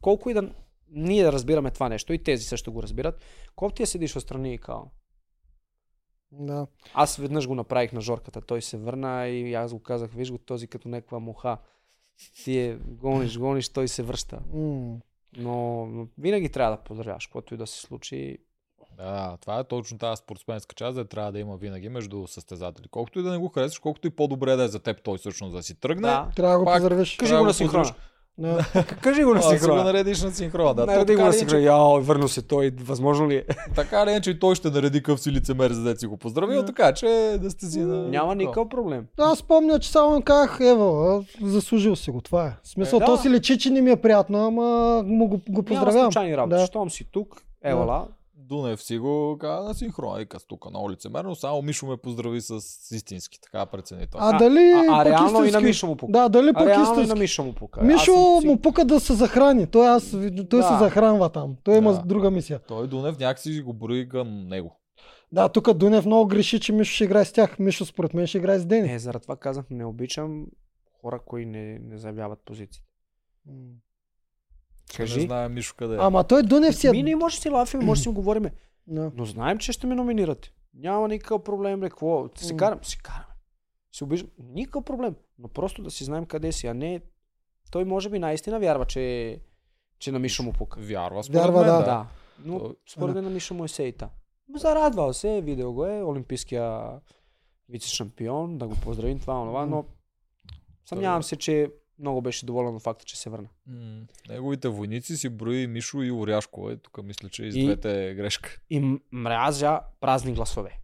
колко 0.00 0.30
и 0.30 0.34
да 0.34 0.50
ние 0.90 1.24
да 1.24 1.32
разбираме 1.32 1.70
това 1.70 1.88
нещо, 1.88 2.12
и 2.12 2.22
тези 2.22 2.44
също 2.44 2.72
го 2.72 2.82
разбират, 2.82 3.24
колко 3.56 3.74
ти 3.74 3.82
я 3.82 3.86
седиш 3.86 4.16
отстрани 4.16 4.54
и 4.54 4.58
као. 4.58 4.82
Да. 6.32 6.66
Аз 6.94 7.16
веднъж 7.16 7.48
го 7.48 7.54
направих 7.54 7.92
на 7.92 8.00
Жорката, 8.00 8.40
той 8.40 8.62
се 8.62 8.76
върна 8.76 9.26
и 9.28 9.54
аз 9.54 9.72
го 9.72 9.82
казах, 9.82 10.10
виж 10.12 10.30
го 10.30 10.38
този 10.38 10.66
като 10.66 10.88
някаква 10.88 11.18
муха. 11.18 11.58
Ти 12.44 12.58
е 12.58 12.76
гониш, 12.76 13.38
гониш, 13.38 13.68
той 13.68 13.88
се 13.88 14.02
връща. 14.02 14.40
Но, 14.52 15.00
но 15.86 16.06
винаги 16.18 16.48
трябва 16.48 16.76
да 16.76 16.82
поздравяш, 16.82 17.26
каквото 17.26 17.54
и 17.54 17.56
да 17.56 17.66
се 17.66 17.80
случи. 17.80 18.38
Да, 18.96 19.36
това 19.40 19.58
е 19.58 19.64
точно 19.64 19.98
тази 19.98 20.18
спортсменска 20.18 20.74
част, 20.74 20.96
да 20.96 21.04
трябва 21.04 21.32
да 21.32 21.38
има 21.38 21.56
винаги 21.56 21.88
между 21.88 22.26
състезатели. 22.26 22.88
Колкото 22.88 23.18
и 23.18 23.22
да 23.22 23.30
не 23.30 23.38
го 23.38 23.48
харесваш, 23.48 23.78
колкото 23.78 24.06
и 24.06 24.10
по-добре 24.10 24.56
да 24.56 24.62
е 24.62 24.68
за 24.68 24.78
теб 24.78 25.02
той 25.02 25.18
всъщност 25.18 25.56
да 25.56 25.62
си 25.62 25.80
тръгне. 25.80 26.08
Да. 26.08 26.30
Трябва 26.36 26.52
да 26.52 26.58
го 26.58 26.64
Пак 26.64 26.74
поздравиш. 26.74 27.16
Кажи 27.16 27.32
го 27.32 27.38
да 27.38 27.44
на 27.44 27.54
синхрона. 27.54 27.94
Да. 28.38 28.64
Кажи 29.02 29.24
го 29.24 29.30
на 29.30 29.38
А, 29.38 29.42
си 29.42 29.48
го 29.48 29.52
синхрона. 29.52 29.84
наредиш 29.84 30.22
на 30.22 30.30
синхрона. 30.30 30.74
Да, 30.74 30.86
Нареди 30.86 31.12
то 31.12 31.18
го 31.18 31.24
на 31.24 31.32
синхрона. 31.32 31.60
че, 31.60 31.66
Яо, 31.66 32.00
върна 32.00 32.28
се 32.28 32.42
той. 32.42 32.70
Възможно 32.80 33.30
ли 33.30 33.34
е? 33.36 33.44
така 33.74 34.06
ли, 34.06 34.10
е, 34.10 34.20
че 34.20 34.38
той 34.38 34.54
ще 34.54 34.70
нареди 34.70 35.02
къв 35.02 35.20
си 35.20 35.32
лицемер, 35.32 35.70
за 35.70 35.82
да 35.84 35.96
си 35.96 36.06
го 36.06 36.16
поздравил, 36.16 36.60
Да. 36.60 36.66
така 36.66 36.92
че 36.92 37.06
да 37.40 37.50
сте 37.50 37.66
си 37.66 37.80
на... 37.80 37.96
Няма 37.98 38.34
никакъв 38.34 38.68
проблем. 38.68 39.04
Аз 39.18 39.38
спомня, 39.38 39.78
че 39.78 39.90
само 39.90 40.22
казах, 40.22 40.58
ева, 40.62 41.22
заслужил 41.42 41.96
си 41.96 42.10
го, 42.10 42.20
това 42.20 42.46
е. 42.46 42.52
В 42.62 42.68
смисъл, 42.68 42.96
Е, 42.96 43.00
да. 43.00 43.06
то 43.06 43.16
си 43.16 43.30
лечи, 43.30 43.58
че 43.58 43.70
не 43.70 43.80
ми 43.80 43.90
е 43.90 43.96
приятно, 43.96 44.38
ама 44.38 44.62
му 45.02 45.28
го, 45.28 45.36
го 45.38 45.42
Няма 45.48 45.64
поздравявам. 45.64 46.04
случайни 46.04 46.36
работи. 46.36 46.56
Да. 46.56 46.66
Щом 46.66 46.90
си 46.90 47.04
тук, 47.04 47.42
елала. 47.62 48.06
Дунев 48.48 48.82
си 48.82 48.98
го 48.98 49.36
каза 49.40 49.68
на 49.68 49.74
синхрона, 49.74 50.22
и 50.22 50.26
тук 50.48 50.70
много 50.70 50.90
лицемерно, 50.90 51.34
само 51.34 51.62
Мишо 51.62 51.86
ме 51.86 51.96
поздрави 51.96 52.40
с 52.40 52.54
истински, 52.94 53.40
така 53.40 53.66
прецени 53.66 54.06
той. 54.12 54.20
А, 54.24 54.38
дали 54.38 54.72
а, 54.76 55.00
а 55.00 55.04
реално 55.04 55.44
и 55.44 55.50
на? 55.50 55.60
Мишо 55.60 55.86
му 55.86 55.96
пука. 55.96 56.12
Да, 56.12 56.28
дали 56.28 56.48
А 56.48 56.52
пък 56.54 56.68
реално 56.68 57.02
и 57.02 57.06
на? 57.06 57.14
Мишо 57.14 57.44
му 57.44 57.52
пука. 57.52 57.82
Мишо 57.82 58.40
съм 58.40 58.50
му 58.50 58.60
пука 58.60 58.84
да 58.84 59.00
се 59.00 59.14
захрани. 59.14 59.66
Той, 59.66 59.88
аз, 59.88 60.10
той 60.50 60.62
се 60.62 60.68
Да. 60.72 60.78
захранва 60.78 61.28
там. 61.28 61.56
Той 61.64 61.76
има 61.76 61.92
Да. 61.92 62.02
друга 62.02 62.30
мисия. 62.30 62.58
Той 62.58 62.88
Дунев 62.88 63.18
някакси 63.18 63.60
го 63.62 63.72
брои 63.72 64.08
към 64.08 64.48
него. 64.48 64.80
Да, 65.32 65.48
тук 65.48 65.72
Дунев 65.72 66.06
много 66.06 66.26
греши, 66.28 66.60
че 66.60 66.72
Мишо 66.72 66.94
ще 66.94 67.04
играе 67.04 67.24
с 67.24 67.32
тях. 67.32 67.58
Мишо 67.58 67.84
според 67.84 68.14
мен 68.14 68.26
ще 68.26 68.38
играе 68.38 68.58
с 68.58 68.66
Дени. 68.66 68.92
Е, 68.92 68.98
заради 68.98 69.22
това 69.22 69.36
казах, 69.36 69.64
не 69.70 69.84
обичам 69.84 70.46
хора, 71.00 71.20
които 71.26 71.48
не, 71.48 71.78
не 71.78 71.98
заявяват 71.98 72.38
позиции. 72.44 72.82
М. 74.88 74.92
Не 74.92 74.96
Кажи. 74.96 75.20
знае 75.20 75.48
Мишо 75.48 75.74
къде 75.78 75.94
е. 75.94 75.98
Ама 76.00 76.24
той 76.24 76.42
Дунев 76.42 76.76
си 76.76 76.86
е... 76.86 76.90
Ми 76.90 77.02
не 77.02 77.16
може 77.16 77.40
си 77.40 77.50
лафим, 77.50 77.80
може 77.80 78.02
си 78.02 78.08
говориме. 78.08 78.52
Да. 78.86 79.10
Но 79.14 79.24
знаем, 79.24 79.58
че 79.58 79.72
ще 79.72 79.86
ме 79.86 79.94
номинирате. 79.94 80.52
Няма 80.74 81.08
никакъв 81.08 81.44
проблем, 81.44 81.80
бе. 81.80 81.88
Какво? 81.88 82.28
Се 82.36 82.52
М. 82.52 82.56
карам, 82.56 82.78
се 82.82 82.96
караме. 82.96 83.24
Се 83.92 84.04
обиждам. 84.04 84.30
Никакъв 84.38 84.84
проблем. 84.84 85.14
Но 85.38 85.48
просто 85.48 85.82
да 85.82 85.90
си 85.90 86.04
знаем 86.04 86.26
къде 86.26 86.52
си, 86.52 86.66
а 86.66 86.74
не... 86.74 87.00
Той 87.70 87.84
може 87.84 88.10
би 88.10 88.18
наистина 88.18 88.60
вярва, 88.60 88.84
че, 88.84 89.38
че 89.98 90.12
на 90.12 90.18
Миша 90.18 90.42
му 90.42 90.52
пука. 90.52 90.80
Вярва 90.80 91.24
според 91.24 91.42
Вярва, 91.42 91.60
мен, 91.60 91.66
да. 91.66 91.78
да. 91.78 91.84
Да. 91.84 92.06
Но 92.44 92.58
Той- 92.58 92.74
според 92.88 93.14
мен 93.14 93.24
на 93.24 93.30
Миша 93.30 93.54
му 93.54 93.64
е 93.64 93.68
сейта. 93.68 94.08
Зарадвал 94.56 95.12
се, 95.12 95.40
видео 95.40 95.72
го 95.72 95.86
е, 95.86 96.02
олимпийския 96.02 96.82
вице-шампион, 97.72 98.56
да 98.56 98.66
го 98.66 98.74
поздравим 98.74 99.18
това, 99.20 99.40
онова, 99.42 99.66
но 99.66 99.84
съмнявам 100.84 101.22
се, 101.22 101.36
че 101.36 101.70
много 101.98 102.20
беше 102.22 102.46
доволен 102.46 102.74
от 102.74 102.82
факта, 102.82 103.04
че 103.04 103.18
се 103.18 103.30
върна. 103.30 103.48
М, 103.66 104.00
Неговите 104.28 104.68
войници 104.68 105.16
си 105.16 105.28
брои 105.28 105.66
Мишо 105.66 106.02
и 106.02 106.12
Оряшко. 106.12 106.70
Е, 106.70 106.76
тук 106.76 107.02
мисля, 107.04 107.28
че 107.28 107.44
и 107.44 107.52
с 107.52 107.54
двете 107.56 108.08
е 108.08 108.14
грешка. 108.14 108.58
И 108.70 108.98
мразя 109.12 109.80
празни 110.00 110.32
гласове. 110.32 110.78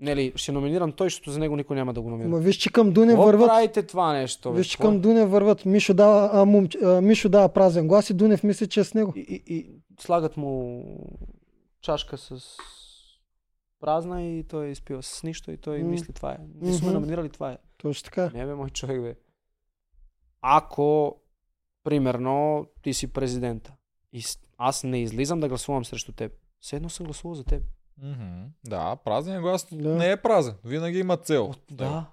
Нели, 0.00 0.32
ще 0.36 0.52
номинирам 0.52 0.92
той, 0.92 1.06
защото 1.06 1.30
за 1.30 1.38
него 1.38 1.56
никой 1.56 1.76
няма 1.76 1.94
да 1.94 2.00
го 2.00 2.10
номинира. 2.10 2.28
Ма 2.30 2.38
виж, 2.38 2.56
че 2.56 2.72
към 2.72 2.92
Дуне 2.92 3.12
Какво 3.12 3.24
върват. 3.24 3.48
правите 3.48 3.82
това 3.82 4.12
нещо? 4.12 4.52
Виж, 4.52 4.66
че 4.66 4.78
към 4.78 5.00
Дуне 5.00 5.26
върват. 5.26 5.64
Мишо 5.64 5.94
дава, 5.94 6.30
а, 6.32 6.44
момч, 6.44 6.76
а, 6.76 7.00
Мишо 7.00 7.28
дава 7.28 7.48
празен 7.48 7.88
глас 7.88 8.10
и 8.10 8.14
Дунев 8.14 8.42
мисли, 8.42 8.68
че 8.68 8.80
е 8.80 8.84
с 8.84 8.94
него. 8.94 9.12
И, 9.16 9.20
и, 9.20 9.54
и 9.54 9.70
слагат 10.00 10.36
му 10.36 10.84
чашка 11.80 12.18
с 12.18 12.56
празна 13.80 14.22
и 14.24 14.44
той 14.44 14.68
изпива 14.68 15.02
с 15.02 15.22
нищо 15.22 15.50
и 15.50 15.56
той 15.56 15.78
М. 15.78 15.88
мисли 15.88 16.12
това 16.12 16.32
е. 16.32 16.38
Не 16.60 16.72
сме 16.72 16.92
номинирали 16.92 17.28
това 17.28 17.52
е. 17.52 17.56
Точно 17.78 18.04
така. 18.04 18.30
Не 18.34 18.46
бе, 18.46 18.54
мой 18.54 18.70
човек 18.70 19.02
бе. 19.02 19.14
Ако, 20.42 21.16
примерно, 21.84 22.66
ти 22.82 22.94
си 22.94 23.12
президента 23.12 23.72
и 24.12 24.22
аз 24.58 24.84
не 24.84 25.02
излизам 25.02 25.40
да 25.40 25.48
гласувам 25.48 25.84
срещу 25.84 26.12
теб, 26.12 26.32
все 26.60 26.76
едно 26.76 26.88
съм 26.88 27.06
гласувал 27.06 27.34
за 27.34 27.44
теб. 27.44 27.62
Мгм. 28.02 28.44
Да, 28.64 28.96
празният 28.96 29.42
глас 29.42 29.66
Да. 29.72 29.88
не 29.88 30.10
е 30.10 30.16
празен. 30.16 30.54
Винаги 30.64 30.98
има 30.98 31.16
цел. 31.16 31.44
От, 31.44 31.60
да. 31.70 32.06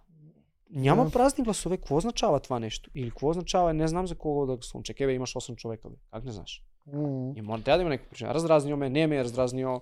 Няма 0.69 1.05
Да. 1.05 1.11
празни 1.11 1.43
гласове. 1.43 1.77
Какво 1.77 1.95
означава 1.97 2.39
това 2.39 2.59
нещо? 2.59 2.89
Или 2.95 3.09
какво 3.09 3.29
означава, 3.29 3.73
не 3.73 3.87
знам 3.87 4.07
за 4.07 4.15
кого 4.15 4.45
да 4.45 4.55
гласувам. 4.55 4.83
Чекай, 4.83 5.07
бе, 5.07 5.13
имаш 5.13 5.33
8 5.33 5.55
човека, 5.55 5.89
бе. 5.89 5.95
Как 6.13 6.23
не 6.23 6.31
знаеш? 6.31 6.63
М. 6.93 7.31
И 7.35 7.41
може 7.41 7.63
да 7.63 7.71
има 7.71 7.89
някаква 7.89 8.09
причина. 8.09 8.33
Раздразнил 8.33 8.77
ме, 8.77 8.89
не 8.89 9.07
ме 9.07 9.17
е 9.17 9.23
раздразнил. 9.23 9.81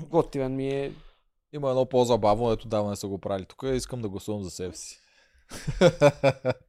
Готивен 0.00 0.56
ми 0.56 0.68
е. 0.68 0.92
Има 1.52 1.70
едно 1.70 1.86
по-забавно, 1.86 2.52
ето 2.52 2.68
давно 2.68 2.90
не 2.90 2.96
са 2.96 3.08
го 3.08 3.18
правили. 3.18 3.46
Тук 3.46 3.62
искам 3.64 4.02
да 4.02 4.08
гласувам 4.08 4.42
за 4.42 4.50
себе 4.50 4.74
си. 4.74 4.98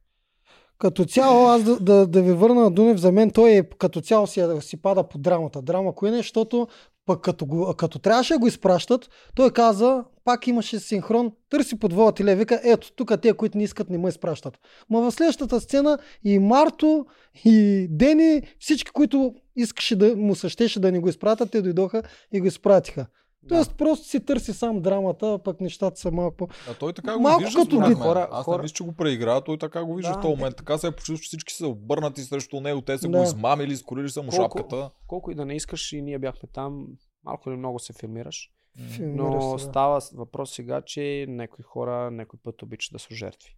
Като 0.80 1.04
цяло, 1.04 1.46
аз 1.46 1.62
да, 1.62 1.80
да, 1.80 2.06
да 2.06 2.22
ви 2.22 2.32
върна 2.32 2.60
на 2.60 2.70
Дунев, 2.70 2.98
за 2.98 3.12
мен 3.12 3.30
той 3.30 3.50
е, 3.50 3.62
като 3.62 4.00
цяло 4.00 4.26
си, 4.26 4.44
си 4.60 4.76
пада 4.76 5.08
по 5.08 5.18
драмата. 5.18 5.62
Драма 5.62 5.94
кое 5.94 6.10
не, 6.10 6.16
защото 6.16 6.68
пък 7.06 7.20
като, 7.20 7.46
го, 7.46 7.74
като 7.74 7.98
трябваше 7.98 8.32
да 8.32 8.38
го 8.38 8.46
изпращат, 8.46 9.10
той 9.34 9.50
каза, 9.50 10.04
пак 10.24 10.46
имаше 10.46 10.78
синхрон, 10.78 11.32
търси 11.50 11.78
подвоят 11.78 12.20
и 12.20 12.22
вика, 12.24 12.60
ето, 12.64 12.92
тук 12.92 13.12
те, 13.22 13.32
които 13.32 13.58
не 13.58 13.64
искат, 13.64 13.90
не 13.90 13.98
ме 13.98 14.08
изпращат. 14.08 14.58
Ма 14.90 15.00
в 15.00 15.12
следващата 15.12 15.60
сцена 15.60 15.98
и 16.24 16.38
Марто, 16.38 17.06
и 17.44 17.86
Дени, 17.90 18.42
всички, 18.58 18.90
които 18.90 19.34
искаше 19.56 19.96
да 19.96 20.16
му 20.16 20.34
същеше 20.34 20.80
да 20.80 20.92
не 20.92 20.98
го 20.98 21.08
изпратят, 21.08 21.50
те 21.50 21.62
дойдоха 21.62 22.02
и 22.32 22.40
го 22.40 22.46
изпратиха. 22.46 23.06
Тоест 23.48 23.74
просто 23.74 24.06
си 24.06 24.20
търси 24.20 24.52
сам 24.52 24.80
драмата, 24.80 25.38
пък 25.38 25.60
нещата 25.60 26.00
са 26.00 26.10
малко 26.10 26.36
по... 26.36 26.48
А 26.70 26.74
той 26.74 26.92
така 26.92 27.14
го 27.14 27.20
Малко 27.20 27.40
вижда, 27.40 27.58
като 27.58 27.70
според 27.70 27.88
мен. 27.88 27.98
хора- 27.98 28.28
Аз 28.30 28.44
хора- 28.44 28.56
не 28.56 28.62
мисля, 28.62 28.74
че 28.74 28.84
го 28.84 28.92
преигра, 28.92 29.40
той 29.40 29.58
така 29.58 29.84
го 29.84 29.94
вижда 29.94 30.12
Да, 30.12 30.18
в 30.18 30.22
този 30.22 30.30
момент. 30.30 30.56
Така 30.56 30.78
се 30.78 30.86
е 30.86 30.90
почувствал, 30.90 31.16
че 31.16 31.22
всички 31.22 31.54
са 31.54 31.68
обърнати 31.68 32.22
срещу 32.22 32.60
него, 32.60 32.80
те 32.80 32.98
са 32.98 33.08
Да. 33.08 33.18
го 33.18 33.24
измамили, 33.24 33.76
скорили 33.76 34.08
са 34.08 34.22
му 34.22 34.30
Колко- 34.30 34.36
шапката. 34.58 34.90
Колко 35.06 35.30
и 35.30 35.34
да 35.34 35.44
не 35.44 35.54
искаш 35.54 35.92
и 35.92 36.02
ние 36.02 36.18
бяхме 36.18 36.48
там, 36.48 36.86
малко 37.24 37.50
или 37.50 37.56
много 37.56 37.78
се 37.78 37.92
филмираш. 37.92 38.50
Филмира 38.88 39.22
Но 39.24 39.40
се, 39.50 39.64
да. 39.64 39.70
става 39.70 40.00
въпрос 40.14 40.52
сега, 40.52 40.82
че 40.82 41.26
някои 41.28 41.62
хора 41.64 42.10
някой 42.10 42.38
път 42.42 42.62
обичат 42.62 42.92
да 42.92 42.98
са 42.98 43.08
жертви. 43.12 43.56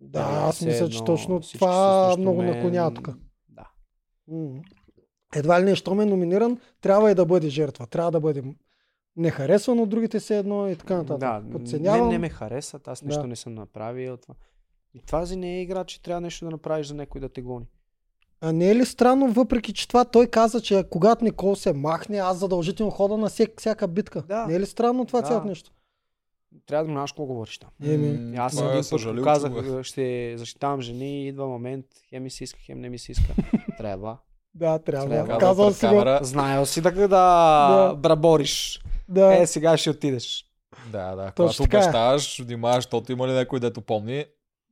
Да, 0.00 0.22
Нали, 0.22 0.36
аз 0.38 0.54
все 0.54 0.66
мисля, 0.66 0.88
че 0.88 1.04
точно 1.04 1.40
това 1.40 2.14
много 2.18 2.38
мен. 2.38 2.50
наклонява 2.50 2.94
тук. 2.94 3.08
Да. 3.48 3.70
Едва 5.32 5.60
ли 5.60 5.64
не, 5.64 5.74
щом 5.74 6.00
е 6.00 6.06
номиниран, 6.06 6.58
трябва 6.80 7.10
и 7.10 7.14
да 7.14 7.26
бъде 7.26 7.48
жертва. 7.48 7.86
Трябва 7.86 8.10
да 8.10 8.20
бъде 8.20 8.42
не 9.18 9.30
харесван 9.30 9.80
от 9.80 9.88
другите 9.88 10.20
се 10.20 10.38
едно 10.38 10.68
и 10.68 10.76
така 10.76 10.96
нататък. 10.96 11.18
Да, 11.20 11.42
Подценявам. 11.52 12.00
мен 12.00 12.08
не 12.08 12.18
ме 12.18 12.28
харесват, 12.28 12.88
аз 12.88 13.02
нищо 13.02 13.20
Да. 13.20 13.26
не 13.26 13.36
съм 13.36 13.54
направил. 13.54 14.16
Това. 14.16 14.34
И 14.94 15.00
това 15.00 15.26
си 15.26 15.36
не 15.36 15.58
е 15.58 15.62
игра, 15.62 15.84
че 15.84 16.02
трябва 16.02 16.20
нещо 16.20 16.44
да 16.44 16.50
направиш 16.50 16.86
за 16.86 16.94
някой 16.94 17.20
да 17.20 17.28
те 17.28 17.42
гони. 17.42 17.66
А 18.40 18.52
не 18.52 18.70
е 18.70 18.74
ли 18.74 18.84
странно, 18.84 19.32
въпреки 19.32 19.72
че 19.72 19.88
това 19.88 20.04
той 20.04 20.26
каза, 20.26 20.60
че 20.60 20.84
когато 20.90 21.24
Никол 21.24 21.56
се 21.56 21.72
махне, 21.72 22.18
аз 22.18 22.38
задължително 22.38 22.90
хода 22.90 23.16
на 23.16 23.28
всек, 23.28 23.60
всяка 23.60 23.88
битка. 23.88 24.22
Да. 24.22 24.46
Не 24.46 24.54
е 24.54 24.60
ли 24.60 24.66
странно 24.66 25.04
това 25.04 25.20
Да. 25.20 25.26
цялото 25.26 25.46
нещо? 25.46 25.70
Трябва 26.66 26.84
да 26.84 26.92
знаеш 26.92 27.12
какво 27.12 27.24
говориш 27.24 27.58
там. 27.58 27.70
Еми. 27.84 28.36
Аз 28.36 28.56
това 28.56 28.68
един 28.68 28.80
е 28.80 28.90
път 28.90 29.24
казах, 29.24 29.52
човек. 29.54 29.84
ще 29.84 30.34
защитавам 30.38 30.80
жени, 30.80 31.28
идва 31.28 31.46
момент, 31.46 31.86
хем 32.08 32.22
ми 32.22 32.30
се 32.30 32.44
иска, 32.44 32.60
хем 32.60 32.80
не 32.80 32.88
ми 32.88 32.98
се 32.98 33.12
иска. 33.12 33.34
Трябва. 33.78 34.16
Да, 34.54 34.78
трябва. 34.78 35.08
Трябва. 35.08 35.28
Казвам 35.28 35.40
Казал 35.40 35.70
си 35.70 35.86
го. 35.86 35.90
камера. 35.92 36.20
Знаел 36.22 36.66
си 36.66 36.80
да, 36.80 36.90
да, 36.90 37.06
Да. 37.08 37.94
брабориш. 37.94 38.80
Да. 39.08 39.34
Е, 39.34 39.46
сега 39.46 39.76
ще 39.76 39.90
отидеш. 39.90 40.44
Да, 40.86 41.14
да. 41.16 41.30
Точно 41.30 41.64
Когато 41.64 41.76
е. 41.76 41.80
обещаваш, 41.80 42.40
внимаваш, 42.40 42.76
защото 42.78 43.12
има 43.12 43.28
ли 43.28 43.32
някой, 43.32 43.60
дето 43.60 43.80
помни. 43.80 44.24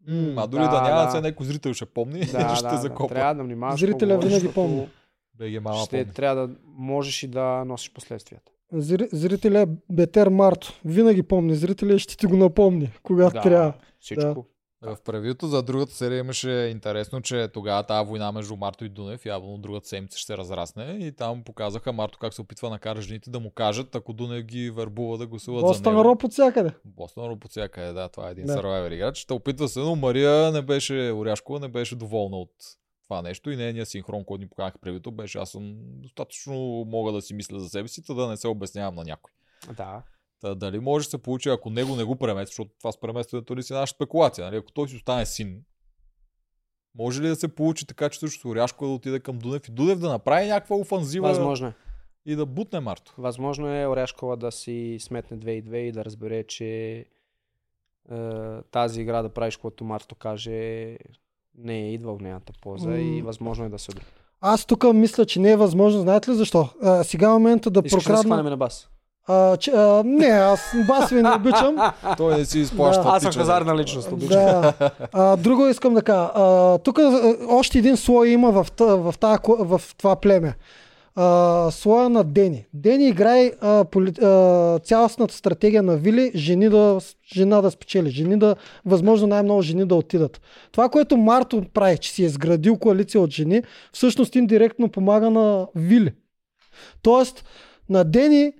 М, 0.09 0.35
а 0.36 0.47
дори 0.47 0.62
да, 0.62 0.69
Да, 0.69 0.82
няма, 0.82 1.03
да. 1.03 1.09
все 1.09 1.20
някой 1.20 1.47
зрител 1.47 1.73
ще 1.73 1.85
помни 1.86 2.19
и 2.19 2.23
Да, 2.23 2.27
ще 2.55 2.62
да, 2.62 2.69
те 2.69 2.74
да, 2.74 2.81
закопа. 2.81 3.15
трябва 3.15 3.35
да 3.35 3.44
внимаваш. 3.44 3.81
Зрителя 3.81 4.19
винаги 4.19 4.48
помни. 4.48 4.89
БГ 5.35 5.62
мама 5.62 5.77
Ще 5.78 5.90
помни. 5.93 6.15
трябва 6.15 6.47
да 6.47 6.55
можеш 6.69 7.23
и 7.23 7.28
да 7.28 7.65
носиш 7.65 7.93
последствията. 7.93 8.53
Зри- 8.74 9.09
Зрителя 9.12 9.61
е 9.61 9.66
Бетер 9.90 10.28
Марто. 10.28 10.73
Винаги 10.85 11.23
помни. 11.23 11.55
Зрителя 11.55 11.98
ще 11.98 12.16
ти 12.16 12.27
го 12.27 12.36
напомни, 12.36 12.93
когато 13.03 13.35
да, 13.35 13.40
трябва. 13.40 13.73
Всичко. 14.01 14.47
В 14.82 14.97
превюто 15.05 15.47
за 15.47 15.62
другата 15.62 15.93
серия 15.93 16.19
имаше 16.19 16.51
интересно, 16.51 17.23
че 17.23 17.48
тогава 17.48 17.82
тази 17.82 18.09
война 18.09 18.32
между 18.32 18.57
Марто 18.57 18.85
и 18.85 18.89
Дунев 18.89 19.27
явно 19.27 19.59
другата 19.59 19.89
седмица 19.89 20.19
ще 20.19 20.27
се 20.27 20.36
разрасне 20.36 20.98
и 21.01 21.12
там 21.12 21.44
показаха 21.44 21.93
Марто 21.93 22.19
как 22.19 22.35
се 22.35 22.40
опитва 22.40 22.69
да 22.69 22.73
накара 22.73 23.01
жените 23.01 23.31
да 23.31 23.40
му 23.40 23.51
кажат, 23.51 23.94
ако 23.94 24.12
Дунев 24.12 24.44
ги 24.44 24.70
вербува 24.70 25.19
да 25.19 25.27
гласуват 25.27 25.61
за 25.61 25.66
Бостън 25.66 25.94
него. 25.94 26.05
Роб 26.05 26.24
от 26.24 26.32
всякъде. 26.32 26.70
Бостън 26.85 27.24
Роб 27.24 27.44
от 27.44 27.51
всякъде, 27.51 27.93
да, 27.93 28.09
това 28.09 28.28
е 28.28 28.31
един. 28.31 28.47
Survivor 28.47 28.94
играч. 28.94 29.24
Те 29.24 29.35
опитва 29.35 29.69
се, 29.69 29.81
но 29.81 29.97
Мария 29.97 30.53
не 30.53 30.62
беше, 30.62 31.12
Оряшкова 31.12 31.61
не 31.61 31.69
беше 31.69 31.97
доволна 31.97 32.36
от 32.36 32.53
това 33.05 33.23
нещо 33.23 33.51
и 33.51 33.57
нейният 33.57 33.89
синхрон, 33.89 34.24
който 34.24 34.43
ни 34.43 34.48
поканаха 34.48 34.78
превюто, 34.78 35.12
беше 35.12 35.39
аз 35.39 35.51
съм 35.51 35.74
достатъчно 35.78 36.85
мога 36.89 37.12
да 37.12 37.23
си 37.23 37.35
мисля 37.35 37.61
за 37.61 37.69
себе 37.69 37.89
си, 37.89 38.05
та 38.05 38.15
да 38.15 38.28
не 38.28 38.36
се 38.36 38.48
обяснявам 38.48 38.94
на 38.94 39.05
някой. 39.05 39.32
Да. 39.77 40.03
Та, 40.40 40.54
дали 40.54 40.78
може 40.78 41.06
да 41.06 41.10
се 41.10 41.18
получи, 41.18 41.48
ако 41.48 41.70
него 41.70 41.96
не 41.96 42.04
го 42.04 42.16
премества, 42.16 42.46
защото 42.46 42.70
това 42.78 42.92
с 42.92 43.00
преместването 43.00 43.56
ли 43.56 43.62
си 43.62 43.72
наша 43.72 43.94
спекулация, 43.94 44.44
нали? 44.44 44.56
ако 44.56 44.72
той 44.72 44.88
си 44.88 44.96
остане 44.96 45.26
син, 45.26 45.62
може 46.94 47.22
ли 47.22 47.28
да 47.28 47.36
се 47.36 47.54
получи 47.54 47.86
така, 47.86 48.08
че 48.08 48.18
също 48.18 48.48
Оряшко 48.48 48.86
да 48.86 48.92
отиде 48.92 49.20
към 49.20 49.38
Дунев 49.38 49.68
и 49.68 49.72
Дунев 49.72 49.98
да 49.98 50.08
направи 50.08 50.46
някаква 50.46 50.76
офанзива 50.76 51.28
Възможно 51.28 51.66
е. 51.66 51.74
и 52.26 52.36
да 52.36 52.46
бутне 52.46 52.80
Марто? 52.80 53.14
Възможно 53.18 53.68
е 53.68 53.86
Оряшкова 53.86 54.36
да 54.36 54.52
си 54.52 54.96
сметне 55.00 55.38
2 55.38 55.48
и 55.48 55.64
2 55.64 55.76
и 55.76 55.92
да 55.92 56.04
разбере, 56.04 56.44
че 56.44 56.66
е, 56.96 57.04
тази 58.70 59.00
игра 59.00 59.22
да 59.22 59.28
правиш, 59.28 59.56
което 59.56 59.84
Марто 59.84 60.14
каже, 60.14 60.52
не 61.58 61.78
е 61.78 61.92
идва 61.92 62.16
в 62.16 62.20
нейната 62.20 62.52
полза 62.60 62.88
М. 62.88 62.98
и 62.98 63.22
възможно 63.22 63.64
е 63.64 63.68
да 63.68 63.78
се. 63.78 63.92
Аз 64.40 64.66
тук 64.66 64.84
мисля, 64.94 65.26
че 65.26 65.40
не 65.40 65.50
е 65.50 65.56
възможно. 65.56 66.00
Знаете 66.00 66.30
ли 66.30 66.34
защо? 66.34 66.68
А, 66.82 67.04
сега 67.04 67.26
е 67.26 67.32
момента 67.32 67.70
да 67.70 67.82
Искаш 67.84 67.92
да 67.92 68.00
се 68.00 68.06
прокрадна... 68.06 68.34
хванем 68.34 68.50
на 68.50 68.56
бас? 68.56 68.88
А, 69.28 69.57
че, 69.57 69.70
а, 69.70 70.03
не, 70.05 70.27
аз 70.27 70.61
бас 70.86 71.11
ви 71.11 71.23
не 71.23 71.31
обичам. 71.31 71.77
Той 72.16 72.39
не 72.39 72.44
си 72.44 72.59
изплаща. 72.59 73.03
Да. 73.03 73.09
Аз 73.09 73.23
съм 73.23 73.32
хазарна 73.32 73.77
личност, 73.77 74.12
обичам. 74.12 74.39
Да. 74.39 74.73
А, 75.12 75.36
друго 75.36 75.66
искам 75.66 75.94
да 75.94 76.03
кажа. 76.03 76.31
А, 76.35 76.78
тук 76.78 76.98
а, 76.98 77.36
още 77.48 77.78
един 77.78 77.97
слой 77.97 78.28
има 78.28 78.51
в, 78.51 78.66
в, 78.81 79.15
тая, 79.20 79.39
ко- 79.39 79.78
в 79.78 79.97
това 79.97 80.16
племе. 80.16 80.55
А, 81.19 81.70
слоя 81.70 82.09
на 82.09 82.24
Дени. 82.24 82.66
Дени 82.74 83.09
играе 83.09 83.53
а, 83.61 83.85
поли, 83.85 84.12
а, 84.23 84.78
цялостната 84.78 85.35
стратегия 85.35 85.82
на 85.82 85.97
Вили 85.97 86.32
жени 86.35 86.69
да, 86.69 86.98
жена 87.35 87.61
да 87.61 87.70
спечели, 87.70 88.11
жени 88.11 88.39
да, 88.39 88.57
възможно 88.85 89.27
най-много 89.27 89.62
жени 89.62 89.85
да 89.85 89.94
отидат. 89.94 90.40
Това, 90.73 90.89
което 90.89 91.16
Марто 91.16 91.62
прави, 91.74 91.98
че 91.98 92.11
си 92.12 92.23
е 92.23 92.27
изградил 92.27 92.77
коалиция 92.77 93.20
от 93.20 93.31
жени, 93.31 93.62
всъщност 93.93 94.35
индиректно 94.35 94.89
помага 94.89 95.31
на 95.31 95.66
Вили. 95.74 96.12
Тоест, 97.03 97.44
на 97.89 98.05
Дени 98.05 98.53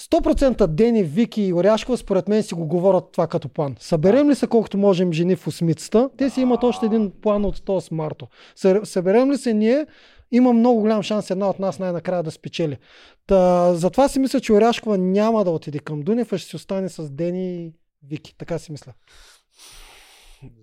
100% 0.00 0.66
Дени, 0.66 1.02
Вики 1.02 1.42
и 1.42 1.52
Оряшкова 1.52 1.98
според 1.98 2.28
мен 2.28 2.42
си 2.42 2.54
го 2.54 2.66
говорят 2.66 3.12
това 3.12 3.26
като 3.26 3.48
план. 3.48 3.76
Съберем 3.78 4.30
ли 4.30 4.34
се 4.34 4.46
колкото 4.46 4.78
можем 4.78 5.12
жени 5.12 5.36
в 5.36 5.46
осмицата, 5.46 6.10
те 6.16 6.30
си 6.30 6.40
имат 6.40 6.62
още 6.64 6.86
един 6.86 7.12
план 7.20 7.44
от 7.44 7.64
този 7.64 7.86
с 7.86 7.90
Марто. 7.90 8.26
Съ- 8.56 8.84
Съберем 8.84 9.30
ли 9.32 9.36
се 9.38 9.54
ние, 9.54 9.86
има 10.32 10.52
много 10.52 10.80
голям 10.80 11.02
шанс 11.02 11.30
една 11.30 11.50
от 11.50 11.58
нас 11.58 11.78
най-накрая 11.78 12.22
да 12.22 12.30
спечели. 12.30 12.78
Та, 13.26 13.74
затова 13.74 14.08
си 14.08 14.18
мисля, 14.18 14.40
че 14.40 14.52
Оряшкова 14.52 14.98
няма 14.98 15.44
да 15.44 15.50
отиде 15.50 15.78
към 15.78 16.02
Дунев, 16.02 16.32
а 16.32 16.38
ще 16.38 16.48
си 16.48 16.56
остане 16.56 16.88
с 16.88 17.10
Дени 17.10 17.64
и 17.64 17.72
Вики. 18.02 18.34
Така 18.38 18.58
си 18.58 18.72
мисля. 18.72 18.92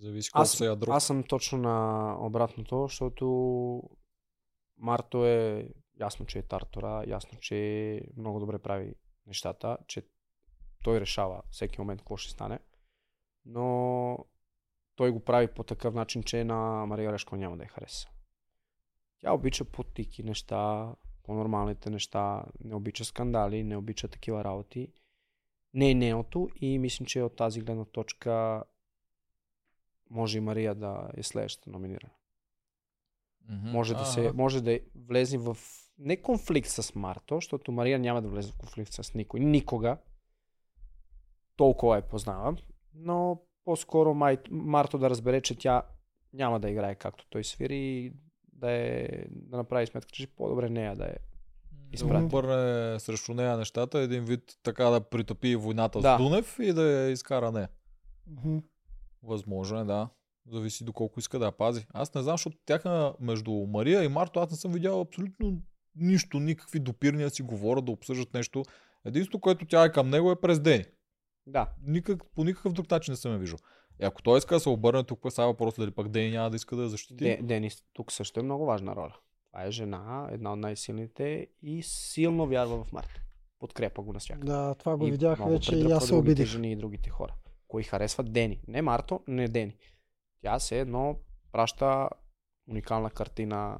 Зависи 0.01 0.31
колко 0.31 0.41
Аз, 0.41 0.51
се 0.51 0.65
ядро. 0.65 0.91
аз 0.91 1.03
съм 1.03 1.23
точно 1.23 1.57
на 1.57 2.15
обратното, 2.19 2.85
защото 2.89 3.25
Марто 4.77 5.25
е 5.25 5.67
ясно, 5.99 6.25
че 6.25 6.39
е 6.39 6.41
тартора, 6.41 7.03
ясно, 7.07 7.37
че 7.41 8.01
много 8.17 8.39
добре 8.39 8.57
прави 8.57 8.93
нещата, 9.27 9.77
че 9.87 10.03
той 10.83 10.99
решава 10.99 11.41
всеки 11.51 11.81
момент 11.81 12.01
какво 12.01 12.17
ще 12.17 12.31
стане, 12.31 12.59
но 13.45 14.17
той 14.95 15.11
го 15.11 15.19
прави 15.19 15.47
по 15.47 15.63
такъв 15.63 15.93
начин, 15.93 16.23
че 16.23 16.43
на 16.43 16.85
Мария 16.85 17.13
Решко 17.13 17.35
няма 17.35 17.57
да 17.57 17.63
я 17.63 17.69
хареса. 17.69 18.09
Тя 19.19 19.33
обича 19.33 19.65
потики 19.65 20.23
неща, 20.23 20.93
по-нормалните 21.23 21.89
неща, 21.89 22.43
не 22.63 22.75
обича 22.75 23.05
скандали, 23.05 23.63
не 23.63 23.77
обича 23.77 24.07
такива 24.07 24.43
работи. 24.43 24.91
Не 25.73 25.91
е 25.91 25.95
нейното 25.95 26.49
и 26.55 26.79
мислим, 26.79 27.05
че 27.05 27.21
от 27.21 27.35
тази 27.35 27.61
гледна 27.61 27.85
точка 27.85 28.63
може 30.09 30.37
и 30.37 30.41
Мария 30.41 30.75
да 30.75 31.09
е 31.17 31.23
следващата 31.23 31.69
номинирана. 31.69 32.13
Мгм. 33.49 33.69
Може 33.69 33.93
да, 33.93 34.05
се, 34.05 34.31
може 34.33 34.61
да 34.61 34.79
влезе 34.95 35.37
в 35.37 35.57
не 35.99 36.21
конфликт 36.21 36.69
с 36.69 36.95
Марто, 36.95 37.35
защото 37.35 37.71
Мария 37.71 37.99
няма 37.99 38.21
да 38.21 38.27
влезе 38.27 38.51
в 38.51 38.57
конфликт 38.57 38.93
с 38.93 39.13
никой. 39.13 39.39
Никога. 39.39 39.97
толкова 41.55 41.95
я 41.95 42.01
познавам, 42.01 42.57
но 42.93 43.41
по-скоро 43.65 44.13
май, 44.13 44.37
Марто 44.51 44.97
да 44.97 45.09
разбере, 45.09 45.41
че 45.41 45.55
тя 45.57 45.83
няма 46.33 46.59
да 46.59 46.69
играе 46.69 46.95
както 46.95 47.25
той 47.29 47.43
свири 47.43 47.77
и 47.77 48.13
да, 48.53 48.71
е, 48.71 49.07
да 49.29 49.57
направи 49.57 49.87
сметка, 49.87 50.11
че 50.11 50.27
по-добре 50.27 50.69
нея 50.69 50.95
да 50.95 51.05
е. 51.05 51.15
Да 51.71 51.95
изпрати. 51.95 52.25
обърне 52.25 52.99
срещу 52.99 53.33
нея 53.33 53.57
нещата, 53.57 53.99
един 53.99 54.25
вид 54.25 54.43
така 54.63 54.85
да 54.85 55.01
притопи 55.01 55.55
войната 55.55 55.99
Да. 55.99 56.15
с 56.15 56.17
Дунев 56.17 56.59
и 56.59 56.73
да 56.73 56.81
я 56.83 57.09
изкара 57.09 57.51
нея. 57.51 57.69
Мгм. 58.27 58.57
Възможно 59.23 59.79
е, 59.79 59.83
да. 59.83 60.09
Зависи 60.47 60.83
доколко 60.83 61.19
иска 61.19 61.39
да 61.39 61.45
я 61.45 61.51
пази. 61.51 61.85
Аз 61.93 62.13
не 62.13 62.21
знам, 62.21 62.33
защото 62.33 62.57
тяха 62.65 63.13
между 63.19 63.51
Мария 63.51 64.03
и 64.03 64.07
Марто, 64.07 64.39
аз 64.39 64.51
не 64.51 64.57
съм 64.57 64.71
видял 64.71 65.01
абсолютно 65.01 65.61
нищо, 65.99 66.39
никакви 66.39 66.79
допирния 66.79 67.29
си 67.29 67.41
говорят 67.41 67.85
да 67.85 67.91
обсъждат 67.91 68.33
нещо. 68.33 68.63
Единството, 69.05 69.39
което 69.39 69.65
тя 69.65 69.85
е 69.85 69.91
към 69.91 70.09
него 70.09 70.31
е 70.31 70.41
през 70.41 70.59
Дени. 70.59 70.85
Да, 71.47 71.69
Никак, 71.83 72.23
по 72.35 72.43
никакъв 72.43 72.73
друг 72.73 72.91
начин 72.91 73.11
не 73.11 73.15
съм 73.15 73.31
я 73.31 73.37
виждал. 73.37 73.59
И 74.01 74.05
ако 74.05 74.21
той 74.21 74.37
иска 74.37 74.55
да 74.55 74.59
се 74.59 74.69
обърне, 74.69 75.03
тук 75.03 75.31
става 75.31 75.47
въпрос 75.47 75.75
дали 75.75 75.91
пък 75.91 76.09
Дени 76.09 76.31
няма 76.31 76.49
да 76.49 76.55
иска 76.55 76.75
да 76.75 76.83
я 76.83 76.89
защити. 76.89 77.23
Де, 77.23 77.39
Денис 77.43 77.83
тук 77.93 78.11
също 78.11 78.39
е 78.39 78.43
много 78.43 78.65
важна 78.65 78.95
роля. 78.95 79.15
Това 79.51 79.63
е 79.63 79.71
жена, 79.71 80.27
една 80.31 80.53
от 80.53 80.59
най-силните 80.59 81.47
и 81.61 81.83
силно 81.83 82.47
вярва 82.47 82.83
в 82.83 82.91
Марто. 82.93 83.21
Подкрепа 83.59 84.01
го 84.01 84.13
навсякъде. 84.13 84.45
Да, 84.45 84.75
това 84.75 84.97
го 84.97 85.07
И 85.07 85.11
видях 85.11 85.45
вече 85.47 85.75
и 85.75 85.91
аз 85.91 86.07
се 86.07 86.15
убедих. 86.15 86.45
жени 86.47 86.71
и 86.71 86.75
другите 86.75 87.09
хора, 87.09 87.33
кои 87.67 87.83
харесват 87.83 88.33
Дени. 88.33 88.61
Не 88.67 88.81
Марто, 88.81 89.23
не 89.27 89.47
Дени. 89.47 89.75
Тя 90.41 90.59
се 90.59 90.79
едно 90.79 91.19
праща 91.51 92.09
уникална 92.69 93.09
картина 93.09 93.79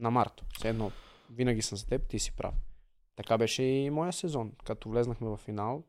на 0.00 0.10
Марто. 0.10 0.44
Все 0.58 0.68
едно, 0.68 0.92
винаги 1.30 1.62
съм 1.62 1.78
за 1.78 1.86
теб, 1.86 2.08
ти 2.08 2.18
си 2.18 2.32
прав. 2.36 2.54
Така 3.16 3.38
беше 3.38 3.62
и 3.62 3.90
моя 3.90 4.12
сезон. 4.12 4.52
Като 4.64 4.88
влезнахме 4.88 5.28
в 5.28 5.36
финал, 5.36 5.84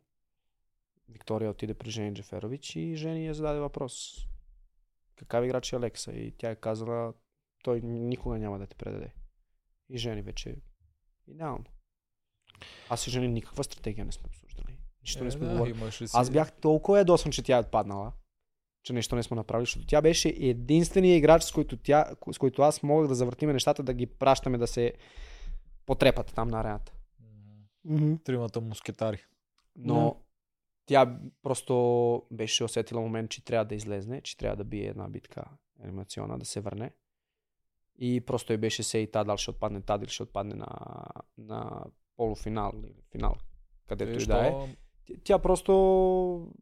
Виктория 1.09 1.49
отиде 1.51 1.73
при 1.73 1.89
Жени 1.91 2.13
Джеферович 2.13 2.75
и 2.75 2.95
Жени 2.95 3.25
я 3.25 3.33
зададе 3.33 3.59
въпрос. 3.59 4.25
Какъв 5.15 5.45
играч 5.45 5.73
е 5.73 5.75
Алекса? 5.75 6.11
И 6.11 6.31
тя 6.31 6.49
е 6.51 6.55
казала, 6.55 7.13
той 7.63 7.81
никога 7.81 8.38
няма 8.38 8.59
да 8.59 8.67
те 8.67 8.75
предаде. 8.75 9.13
И 9.89 9.97
Жени 9.97 10.21
вече 10.21 10.55
идеално. 11.27 11.65
Аз 12.89 13.07
и 13.07 13.11
Жени 13.11 13.27
никаква 13.27 13.63
стратегия 13.63 14.05
не 14.05 14.11
сме 14.11 14.27
обсуждали. 14.27 14.77
Нищо 15.01 15.23
не 15.23 15.31
сме 15.31 15.45
Е, 15.45 15.49
да, 15.49 15.55
говорили. 15.55 16.07
Аз 16.13 16.29
бях 16.29 16.51
толкова 16.51 16.97
ядосан, 16.97 17.31
че 17.31 17.43
тя 17.43 17.57
е 17.57 17.59
отпаднала, 17.59 18.11
че 18.83 18.93
нещо 18.93 19.15
не 19.15 19.23
сме 19.23 19.35
направили, 19.35 19.65
защото 19.65 19.85
тя 19.85 20.01
беше 20.01 20.29
единственият 20.29 21.17
играч, 21.17 21.43
с 21.43 21.51
който, 21.51 21.77
тя, 21.77 22.05
с 22.31 22.37
който 22.37 22.61
аз 22.61 22.83
мога 22.83 23.07
да 23.07 23.15
завъртиме 23.15 23.53
нещата, 23.53 23.83
да 23.83 23.93
ги 23.93 24.05
пращаме 24.05 24.57
да 24.57 24.67
се 24.67 24.93
потрепат 25.85 26.33
там 26.35 26.47
на 26.47 26.59
арената. 26.59 26.93
Мгм. 27.85 28.15
Тримата 28.23 28.61
мускетари. 28.61 29.17
Но 29.75 29.95
Да. 29.95 30.13
тя 30.85 31.19
просто 31.43 32.23
беше 32.31 32.63
усетила 32.63 33.01
момент, 33.01 33.31
че 33.31 33.45
трябва 33.45 33.65
да 33.65 33.75
излезне, 33.75 34.21
че 34.21 34.37
трябва 34.37 34.55
да 34.55 34.63
бие 34.63 34.85
една 34.85 35.09
битка 35.09 35.43
елиминационна, 35.83 36.39
да 36.39 36.45
се 36.45 36.61
върне. 36.61 36.91
И 37.99 38.21
просто 38.21 38.53
й 38.53 38.57
беше 38.57 38.83
се 38.83 38.97
и 38.97 39.11
та 39.11 39.23
дали 39.23 39.37
ще 39.37 39.51
отпадне, 39.51 39.81
та 39.81 39.97
дали 39.97 40.09
ще 40.09 40.23
отпадне 40.23 40.55
на, 40.55 40.67
на 41.37 41.83
полуфинал 42.17 42.71
или 42.75 42.93
финал, 43.11 43.35
където 43.87 44.23
и 44.23 44.25
да 44.25 44.47
е. 44.47 44.75
Тя 45.23 45.39
просто 45.39 46.53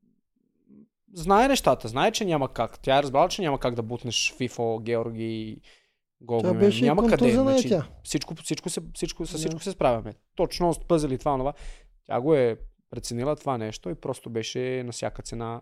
знае 1.14 1.48
нещата, 1.48 1.88
знае, 1.88 2.12
че 2.12 2.26
няма 2.26 2.54
как. 2.54 2.80
Тя 2.80 2.98
е 3.00 3.04
разбрала, 3.04 3.30
че 3.30 3.42
няма 3.42 3.60
как 3.60 3.76
да 3.76 3.84
бутнеш 3.84 4.34
Фифо, 4.38 4.80
Георги, 4.80 5.62
Гого. 6.22 6.42
Тя 6.42 6.54
беше 6.54 6.86
няма 6.86 7.08
къде. 7.08 7.32
Значи, 7.32 7.70
тя. 7.70 7.88
всичко, 8.04 8.36
всичко, 8.36 8.70
се, 8.70 8.82
всичко, 8.94 9.26
с 9.26 9.38
всичко 9.38 9.60
се 9.60 9.72
справяме. 9.72 10.14
Точно 10.36 10.74
с 10.74 10.80
пъзели 10.80 11.18
това, 11.18 11.38
това. 11.38 11.54
Тя 12.06 12.22
го 12.22 12.36
е 12.36 12.58
преценила 12.92 13.36
това 13.36 13.58
нещо 13.58 13.90
и 13.90 13.96
просто 13.96 14.30
беше 14.30 14.84
на 14.86 14.92
всяка 14.92 15.22
цена 15.22 15.62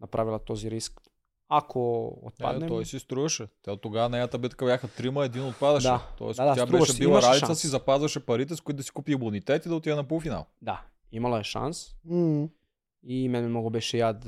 направила 0.00 0.38
този 0.38 0.70
риск. 0.70 1.00
Ако 1.48 2.12
Е, 2.14 2.26
отпаднем... 2.26 2.68
той 2.68 2.84
си 2.84 2.98
струваше. 2.98 3.46
Те 3.62 3.70
от 3.70 3.80
тогава 3.80 4.08
неята 4.08 4.38
битка 4.38 4.64
бяха 4.64 4.88
трима, 4.88 5.24
един 5.24 5.44
отпадаше. 5.44 5.88
Да. 5.88 6.08
Тоест, 6.18 6.36
Да, 6.36 6.44
да, 6.44 6.54
тя 6.54 6.66
беше 6.66 6.92
си, 6.92 6.98
била 6.98 7.22
ралица 7.22 7.46
шанс. 7.46 7.60
си, 7.60 7.66
запазваше 7.66 8.26
парите, 8.26 8.56
с 8.56 8.60
които 8.60 8.76
да 8.76 8.82
си 8.82 8.90
купи 8.90 9.12
имунитет 9.12 9.66
и 9.66 9.68
да 9.68 9.74
отиде 9.74 9.94
на 9.96 10.04
полуфинал. 10.04 10.46
Да, 10.62 10.82
имала 11.12 11.40
е 11.40 11.44
шанс. 11.44 11.86
М. 12.04 12.48
И 13.06 13.28
мен 13.28 13.48
много 13.48 13.70
беше 13.70 13.98
яд, 13.98 14.24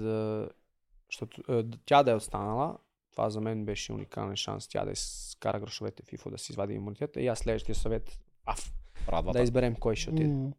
защото 1.10 1.42
тя 1.86 2.02
да 2.02 2.10
е 2.10 2.14
останала. 2.14 2.78
Това 3.12 3.30
за 3.30 3.40
мен 3.40 3.64
беше 3.64 3.92
уникален 3.92 4.36
шанс. 4.36 4.68
Тя 4.68 4.84
да 4.84 4.90
изкара 4.90 5.60
грошовете 5.60 6.02
в 6.02 6.06
FIFA, 6.06 6.30
да 6.30 6.38
си 6.38 6.52
извади 6.52 6.74
имунитета. 6.74 7.20
И 7.20 7.26
аз 7.26 7.38
следващия 7.38 7.74
съвет, 7.74 8.18
аф, 8.44 8.72
Радвата. 9.08 9.38
да 9.38 9.44
изберем 9.44 9.74
кой 9.74 9.96
ще 9.96 10.10
отиде. 10.10 10.28
М. 10.28 10.52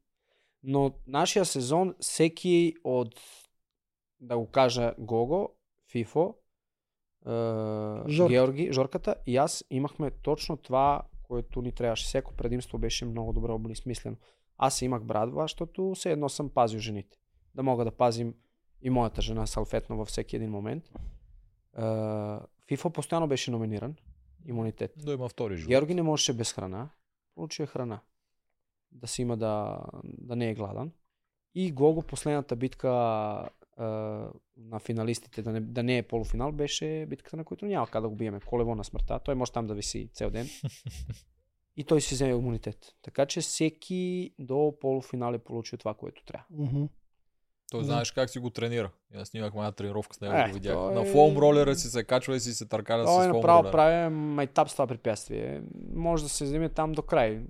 Но 0.64 0.94
нашия 1.08 1.46
сезон, 1.46 1.96
всеки 2.00 2.76
от, 2.84 3.22
да 4.20 4.38
го 4.38 4.48
кажа, 4.48 4.94
Гого, 5.00 5.50
Фифо, 5.92 6.36
Жорка. 8.08 8.30
Георги, 8.30 8.72
Жорката 8.72 9.16
и 9.26 9.38
аз 9.38 9.66
имахме 9.70 10.12
точно 10.12 10.58
това, 10.58 11.02
което 11.24 11.62
ни 11.62 11.72
трябваше. 11.72 12.06
Всеко 12.06 12.34
предимство 12.34 12.78
беше 12.78 13.06
много 13.06 13.34
добре 13.34 13.52
обмислено. 13.52 14.18
Аз 14.58 14.82
имах 14.82 15.04
брадва, 15.04 15.44
защото 15.44 15.94
все 15.96 16.12
едно 16.12 16.30
съм 16.30 16.50
пазил 16.50 16.80
жените. 16.80 17.18
Да 17.58 17.64
мога 17.64 17.86
да 17.86 17.92
пазим 17.92 18.34
и 18.82 18.90
моята 18.90 19.22
жена 19.22 19.48
салфетно 19.48 19.98
във 19.98 20.08
всеки 20.08 20.36
един 20.36 20.50
момент. 20.50 20.92
Фифо 22.68 22.90
постоянно 22.90 23.28
беше 23.28 23.52
номиниран. 23.52 23.96
Имунитет. 24.46 24.94
Да 24.98 25.14
има 25.14 25.30
втори 25.30 25.58
живот. 25.58 25.70
Георги 25.70 25.96
не 25.96 26.02
можеше 26.02 26.34
без 26.34 26.54
храна. 26.54 26.90
Получи 27.36 27.66
храна. 27.66 28.00
Да 28.92 29.08
си 29.08 29.22
има 29.22 29.38
да, 29.38 29.82
да 30.04 30.36
не 30.36 30.50
е 30.50 30.54
гладен. 30.54 30.92
И 31.56 31.72
Гого 31.72 32.02
последната 32.02 32.56
битка 32.56 32.90
а, 33.78 33.86
на 34.58 34.80
финалистите, 34.80 35.42
да 35.42 35.52
не, 35.52 35.60
да 35.60 35.84
не 35.84 35.98
е 35.98 36.08
полуфинал, 36.08 36.52
беше 36.52 37.06
битката, 37.10 37.38
на 37.38 37.44
която 37.44 37.66
няма 37.66 37.88
как 37.88 38.02
да 38.02 38.10
го 38.10 38.16
биеме. 38.16 38.40
Колево 38.40 38.76
на 38.76 38.84
смъртта. 38.84 39.20
Той 39.20 39.36
може 39.36 39.52
там 39.52 39.68
да 39.68 39.74
виси 39.74 40.10
цел 40.14 40.30
ден. 40.30 40.48
И 41.78 41.84
той 41.84 42.02
си 42.02 42.14
вземе 42.14 42.32
имунитет. 42.32 42.96
Така 43.02 43.26
че 43.26 43.42
всеки 43.42 44.34
до 44.40 44.74
полуфинал 44.82 45.34
е 45.34 45.38
получил 45.38 45.78
това, 45.78 45.94
което 45.94 46.26
трябва. 46.26 46.46
Мгм. 46.50 46.86
Той 47.72 47.84
знаеш 47.84 48.12
как 48.12 48.30
си 48.30 48.40
го 48.40 48.50
тренира. 48.50 48.90
И 49.14 49.18
аз 49.18 49.28
снимах 49.28 49.54
една 49.56 49.72
тренировка 49.72 50.16
с 50.16 50.22
него, 50.22 50.34
Е, 50.36 50.48
го 50.48 50.54
видях. 50.54 50.74
той 50.74 50.94
На 50.94 51.02
е- 51.02 51.06
фоум 51.06 51.38
ролера 51.38 51.76
си 51.76 51.88
се 51.88 52.04
качва 52.04 52.36
и 52.36 52.40
си 52.40 52.54
се 52.54 52.66
търкаля 52.66 53.06
Той 53.06 53.24
с 53.24 53.26
е 53.26 53.30
фоум 53.30 53.38
направо 53.38 53.60
ролера. 53.60 53.72
прави 53.72 54.10
майтап 54.10 54.70
с 54.70 54.74
това 54.74 54.88
препятствие. 54.88 55.62
Може 55.94 56.24
да 56.24 56.30
се 56.30 56.44
вземе 56.44 56.70
там 56.70 56.92
до 56.92 57.02
край. 57.02 57.42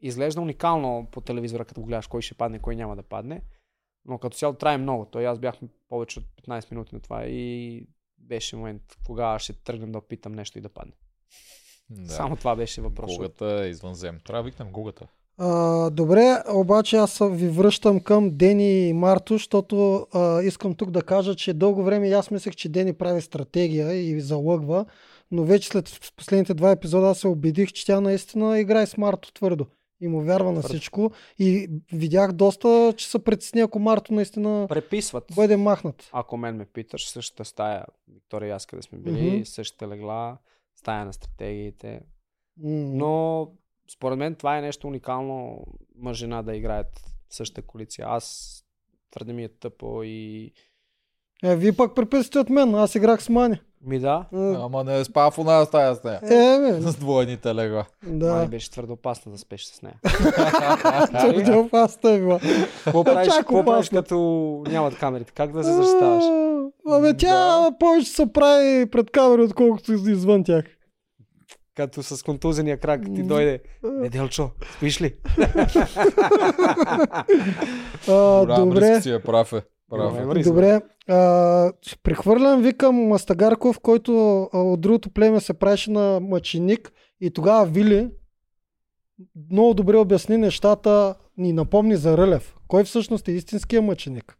Изглежда 0.00 0.40
уникално 0.40 1.08
по 1.12 1.20
телевизора, 1.20 1.64
като 1.64 1.80
го 1.80 1.86
гледаш 1.86 2.06
кой 2.06 2.22
ще 2.22 2.34
падне, 2.34 2.58
кой 2.58 2.76
няма 2.76 2.96
да 2.96 3.02
падне. 3.02 3.42
Но 4.04 4.18
като 4.18 4.36
цяло 4.36 4.54
трае 4.54 4.78
много. 4.78 5.04
Той 5.04 5.26
аз 5.26 5.38
бях 5.38 5.54
повече 5.88 6.18
от 6.18 6.26
15 6.38 6.70
минути 6.70 6.94
на 6.94 7.00
това 7.00 7.24
и 7.24 7.86
беше 8.18 8.56
момент, 8.56 8.82
кога 9.06 9.38
ще 9.38 9.52
тръгнем 9.52 9.92
да 9.92 9.98
опитам 9.98 10.32
нещо 10.32 10.58
и 10.58 10.62
да 10.62 10.68
падне. 10.68 10.92
Да. 11.90 12.10
Само 12.10 12.36
това 12.36 12.56
беше 12.56 12.80
въпрос. 12.80 13.16
Гогата 13.16 13.62
е 13.64 13.68
извънзем. 13.68 14.20
Трябва 14.20 14.42
да 14.42 14.50
викнем 14.50 14.72
Гогата. 14.72 15.06
А, 15.40 15.90
добре, 15.90 16.42
обаче 16.48 16.96
аз 16.96 17.18
ви 17.22 17.48
връщам 17.48 18.00
към 18.00 18.30
Дени 18.30 18.88
и 18.88 18.92
Марто, 18.92 19.34
защото 19.34 20.06
а, 20.14 20.42
искам 20.42 20.74
тук 20.74 20.90
да 20.90 21.02
кажа, 21.02 21.34
че 21.34 21.54
дълго 21.54 21.82
време 21.82 22.08
аз 22.10 22.30
мислех, 22.30 22.54
че 22.54 22.68
Дени 22.68 22.92
прави 22.92 23.20
стратегия 23.20 23.92
и 23.92 24.20
залъгва, 24.20 24.86
но 25.30 25.44
вече 25.44 25.68
след 25.68 26.12
последните 26.16 26.54
два 26.54 26.70
епизода 26.70 27.06
аз 27.06 27.18
се 27.18 27.28
убедих, 27.28 27.72
че 27.72 27.86
тя 27.86 28.00
наистина 28.00 28.60
играе 28.60 28.86
с 28.86 28.96
Марто 28.96 29.32
твърдо 29.32 29.66
и 30.00 30.08
му 30.08 30.20
вярва 30.20 30.52
на 30.52 30.62
всичко 30.62 31.10
и 31.38 31.68
видях 31.92 32.32
доста, 32.32 32.94
че 32.96 33.08
се 33.08 33.18
притесни, 33.18 33.60
ако 33.60 33.78
Марто 33.78 34.14
наистина 34.14 34.66
Преписват. 34.68 35.24
бъде 35.34 35.56
махнат. 35.56 36.08
Ако 36.12 36.36
мен 36.36 36.56
ме 36.56 36.64
питаш, 36.64 37.08
същата 37.08 37.44
стая, 37.44 37.84
Виктория 38.14 38.48
и 38.48 38.52
аз 38.52 38.66
къде 38.66 38.82
сме 38.82 38.98
били, 38.98 39.30
Мгм. 39.30 39.44
същата 39.44 39.88
легла, 39.88 40.38
стая 40.76 41.04
на 41.04 41.12
стратегиите. 41.12 42.00
М, 42.56 42.70
Но 42.70 43.48
според 43.90 44.18
мен 44.18 44.34
това 44.34 44.58
е 44.58 44.62
нещо 44.62 44.86
уникално 44.86 45.64
мъж-жена 45.98 46.42
да 46.42 46.56
играят 46.56 46.98
в 47.28 47.34
същата 47.34 47.66
коалиция. 47.66 48.06
Аз 48.08 48.54
твърде 49.10 49.32
ми 49.32 49.44
е 49.44 49.48
тъпо 49.48 50.02
и... 50.02 50.52
Е, 51.44 51.56
вие 51.56 51.72
пак 51.72 51.94
преписвате 51.94 52.38
от 52.38 52.50
мен, 52.50 52.74
аз 52.74 52.94
играх 52.94 53.22
с 53.22 53.28
Мани. 53.28 53.60
Ми 53.86 53.98
да, 53.98 54.24
А, 54.34 54.64
Ама 54.64 54.84
не 54.84 55.04
спа 55.04 55.30
в 55.30 55.38
оная 55.38 55.64
стая 55.64 55.94
с 55.94 56.04
нея. 56.04 56.20
Е, 56.22 56.58
бе, 56.60 56.80
С 56.90 56.96
двойните 56.96 57.54
легла. 57.54 57.84
да. 58.06 58.34
да. 58.34 58.46
беше 58.46 58.70
твърде 58.70 58.92
опасно 58.92 59.32
да 59.32 59.38
спеш 59.38 59.64
с 59.64 59.82
нея. 59.82 59.94
Твърде 61.18 61.56
опасна 61.56 62.10
е 62.10 62.18
била. 62.18 62.40
Какво 62.84 63.04
правиш, 63.04 63.32
какво 63.38 63.64
правиш 63.64 63.88
като 63.88 64.16
нямат 64.68 64.98
камерите? 64.98 65.32
Как 65.32 65.52
да 65.52 65.64
се 65.64 65.72
защитаваш? 65.72 66.24
Абе, 66.88 67.16
тя 67.16 67.70
повече 67.80 68.10
се 68.10 68.32
прави 68.32 68.90
пред 68.90 69.10
камера, 69.10 69.42
отколкото 69.42 69.92
извън 69.92 70.44
тях. 70.44 70.64
Като 71.78 72.02
с 72.02 72.22
контузения 72.22 72.76
крак 72.76 73.04
ти 73.14 73.22
дойде. 73.22 73.60
Неделчо, 73.82 74.50
спиш 74.76 75.00
ли? 75.00 75.14
А, 78.08 78.60
добре, 78.60 79.00
си 79.02 79.10
е, 79.10 79.22
прав 79.22 79.52
е. 79.52 79.62
Прав 79.90 80.36
е. 80.36 80.42
Добре. 80.42 80.80
А, 81.08 81.72
прехвърлям 82.02 82.62
ви 82.62 82.72
към 82.72 82.96
Мастагарков, 82.96 83.80
който 83.80 84.42
от 84.52 84.80
другото 84.80 85.10
племе 85.10 85.40
се 85.40 85.54
правеше 85.54 85.90
на 85.90 86.20
мъченик 86.20 86.92
и 87.20 87.30
тогава 87.30 87.66
Вили 87.66 88.10
много 89.50 89.74
добре 89.74 89.96
обясни 89.96 90.36
нещата, 90.36 91.14
ни 91.36 91.52
напомни 91.52 91.96
за 91.96 92.18
Рълев. 92.18 92.54
Кой 92.68 92.84
всъщност 92.84 93.28
е 93.28 93.32
истинския 93.32 93.82
мъченик? 93.82 94.38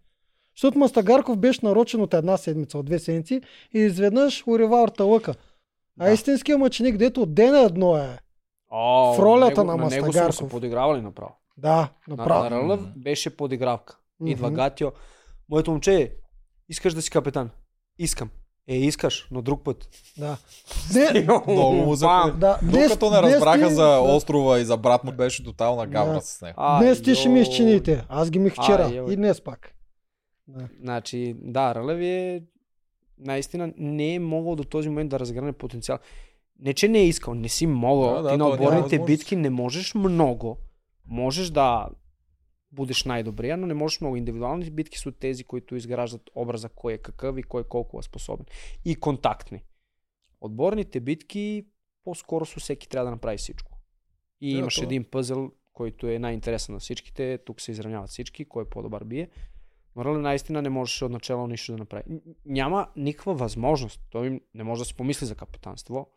Защото 0.56 0.78
Мастагарков 0.78 1.38
беше 1.38 1.60
нарочен 1.62 2.00
от 2.00 2.14
една 2.14 2.36
седмица, 2.36 2.78
от 2.78 2.86
две 2.86 2.98
седмици 2.98 3.40
и 3.74 3.78
изведнъж 3.78 4.44
урива 4.46 4.86
лъка. 5.00 5.34
А 5.98 6.04
Да. 6.04 6.10
истинският 6.10 6.60
мъченик, 6.60 6.96
дето 6.96 7.22
от 7.22 7.34
ден 7.34 7.54
едно 7.56 7.96
е. 7.96 8.18
О, 8.70 9.14
В 9.14 9.18
ролята 9.18 9.50
него, 9.56 9.66
на 9.66 9.76
на 9.76 9.84
него 9.86 10.12
са 10.12 10.18
Мастагарков. 10.20 10.50
подигравали 10.50 11.00
направо. 11.02 11.32
Да, 11.56 11.88
На, 12.08 12.16
направо. 12.16 12.44
на 12.44 12.50
Рълев 12.52 12.80
беше 12.96 13.36
подигравка. 13.36 13.98
Идва 14.26 14.46
Мгм. 14.46 14.56
Гатио. 14.56 14.92
Моето 15.48 15.70
момче, 15.70 16.12
искаш 16.68 16.94
да 16.94 17.02
си 17.02 17.10
капитан? 17.10 17.50
Искам. 17.98 18.30
Е, 18.68 18.76
искаш, 18.76 19.28
но 19.30 19.42
друг 19.42 19.64
път. 19.64 19.88
Да. 20.18 20.36
Не, 20.94 21.20
Много 21.46 21.72
му 21.74 21.94
за... 21.94 22.34
Да. 22.36 22.58
Днес, 22.62 22.88
Докато 22.88 23.10
не 23.10 23.20
днес 23.20 23.32
разбраха 23.32 23.68
ти- 23.68 23.74
за 23.74 24.00
острова 24.00 24.58
и 24.58 24.64
за 24.64 24.76
брат 24.76 25.04
му 25.04 25.12
беше 25.12 25.44
тотална 25.44 25.86
гавра 25.86 26.12
Да. 26.12 26.20
с 26.20 26.40
него. 26.42 26.54
А, 26.56 26.80
Днес 26.80 27.02
ти 27.02 27.14
ще 27.14 27.28
ми 27.28 27.40
изчините. 27.40 28.04
Аз 28.08 28.30
ги 28.30 28.38
мих 28.38 28.52
вчера. 28.54 28.88
Йой. 28.88 29.12
и 29.12 29.16
днес 29.16 29.40
пак. 29.40 29.72
Да. 30.48 30.68
Значи, 30.80 31.36
да, 31.38 31.74
Рълев 31.74 32.00
е 32.00 32.42
наистина 33.18 33.72
не 33.76 34.14
е 34.14 34.18
могъл 34.18 34.56
до 34.56 34.64
този 34.64 34.88
момент 34.88 35.10
да 35.10 35.20
разгърне 35.20 35.52
потенциал. 35.52 35.98
Не, 36.58 36.74
че 36.74 36.88
не 36.88 36.98
е 36.98 37.06
искал, 37.06 37.34
не 37.34 37.48
си 37.48 37.66
могъл. 37.66 38.14
Да, 38.14 38.22
да, 38.22 38.30
Ти 38.30 38.36
на 38.36 38.48
отборните 38.48 38.98
битки 38.98 39.36
не 39.36 39.50
можеш 39.50 39.94
много. 39.94 40.58
Можеш 41.06 41.50
да 41.50 41.88
будеш 42.72 43.04
най-добрия, 43.04 43.56
но 43.56 43.66
не 43.66 43.74
можеш 43.74 44.00
много. 44.00 44.16
Индивидуалните 44.16 44.70
битки 44.70 44.98
са 44.98 45.08
от 45.08 45.18
тези, 45.18 45.44
които 45.44 45.76
изграждат 45.76 46.30
образа 46.34 46.68
кой 46.68 46.92
е 46.92 46.98
какъв 46.98 47.38
и 47.38 47.42
кой 47.42 47.64
колко 47.64 47.98
е 47.98 48.02
способен. 48.02 48.46
И 48.84 48.96
контактни. 48.96 49.62
Отборните 50.40 51.00
битки 51.00 51.66
по-скоро 52.04 52.46
с 52.46 52.60
всеки 52.60 52.88
трябва 52.88 53.04
да 53.04 53.10
направи 53.10 53.38
всичко. 53.38 53.78
И 54.40 54.52
Да, 54.52 54.58
имаш 54.58 54.74
това. 54.74 54.84
един 54.84 55.04
пъзъл, 55.04 55.50
който 55.72 56.06
е 56.06 56.18
най-интересен 56.18 56.72
на 56.72 56.78
всичките. 56.78 57.38
Тук 57.46 57.60
се 57.60 57.70
изравняват 57.70 58.10
всички, 58.10 58.44
кой 58.44 58.62
е 58.62 58.68
по-добър 58.68 59.04
бие. 59.04 59.28
Рълев 59.96 60.22
наистина 60.22 60.62
не 60.62 60.68
можеше 60.68 61.04
от 61.04 61.12
начало 61.12 61.46
нищо 61.46 61.72
да 61.72 61.78
направи. 61.78 62.02
Няма 62.46 62.88
никаква 62.96 63.34
възможност. 63.34 64.00
Той 64.10 64.40
не 64.54 64.64
може 64.64 64.78
да 64.78 64.84
си 64.84 64.94
помисли 64.94 65.26
за 65.26 65.34
капитанство. 65.34 66.08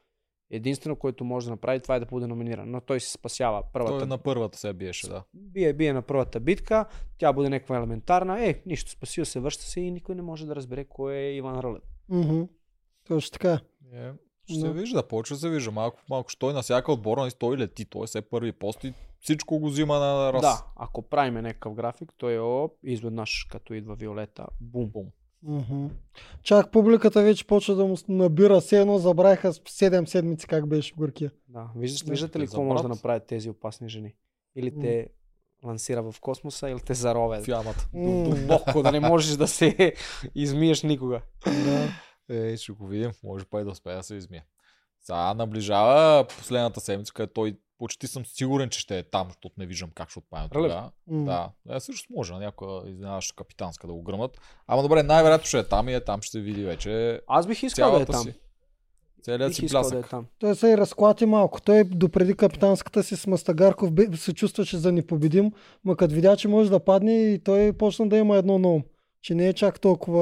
Единствено, 0.54 0.96
което 0.96 1.24
може 1.24 1.46
да 1.46 1.52
направи, 1.52 1.80
това 1.80 1.96
е 1.96 2.00
да 2.00 2.06
бъде 2.06 2.28
номиниран. 2.28 2.72
Но 2.72 2.82
той 2.82 3.00
се 3.00 3.12
спасява 3.12 3.64
първата. 3.74 3.98
Той 3.98 4.08
на 4.08 4.18
първата 4.18 4.58
се 4.58 4.74
биеше, 4.74 5.08
да. 5.08 5.24
Бие, 5.34 5.74
бие 5.74 5.94
на 5.94 6.02
първата 6.02 6.40
битка, 6.40 6.86
тя 7.18 7.34
буде 7.34 7.50
някаква 7.50 7.78
елементарна. 7.78 8.46
Е, 8.46 8.62
нищо, 8.66 8.92
спасил 8.92 9.26
се, 9.26 9.40
връща 9.40 9.64
се 9.64 9.82
и 9.82 9.92
никой 9.92 10.16
не 10.16 10.22
може 10.22 10.46
да 10.46 10.56
разбере 10.56 10.86
кой 10.86 11.14
е 11.14 11.36
Иван 11.36 11.60
Рълев. 11.60 11.84
Мгм. 12.10 12.42
Точно 13.08 13.32
така. 13.32 13.60
Е, 13.94 14.12
ще 14.52 14.60
Да. 14.60 14.68
се 14.68 14.74
вижда, 14.74 15.08
почва 15.08 15.36
да 15.36 15.40
се 15.40 15.50
вижда 15.50 15.72
малко 15.72 15.98
по 15.98 16.14
малко. 16.14 16.30
Що 16.30 16.40
той 16.40 16.54
на 16.54 16.62
всяка 16.62 16.92
отбора, 16.92 17.30
той 17.40 17.58
лети, 17.58 17.86
той 17.86 18.08
все 18.08 18.22
първи 18.22 18.52
пост 18.52 18.84
и 18.84 18.94
всичко 19.22 19.60
го 19.60 19.70
взима 19.70 20.00
на 20.00 20.34
раз. 20.34 20.42
Да, 20.42 20.66
ако 20.76 21.02
правим 21.02 21.34
някакъв 21.34 21.74
график, 21.74 22.14
той 22.18 22.34
е 22.34 22.40
оп, 22.40 22.74
изведнъж 22.84 23.48
като 23.52 23.74
идва 23.74 23.96
Виолета, 23.96 24.48
бум. 24.62 24.90
Бум. 24.90 25.06
Мгм. 25.44 25.86
Чак 26.44 26.72
публиката 26.72 27.22
вече 27.24 27.48
почва 27.48 27.76
да 27.76 27.86
му 27.86 27.96
набира. 28.08 28.62
Все 28.62 28.82
едно 28.82 28.98
забравиха 28.98 29.54
с 29.54 29.60
7 29.60 30.06
седмици 30.06 30.48
как 30.48 30.68
беше 30.68 30.94
в 30.94 30.98
Горкия. 30.98 31.32
Да, 31.48 31.70
виждаш, 31.76 32.02
Да. 32.04 32.12
виждате 32.12 32.40
ли 32.40 32.46
какво 32.46 32.64
може 32.64 32.84
да 32.84 32.90
направят 32.90 33.28
тези 33.28 33.50
опасни 33.50 33.90
жени? 33.90 34.14
Или 34.56 34.80
те 34.80 35.08
лансира 35.66 36.04
в 36.04 36.16
космоса, 36.22 36.70
или 36.70 36.80
те 36.80 36.94
заровят. 36.94 37.46
В 37.46 37.48
ямата. 37.48 37.88
М. 37.94 38.24
Дълбоко, 38.24 38.84
да 38.84 38.92
не 38.92 39.00
можеш 39.00 39.36
да 39.36 39.48
се 39.48 39.94
измиеш 40.36 40.84
никога. 40.84 41.22
Да. 41.46 41.88
Е, 42.32 42.58
ще 42.58 42.72
го 42.72 42.88
видим. 42.88 43.12
Може 43.24 43.46
па 43.46 43.62
и 43.62 43.64
да 43.64 43.70
успее 43.70 43.96
да 43.96 44.04
се 44.04 44.16
измие. 44.16 44.46
Сега 45.02 45.34
наближава 45.34 46.28
последната 46.28 46.80
седмица, 46.80 47.14
където 47.14 47.34
той 47.34 47.58
почти 47.78 48.08
съм 48.08 48.26
сигурен, 48.26 48.70
че 48.70 48.80
ще 48.80 49.00
е 49.00 49.04
там, 49.04 49.28
защото 49.28 49.56
не 49.58 49.66
виждам 49.66 49.90
как 49.96 50.10
ще 50.10 50.20
отпадне 50.20 50.50
тогава. 50.50 50.92
М. 51.08 51.26
Да, 51.26 51.76
е, 51.76 51.80
също 51.80 52.14
може 52.14 52.34
на 52.34 52.40
някоя 52.40 52.90
изненадаща 52.90 53.36
капитанска 53.36 53.88
да 53.88 53.94
го 53.94 54.04
гръмат. 54.04 54.38
Ама 54.68 54.82
добре, 54.82 55.04
най-вероятно 55.04 55.48
ще 55.48 55.60
е 55.60 55.64
там 55.64 55.90
и 55.90 55.94
е 55.94 56.00
там 56.00 56.22
ще 56.22 56.32
се 56.32 56.40
види 56.40 56.64
вече 56.64 57.22
Аз 57.28 57.48
бих 57.48 57.64
искал 57.64 57.92
да 57.92 58.02
е 58.02 58.06
там. 58.06 58.24
си. 58.24 58.34
Целият 59.24 59.56
си 59.56 59.66
искал 59.66 59.82
да 59.82 59.88
е 59.88 59.92
плясък. 59.92 60.10
там. 60.10 60.26
Той 60.40 60.56
се 60.56 60.68
и 60.68 60.78
разклати 60.78 61.26
малко. 61.26 61.62
Той 61.62 61.84
допреди 61.84 62.34
капитанската 62.34 63.04
си 63.04 63.16
с 63.16 63.28
Мастагарков 63.28 63.90
се 64.16 64.34
чувстваше 64.34 64.78
за 64.78 64.92
непобедим, 64.92 65.52
ма 65.86 65.98
като 65.98 66.14
видя, 66.16 66.38
че 66.38 66.48
може 66.48 66.70
да 66.70 66.80
падне 66.80 67.32
и 67.34 67.40
той 67.40 67.74
почна 67.74 68.10
да 68.10 68.18
има 68.18 68.38
едно 68.38 68.56
ум. 68.56 68.84
Че 69.22 69.36
не 69.36 69.48
е 69.48 69.54
чак 69.54 69.80
толкова 69.80 70.22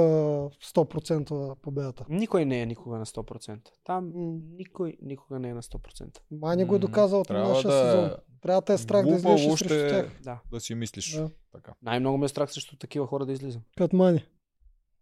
100% 0.63 1.55
победата. 1.55 2.05
Никой 2.09 2.45
не 2.45 2.61
е 2.61 2.65
никога 2.65 2.97
на 2.97 3.05
100%. 3.05 3.59
Там 3.83 4.11
никой 4.57 4.97
никога 5.01 5.39
не 5.39 5.49
е 5.49 5.53
на 5.53 5.61
100%. 5.61 6.17
Мани 6.31 6.65
го 6.65 6.75
е 6.75 6.79
доказал 6.79 7.19
от 7.21 7.29
нашия 7.29 7.71
да 7.71 7.77
е 7.77 7.91
сезон. 7.91 8.11
Трябва 8.41 8.61
да 8.61 8.73
е 8.73 8.77
страх 8.77 9.05
да 9.05 9.11
глупаво 9.11 9.35
излезеш 9.35 9.59
срещу 9.59 9.73
е 9.73 9.89
тях. 9.89 10.19
Да. 10.23 10.39
Да 10.51 10.59
си 10.59 10.75
мислиш. 10.75 11.15
Да. 11.15 11.29
Така. 11.53 11.73
Най-много 11.81 12.17
ме 12.17 12.25
е 12.25 12.29
страх 12.29 12.51
срещу 12.51 12.77
такива 12.77 13.07
хора 13.07 13.25
да 13.25 13.31
излизам. 13.31 13.61
Като 13.77 13.95
Мани. 13.95 14.25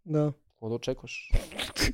Да. 0.06 0.32
Какво 0.52 0.68
да 0.68 0.74
очакваш? 0.74 1.30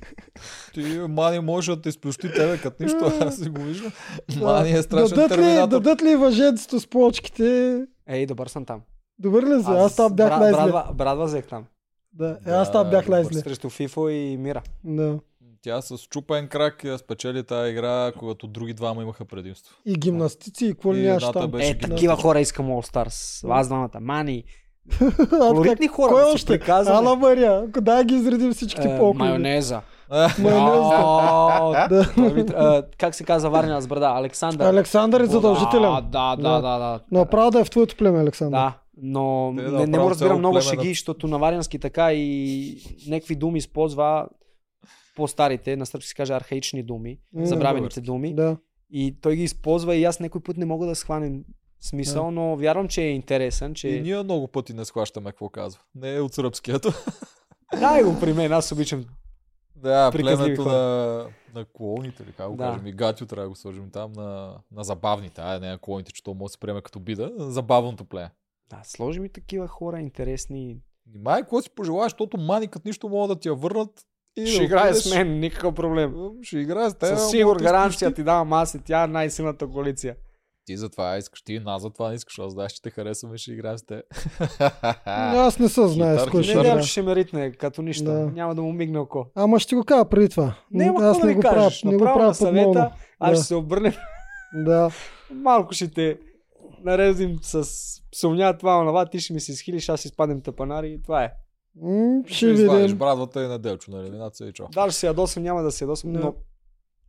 Ти, 0.75 0.99
Мани, 1.09 1.39
може 1.39 1.77
да 1.77 1.83
те 1.83 1.89
изплющи 1.89 2.21
тебе 2.21 2.59
като 2.59 2.83
нищо, 2.83 2.99
аз 3.21 3.37
си 3.37 3.49
го 3.49 3.63
виждам. 3.63 3.93
Да. 4.39 4.45
Мани 4.45 4.73
е 4.73 4.83
страшен 4.83 5.17
дадат 5.17 5.31
ли, 5.31 5.35
терминатор. 5.37 5.81
дадат 5.81 6.03
ли 6.03 6.17
въженцето 6.17 6.81
с 6.81 6.87
плочките? 6.87 7.81
Ей, 8.07 8.27
добър 8.27 8.47
съм 8.47 8.65
там. 8.65 8.83
Добър 9.19 9.43
ли 9.43 9.63
си? 9.63 9.71
Аз 9.71 9.97
там 9.97 10.15
бях 10.15 10.41
най-зле. 10.41 10.63
Брадва, 10.63 10.95
брадва 10.95 11.25
взех 11.25 11.47
там. 11.47 11.67
Да, 12.15 12.39
е, 12.47 12.51
аз 12.51 12.73
там 12.73 12.85
Да, 12.85 12.91
бях 12.91 13.09
най-зле. 13.09 13.41
Срещу 13.41 13.71
Фифо 13.71 14.09
и 14.09 14.37
Мира. 14.37 14.63
Да. 14.85 15.19
Тя 15.63 15.83
с 15.83 15.99
чупен 16.01 16.49
крак 16.49 16.85
я 16.85 16.99
спечели 16.99 17.43
тази 17.43 17.71
игра, 17.71 18.13
когато 18.13 18.47
други 18.47 18.75
двама 18.75 19.03
имаха 19.03 19.25
предимство. 19.25 19.75
И 19.87 19.95
гимнастици, 19.95 20.67
и 20.67 20.71
какво 20.71 20.95
ли 20.95 21.01
нямаш 21.01 21.25
там. 21.25 21.51
беше 21.51 21.71
Е, 21.71 21.79
такива 21.79 22.17
хора 22.17 22.41
искам 22.41 22.67
All 22.67 22.93
Stars. 22.93 23.49
Аз 23.51 23.67
двамата. 23.69 24.01
Мани. 24.01 24.45
Колоритни 25.31 25.89
хора, 25.89 26.13
Кой 26.13 26.23
да 26.23 26.29
още? 26.29 26.47
приказваме. 26.49 26.99
Ала 26.99 27.17
Мария. 27.17 27.65
Дай 27.71 28.05
ги 28.05 28.15
изредим 28.15 28.53
всичките 28.53 28.89
Е, 28.89 28.99
по 28.99 29.15
майонеза. 29.15 29.81
Майонез, 30.39 30.43
да. 30.81 31.03
О, 31.05 31.73
Да. 31.89 32.09
той 32.15 32.25
ми 32.25 32.43
тр- 32.43 32.55
а, 32.57 32.83
Как 32.99 33.15
се 33.15 33.25
казва 33.25 33.51
Варня 33.51 33.83
с 33.83 33.87
брада? 33.87 34.07
Александър. 34.09 34.67
Александър 34.67 35.21
е 35.21 35.27
задължителен. 35.27 35.83
Да, 35.83 36.01
да, 36.01 36.37
Да. 36.37 36.51
да, 36.53 36.79
да. 36.79 37.01
Направо 37.13 37.51
да 37.51 37.61
е 37.61 37.65
в 37.65 37.71
твоето 37.71 37.97
племе, 37.97 38.21
Александър. 38.21 38.59
Да, 38.59 38.73
но 38.97 39.55
Те 39.57 39.63
да 39.63 39.79
не, 39.79 39.87
не 39.87 39.99
му 39.99 40.11
разбирам 40.11 40.31
цяло 40.31 40.39
много 40.39 40.61
шеги, 40.61 40.89
защото 40.89 41.29
на 41.29 41.39
варянски 41.39 41.79
така 41.79 42.13
и 42.13 42.77
някакви 43.09 43.35
думи 43.37 43.59
използва 43.59 44.29
по-старите, 45.17 45.77
на 45.77 45.87
сръбски 45.87 46.09
се 46.09 46.15
каже 46.15 46.33
архаични 46.33 46.83
думи, 46.83 47.19
М, 47.33 47.47
забравените 47.47 48.01
думи. 48.01 48.35
Да. 48.35 48.57
И 48.91 49.17
той 49.21 49.37
ги 49.37 49.43
използва 49.43 49.97
и 49.97 50.05
аз 50.05 50.21
някой 50.21 50.41
път 50.43 50.57
не 50.57 50.65
мога 50.65 50.87
да 50.87 50.95
схванем 50.95 51.45
смисъл, 51.81 52.31
но 52.31 52.57
вярвам, 52.57 52.89
че 52.89 53.03
е 53.03 53.11
интересен, 53.11 53.75
че... 53.75 53.89
И 53.89 54.03
ние 54.03 54.23
много 54.23 54.49
пъти 54.49 54.75
не 54.75 54.85
схващаме 54.85 55.31
какво 55.31 55.49
казва. 55.49 55.81
Не 55.95 56.15
е 56.15 56.21
от 56.21 56.35
сръбскието. 56.35 56.93
Дай 57.81 58.03
го 58.03 58.21
при 58.21 58.33
мен, 58.33 58.53
аз 58.53 58.73
обичам. 58.73 59.05
да, 59.77 60.11
племето 60.13 60.63
хора. 60.63 60.75
на, 60.75 61.27
на 61.55 61.65
клоуните, 61.65 62.23
или 62.23 62.33
как 62.33 62.49
го 62.51 62.57
Да. 62.57 62.65
кажем. 62.65 62.87
И 62.87 62.93
Гатио 62.93 63.27
трябва 63.27 63.43
да 63.45 63.49
го 63.49 63.57
сложим 63.57 63.91
там 63.91 64.13
на, 64.13 64.55
на 64.73 64.85
забавните. 64.85 65.41
Ай, 65.41 65.61
не 65.61 65.69
на 65.71 65.79
клоуните, 65.79 66.13
че 66.13 66.23
то 66.23 66.35
може 66.35 66.45
да 66.45 66.53
се 66.53 66.59
приеме 66.59 66.81
като 66.81 67.01
бида. 67.01 67.33
На 67.39 67.51
забавното 67.51 68.05
племе. 68.05 68.31
Да, 68.71 68.81
сложи 68.85 69.21
ми 69.21 69.29
такива 69.29 69.69
хора 69.69 70.01
интересни. 70.01 70.77
Внимай, 71.07 71.41
какво 71.41 71.63
си 71.63 71.71
пожелаеш, 71.71 72.13
защото 72.13 72.37
маникът 72.39 72.85
нищо 72.85 73.09
могат 73.09 73.29
да 73.29 73.41
ти 73.41 73.49
я 73.49 73.55
върнат. 73.55 73.91
И 74.37 74.47
Ще 74.47 74.59
да 74.59 74.65
играе 74.65 74.85
отидеш. 74.85 75.03
с 75.03 75.15
мен, 75.15 75.41
никакъв 75.41 75.75
проблем. 75.75 76.15
Ще 76.43 76.59
играе 76.59 76.91
с 76.91 76.95
теб. 76.95 77.09
Със 77.09 77.21
ама 77.21 77.31
сигур 77.31 77.57
гаранция 77.57 78.15
ти 78.15 78.23
давам 78.23 78.53
аз 78.53 78.75
и 78.75 78.79
тя 78.79 79.05
е 79.05 79.07
най-силната 79.07 79.69
коалиция. 79.69 80.17
Ти 80.67 80.77
затова 80.77 81.17
искаш, 81.17 81.43
ти 81.43 81.59
нас 81.59 81.83
затова 81.83 82.09
не 82.09 82.15
искаш, 82.15 82.39
аз 82.39 82.53
знаеш, 82.53 82.73
че 82.73 82.83
те 82.83 82.91
харесваме, 82.91 83.39
ще 83.39 83.53
играем 83.53 83.79
с 83.79 83.83
теб. 83.83 84.05
Аз 85.07 85.59
не 85.59 85.69
се 85.69 85.87
знае 85.87 86.19
с 86.19 86.25
кой 86.25 86.39
Не 86.39 86.45
ще 86.45 86.53
играе. 86.53 86.81
че 86.81 86.89
ще 86.89 87.03
ме 87.03 87.15
ритне 87.17 87.53
като 87.53 87.83
нищо. 87.83 88.05
Да. 88.05 88.13
Няма 88.13 88.55
да 88.55 88.63
му 88.63 88.73
мигне 88.73 88.99
око. 88.99 89.27
Ама 89.35 89.61
ще 89.61 89.69
ти 89.69 89.75
го 89.75 89.85
кажа 89.85 90.05
преди 90.05 90.29
това. 90.29 90.55
Няма 90.71 90.99
Аз 91.01 91.05
какво 91.07 91.21
да 91.21 91.27
не 91.27 91.31
ми 91.31 91.35
го 91.35 91.41
правя, 91.43 91.55
кажеш. 91.57 91.83
не 91.83 91.93
го 91.93 92.05
правя 92.05 92.35
съвета, 92.35 92.91
аз 93.19 93.31
Да. 93.31 93.37
ще 93.37 93.45
се 93.45 93.55
обърнем. 93.55 93.93
Да. 94.55 94.91
Малко 95.33 95.73
ще 95.73 95.91
те 95.91 96.19
наредим 96.85 97.39
с 97.43 97.65
сумня 98.15 98.59
това 98.59 98.85
на 98.85 99.07
ти 99.07 99.21
ще 99.21 99.33
ми 99.33 99.41
се 99.41 99.53
изхилиш, 99.53 99.89
аз 99.89 100.01
ще 100.01 100.09
изпадем 100.09 100.41
тъпанари 100.41 100.89
и 100.89 101.03
това 101.03 101.25
е. 101.25 101.33
М, 101.77 102.23
Ще 102.27 102.35
Ще 102.35 102.47
извадиш 102.47 102.83
видим. 102.83 102.99
брадвата 102.99 103.45
и 103.45 103.49
на 103.49 103.59
Делчо 103.59 103.91
на 103.91 104.01
елиминация 104.01 104.49
и 104.49 104.53
чо. 104.53 104.69
Даже 104.73 104.97
се 104.97 105.07
ядосам, 105.07 105.43
няма 105.43 105.63
да 105.63 105.71
се 105.73 105.85
ядосам, 105.85 106.13
Да. 106.13 106.19
но 106.21 106.35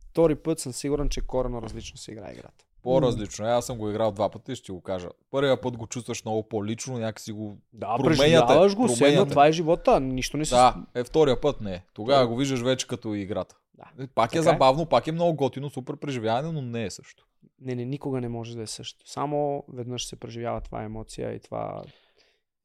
втори 0.00 0.34
път 0.34 0.58
съм 0.58 0.72
сигурен, 0.72 1.08
че 1.08 1.20
корено 1.20 1.62
различно 1.62 1.96
се 1.98 2.12
играе 2.12 2.32
играта. 2.32 2.64
По-различно. 2.82 3.46
е, 3.46 3.50
Аз 3.50 3.66
съм 3.66 3.78
го 3.78 3.90
играл 3.90 4.12
два 4.12 4.28
пъти 4.28 4.52
и 4.52 4.56
ще 4.56 4.64
ти 4.64 4.72
го 4.72 4.80
кажа. 4.80 5.08
Първия 5.30 5.60
път 5.60 5.76
го 5.76 5.86
чувстваш 5.86 6.24
много 6.24 6.42
по-лично, 6.42 6.98
някакси 6.98 7.32
го... 7.32 7.58
Да, 7.72 7.96
Променяте, 7.96 8.18
преживяваш 8.20 8.74
го, 8.76 8.88
седно, 8.88 8.98
променяте. 8.98 9.30
това 9.30 9.46
е 9.46 9.52
живота, 9.52 10.00
нищо 10.00 10.36
не 10.36 10.44
се... 10.44 10.54
Да, 10.54 10.74
е 10.94 11.04
втория 11.04 11.40
път 11.40 11.60
не. 11.60 11.84
Тогава 11.94 12.20
Да. 12.20 12.28
го 12.28 12.36
виждаш 12.36 12.60
вече 12.60 12.86
като 12.86 13.14
играта. 13.14 13.56
Да. 13.74 14.04
Е, 14.04 14.06
Пак 14.06 14.30
е 14.30 14.30
Така 14.30 14.38
е. 14.38 14.52
забавно, 14.52 14.86
пак 14.86 15.06
е 15.06 15.12
много 15.12 15.34
готино, 15.34 15.70
супер 15.70 15.96
преживяване, 15.96 16.52
но 16.52 16.62
не 16.62 16.84
е 16.84 16.90
също. 16.90 17.25
Не, 17.60 17.74
не, 17.74 17.84
никога 17.84 18.20
не 18.20 18.28
може 18.28 18.56
да 18.56 18.62
е 18.62 18.66
също. 18.66 19.10
Само 19.10 19.64
веднъж 19.72 20.06
се 20.06 20.16
преживява 20.16 20.60
това 20.60 20.82
емоция 20.82 21.32
и 21.32 21.40
това 21.40 21.82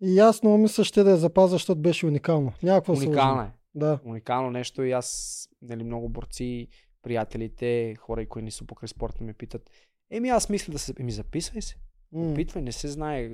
И 0.02 0.22
много 0.44 0.58
мисля 0.58 0.84
ще 0.84 1.04
да 1.04 1.12
я 1.12 1.18
запазя, 1.18 1.56
защото 1.56 1.82
беше 1.82 2.06
уникално. 2.06 2.54
Някакво 2.64 2.94
уникално 2.94 3.42
е. 3.42 3.52
Да. 3.76 4.00
Уникално 4.06 4.52
нещо 4.52 4.84
и 4.84 4.92
аз, 4.92 5.50
нали, 5.62 5.84
много 5.84 6.10
борци, 6.10 6.68
приятелите, 7.02 7.96
хора, 8.00 8.28
които 8.28 8.46
ни 8.46 8.52
са 8.52 8.66
покрай 8.66 8.88
спорта 8.88 9.24
ме 9.24 9.34
питат, 9.34 9.70
Еми 10.12 10.30
аз 10.30 10.50
мисля 10.50 10.72
да 10.72 10.80
се... 10.80 10.94
Еми 11.00 11.12
записвай 11.12 11.62
се. 11.62 11.76
Опитвай, 12.14 12.62
не 12.62 12.72
се 12.72 12.88
знае 12.88 13.30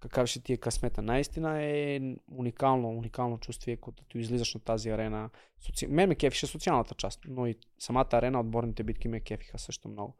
какъв 0.00 0.28
ще 0.28 0.40
ти 0.40 0.52
е 0.52 0.56
късмета. 0.56 1.02
Наистина 1.02 1.62
е 1.62 2.00
уникално, 2.32 2.88
уникално 2.88 3.38
чувствие, 3.38 3.76
когато 3.76 4.18
излизаш 4.18 4.54
на 4.54 4.60
тази 4.60 4.90
арена. 4.90 5.30
Соци... 5.60 5.86
Мен 5.86 6.08
ме 6.08 6.14
кефише 6.14 6.46
социалната 6.46 6.94
част, 6.94 7.20
но 7.28 7.46
и 7.46 7.56
самата 7.78 8.08
арена, 8.12 8.40
отборните 8.40 8.82
битки 8.82 9.08
ме 9.08 9.20
кефиха 9.20 9.58
също 9.58 9.88
много. 9.88 10.16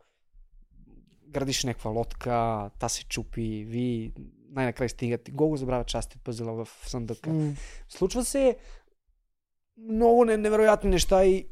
Градиш 1.29 1.65
някаква 1.65 1.91
лодка, 1.91 2.71
та 2.79 2.89
се 2.89 3.05
чупи, 3.05 3.65
ви 3.65 4.13
най-накрая 4.51 4.89
стигат. 4.89 5.31
Го 5.33 5.49
го 5.49 5.57
забравя 5.57 5.85
части 5.85 6.17
от 6.17 6.25
пъзела 6.25 6.65
в 6.65 6.69
съндъка. 6.89 7.31
М. 7.31 7.53
Случва 7.89 8.25
се 8.25 8.57
много 9.77 10.25
не- 10.25 10.37
невероятни 10.37 10.91
неща 10.91 11.25
и 11.25 11.49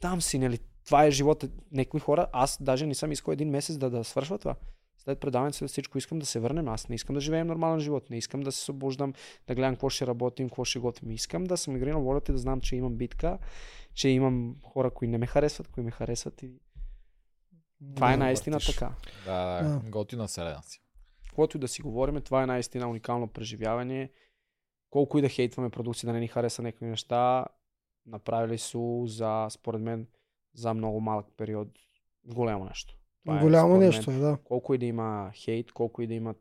там 0.00 0.22
си, 0.22 0.38
нали, 0.38 0.58
това 0.84 1.04
е 1.04 1.10
живота. 1.10 1.48
Някои 1.72 2.00
хора, 2.00 2.26
аз 2.32 2.58
даже 2.60 2.86
не 2.86 2.94
съм 2.94 3.12
искал 3.12 3.32
един 3.32 3.50
месец 3.50 3.76
да, 3.76 3.90
да 3.90 4.04
свършва 4.04 4.38
това. 4.38 4.54
След 4.98 5.20
предаването 5.20 5.56
след 5.56 5.70
всичко 5.70 5.98
искам 5.98 6.18
да 6.18 6.26
се 6.26 6.40
върнем. 6.40 6.68
Аз 6.68 6.88
не 6.88 6.94
искам 6.94 7.14
да 7.14 7.20
живеем 7.20 7.46
нормален 7.46 7.80
живот. 7.80 8.10
Не 8.10 8.16
искам 8.16 8.40
да 8.40 8.52
се 8.52 8.64
събуждам, 8.64 9.12
да 9.46 9.54
гледам 9.54 9.74
какво 9.74 9.88
ще 9.90 10.06
работим, 10.06 10.48
какво 10.48 10.64
ще 10.64 10.78
готвим. 10.78 11.10
Искам 11.10 11.44
да 11.44 11.56
съм 11.56 11.76
игри 11.76 11.90
на 11.90 11.98
волята 11.98 12.32
и 12.32 12.34
да 12.34 12.38
знам, 12.38 12.60
че 12.60 12.76
имам 12.76 12.94
битка, 12.94 13.38
че 13.94 14.08
имам 14.08 14.56
хора, 14.62 14.90
които 14.90 15.10
не 15.10 15.18
ме 15.18 15.26
харесват, 15.26 15.68
които 15.68 15.84
ме 15.84 15.90
харесват. 15.90 16.42
И... 16.42 16.50
Това 17.94 18.12
е 18.12 18.16
наистина 18.16 18.56
въртиш. 18.56 18.74
така. 18.74 18.92
Да, 19.26 19.62
да, 19.62 19.68
Да. 19.68 19.90
готина 19.90 20.26
вселена 20.26 20.62
си. 20.62 20.80
Каквото 21.28 21.56
и 21.56 21.60
да 21.60 21.68
си 21.68 21.82
говорим, 21.82 22.20
това 22.22 22.42
е 22.42 22.46
наистина 22.46 22.88
уникално 22.88 23.28
преживяване. 23.28 24.10
Колко 24.90 25.18
и 25.18 25.22
да 25.22 25.28
хейтваме 25.28 25.70
продукции, 25.70 26.06
да 26.06 26.12
не 26.12 26.20
ни 26.20 26.28
хареса 26.28 26.62
някакви 26.62 26.86
неща, 26.86 27.46
направили 28.06 28.58
са 28.58 28.78
за, 29.06 29.46
според 29.50 29.80
мен, 29.80 30.06
за 30.54 30.74
много 30.74 31.00
малък 31.00 31.26
период 31.36 31.68
голямо 32.26 32.64
нещо. 32.64 32.96
Това 33.24 33.38
е, 33.38 33.40
Голямо 33.42 33.74
според 33.74 33.88
нещо 33.88 34.10
мен, 34.10 34.18
е, 34.20 34.22
да. 34.22 34.38
Колко 34.44 34.74
и 34.74 34.78
да 34.78 34.86
има 34.86 35.30
хейт, 35.34 35.72
колко 35.72 36.02
и 36.02 36.06
да 36.06 36.14
има 36.14 36.34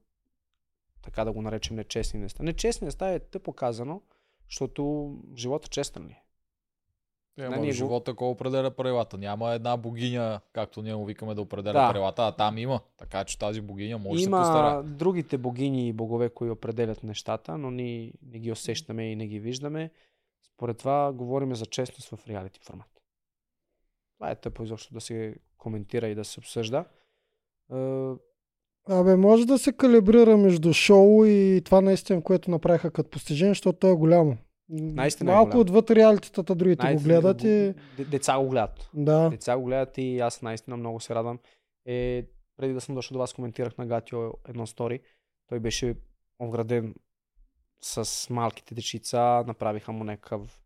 така 1.01 1.25
да 1.25 1.31
го 1.31 1.41
наречем 1.41 1.75
нечестни 1.75 2.19
неща. 2.19 2.43
Нечестни 2.43 2.85
неща 2.85 3.13
е 3.13 3.19
тъпо 3.19 3.53
казано, 3.53 4.01
защото 4.49 5.13
живота 5.35 5.67
честен 5.67 6.07
ли 6.07 6.17
е? 7.37 7.43
Ема, 7.43 7.57
ние 7.57 7.63
в 7.63 7.67
го- 7.67 7.77
живота 7.77 8.13
кой 8.13 8.27
определя 8.27 8.71
правилата? 8.71 9.17
Няма 9.17 9.51
една 9.51 9.77
богиня, 9.77 10.41
както 10.53 10.81
ние 10.81 10.95
му 10.95 11.05
викаме 11.05 11.35
да 11.35 11.41
определя 11.41 11.73
Да. 11.73 11.87
правилата, 11.87 12.21
а 12.23 12.31
там 12.31 12.57
има. 12.57 12.79
Така 12.97 13.23
че 13.23 13.39
тази 13.39 13.61
богиня 13.61 13.97
може 13.97 14.15
да 14.15 14.23
се 14.23 14.31
постара. 14.31 14.71
Има 14.71 14.83
другите 14.85 15.37
богини 15.37 15.87
и 15.87 15.93
богове, 15.93 16.29
които 16.29 16.51
определят 16.53 17.03
нещата, 17.03 17.57
но 17.57 17.71
ние 17.71 18.13
не 18.23 18.39
ги 18.39 18.51
усещаме 18.51 19.11
и 19.11 19.15
не 19.15 19.27
ги 19.27 19.39
виждаме. 19.39 19.91
Според 20.45 20.77
това 20.77 21.13
говорим 21.13 21.55
за 21.55 21.65
честност 21.65 22.09
в 22.11 22.27
реалити 22.27 22.59
формат. 22.59 22.87
Това 24.15 24.31
е 24.31 24.35
тъпо 24.35 24.63
изобщо 24.63 24.93
да 24.93 25.01
се 25.01 25.35
коментира 25.57 26.07
и 26.07 26.15
да 26.15 26.25
се 26.25 26.39
обсъжда. 26.39 26.85
Е, 27.73 28.11
Абе, 28.89 29.15
може 29.15 29.45
да 29.45 29.57
се 29.57 29.73
калибрира 29.73 30.37
между 30.37 30.73
шоу 30.73 31.25
и 31.25 31.61
това 31.65 31.81
наистина, 31.81 32.21
което 32.23 32.51
направиха 32.51 32.91
като 32.91 33.09
постижение, 33.09 33.51
защото 33.51 33.79
то 33.79 33.87
е 33.87 33.95
голямо. 33.95 34.37
Наистина 34.69 35.31
е 35.31 35.35
Малко 35.35 35.59
отвъд 35.59 35.91
реалитетата, 35.91 36.55
другите 36.55 36.93
го 36.93 36.99
гледат 37.03 37.43
и... 37.43 37.73
де- 37.97 38.05
Деца 38.05 38.37
го 38.37 38.49
гледат. 38.49 38.89
Да. 38.93 39.29
Деца 39.29 39.57
го 39.57 39.63
гледат 39.63 39.97
и 39.97 40.19
аз 40.19 40.41
наистина 40.41 40.77
много 40.77 40.99
се 40.99 41.15
радвам. 41.15 41.39
Е, 41.85 42.25
преди 42.57 42.73
да 42.73 42.81
съм 42.81 42.95
дошъл 42.95 43.15
до 43.15 43.19
вас, 43.19 43.33
коментирах 43.33 43.77
на 43.77 43.85
Гатио 43.85 44.19
едно 44.47 44.67
стори. 44.67 44.99
Той 45.47 45.59
беше 45.59 45.95
ограден 46.39 46.95
с 47.81 48.29
малките 48.29 48.75
дечица, 48.75 49.43
направиха 49.47 49.91
му 49.91 50.03
някакъв 50.03 50.59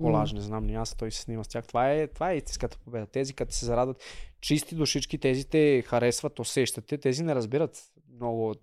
колаж, 0.00 0.32
не 0.32 0.40
знам 0.40 0.66
ни 0.66 0.74
аз, 0.74 0.94
той 0.94 1.10
се 1.10 1.20
снима 1.22 1.44
с 1.44 1.48
тях. 1.48 1.66
Това 1.66 1.92
е, 1.92 2.06
това 2.06 2.32
е 2.32 2.36
истинската 2.36 2.78
победа. 2.78 3.06
Тези, 3.06 3.34
като 3.34 3.54
се 3.54 3.66
зарадват, 3.66 4.02
чисти 4.40 4.74
душички, 4.74 5.18
тези 5.18 5.44
те 5.44 5.82
харесват, 5.86 6.38
усещате, 6.38 6.98
тези 6.98 7.22
не 7.22 7.34
разбират 7.34 7.92
много 8.14 8.48
от 8.50 8.60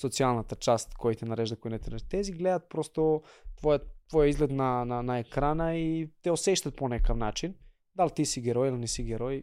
социалната 0.00 0.56
част, 0.56 0.94
кой 0.94 1.14
те 1.14 1.24
нарежда, 1.24 1.56
кой 1.56 1.70
не 1.70 1.78
те 1.78 1.90
нарежда. 1.90 2.08
Тези 2.08 2.32
гледат 2.32 2.68
просто 2.68 3.22
твоя, 3.56 3.80
твоя 4.08 4.28
изглед 4.28 4.50
на, 4.50 4.84
на, 4.84 5.02
на 5.02 5.18
екрана 5.18 5.74
и 5.74 6.08
те 6.22 6.30
усещат 6.30 6.76
по 6.76 6.88
някакъв 6.88 7.16
начин. 7.16 7.54
Дали 7.96 8.10
ти 8.10 8.24
си 8.24 8.40
герой 8.40 8.68
или 8.68 8.76
не 8.76 8.86
си 8.86 9.02
герой, 9.02 9.42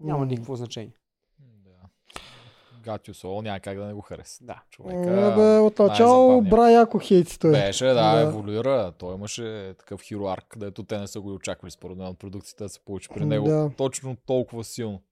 няма 0.00 0.18
М. 0.18 0.26
никакво 0.26 0.56
значение. 0.56 0.92
М, 1.38 1.46
Да. 1.56 1.70
Гатио 2.82 3.14
Сол 3.14 3.42
няма 3.42 3.60
как 3.60 3.78
да 3.78 3.86
не 3.86 3.94
го 3.94 4.00
хареса. 4.00 4.44
Да. 4.44 4.62
Човека, 4.70 4.98
Абе, 5.26 5.58
отначало 5.58 6.22
най-забавният. 6.22 6.50
бра 6.50 6.70
яко 6.70 6.98
хейт 6.98 7.36
той. 7.40 7.50
Беше, 7.50 7.84
да, 7.84 8.14
Да. 8.14 8.20
еволюира. 8.20 8.92
Той 8.92 9.14
имаше 9.14 9.74
такъв 9.78 10.02
хироарк, 10.02 10.44
където 10.48 10.82
те 10.82 10.98
не 10.98 11.06
са 11.06 11.20
го 11.20 11.30
и 11.30 11.34
очаквали 11.34 11.70
според 11.70 11.96
мен 11.96 12.06
от 12.06 12.18
продукцията 12.18 12.64
да 12.64 12.68
се 12.68 12.80
получи 12.80 13.08
при 13.08 13.24
него 13.24 13.46
Да. 13.46 13.70
точно 13.76 14.16
толкова 14.16 14.64
силно. 14.64 15.02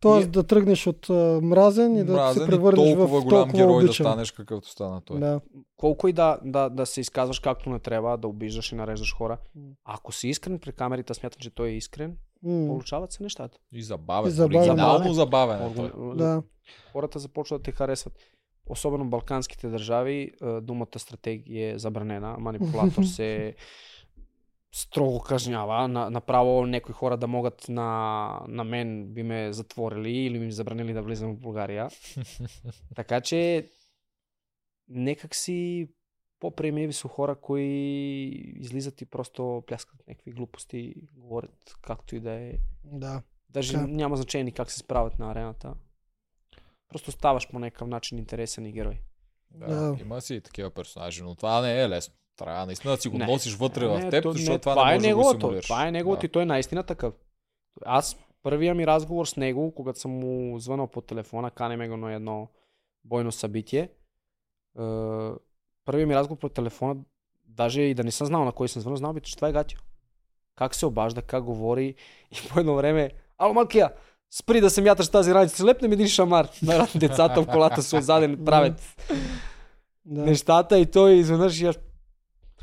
Тоест 0.00 0.26
И- 0.26 0.30
да 0.30 0.42
тръгнеш 0.42 0.86
от 0.86 1.10
а, 1.10 1.40
мразен 1.42 1.96
и 1.96 2.04
да 2.04 2.12
Мразен 2.12 2.42
се 2.42 2.46
превърнеш 2.46 2.80
в 2.86 2.96
толкова 2.96 3.20
голям 3.20 3.30
толкова 3.42 3.58
герой 3.58 3.76
обичан. 3.76 4.04
да 4.04 4.10
станеш 4.10 4.30
какъвто 4.30 4.68
стана 4.68 5.00
той. 5.00 5.20
Да. 5.20 5.40
Колко 5.76 6.08
и 6.08 6.12
да, 6.12 6.38
да, 6.44 6.68
да 6.68 6.86
се 6.86 7.00
изказваш 7.00 7.38
както 7.38 7.70
не 7.70 7.78
трябва, 7.78 8.18
да 8.18 8.28
обиждаш 8.28 8.72
и 8.72 8.74
нареждаш 8.74 9.14
хора. 9.14 9.38
Ако 9.84 10.12
си 10.12 10.28
искрен 10.28 10.58
при 10.58 10.72
камерите, 10.72 11.14
смятам, 11.14 11.38
че 11.40 11.50
той 11.50 11.68
е 11.68 11.72
искрен, 11.72 12.16
М. 12.42 12.66
получават 12.66 13.12
се 13.12 13.22
нещата. 13.22 13.58
И 13.72 13.82
забавен. 13.82 14.28
И 14.28 14.32
забавен, 14.32 14.60
Оригинално 14.60 15.14
забавен. 15.14 15.62
е 15.62 15.90
Да. 16.16 16.42
Хората 16.92 17.18
започват 17.18 17.60
да 17.60 17.64
те 17.64 17.72
харесват. 17.72 18.12
Особено 18.68 19.04
балканските 19.04 19.68
държави, 19.68 20.30
е, 20.42 20.60
думата 20.60 20.98
стратегия 20.98 21.74
е 21.74 21.78
забранена. 21.78 22.36
Манипулатор 22.38 23.02
се 23.04 23.54
строго 24.72 25.20
кажнява. 25.20 25.88
На, 25.88 26.10
направо 26.10 26.66
някои 26.66 26.94
хора 26.94 27.16
да 27.16 27.26
могат 27.26 27.68
на, 27.68 28.40
на 28.48 28.64
мен 28.64 29.06
би 29.14 29.22
ме 29.22 29.52
затворили 29.52 30.10
или 30.10 30.38
ми 30.38 30.52
забранили 30.52 30.92
да 30.92 31.02
влизам 31.02 31.34
в 31.34 31.40
България. 31.40 31.88
така 32.94 33.20
че 33.20 33.70
некак 34.88 35.34
си 35.34 35.88
по-приемливи 36.40 36.92
са 36.92 37.08
хора, 37.08 37.34
кои 37.34 37.62
излизат 38.56 39.00
и 39.00 39.06
просто 39.06 39.64
пляскат 39.66 40.02
някакви 40.08 40.32
глупости 40.32 40.94
говорят 41.12 41.76
както 41.82 42.16
и 42.16 42.20
да 42.20 42.32
е. 42.32 42.52
Да. 42.84 43.22
Даже 43.50 43.72
Така. 43.72 43.86
няма 43.86 44.16
значение 44.16 44.52
как 44.52 44.70
се 44.70 44.78
справят 44.78 45.18
на 45.18 45.30
арената. 45.30 45.74
Просто 46.88 47.12
ставаш 47.12 47.48
по 47.48 47.58
някакъв 47.58 47.88
начин 47.88 48.18
интересен 48.18 48.66
и 48.66 48.72
герой. 48.72 49.00
Да, 49.50 49.66
Да. 49.66 49.96
Има 50.00 50.20
си 50.20 50.34
и 50.34 50.40
такива 50.40 50.70
персонажи, 50.70 51.22
но 51.22 51.34
това 51.34 51.60
не 51.60 51.82
е 51.82 51.88
лесно. 51.88 52.14
Трябва 52.36 52.66
наистина 52.66 52.94
да 52.94 53.00
си 53.00 53.08
го 53.08 53.18
Не. 53.18 53.26
носиш 53.26 53.54
вътре 53.54 53.86
в 53.86 53.98
Не, 53.98 54.10
теб, 54.10 54.22
то- 54.22 54.32
защото 54.32 54.52
не, 54.52 54.58
това, 54.58 54.72
това 54.72 54.84
не 54.86 54.90
е 54.90 54.94
може 54.94 55.00
да 55.00 55.14
го 55.14 55.18
неговото. 55.18 55.40
симулираш. 55.40 55.64
Това 55.64 55.86
е 55.86 55.92
неговото 55.92 56.20
Да. 56.20 56.26
и 56.26 56.30
той 56.30 56.42
е 56.42 56.46
наистина 56.46 56.82
такъв. 56.82 57.14
Аз 57.84 58.16
първия 58.42 58.74
ми 58.74 58.86
разговор 58.86 59.26
с 59.26 59.36
него, 59.36 59.72
когато 59.72 59.98
съм 59.98 60.10
му 60.10 60.58
звънал 60.58 60.86
по 60.86 61.00
телефона, 61.00 61.50
канеме 61.50 61.88
го 61.88 61.96
на 61.96 62.12
едно 62.12 62.48
бойно 63.04 63.32
събитие. 63.32 63.88
Първият 65.84 66.08
ми 66.08 66.14
разговор 66.14 66.38
по 66.38 66.48
телефона, 66.48 66.96
даже 67.46 67.80
и 67.80 67.94
да 67.94 68.04
не 68.04 68.10
съм 68.10 68.26
знал 68.26 68.44
на 68.44 68.52
кой 68.52 68.68
съм 68.68 68.82
звънал, 68.82 68.96
знал 68.96 69.12
би, 69.12 69.20
че 69.20 69.36
това 69.36 69.48
е 69.48 69.52
Гатио. 69.52 69.78
Как 70.54 70.74
се 70.74 70.86
обажда, 70.86 71.22
как 71.22 71.44
говори 71.44 71.94
и 72.32 72.48
по 72.48 72.60
едно 72.60 72.74
време, 72.74 73.10
ало 73.38 73.54
малкия, 73.54 73.92
спри 74.30 74.60
да 74.60 74.70
се 74.70 74.82
мяташ 74.82 75.08
тази 75.08 75.34
радица, 75.34 75.64
лепнем 75.64 75.92
един 75.92 76.08
шамар. 76.08 76.48
На 76.62 76.88
децата 76.96 77.42
в 77.42 77.46
колата 77.46 77.82
са 77.82 77.96
отзаден 77.96 78.44
правят 78.44 78.82
Да. 80.04 80.20
нещата 80.22 80.78
и 80.78 80.86
той 80.86 81.12
изведнъж 81.12 81.62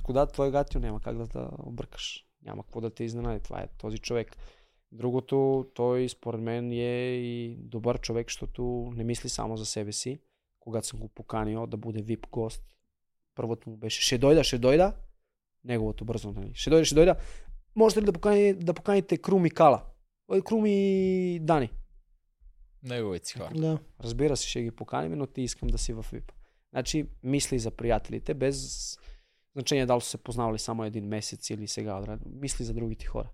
я... 0.04 0.06
Кога 0.06 0.26
твой 0.26 0.52
гатио 0.52 0.82
няма 0.82 1.02
как 1.02 1.18
да 1.18 1.28
те 1.28 1.40
объркаш. 1.60 2.26
Няма 2.46 2.64
какво 2.64 2.82
да 2.82 2.90
те 2.90 3.04
изненади. 3.04 3.40
Това 3.40 3.62
е 3.62 3.68
този 3.78 3.98
човек. 3.98 4.38
Другото, 4.92 5.68
той 5.74 6.10
според 6.10 6.42
мен 6.42 6.72
е 6.72 7.16
и 7.16 7.58
добър 7.60 8.00
човек, 8.00 8.28
защото 8.30 8.92
не 8.96 9.04
мисли 9.04 9.30
само 9.30 9.58
за 9.58 9.66
себе 9.66 9.92
си. 9.92 10.20
Когато 10.60 10.88
съм 10.88 11.00
го 11.00 11.08
поканил 11.08 11.68
да 11.68 11.78
буде 11.78 12.04
VIP 12.04 12.30
гост, 12.30 12.64
първото 13.36 13.70
му 13.70 13.78
беше, 13.78 14.02
ще 14.02 14.18
дойда, 14.18 14.44
ще 14.44 14.58
дойда. 14.58 14.96
Неговото 15.64 16.06
бързо, 16.06 16.32
нали? 16.32 16.52
Ще 16.54 16.70
дойда, 16.70 16.86
ще 16.86 16.96
дойда. 16.96 17.16
Можете 17.76 18.02
ли 18.02 18.06
да, 18.06 18.14
покани, 18.14 18.54
да 18.54 18.74
поканите 18.74 19.18
Крум 19.18 19.46
и 19.46 19.50
Кала? 19.50 19.84
Ой, 20.28 20.42
Крум 20.42 20.66
и 20.66 21.40
Дани. 21.42 21.70
Неговите 22.84 23.28
си 23.28 23.38
хора. 23.38 23.52
Да. 23.56 23.80
Разбира 24.04 24.38
се, 24.38 24.48
ще 24.48 24.64
ги 24.64 24.72
поканим, 24.72 25.12
но 25.12 25.28
ти 25.28 25.42
искам 25.42 25.68
да 25.68 25.78
си 25.78 25.94
в 25.94 26.06
VIP. 26.12 26.32
Значи, 26.72 27.08
мисли 27.24 27.60
за 27.60 27.72
приятелите, 27.72 28.34
без 28.34 28.98
значение 29.56 29.86
дали 29.86 30.02
са 30.02 30.10
се 30.10 30.18
познавали 30.18 30.60
само 30.60 30.84
един 30.84 31.08
месец 31.08 31.50
или 31.50 31.68
сега. 31.68 32.18
Мисли 32.26 32.66
за 32.66 32.74
другите 32.74 33.06
хора. 33.06 33.30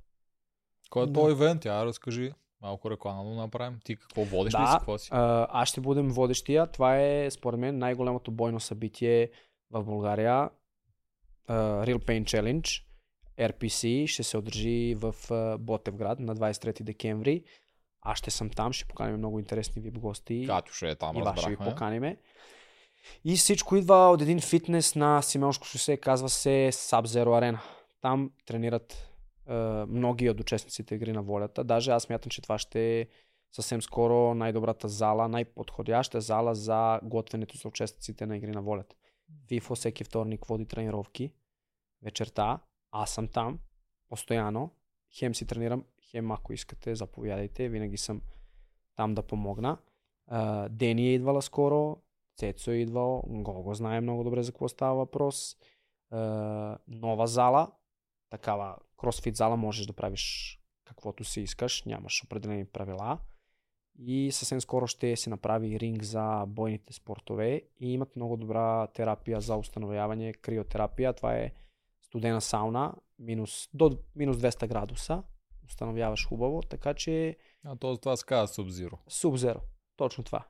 Кой 0.90 1.04
е 1.04 1.06
Да. 1.06 1.14
този 1.14 1.32
ивент? 1.32 1.66
Я 1.66 1.86
разкажи. 1.86 2.32
Малко 2.62 2.92
реклама 2.92 3.30
да 3.30 3.36
направим. 3.36 3.80
Ти 3.84 3.96
какво 3.96 4.24
водиш 4.26 4.54
ли 4.54 4.58
си? 4.58 4.64
Да, 4.72 4.78
Какво 4.78 4.98
си? 4.98 5.10
а, 5.12 5.48
аз 5.50 5.70
ще 5.70 5.82
бъдем 5.82 6.08
водещия. 6.10 6.68
Това 6.68 7.00
е, 7.02 7.32
според 7.32 7.60
мен, 7.60 7.78
най-голямото 7.78 8.32
бойно 8.32 8.60
събитие 8.60 9.30
в 9.72 9.84
България. 9.84 10.50
А, 11.48 11.86
Real 11.86 11.98
Pain 11.98 12.24
Challenge. 12.24 12.84
RPC 13.40 14.08
ще 14.08 14.24
се 14.24 14.38
отдържи 14.38 14.96
в 14.98 15.16
а, 15.32 15.58
Ботевград 15.58 16.20
на 16.20 16.36
23 16.36 16.84
декември. 16.84 17.44
Аз 18.02 18.18
ще 18.18 18.32
съм 18.32 18.50
там, 18.50 18.74
ще 18.74 18.86
поканим 18.86 19.18
много 19.18 19.40
интересни 19.40 19.82
вип 19.82 20.00
гости. 20.00 20.46
Катю 20.48 20.74
ще 20.74 20.90
е 20.90 20.96
там, 20.96 21.18
и 21.18 21.40
ще 21.40 21.50
ви 21.50 21.58
поканиме. 21.58 22.18
И 23.26 23.36
всичко 23.36 23.76
идва 23.76 23.96
от 23.96 24.22
един 24.22 24.42
фитнес 24.42 24.96
на 24.96 25.22
Симеонско 25.22 25.66
шосе, 25.66 25.98
казва 25.98 26.30
се 26.30 26.70
Sub-Zero 26.74 27.26
Arena. 27.26 27.60
Там 28.02 28.32
тренират 28.46 29.10
е, 29.50 29.54
многи 29.88 30.30
от 30.30 30.40
участниците 30.40 30.96
игри 30.96 31.14
на 31.14 31.22
волята. 31.22 31.64
Даже 31.64 31.92
аз 31.92 32.10
мятам, 32.10 32.30
че 32.30 32.42
това 32.42 32.58
ще 32.58 33.08
съвсем 33.52 33.82
скоро 33.82 34.36
най-добрата 34.36 34.88
зала, 34.88 35.28
най-подходяща 35.28 36.22
зала 36.22 36.56
за 36.56 37.00
готвенето 37.04 37.58
за 37.58 37.68
участниците 37.68 38.26
на 38.26 38.38
игри 38.38 38.52
на 38.52 38.62
волята. 38.62 38.96
ФИФО 39.48 39.76
всеки 39.76 40.04
вторник 40.04 40.46
води 40.46 40.66
тренировки 40.66 41.32
вечерта. 42.04 42.60
Аз 42.92 43.10
съм 43.10 43.28
там, 43.28 43.60
постоянно. 44.10 44.72
Хем 45.18 45.36
си 45.36 45.46
тренирам, 45.46 45.84
хем 46.12 46.32
ако 46.32 46.54
искате, 46.54 46.96
заповядайте. 46.96 47.70
Винаги 47.70 47.98
съм 47.98 48.22
там 48.96 49.14
да 49.14 49.24
помогна. 49.24 49.78
Дени 50.70 51.08
е 51.08 51.14
идвала 51.14 51.42
скоро, 51.42 51.98
Цецо 52.40 52.72
е 52.72 52.76
идвал, 52.76 53.24
Гого 53.28 53.74
знае 53.74 54.02
много 54.02 54.24
добре 54.24 54.44
за 54.44 54.52
какво 54.52 54.68
става 54.68 54.96
въпрос. 54.96 55.58
А, 56.12 56.78
нова 56.88 57.28
зала, 57.28 57.72
такава 58.30 58.78
кросфит 58.98 59.36
зала 59.36 59.58
можеш 59.58 59.86
да 59.86 59.94
правиш 59.94 60.56
каквото 60.86 61.24
си 61.24 61.42
искаш, 61.42 61.84
нямаш 61.84 62.24
определени 62.24 62.66
правила. 62.66 63.20
И 64.00 64.32
съвсем 64.32 64.62
скоро 64.62 64.88
ще 64.88 65.16
се 65.16 65.30
направи 65.30 65.80
ринг 65.80 66.04
за 66.04 66.46
бойните 66.48 66.94
спортове 66.94 67.62
и 67.80 67.94
имат 67.94 68.16
много 68.16 68.38
добра 68.38 68.88
терапия 68.88 69.42
за 69.42 69.56
установяване, 69.56 70.34
криотерапия. 70.34 71.14
Това 71.14 71.36
е 71.36 71.52
студена 72.02 72.42
сауна, 72.42 72.96
минус, 73.20 73.70
до 73.74 73.98
минус 74.16 74.38
200 74.38 74.68
градуса. 74.68 75.24
Установяваш 75.66 76.28
хубаво, 76.28 76.62
така 76.62 76.94
че 76.94 77.38
А 77.66 77.76
то 77.76 77.98
това 77.98 78.18
се 78.18 78.26
казва 78.26 78.48
Sub-Zero. 78.48 78.98
Sub-Zero. 79.10 79.60
Точно 79.98 80.24
това. 80.24 80.46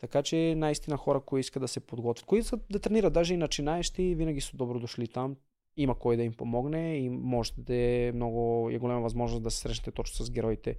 Така 0.00 0.22
че 0.22 0.54
наистина 0.56 0.96
хора, 0.96 1.20
които 1.20 1.40
искат 1.40 1.60
да 1.60 1.68
се 1.68 1.80
подготвят, 1.80 2.26
които 2.26 2.44
искат 2.44 2.60
да 2.70 2.78
тренират, 2.78 3.12
даже 3.12 3.34
и 3.34 3.36
начинаещи, 3.36 4.14
винаги 4.14 4.40
са 4.40 4.56
добро 4.56 4.78
дошли 4.78 5.08
там. 5.08 5.36
Има 5.76 5.94
кой 5.94 6.16
да 6.16 6.22
им 6.22 6.32
помогне 6.32 6.96
и 6.96 7.08
можете 7.08 7.60
да 7.60 7.74
е 7.74 8.12
много 8.14 8.70
е 8.70 8.78
голема 8.78 9.00
възможност 9.00 9.42
да 9.42 9.50
се 9.50 9.58
срещнете 9.58 9.90
точно 9.90 10.24
с 10.24 10.30
героите 10.30 10.76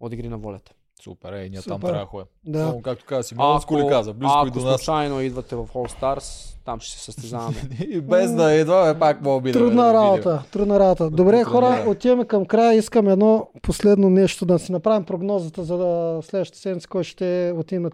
от 0.00 0.12
Игри 0.12 0.28
на 0.28 0.38
волята. 0.38 0.74
Супер, 1.02 1.32
ей, 1.32 1.48
ние 1.50 1.60
Супер. 1.60 1.70
там 1.70 1.80
трябва 1.80 2.00
да 2.00 2.06
ходим. 2.06 2.26
Да. 2.44 2.58
Много, 2.62 2.82
както 2.82 3.04
каза 3.04 3.22
си, 3.22 3.34
много 3.34 3.78
ли 3.78 3.88
каза, 3.88 4.12
близко 4.12 4.38
и 4.44 4.48
ако 4.48 4.58
до 4.58 4.64
нас. 4.64 4.80
случайно 4.80 5.20
идвате 5.20 5.56
в 5.56 5.66
All 5.66 6.00
Stars, 6.00 6.56
там 6.64 6.80
ще 6.80 6.98
се 6.98 7.04
състезаваме. 7.04 7.56
И 7.88 8.00
без 8.00 8.34
да 8.34 8.54
идваме, 8.54 8.98
пак 8.98 9.20
мога 9.22 9.40
би 9.40 9.52
да 9.52 9.58
Трудна 9.58 9.82
видим. 9.84 10.00
работа, 10.00 10.42
трудна 10.52 10.80
работа. 10.80 11.10
Добре, 11.10 11.42
трудна 11.42 11.44
хора, 11.44 11.84
отиваме 11.90 12.24
към 12.24 12.46
края. 12.46 12.78
Искам 12.78 13.08
едно 13.08 13.48
последно 13.62 14.10
нещо 14.10 14.46
да 14.46 14.58
си 14.58 14.72
направим 14.72 15.04
прогнозата 15.04 15.64
за 15.64 15.76
да 15.76 16.20
следващата 16.22 16.58
седмица, 16.60 16.88
кой 16.88 17.04
ще 17.04 17.54
отиде 17.56 17.78
на, 17.78 17.90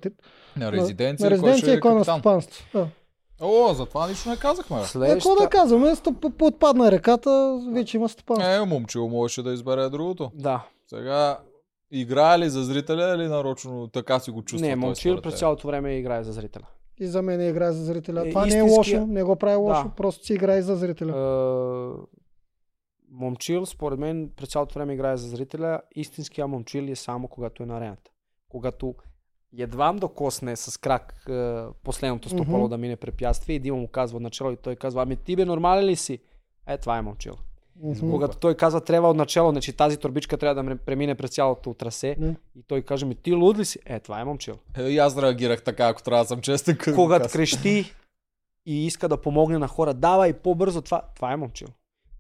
На 0.57 0.73
резиденция, 0.73 1.25
на 1.25 1.31
резиденция 1.31 1.75
е 1.75 1.77
и 1.77 1.81
кой 1.81 1.95
на 1.95 2.05
стопанство. 2.05 2.65
Да. 2.75 2.87
О, 3.41 3.75
за 3.75 3.87
това 3.87 4.09
нищо 4.09 4.29
не 4.29 4.37
казахме. 4.37 4.77
Е, 4.77 5.09
какво 5.13 5.35
да 5.35 5.49
казваме? 5.49 5.97
Стоп, 5.97 6.43
отпадна 6.43 6.93
реката, 6.93 7.61
вече 7.73 7.97
има 7.97 8.09
стопанство. 8.09 8.51
Е, 8.51 8.65
момчил 8.65 9.09
можеше 9.09 9.43
да 9.43 9.53
избере 9.53 9.89
другото. 9.89 10.31
Да. 10.35 10.65
Сега, 10.91 11.39
играе 11.93 12.39
ли 12.39 12.49
за 12.49 12.65
зрителя 12.65 13.15
или 13.15 13.29
нарочно 13.29 13.89
така 13.89 14.19
си 14.19 14.31
го 14.31 14.43
чувства? 14.43 14.69
не, 14.69 14.77
Момчил 14.77 15.21
през 15.23 15.39
цялото 15.39 15.67
време 15.67 15.93
играе 15.93 16.23
за 16.23 16.33
зрителя. 16.33 16.67
И 16.99 17.07
за 17.07 17.23
мен 17.23 17.49
играе 17.49 17.73
за 17.73 17.85
зрителя. 17.85 18.27
Е, 18.27 18.31
Това 18.31 18.41
не 18.41 18.55
е 18.55 18.57
истинския- 18.57 18.99
лошо, 19.01 19.07
не 19.07 19.23
го 19.23 19.37
прави 19.37 19.57
лошо, 19.57 19.83
Да. 19.85 19.91
просто 19.91 20.25
си 20.27 20.35
играе 20.35 20.63
за 20.63 20.77
зрителя. 20.77 21.13
Е, 21.13 22.17
Момчил, 23.11 23.67
според 23.67 23.99
мен, 23.99 24.31
през 24.37 24.49
цялото 24.49 24.75
време 24.75 24.95
играе 24.95 25.17
за 25.17 25.29
зрителя. 25.29 25.81
Истинския 25.93 26.47
момчил 26.47 26.83
е 26.83 26.97
само 26.97 27.29
когато 27.29 27.63
е 27.63 27.67
на 27.67 27.77
арената. 27.77 28.11
Когато 28.49 28.95
едвам 29.55 29.97
да 29.97 30.09
косне 30.09 30.57
с 30.57 30.81
крак 30.81 31.25
е, 31.29 31.63
последното 31.85 32.29
стопало 32.29 32.59
Мгм. 32.59 32.69
да 32.69 32.79
мине 32.79 32.97
препятствие 32.97 33.57
и 33.57 33.61
Дима 33.61 33.77
му 33.77 33.89
казва 33.89 34.21
начало 34.21 34.53
и 34.53 34.57
той 34.57 34.77
казва, 34.77 35.03
ами 35.03 35.17
ти 35.17 35.37
бе 35.37 35.45
нормален 35.45 35.85
ли 35.85 35.97
си? 35.97 36.19
Е, 36.67 36.79
това 36.79 36.99
е 36.99 37.03
момчил. 37.03 37.35
Мгм. 37.83 38.11
Когато 38.11 38.39
той 38.39 38.55
казва, 38.55 38.81
трябва 38.81 39.11
от 39.11 39.17
начало, 39.17 39.51
значи 39.51 39.73
тази 39.73 39.97
турбичка 39.97 40.37
трябва 40.37 40.63
да 40.63 40.77
премине 40.77 41.15
през 41.15 41.31
цялото 41.31 41.75
трасе 41.75 42.17
Не. 42.19 42.37
и 42.57 42.63
той 42.63 42.83
каже, 42.83 43.07
ми 43.07 43.15
ти 43.15 43.33
луд 43.33 43.59
ли 43.59 43.65
си? 43.65 43.79
Е, 43.87 44.01
това 44.01 44.21
е 44.21 44.25
момчил. 44.25 44.55
Е, 44.79 44.83
и 44.83 44.99
аз 44.99 45.19
реагирах 45.19 45.65
така, 45.65 45.89
ако 45.89 46.03
трябва 46.03 46.25
да 46.25 46.29
съм 46.29 46.41
честен. 46.41 46.79
Когато 46.95 47.29
крещи 47.33 47.95
и 48.67 48.87
иска 48.87 49.09
да 49.09 49.21
помогне 49.21 49.59
на 49.59 49.69
хора, 49.69 49.95
давай 49.95 50.33
по-бързо 50.33 50.83
това, 50.83 51.03
това 51.17 51.33
е 51.33 51.37
момчил. 51.37 51.69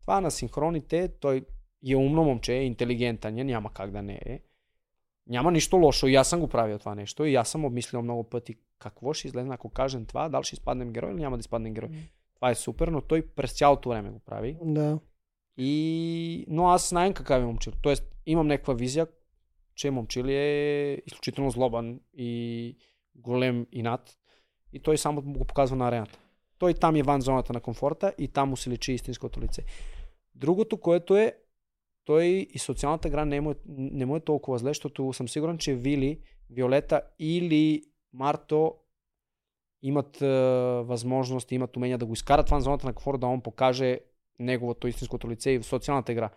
Това 0.01 0.21
на 0.21 0.31
синхроните, 0.31 1.09
той 1.21 1.45
е 1.89 1.97
умно 1.97 2.25
момче, 2.25 2.53
е 2.53 2.65
интелигентен, 2.65 3.35
няма 3.35 3.71
как 3.73 3.91
да 3.91 4.03
не 4.03 4.21
е. 4.27 4.41
Няма 5.29 5.53
нищо 5.53 5.77
лошо. 5.77 6.07
И 6.07 6.15
аз 6.15 6.29
съм 6.29 6.41
го 6.41 6.49
правил 6.49 6.79
това 6.79 6.95
нещо. 6.95 7.25
И 7.25 7.35
аз 7.35 7.49
съм 7.49 7.65
обмислил 7.65 8.03
много 8.03 8.25
пъти 8.25 8.55
какво 8.79 9.13
ще 9.13 9.29
излезе, 9.29 9.49
ако 9.53 9.69
кажем 9.69 10.05
това, 10.05 10.29
дали 10.29 10.45
ще 10.45 10.55
изпаднем 10.55 10.93
герой 10.93 11.13
или 11.13 11.21
няма 11.21 11.37
да 11.37 11.41
изпаднем 11.41 11.75
герой. 11.75 11.89
Това 12.35 12.51
е 12.51 12.55
супер, 12.55 12.89
но 12.89 13.01
той 13.01 13.23
през 13.23 13.53
цялото 13.53 13.89
време 13.89 14.11
го 14.11 14.19
прави. 14.19 14.57
Да. 14.63 14.99
И... 15.57 16.45
Но 16.49 16.69
аз 16.69 16.89
знаем 16.89 17.15
какъв 17.15 17.43
е 17.43 17.47
момчил. 17.47 17.73
Тоест 17.83 18.05
имам 18.27 18.47
някаква 18.47 18.75
визия, 18.75 19.07
че 19.75 19.91
момчил 19.91 20.25
е 20.29 21.03
изключително 21.07 21.51
злобен 21.51 22.01
и 22.15 22.77
голем 23.15 23.67
инат. 23.73 24.19
И 24.73 24.81
той 24.81 24.99
само 24.99 25.23
го 25.23 25.45
показва 25.45 25.77
на 25.77 25.89
арената. 25.89 26.19
Той 26.59 26.75
там 26.75 26.97
е 26.97 27.03
ван 27.03 27.21
зоната 27.21 27.53
на 27.53 27.61
комфорта 27.61 28.15
и 28.19 28.29
там 28.29 28.49
му 28.49 28.57
се 28.57 28.71
лечи 28.71 28.93
истинското 28.93 29.41
лице. 29.41 29.63
Другото, 30.35 30.81
което 30.81 31.17
е, 31.17 31.37
той 32.05 32.25
и 32.25 32.59
социалната 32.59 33.09
игра 33.09 33.25
не 33.25 33.41
му 33.41 33.51
е, 33.51 33.55
не 33.69 34.07
му 34.07 34.17
е 34.17 34.21
толкова 34.21 34.59
зле, 34.59 34.71
защото 34.71 35.13
съм 35.13 35.29
сигурен, 35.29 35.59
че 35.59 35.75
Вили, 35.75 36.21
Виолета 36.51 37.03
или 37.19 37.83
Марто 38.13 38.75
имат 39.83 40.23
е, 40.23 40.27
възможност, 40.83 41.53
имат 41.53 41.77
умения 41.77 41.99
да 41.99 42.07
го 42.07 42.13
изкарат 42.13 42.49
ван 42.49 42.61
зоната 42.61 42.87
на 42.87 42.93
комфорта, 42.93 43.19
да 43.19 43.27
он 43.27 43.41
покаже 43.41 44.01
неговото 44.39 44.89
истинското 44.89 45.31
лице 45.31 45.51
и 45.51 45.59
в 45.59 45.67
социалната 45.67 46.13
игра. 46.13 46.31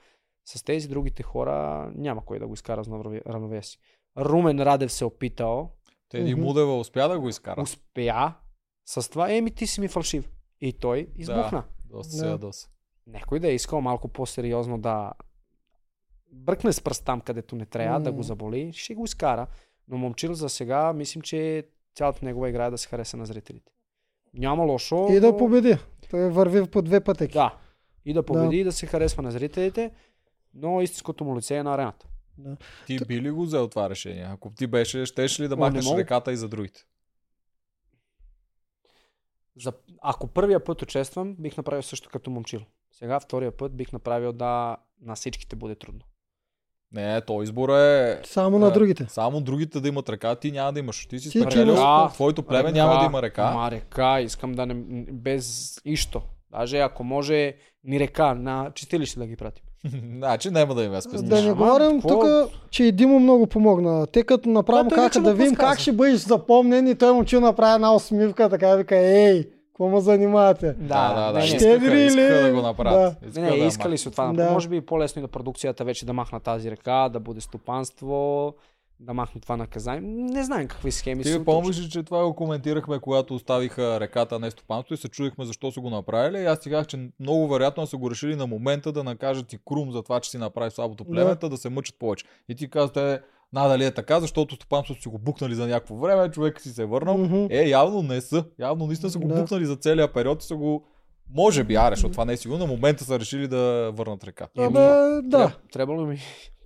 С 0.46 0.64
тези 0.64 0.88
другите 0.88 1.24
хора 1.24 1.92
няма 1.96 2.26
кой 2.26 2.40
да 2.40 2.48
го 2.48 2.54
изкара 2.54 2.84
с 2.84 2.88
равновесие. 3.28 3.80
Румен 4.18 4.60
Радев 4.60 4.92
се 4.92 5.06
опитал, 5.06 5.72
Теди. 6.10 6.36
Мудева 6.36 6.80
успя 6.80 7.08
да 7.10 7.20
го 7.20 7.30
изкара. 7.30 7.62
успя 7.62 8.34
с 8.86 9.10
това, 9.10 9.32
еми 9.32 9.52
ти 9.52 9.68
си 9.68 9.82
ми 9.82 9.88
фалшив. 9.88 10.30
И 10.62 10.74
той 10.74 11.08
избухна. 11.16 11.64
Доста 11.86 12.12
Да. 12.12 12.18
се 12.18 12.28
ядоса. 12.28 12.70
Някой 13.08 13.40
да 13.40 13.48
е 13.48 13.56
искал 13.56 13.82
малко 13.82 14.08
по-сериозно 14.08 14.78
да 14.78 15.14
бръкне 16.32 16.74
с 16.74 16.82
пръст 16.82 17.06
там, 17.06 17.22
където 17.22 17.56
не 17.56 17.66
трябва, 17.66 18.00
да 18.00 18.12
М. 18.12 18.16
го 18.16 18.24
заболи, 18.24 18.74
ще 18.74 18.96
го 18.96 19.06
изкара. 19.06 19.48
Но 19.88 19.98
момчил 19.98 20.34
за 20.34 20.50
сега, 20.50 20.94
мисля, 20.94 21.22
че 21.22 21.68
цялата 21.96 22.26
негова 22.26 22.50
игра 22.50 22.66
е 22.66 22.70
да 22.70 22.78
се 22.78 22.88
хареса 22.88 23.18
на 23.18 23.26
зрителите. 23.26 23.72
Няма 24.34 24.64
лошо. 24.64 25.08
И 25.12 25.20
да 25.20 25.38
победи. 25.38 25.78
Той 26.10 26.30
върви 26.30 26.68
по 26.68 26.82
две 26.82 27.04
пътеки. 27.04 27.34
Да. 27.34 27.58
И 28.10 28.14
да 28.14 28.24
победи, 28.24 28.58
и 28.58 28.64
да 28.64 28.72
се 28.72 28.86
харесва 28.86 29.24
на 29.24 29.32
зрителите, 29.32 29.92
но 30.54 30.82
истинското 30.82 31.24
му 31.24 31.38
лице 31.38 31.58
е 31.58 31.64
на 31.64 31.74
арената. 31.74 32.08
Ти 32.86 33.00
би 33.08 33.22
ли 33.22 33.32
го 33.32 33.44
взел 33.44 33.68
това 33.68 33.90
решение? 33.90 34.28
Ако 34.30 34.50
ти 34.50 34.68
беше, 34.68 35.06
щеш 35.06 35.40
ли 35.40 35.48
да 35.48 35.58
махнеш 35.58 35.86
мога. 35.86 36.00
реката 36.00 36.32
и 36.32 36.38
за 36.38 36.48
другите? 36.48 36.86
За... 39.56 39.74
Ако 40.02 40.28
първия 40.28 40.64
път 40.64 40.82
участвам, 40.82 41.36
бих 41.40 41.58
направил 41.58 41.82
също 41.82 42.10
като 42.10 42.32
момчил. 42.32 42.62
Сега 42.92 43.20
втория 43.20 43.58
път 43.58 43.76
бих 43.76 43.94
направил 43.94 44.34
да 44.34 44.78
на 45.02 45.16
всичките 45.16 45.56
буде 45.56 45.76
трудно. 45.76 46.02
Не, 46.92 47.22
то 47.22 47.44
избор 47.44 47.70
е... 47.70 48.22
Само 48.26 48.60
на 48.60 48.68
е, 48.68 48.72
другите. 48.72 49.06
Само 49.10 49.42
другите 49.42 49.80
да 49.80 49.88
имат 49.88 50.10
река, 50.10 50.36
ти 50.36 50.52
няма 50.52 50.74
да 50.74 50.80
имаш. 50.80 51.06
Ти 51.06 51.20
си 51.20 51.30
спечелил, 51.30 51.76
твоето 52.14 52.44
племе 52.44 52.72
няма 52.72 53.00
да 53.00 53.06
има 53.06 53.22
река. 53.22 53.52
Ма 53.52 53.72
река, 53.72 54.22
искам 54.22 54.52
да 54.52 54.66
не... 54.66 54.74
Без 55.12 55.76
нищо. 55.86 56.22
Даже 56.52 56.80
ако 56.80 57.04
може 57.04 57.54
ни 57.84 58.00
река, 58.00 58.34
на 58.34 58.72
чистилище 58.76 59.20
да 59.20 59.28
ги 59.28 59.36
пратим. 59.36 59.64
значи 60.18 60.50
няма 60.50 60.76
да 60.76 60.84
има 60.84 61.02
специално. 61.02 61.30
Да 61.30 61.42
не 61.44 61.54
говорим 61.54 62.02
какво? 62.02 62.10
тук, 62.10 62.52
че 62.70 62.84
и 62.84 62.92
Димо 62.92 63.20
много 63.20 63.48
помогна. 63.48 64.08
Те 64.08 64.24
като 64.24 64.50
направо 64.50 64.90
Да, 64.90 64.96
вече 64.96 65.20
да 65.20 65.30
му 65.30 65.36
видим 65.36 65.56
как 65.56 65.80
ще 65.80 65.92
бъдеш 65.92 66.16
запомнен 66.16 66.88
и 66.88 66.96
той 66.96 67.14
момчил 67.14 67.42
направи 67.42 67.76
една 67.76 67.96
усмивка, 67.96 68.50
така 68.50 68.76
вика, 68.76 68.98
ей, 68.98 69.44
какво 69.68 69.88
му 69.88 70.00
занимавате? 70.00 70.74
Да, 70.74 71.14
да, 71.14 71.32
да. 71.32 71.34
не, 71.34 71.40
не. 71.40 71.46
Ще- 71.48 71.56
Искаха, 71.56 71.76
Щедри 71.80 72.02
искаха 72.06 72.42
ли? 72.42 72.50
да 72.50 72.54
го 72.54 72.62
направят. 72.62 73.22
Не, 73.22 73.28
Искаха 73.30 73.52
не, 73.52 73.58
да 73.58 73.66
искали 73.66 73.98
се 73.98 74.08
от 74.08 74.14
това. 74.14 74.34
Да. 74.34 74.52
Може 74.52 74.70
би 74.70 74.78
и 74.78 74.82
по-лесно 74.82 75.20
и 75.20 75.24
на 75.24 75.28
продукцията 75.28 75.84
вече 75.84 76.06
да 76.06 76.14
махна 76.14 76.40
тази 76.40 76.72
река, 76.72 77.10
да 77.10 77.20
буде 77.20 77.42
стопанство, 77.42 78.54
да 79.00 79.14
махне 79.14 79.42
това 79.42 79.58
наказание. 79.58 80.02
Не 80.04 80.44
знаем 80.44 80.68
какви 80.68 80.92
схеми 80.92 81.24
Ти 81.24 81.30
са. 81.30 81.40
ли 81.40 81.44
помниш, 81.46 81.88
че 81.88 82.04
това 82.04 82.24
го 82.24 82.34
коментирахме, 82.34 83.00
когато 83.00 83.36
оставиха 83.36 84.00
реката, 84.00 84.36
а 84.36 84.40
не 84.40 84.52
стопанство 84.52 84.94
и 84.94 84.98
се 84.98 85.08
чудихме 85.10 85.46
защо 85.46 85.72
са 85.72 85.82
го 85.82 85.90
направили. 85.90 86.38
И 86.38 86.46
аз 86.46 86.60
ти 86.60 86.70
казах, 86.70 86.88
че 86.88 87.10
много 87.20 87.48
вероятно 87.48 87.88
са 87.88 87.98
го 87.98 88.12
решили 88.12 88.36
на 88.36 88.48
момента 88.48 88.92
да 88.92 89.04
накажат 89.04 89.54
и 89.54 89.60
Крум 89.66 89.92
за 89.92 90.04
това, 90.04 90.20
че 90.20 90.30
си 90.30 90.38
направи 90.38 90.72
слабото 90.72 91.06
племета, 91.06 91.40
да, 91.40 91.50
да 91.50 91.58
се 91.58 91.70
мъчат 91.70 91.96
повече. 92.00 92.26
И 92.50 92.56
ти 92.56 92.70
казвате, 92.70 92.94
те, 93.18 93.24
надали 93.54 93.86
е 93.86 93.92
така, 93.92 94.20
защото 94.20 94.56
стопанството 94.56 95.02
си 95.02 95.10
го 95.10 95.18
букнали 95.18 95.56
за 95.56 95.68
някакво 95.68 95.96
време, 95.96 96.32
човек 96.32 96.62
си 96.62 96.70
се 96.70 96.82
е 96.82 96.86
върнал. 96.86 97.18
Мгм. 97.18 97.46
Е, 97.50 97.64
явно 97.64 98.02
не 98.02 98.22
са. 98.22 98.46
Явно 98.60 98.88
наистина 98.88 99.10
са 99.10 99.20
го 99.20 99.28
Да. 99.28 99.36
букнали 99.36 99.66
за 99.66 99.76
целия 99.76 100.14
период 100.14 100.44
и 100.44 100.48
са 100.48 100.56
го 100.56 100.84
може 101.30 101.64
би, 101.64 101.76
аре, 101.76 101.96
защото 101.96 102.12
това 102.12 102.26
не 102.26 102.34
е 102.34 102.38
сигурно, 102.38 102.60
на 102.60 102.68
момента 102.68 103.04
са 103.04 103.20
решили 103.20 103.48
да 103.48 103.92
върнат 103.92 104.24
река. 104.24 104.48
Еми, 104.58 104.74
да. 104.74 105.22
Тряб- 105.32 105.52
Трябвало 105.74 106.06
ми 106.06 106.18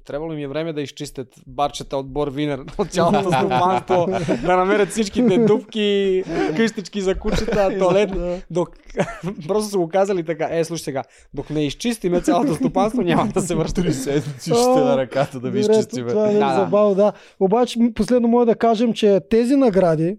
трябвало 0.05 0.33
им 0.33 0.39
е 0.39 0.47
време 0.47 0.73
да 0.73 0.81
изчистят 0.81 1.27
барчета 1.47 1.97
от 1.97 2.13
бор 2.13 2.27
винер 2.27 2.63
от 2.77 2.91
цялото 2.91 3.31
стопанство, 3.31 4.07
да 4.45 4.57
намерят 4.57 4.89
всичките 4.89 5.37
дупки, 5.37 6.23
къщички 6.55 7.01
за 7.01 7.15
кучета, 7.15 7.75
туалет. 7.79 8.09
Док... 8.51 8.69
Просто 9.47 9.71
са 9.71 9.77
го 9.77 9.89
казали 9.89 10.23
така, 10.23 10.47
е, 10.51 10.63
слушай 10.63 10.83
сега, 10.83 11.03
док 11.33 11.49
не 11.49 11.65
изчистиме 11.65 12.21
цялото 12.21 12.55
стопанство, 12.55 13.01
няма 13.01 13.27
да 13.27 13.41
се 13.41 13.55
връща. 13.55 13.81
Три 13.81 13.93
седмици 13.93 14.49
ще 14.49 14.69
на 14.69 14.97
ръката 14.97 15.39
да 15.39 15.49
ви 15.49 15.59
изчистиме. 15.59 16.09
Това 16.09 16.29
е 16.29 16.33
Да, 16.33 16.49
да. 16.49 16.55
забавно, 16.55 16.95
да. 16.95 17.13
Обаче, 17.39 17.79
последно 17.95 18.27
мога 18.27 18.45
да 18.45 18.55
кажем, 18.55 18.93
че 18.93 19.19
тези 19.29 19.55
награди, 19.55 20.17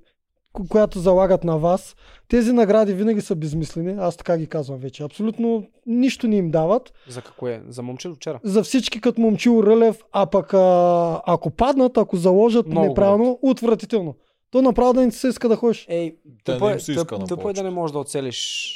която 0.68 0.98
залагат 0.98 1.44
на 1.44 1.58
вас, 1.58 1.96
тези 2.28 2.52
награди 2.52 2.92
винаги 2.92 3.20
са 3.20 3.34
безмислени. 3.36 3.94
Аз 3.98 4.16
така 4.16 4.38
ги 4.38 4.46
казвам 4.46 4.78
вече. 4.78 5.02
Абсолютно 5.02 5.66
нищо 5.86 6.28
не 6.28 6.36
им 6.36 6.50
дават. 6.50 6.92
За 7.08 7.22
какво 7.22 7.48
е? 7.48 7.62
За 7.68 7.82
момче 7.82 8.08
ли 8.08 8.14
вчера? 8.14 8.40
За 8.44 8.62
всички 8.62 9.00
като 9.00 9.20
момчил 9.20 9.62
Рълев, 9.66 10.02
а 10.12 10.26
пък 10.26 10.54
а, 10.54 11.22
ако 11.26 11.50
паднат, 11.50 11.98
ако 11.98 12.16
заложат 12.16 12.66
Много 12.66 12.86
неправилно, 12.88 13.38
отвратително. 13.42 14.14
То 14.50 14.62
направо 14.62 14.92
да 14.92 15.00
не 15.00 15.10
се 15.10 15.28
иска 15.28 15.48
да 15.48 15.56
ходиш. 15.56 15.86
Ей, 15.88 16.16
Да 16.24 16.52
тъпо 16.52 16.66
не 16.66 16.72
е, 16.72 16.76
иска 16.76 16.94
тъп, 17.06 17.18
на 17.18 17.26
тъпо 17.26 17.50
е 17.50 17.52
да 17.52 17.62
не 17.62 17.70
можеш 17.70 17.92
да 17.92 17.98
оцелиш 17.98 18.70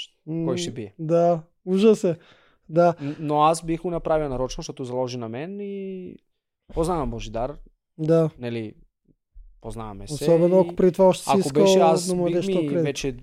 кой 0.44 0.58
ще 0.58 0.70
бие. 0.70 0.94
Да, 0.98 1.40
ужас 1.64 2.04
е. 2.04 2.16
Да. 2.68 2.94
Но 3.18 3.42
аз 3.42 3.64
бих 3.64 3.82
го 3.82 3.90
направил 3.90 4.28
нарочно, 4.28 4.60
защото 4.60 4.84
заложи 4.84 5.18
на 5.18 5.28
мен 5.28 5.60
и 5.60 6.14
познавам 6.74 7.10
Божидар, 7.10 7.54
Да. 7.98 8.30
нали, 8.38 8.74
познаваме 9.60 10.08
се. 10.08 10.14
Особено 10.14 10.60
ако 10.60 10.76
преди 10.76 10.92
това 10.92 11.06
още 11.06 11.24
си 11.24 11.30
Ако 11.30 11.38
искал 11.38 11.64
беше 11.64 11.78
аз, 11.78 12.06
да 12.06 12.14
му 12.14 12.24
дадеш 12.24 12.46
ми 12.46 12.68
вече 12.68 13.16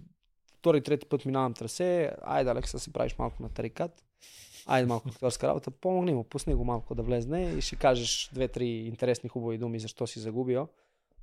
втори, 0.58 0.82
трети 0.82 1.06
път 1.06 1.26
минавам 1.26 1.54
трасе, 1.54 2.12
айде 2.22 2.50
Алекса 2.50 2.80
си 2.80 2.94
правиш 2.94 3.16
малко 3.18 3.44
на 3.44 3.50
тарикат, 3.50 4.04
айде 4.66 4.88
малко 4.88 5.10
актьорска 5.10 5.48
работа, 5.48 5.72
помогни 5.72 6.14
му, 6.14 6.24
пусни 6.24 6.54
го 6.54 6.64
малко 6.64 6.96
да 6.96 7.04
влезне 7.04 7.54
и 7.58 7.62
ще 7.62 7.76
кажеш 7.76 8.30
две-три 8.34 8.68
интересни 8.68 9.30
хубави 9.30 9.58
думи, 9.58 9.80
защо 9.80 10.08
си 10.08 10.20
загубил. 10.20 10.68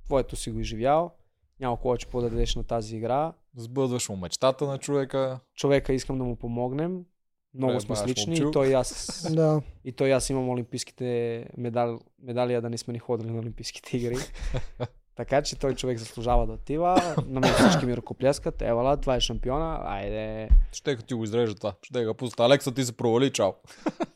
Твоето 0.05 0.35
си 0.35 0.51
го 0.51 0.59
изживял, 0.59 1.11
няма 1.59 1.77
повече 1.77 2.05
какво 2.05 2.21
да 2.21 2.29
дадеш 2.29 2.55
на 2.55 2.63
тази 2.63 2.95
игра. 2.95 3.33
Сбъдваш 3.55 4.09
му 4.09 4.15
мечтата 4.15 4.67
на 4.67 4.77
човека. 4.77 5.39
Човека 5.55 5.93
искам 5.93 6.17
да 6.17 6.23
му 6.23 6.35
помогнем. 6.35 7.05
Много 7.53 7.73
Бе, 7.73 7.79
сме 7.79 7.95
слични 7.95 8.35
и 8.35 8.51
той 8.51 8.67
и 8.67 8.73
аз 8.73 9.27
Да. 9.35 9.61
и 9.85 9.91
той 9.91 10.09
и 10.09 10.11
аз 10.11 10.29
имам 10.29 10.49
олимпийските 10.49 11.45
медал, 11.57 11.99
медали, 12.23 12.53
а 12.53 12.61
да 12.61 12.69
не 12.69 12.77
сме 12.77 12.93
ни 12.93 12.99
ходили 12.99 13.31
на 13.31 13.39
олимпийските 13.39 13.97
игри. 13.97 14.17
така 15.15 15.41
че 15.41 15.59
той 15.59 15.75
човек 15.75 15.97
заслужава 15.97 16.47
да 16.47 16.53
отива. 16.53 17.01
На 17.27 17.39
мен 17.39 17.53
всички 17.53 17.85
ми 17.85 17.97
ръкопляскат. 17.97 18.61
Евала, 18.61 18.97
това 18.97 19.15
е 19.15 19.19
шампиона. 19.19 19.79
Айде. 19.83 20.49
Ще 20.71 20.95
ти 20.97 21.13
го 21.13 21.23
изрежа 21.23 21.55
това. 21.55 21.73
Ще 21.81 22.05
го 22.05 22.13
пуста. 22.13 22.43
Алекса 22.43 22.73
ти 22.73 22.83
се 22.83 22.91
провали, 22.91 23.29
чао. 23.29 23.51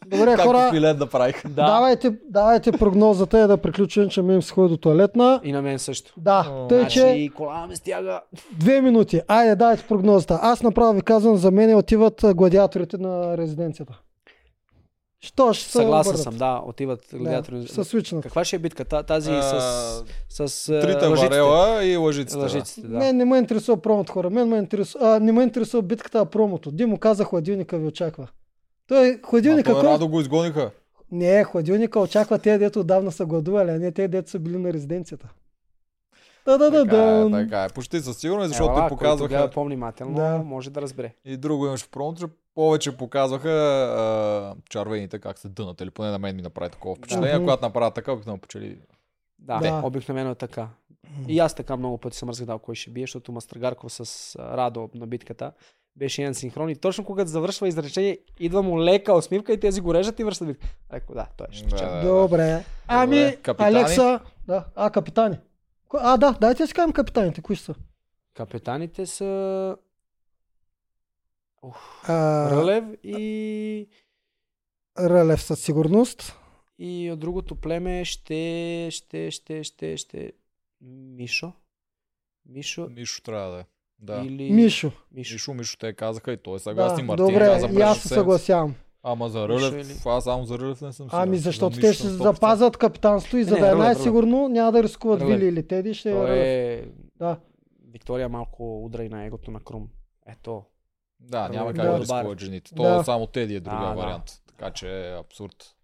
Добре, 0.08 0.26
Както 0.26 0.44
хора, 0.44 0.70
Филет 0.72 0.98
да 1.00 1.10
правих. 1.10 1.48
давайте, 1.48 2.16
давайте 2.30 2.72
прогнозата 2.72 3.44
и 3.44 3.48
да 3.48 3.58
приключим, 3.58 4.10
че 4.10 4.22
ми 4.22 4.34
им 4.34 4.42
се 4.42 4.54
ходи 4.54 4.70
до 4.70 4.78
туалетна. 4.78 5.42
И 5.44 5.52
на 5.52 5.62
мен 5.62 5.80
също. 5.80 6.14
Да, 6.18 6.48
О, 6.52 6.68
тъй, 6.68 6.88
че 6.88 7.00
Значи, 7.00 7.30
кола 7.36 7.68
ме 7.68 7.76
стяга. 7.76 8.22
две 8.52 8.82
минути. 8.82 9.22
Айде, 9.28 9.56
дайте 9.56 9.84
прогнозата. 9.88 10.40
Аз 10.42 10.64
направо 10.64 10.94
ви 10.94 11.02
казвам, 11.02 11.38
за 11.38 11.52
мен 11.52 11.76
отиват 11.78 12.22
гладиаторите 12.36 12.98
на 12.98 13.38
резиденцията. 13.38 14.00
Що 15.22 15.54
ще 15.54 15.66
се 15.66 15.72
Съгласен 15.72 16.10
обърнат? 16.10 16.24
съм, 16.24 16.38
да. 16.38 16.62
Отиват 16.66 17.00
гладиатори. 17.14 17.66
Да, 17.68 17.86
свичнат. 17.86 18.24
Каква 18.24 18.46
ще 18.46 18.56
е 18.56 18.60
битка? 18.60 18.86
Та- 18.86 19.04
Тази 19.04 19.32
с, 19.32 20.04
с 20.30 20.70
а, 20.70 20.82
Трите 20.82 21.06
лъжиците. 21.06 21.30
варела 21.30 21.84
и 21.84 21.98
лъжиците. 21.98 22.38
Лъжиците, 22.38 22.82
да. 22.82 22.98
Не, 22.98 23.14
не 23.14 23.26
ме 23.26 23.38
интересува 23.38 23.78
промото 23.78 24.14
хора. 24.14 24.30
Мен 24.30 24.48
ме 24.48 24.58
интересува, 24.58 25.06
а, 25.08 25.20
не 25.20 25.32
ме 25.32 25.44
интересува 25.44 25.82
битката, 25.84 26.20
а 26.20 26.26
промото. 26.26 26.72
Димо 26.72 26.98
каза, 26.98 27.24
хладилника 27.24 27.78
ви 27.78 27.88
очаква. 27.88 28.28
Той 28.88 29.08
А 29.10 29.28
хладилника, 29.28 29.72
той 29.72 29.82
кой... 29.82 29.90
Радо 29.90 30.08
го 30.08 30.22
изгониха. 30.22 30.72
Не, 31.12 31.44
хладилника 31.44 32.00
очаква 32.00 32.40
те, 32.40 32.58
дето 32.58 32.80
отдавна 32.80 33.12
са 33.12 33.26
гладували, 33.26 33.70
а 33.70 33.80
не 33.80 33.92
те, 33.92 34.08
дето 34.08 34.30
са 34.30 34.40
били 34.40 34.58
на 34.58 34.74
резиденцията. 34.74 35.30
Да, 36.48 36.58
да, 36.58 36.72
да, 36.72 36.84
Така 36.84 36.98
е, 36.98 37.24
да. 37.24 37.32
така 37.32 37.64
е. 37.64 37.70
Почти 37.70 38.00
със 38.00 38.18
сигурност, 38.18 38.48
защото 38.48 38.64
Ела, 38.66 38.76
те 38.76 38.82
който 38.82 38.96
показваха. 38.96 39.50
по-внимателно, 39.50 40.16
Да. 40.16 40.38
може 40.38 40.70
да 40.70 40.82
разбере. 40.82 41.14
И 41.26 41.38
друго 41.38 41.66
имаш 41.66 41.84
в 41.84 41.90
промото, 41.90 42.20
че 42.20 42.26
повече 42.56 42.98
показваха 42.98 43.50
а, 43.50 44.56
чарвените 44.70 45.20
как 45.20 45.38
се 45.40 45.50
дънат. 45.50 45.82
Или 45.82 45.92
поне 45.92 46.10
на 46.10 46.20
мен 46.20 46.36
ми 46.36 46.42
направи 46.42 46.70
такова 46.72 46.96
впечатление. 46.96 47.36
Мгм. 47.36 47.46
Когато 47.46 47.66
направят 47.66 47.94
така, 47.94 48.12
обикновено 48.12 48.42
почели. 48.42 48.78
Да, 49.40 49.60
Да. 49.60 49.82
обикновено 49.84 50.30
е 50.30 50.36
така. 50.36 50.68
И 51.28 51.40
аз 51.40 51.54
така 51.54 51.78
много 51.78 51.98
пъти 51.98 52.18
съм 52.18 52.30
разгадал 52.30 52.60
кой 52.60 52.76
ще 52.76 52.90
бие, 52.90 53.04
защото 53.04 53.32
Мастрагарков 53.32 53.92
с 53.92 54.36
Радо 54.38 54.90
на 54.94 55.08
битката 55.08 55.52
беше 55.96 56.22
един 56.22 56.34
синхрон 56.34 56.70
и 56.70 56.76
точно 56.76 57.06
когато 57.06 57.30
завършва 57.30 57.68
изречение, 57.68 58.18
идва 58.40 58.64
му 58.64 58.82
лека 58.82 59.14
усмивка 59.14 59.54
и 59.54 59.60
тези 59.60 59.82
го 59.82 59.94
режат 59.94 60.20
и 60.20 60.24
връщат 60.24 60.48
битка. 60.48 60.68
Реко, 60.94 61.14
да, 61.14 61.28
той 61.38 61.48
ще 61.52 61.64
Да, 61.64 61.70
спечели. 61.70 61.90
да. 61.92 62.02
Добре. 62.12 62.64
Ами, 62.88 63.38
Капитани? 63.44 63.78
Алекса, 63.78 64.20
да, 64.48 64.66
а, 64.76 64.90
капитани. 64.90 65.38
А, 65.94 66.18
да, 66.18 66.38
дайте 66.42 66.64
да 66.64 66.68
си 66.68 66.74
кажем 66.74 66.94
капитаните, 66.94 67.42
кои 67.42 67.56
са? 67.56 67.76
Капитаните 68.34 69.06
са 69.06 69.76
А, 72.08 72.52
Рълев 72.52 72.84
и... 73.04 73.88
Рълев 75.00 75.42
със 75.42 75.60
сигурност. 75.60 76.36
и 76.80 77.12
от 77.12 77.20
другото 77.20 77.56
племе 77.56 78.06
ще, 78.06 78.88
ще, 78.92 79.32
ще, 79.32 79.64
ще, 79.64 79.98
ще... 79.98 80.32
Мишо? 80.82 81.54
Мишо 82.46 82.88
Мишо 82.90 83.22
трябва 83.22 83.52
да 83.52 83.60
е. 83.60 83.66
Да. 84.00 84.24
или... 84.26 84.52
Мишо. 84.52 84.92
Мишо. 85.12 85.34
Мишо, 85.34 85.54
Мишо, 85.54 85.78
те 85.78 85.94
казаха 85.94 86.32
и 86.32 86.38
той 86.38 86.56
е 86.56 86.60
съгласни. 86.60 87.02
Да, 87.02 87.08
Мартин 87.08 87.26
добре, 87.26 87.46
каза 87.46 87.68
и 87.68 87.70
през 87.70 87.84
аз 87.84 88.02
се 88.02 88.08
съгласявам. 88.08 88.76
Ама 89.10 89.30
за 89.30 89.48
Рълев, 89.48 89.74
или- 89.76 89.98
аз 90.06 90.24
само 90.24 90.44
за 90.44 90.60
Рълев 90.60 90.82
не 90.82 90.94
съм 90.94 91.06
сигурен. 91.06 91.20
Ами 91.22 91.38
За 91.38 91.44
защото 91.44 91.76
Мишо 91.76 91.82
те 91.82 91.94
ще 91.94 92.04
съм 92.04 92.12
100%. 92.12 92.24
запазят 92.24 92.78
капитанство 92.78 93.38
и 93.38 93.44
за 93.44 93.54
Не, 93.54 93.60
да 93.60 93.68
е 93.68 93.72
Рълев, 93.72 93.80
най-сигурно 93.80 94.48
няма 94.48 94.72
да 94.72 94.84
рискуват 94.84 95.22
Рълев. 95.22 95.40
Вили 95.40 95.48
или 95.48 95.68
Теди, 95.68 95.94
ще 95.94 96.10
е 96.10 96.14
Той 96.14 96.22
Рълев. 96.24 96.38
е... 96.38 96.88
Да. 97.16 97.38
Виктория 97.84 98.30
малко 98.30 98.86
удра 98.86 99.04
и 99.04 99.10
на 99.10 99.26
егото 99.26 99.52
на 99.52 99.60
Крум. 99.60 99.88
Ето. 100.28 100.64
Да, 101.20 101.50
няма 101.50 101.56
Рълев 101.64 101.76
как 101.76 101.86
е 101.86 101.88
да 101.88 101.94
по-добър. 101.94 102.02
рискуват 102.18 102.40
жените. 102.40 102.76
То 102.76 102.84
Да. 102.84 103.04
само 103.04 103.28
Теди 103.28 103.56
е 103.56 103.60
другия 103.60 103.82
Да, 103.82 103.88
да. 103.88 103.96
вариант. 103.96 104.24
Така 104.48 104.72
че 104.72 105.08
е 105.08 105.16
абсурд. 105.16 105.76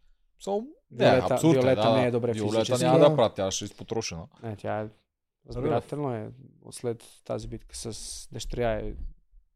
So, 0.42 0.66
не, 0.92 1.06
Виолета- 1.06 1.32
абсурд 1.32 1.54
Виолета 1.54 1.82
е, 1.82 1.84
да. 1.84 1.94
не 1.94 2.06
е 2.06 2.12
добре 2.12 2.32
Виолета 2.34 2.56
физически. 2.56 2.86
няма 2.86 3.00
Да. 3.00 3.10
да 3.10 3.16
прати, 3.16 3.36
тя 3.36 3.52
ще 3.52 3.66
е 3.66 3.68
изпотрошена. 3.68 4.24
Не, 4.44 4.56
тя 4.56 4.80
е... 4.80 4.88
Разбирателно 5.50 6.14
е. 6.14 6.30
След 6.72 7.04
тази 7.26 7.48
битка 7.48 7.76
с 7.76 7.94
дъщеря 8.32 8.72
е... 8.72 8.94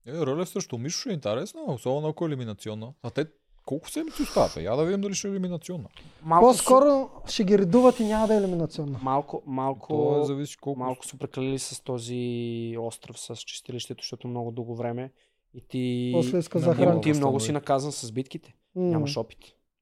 Е, 0.07 0.13
Рълев 0.15 0.49
също 0.49 0.77
Мишо 0.77 0.99
ще 0.99 1.09
е 1.09 1.13
интересно, 1.13 1.65
особено 1.67 2.07
ако 2.07 2.25
е 2.25 2.27
елиминационна. 2.27 2.93
А 3.03 3.09
те 3.09 3.25
колко 3.67 3.89
седмици 3.89 4.21
остават? 4.21 4.55
Я 4.55 4.75
да 4.75 4.85
видим 4.85 5.01
дали 5.01 5.13
ще 5.13 5.27
е 5.27 5.31
елиминационна. 5.31 5.89
Малко 6.23 6.45
По-скоро 6.47 7.09
ще 7.27 7.43
ги 7.43 7.57
редуват 7.57 7.99
и 7.99 8.05
няма 8.05 8.27
да 8.27 8.33
е 8.33 8.37
елиминационна. 8.37 8.99
Малко, 9.03 9.43
малко, 9.45 9.87
То 9.87 10.21
е 10.21 10.25
зависи 10.25 10.57
колко. 10.57 10.79
малко 10.79 11.05
са 11.05 11.17
прекалили 11.17 11.59
с 11.59 11.83
този 11.83 12.75
остров, 12.79 13.19
с 13.19 13.35
чистилището, 13.35 14.03
защото 14.03 14.27
много 14.27 14.51
дълго 14.51 14.75
време 14.75 15.11
и 15.53 15.61
ти... 15.67 16.11
После 16.15 16.37
и 16.37 17.01
ти 17.01 17.13
много 17.13 17.39
си 17.39 17.51
наказан 17.51 17.91
с 17.91 18.11
битките. 18.11 18.53
М. 18.75 18.83
Нямаш 18.83 19.17
опит. 19.17 19.39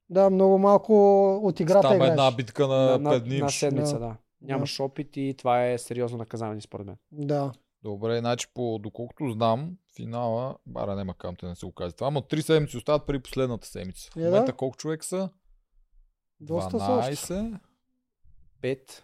Да, 0.09 0.29
много 0.29 0.57
малко 0.57 0.93
от 1.43 1.59
играта 1.59 1.95
играеш. 1.95 2.11
една 2.11 2.31
битка 2.31 2.67
на, 2.67 2.75
на, 2.75 2.97
на, 2.99 3.09
5 3.09 3.19
дни. 3.19 3.39
на 3.39 3.49
седмица, 3.49 3.93
Да. 3.93 3.99
да. 3.99 4.15
Нямаш 4.41 4.79
опит 4.79 5.17
и 5.17 5.35
това 5.37 5.65
е 5.65 5.77
сериозно 5.77 6.17
наказание 6.17 6.61
според 6.61 6.85
мен. 6.85 6.95
Да. 7.11 7.51
Добре, 7.85 8.19
значи 8.19 8.47
по, 8.53 8.79
доколкото 8.79 9.31
знам, 9.31 9.77
финала, 9.95 10.55
бара 10.65 10.95
няма 10.95 11.13
те 11.35 11.45
не 11.45 11.55
се 11.55 11.71
казва 11.75 11.91
това, 11.91 12.09
но 12.11 12.21
3 12.21 12.41
седмици 12.41 12.77
остават 12.77 13.05
при 13.07 13.19
последната 13.19 13.67
седмица. 13.67 14.09
В 14.11 14.17
Е, 14.17 14.21
да. 14.21 14.25
момента 14.29 14.53
колко 14.53 14.77
човек 14.77 15.03
са? 15.03 15.29
Доста 16.39 16.79
са 16.79 16.91
още. 16.91 17.15
12. 17.15 17.59
5 18.61 19.01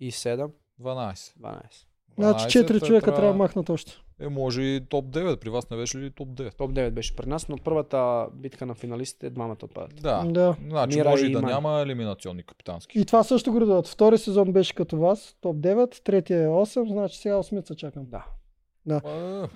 и 0.00 0.12
7, 0.12 0.50
12. 0.80 1.38
12. 1.38 1.86
Значи 2.18 2.58
4 2.58 2.70
12, 2.80 2.86
човека 2.86 3.14
трябва 3.14 3.32
да 3.32 3.38
махнат 3.38 3.70
още. 3.70 3.92
Е, 4.20 4.28
може 4.28 4.62
и 4.62 4.80
топ 4.80 5.04
9. 5.06 5.36
При 5.36 5.50
вас 5.50 5.70
не 5.70 5.76
беше 5.76 5.98
ли 5.98 6.10
топ 6.10 6.28
9? 6.28 6.54
Топ 6.54 6.70
9 6.70 6.90
беше 6.90 7.16
при 7.16 7.26
нас, 7.26 7.48
но 7.48 7.56
първата 7.56 8.26
битка 8.34 8.66
на 8.66 8.74
финалистите 8.74 9.30
двамата 9.30 9.56
отпадат. 9.62 9.94
Да. 9.94 10.24
Да. 10.24 10.56
Значи 10.62 10.98
Мира 10.98 11.10
може 11.10 11.26
и 11.26 11.32
да 11.32 11.42
няма 11.42 11.80
елиминационни 11.80 12.42
капитански. 12.42 12.98
И 12.98 13.04
това 13.04 13.22
също 13.22 13.52
го 13.52 13.60
редуват. 13.60 13.88
Втори 13.88 14.18
сезон 14.18 14.52
беше 14.52 14.74
като 14.74 14.96
вас, 14.98 15.36
топ 15.40 15.56
9, 15.56 16.02
третия 16.02 16.40
е 16.40 16.46
8, 16.46 16.88
значи 16.88 17.18
сега 17.18 17.34
8 17.34 17.74
чакам. 17.74 18.06
Да. 18.06 18.24
Е, 18.88 19.48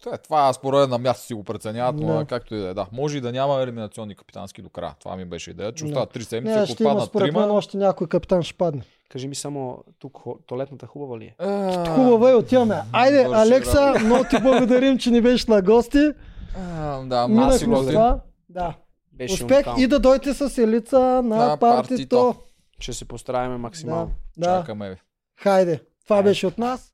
това- 0.00 0.18
Това 0.18 0.52
според 0.52 0.90
на 0.90 0.98
място 0.98 1.26
си 1.26 1.34
го 1.34 1.44
преценяват, 1.44 1.96
но 1.96 2.06
Да. 2.08 2.24
както 2.24 2.54
и 2.54 2.58
да 2.58 2.68
е. 2.68 2.74
Да, 2.74 2.86
може 2.92 3.18
и 3.18 3.20
да 3.20 3.32
няма 3.32 3.62
елиминационни 3.62 4.14
капитански 4.14 4.62
до 4.62 4.68
края. 4.68 4.94
Това 4.98 5.16
ми 5.16 5.24
беше 5.24 5.50
идея, 5.50 5.72
че 5.72 5.84
Да. 5.84 5.88
остават 5.88 6.10
3 6.10 6.20
седмици, 6.20 6.54
Не, 6.54 6.60
ако 6.62 6.70
има 6.72 6.90
отпаднат 6.90 7.08
според 7.08 7.32
мен 7.32 7.42
трима. 7.42 7.54
още 7.54 7.76
някой 7.76 8.06
капитан 8.06 8.42
ще 8.42 8.54
падне. 8.54 8.82
Кажи 9.12 9.28
ми 9.28 9.34
само, 9.34 9.78
тук 9.98 10.18
туалетната 10.46 10.86
хубава 10.86 11.18
ли 11.18 11.24
е? 11.24 11.34
А, 11.38 11.86
Хубаво 11.88 12.28
е, 12.28 12.34
отиваме. 12.34 12.82
Айде, 12.92 13.24
Алекса, 13.24 13.94
много 14.00 14.24
ти 14.24 14.38
благодарим, 14.38 14.98
че 14.98 15.10
ни 15.10 15.20
беше 15.20 15.50
на 15.50 15.62
гости. 15.62 16.10
а, 16.56 17.00
Да, 17.00 17.28
това. 17.84 18.20
Да. 18.48 18.74
Беше 19.12 19.34
Успех 19.34 19.56
уникално. 19.56 19.80
и 19.80 19.86
да 19.86 19.98
дойте 19.98 20.34
с 20.34 20.58
елица 20.58 20.98
на 21.00 21.22
На 21.22 21.56
партито. 21.56 21.88
партито. 21.88 22.34
Ще 22.78 22.92
се 22.92 23.04
постараем 23.04 23.52
максимално. 23.52 24.10
Да, 24.36 24.50
да. 24.50 24.60
Чакаме 24.60 24.90
ви. 24.90 24.96
Хайде. 25.36 25.76
Това 26.04 26.16
Хайде. 26.16 26.30
беше 26.30 26.46
от 26.46 26.58
нас. 26.58 26.90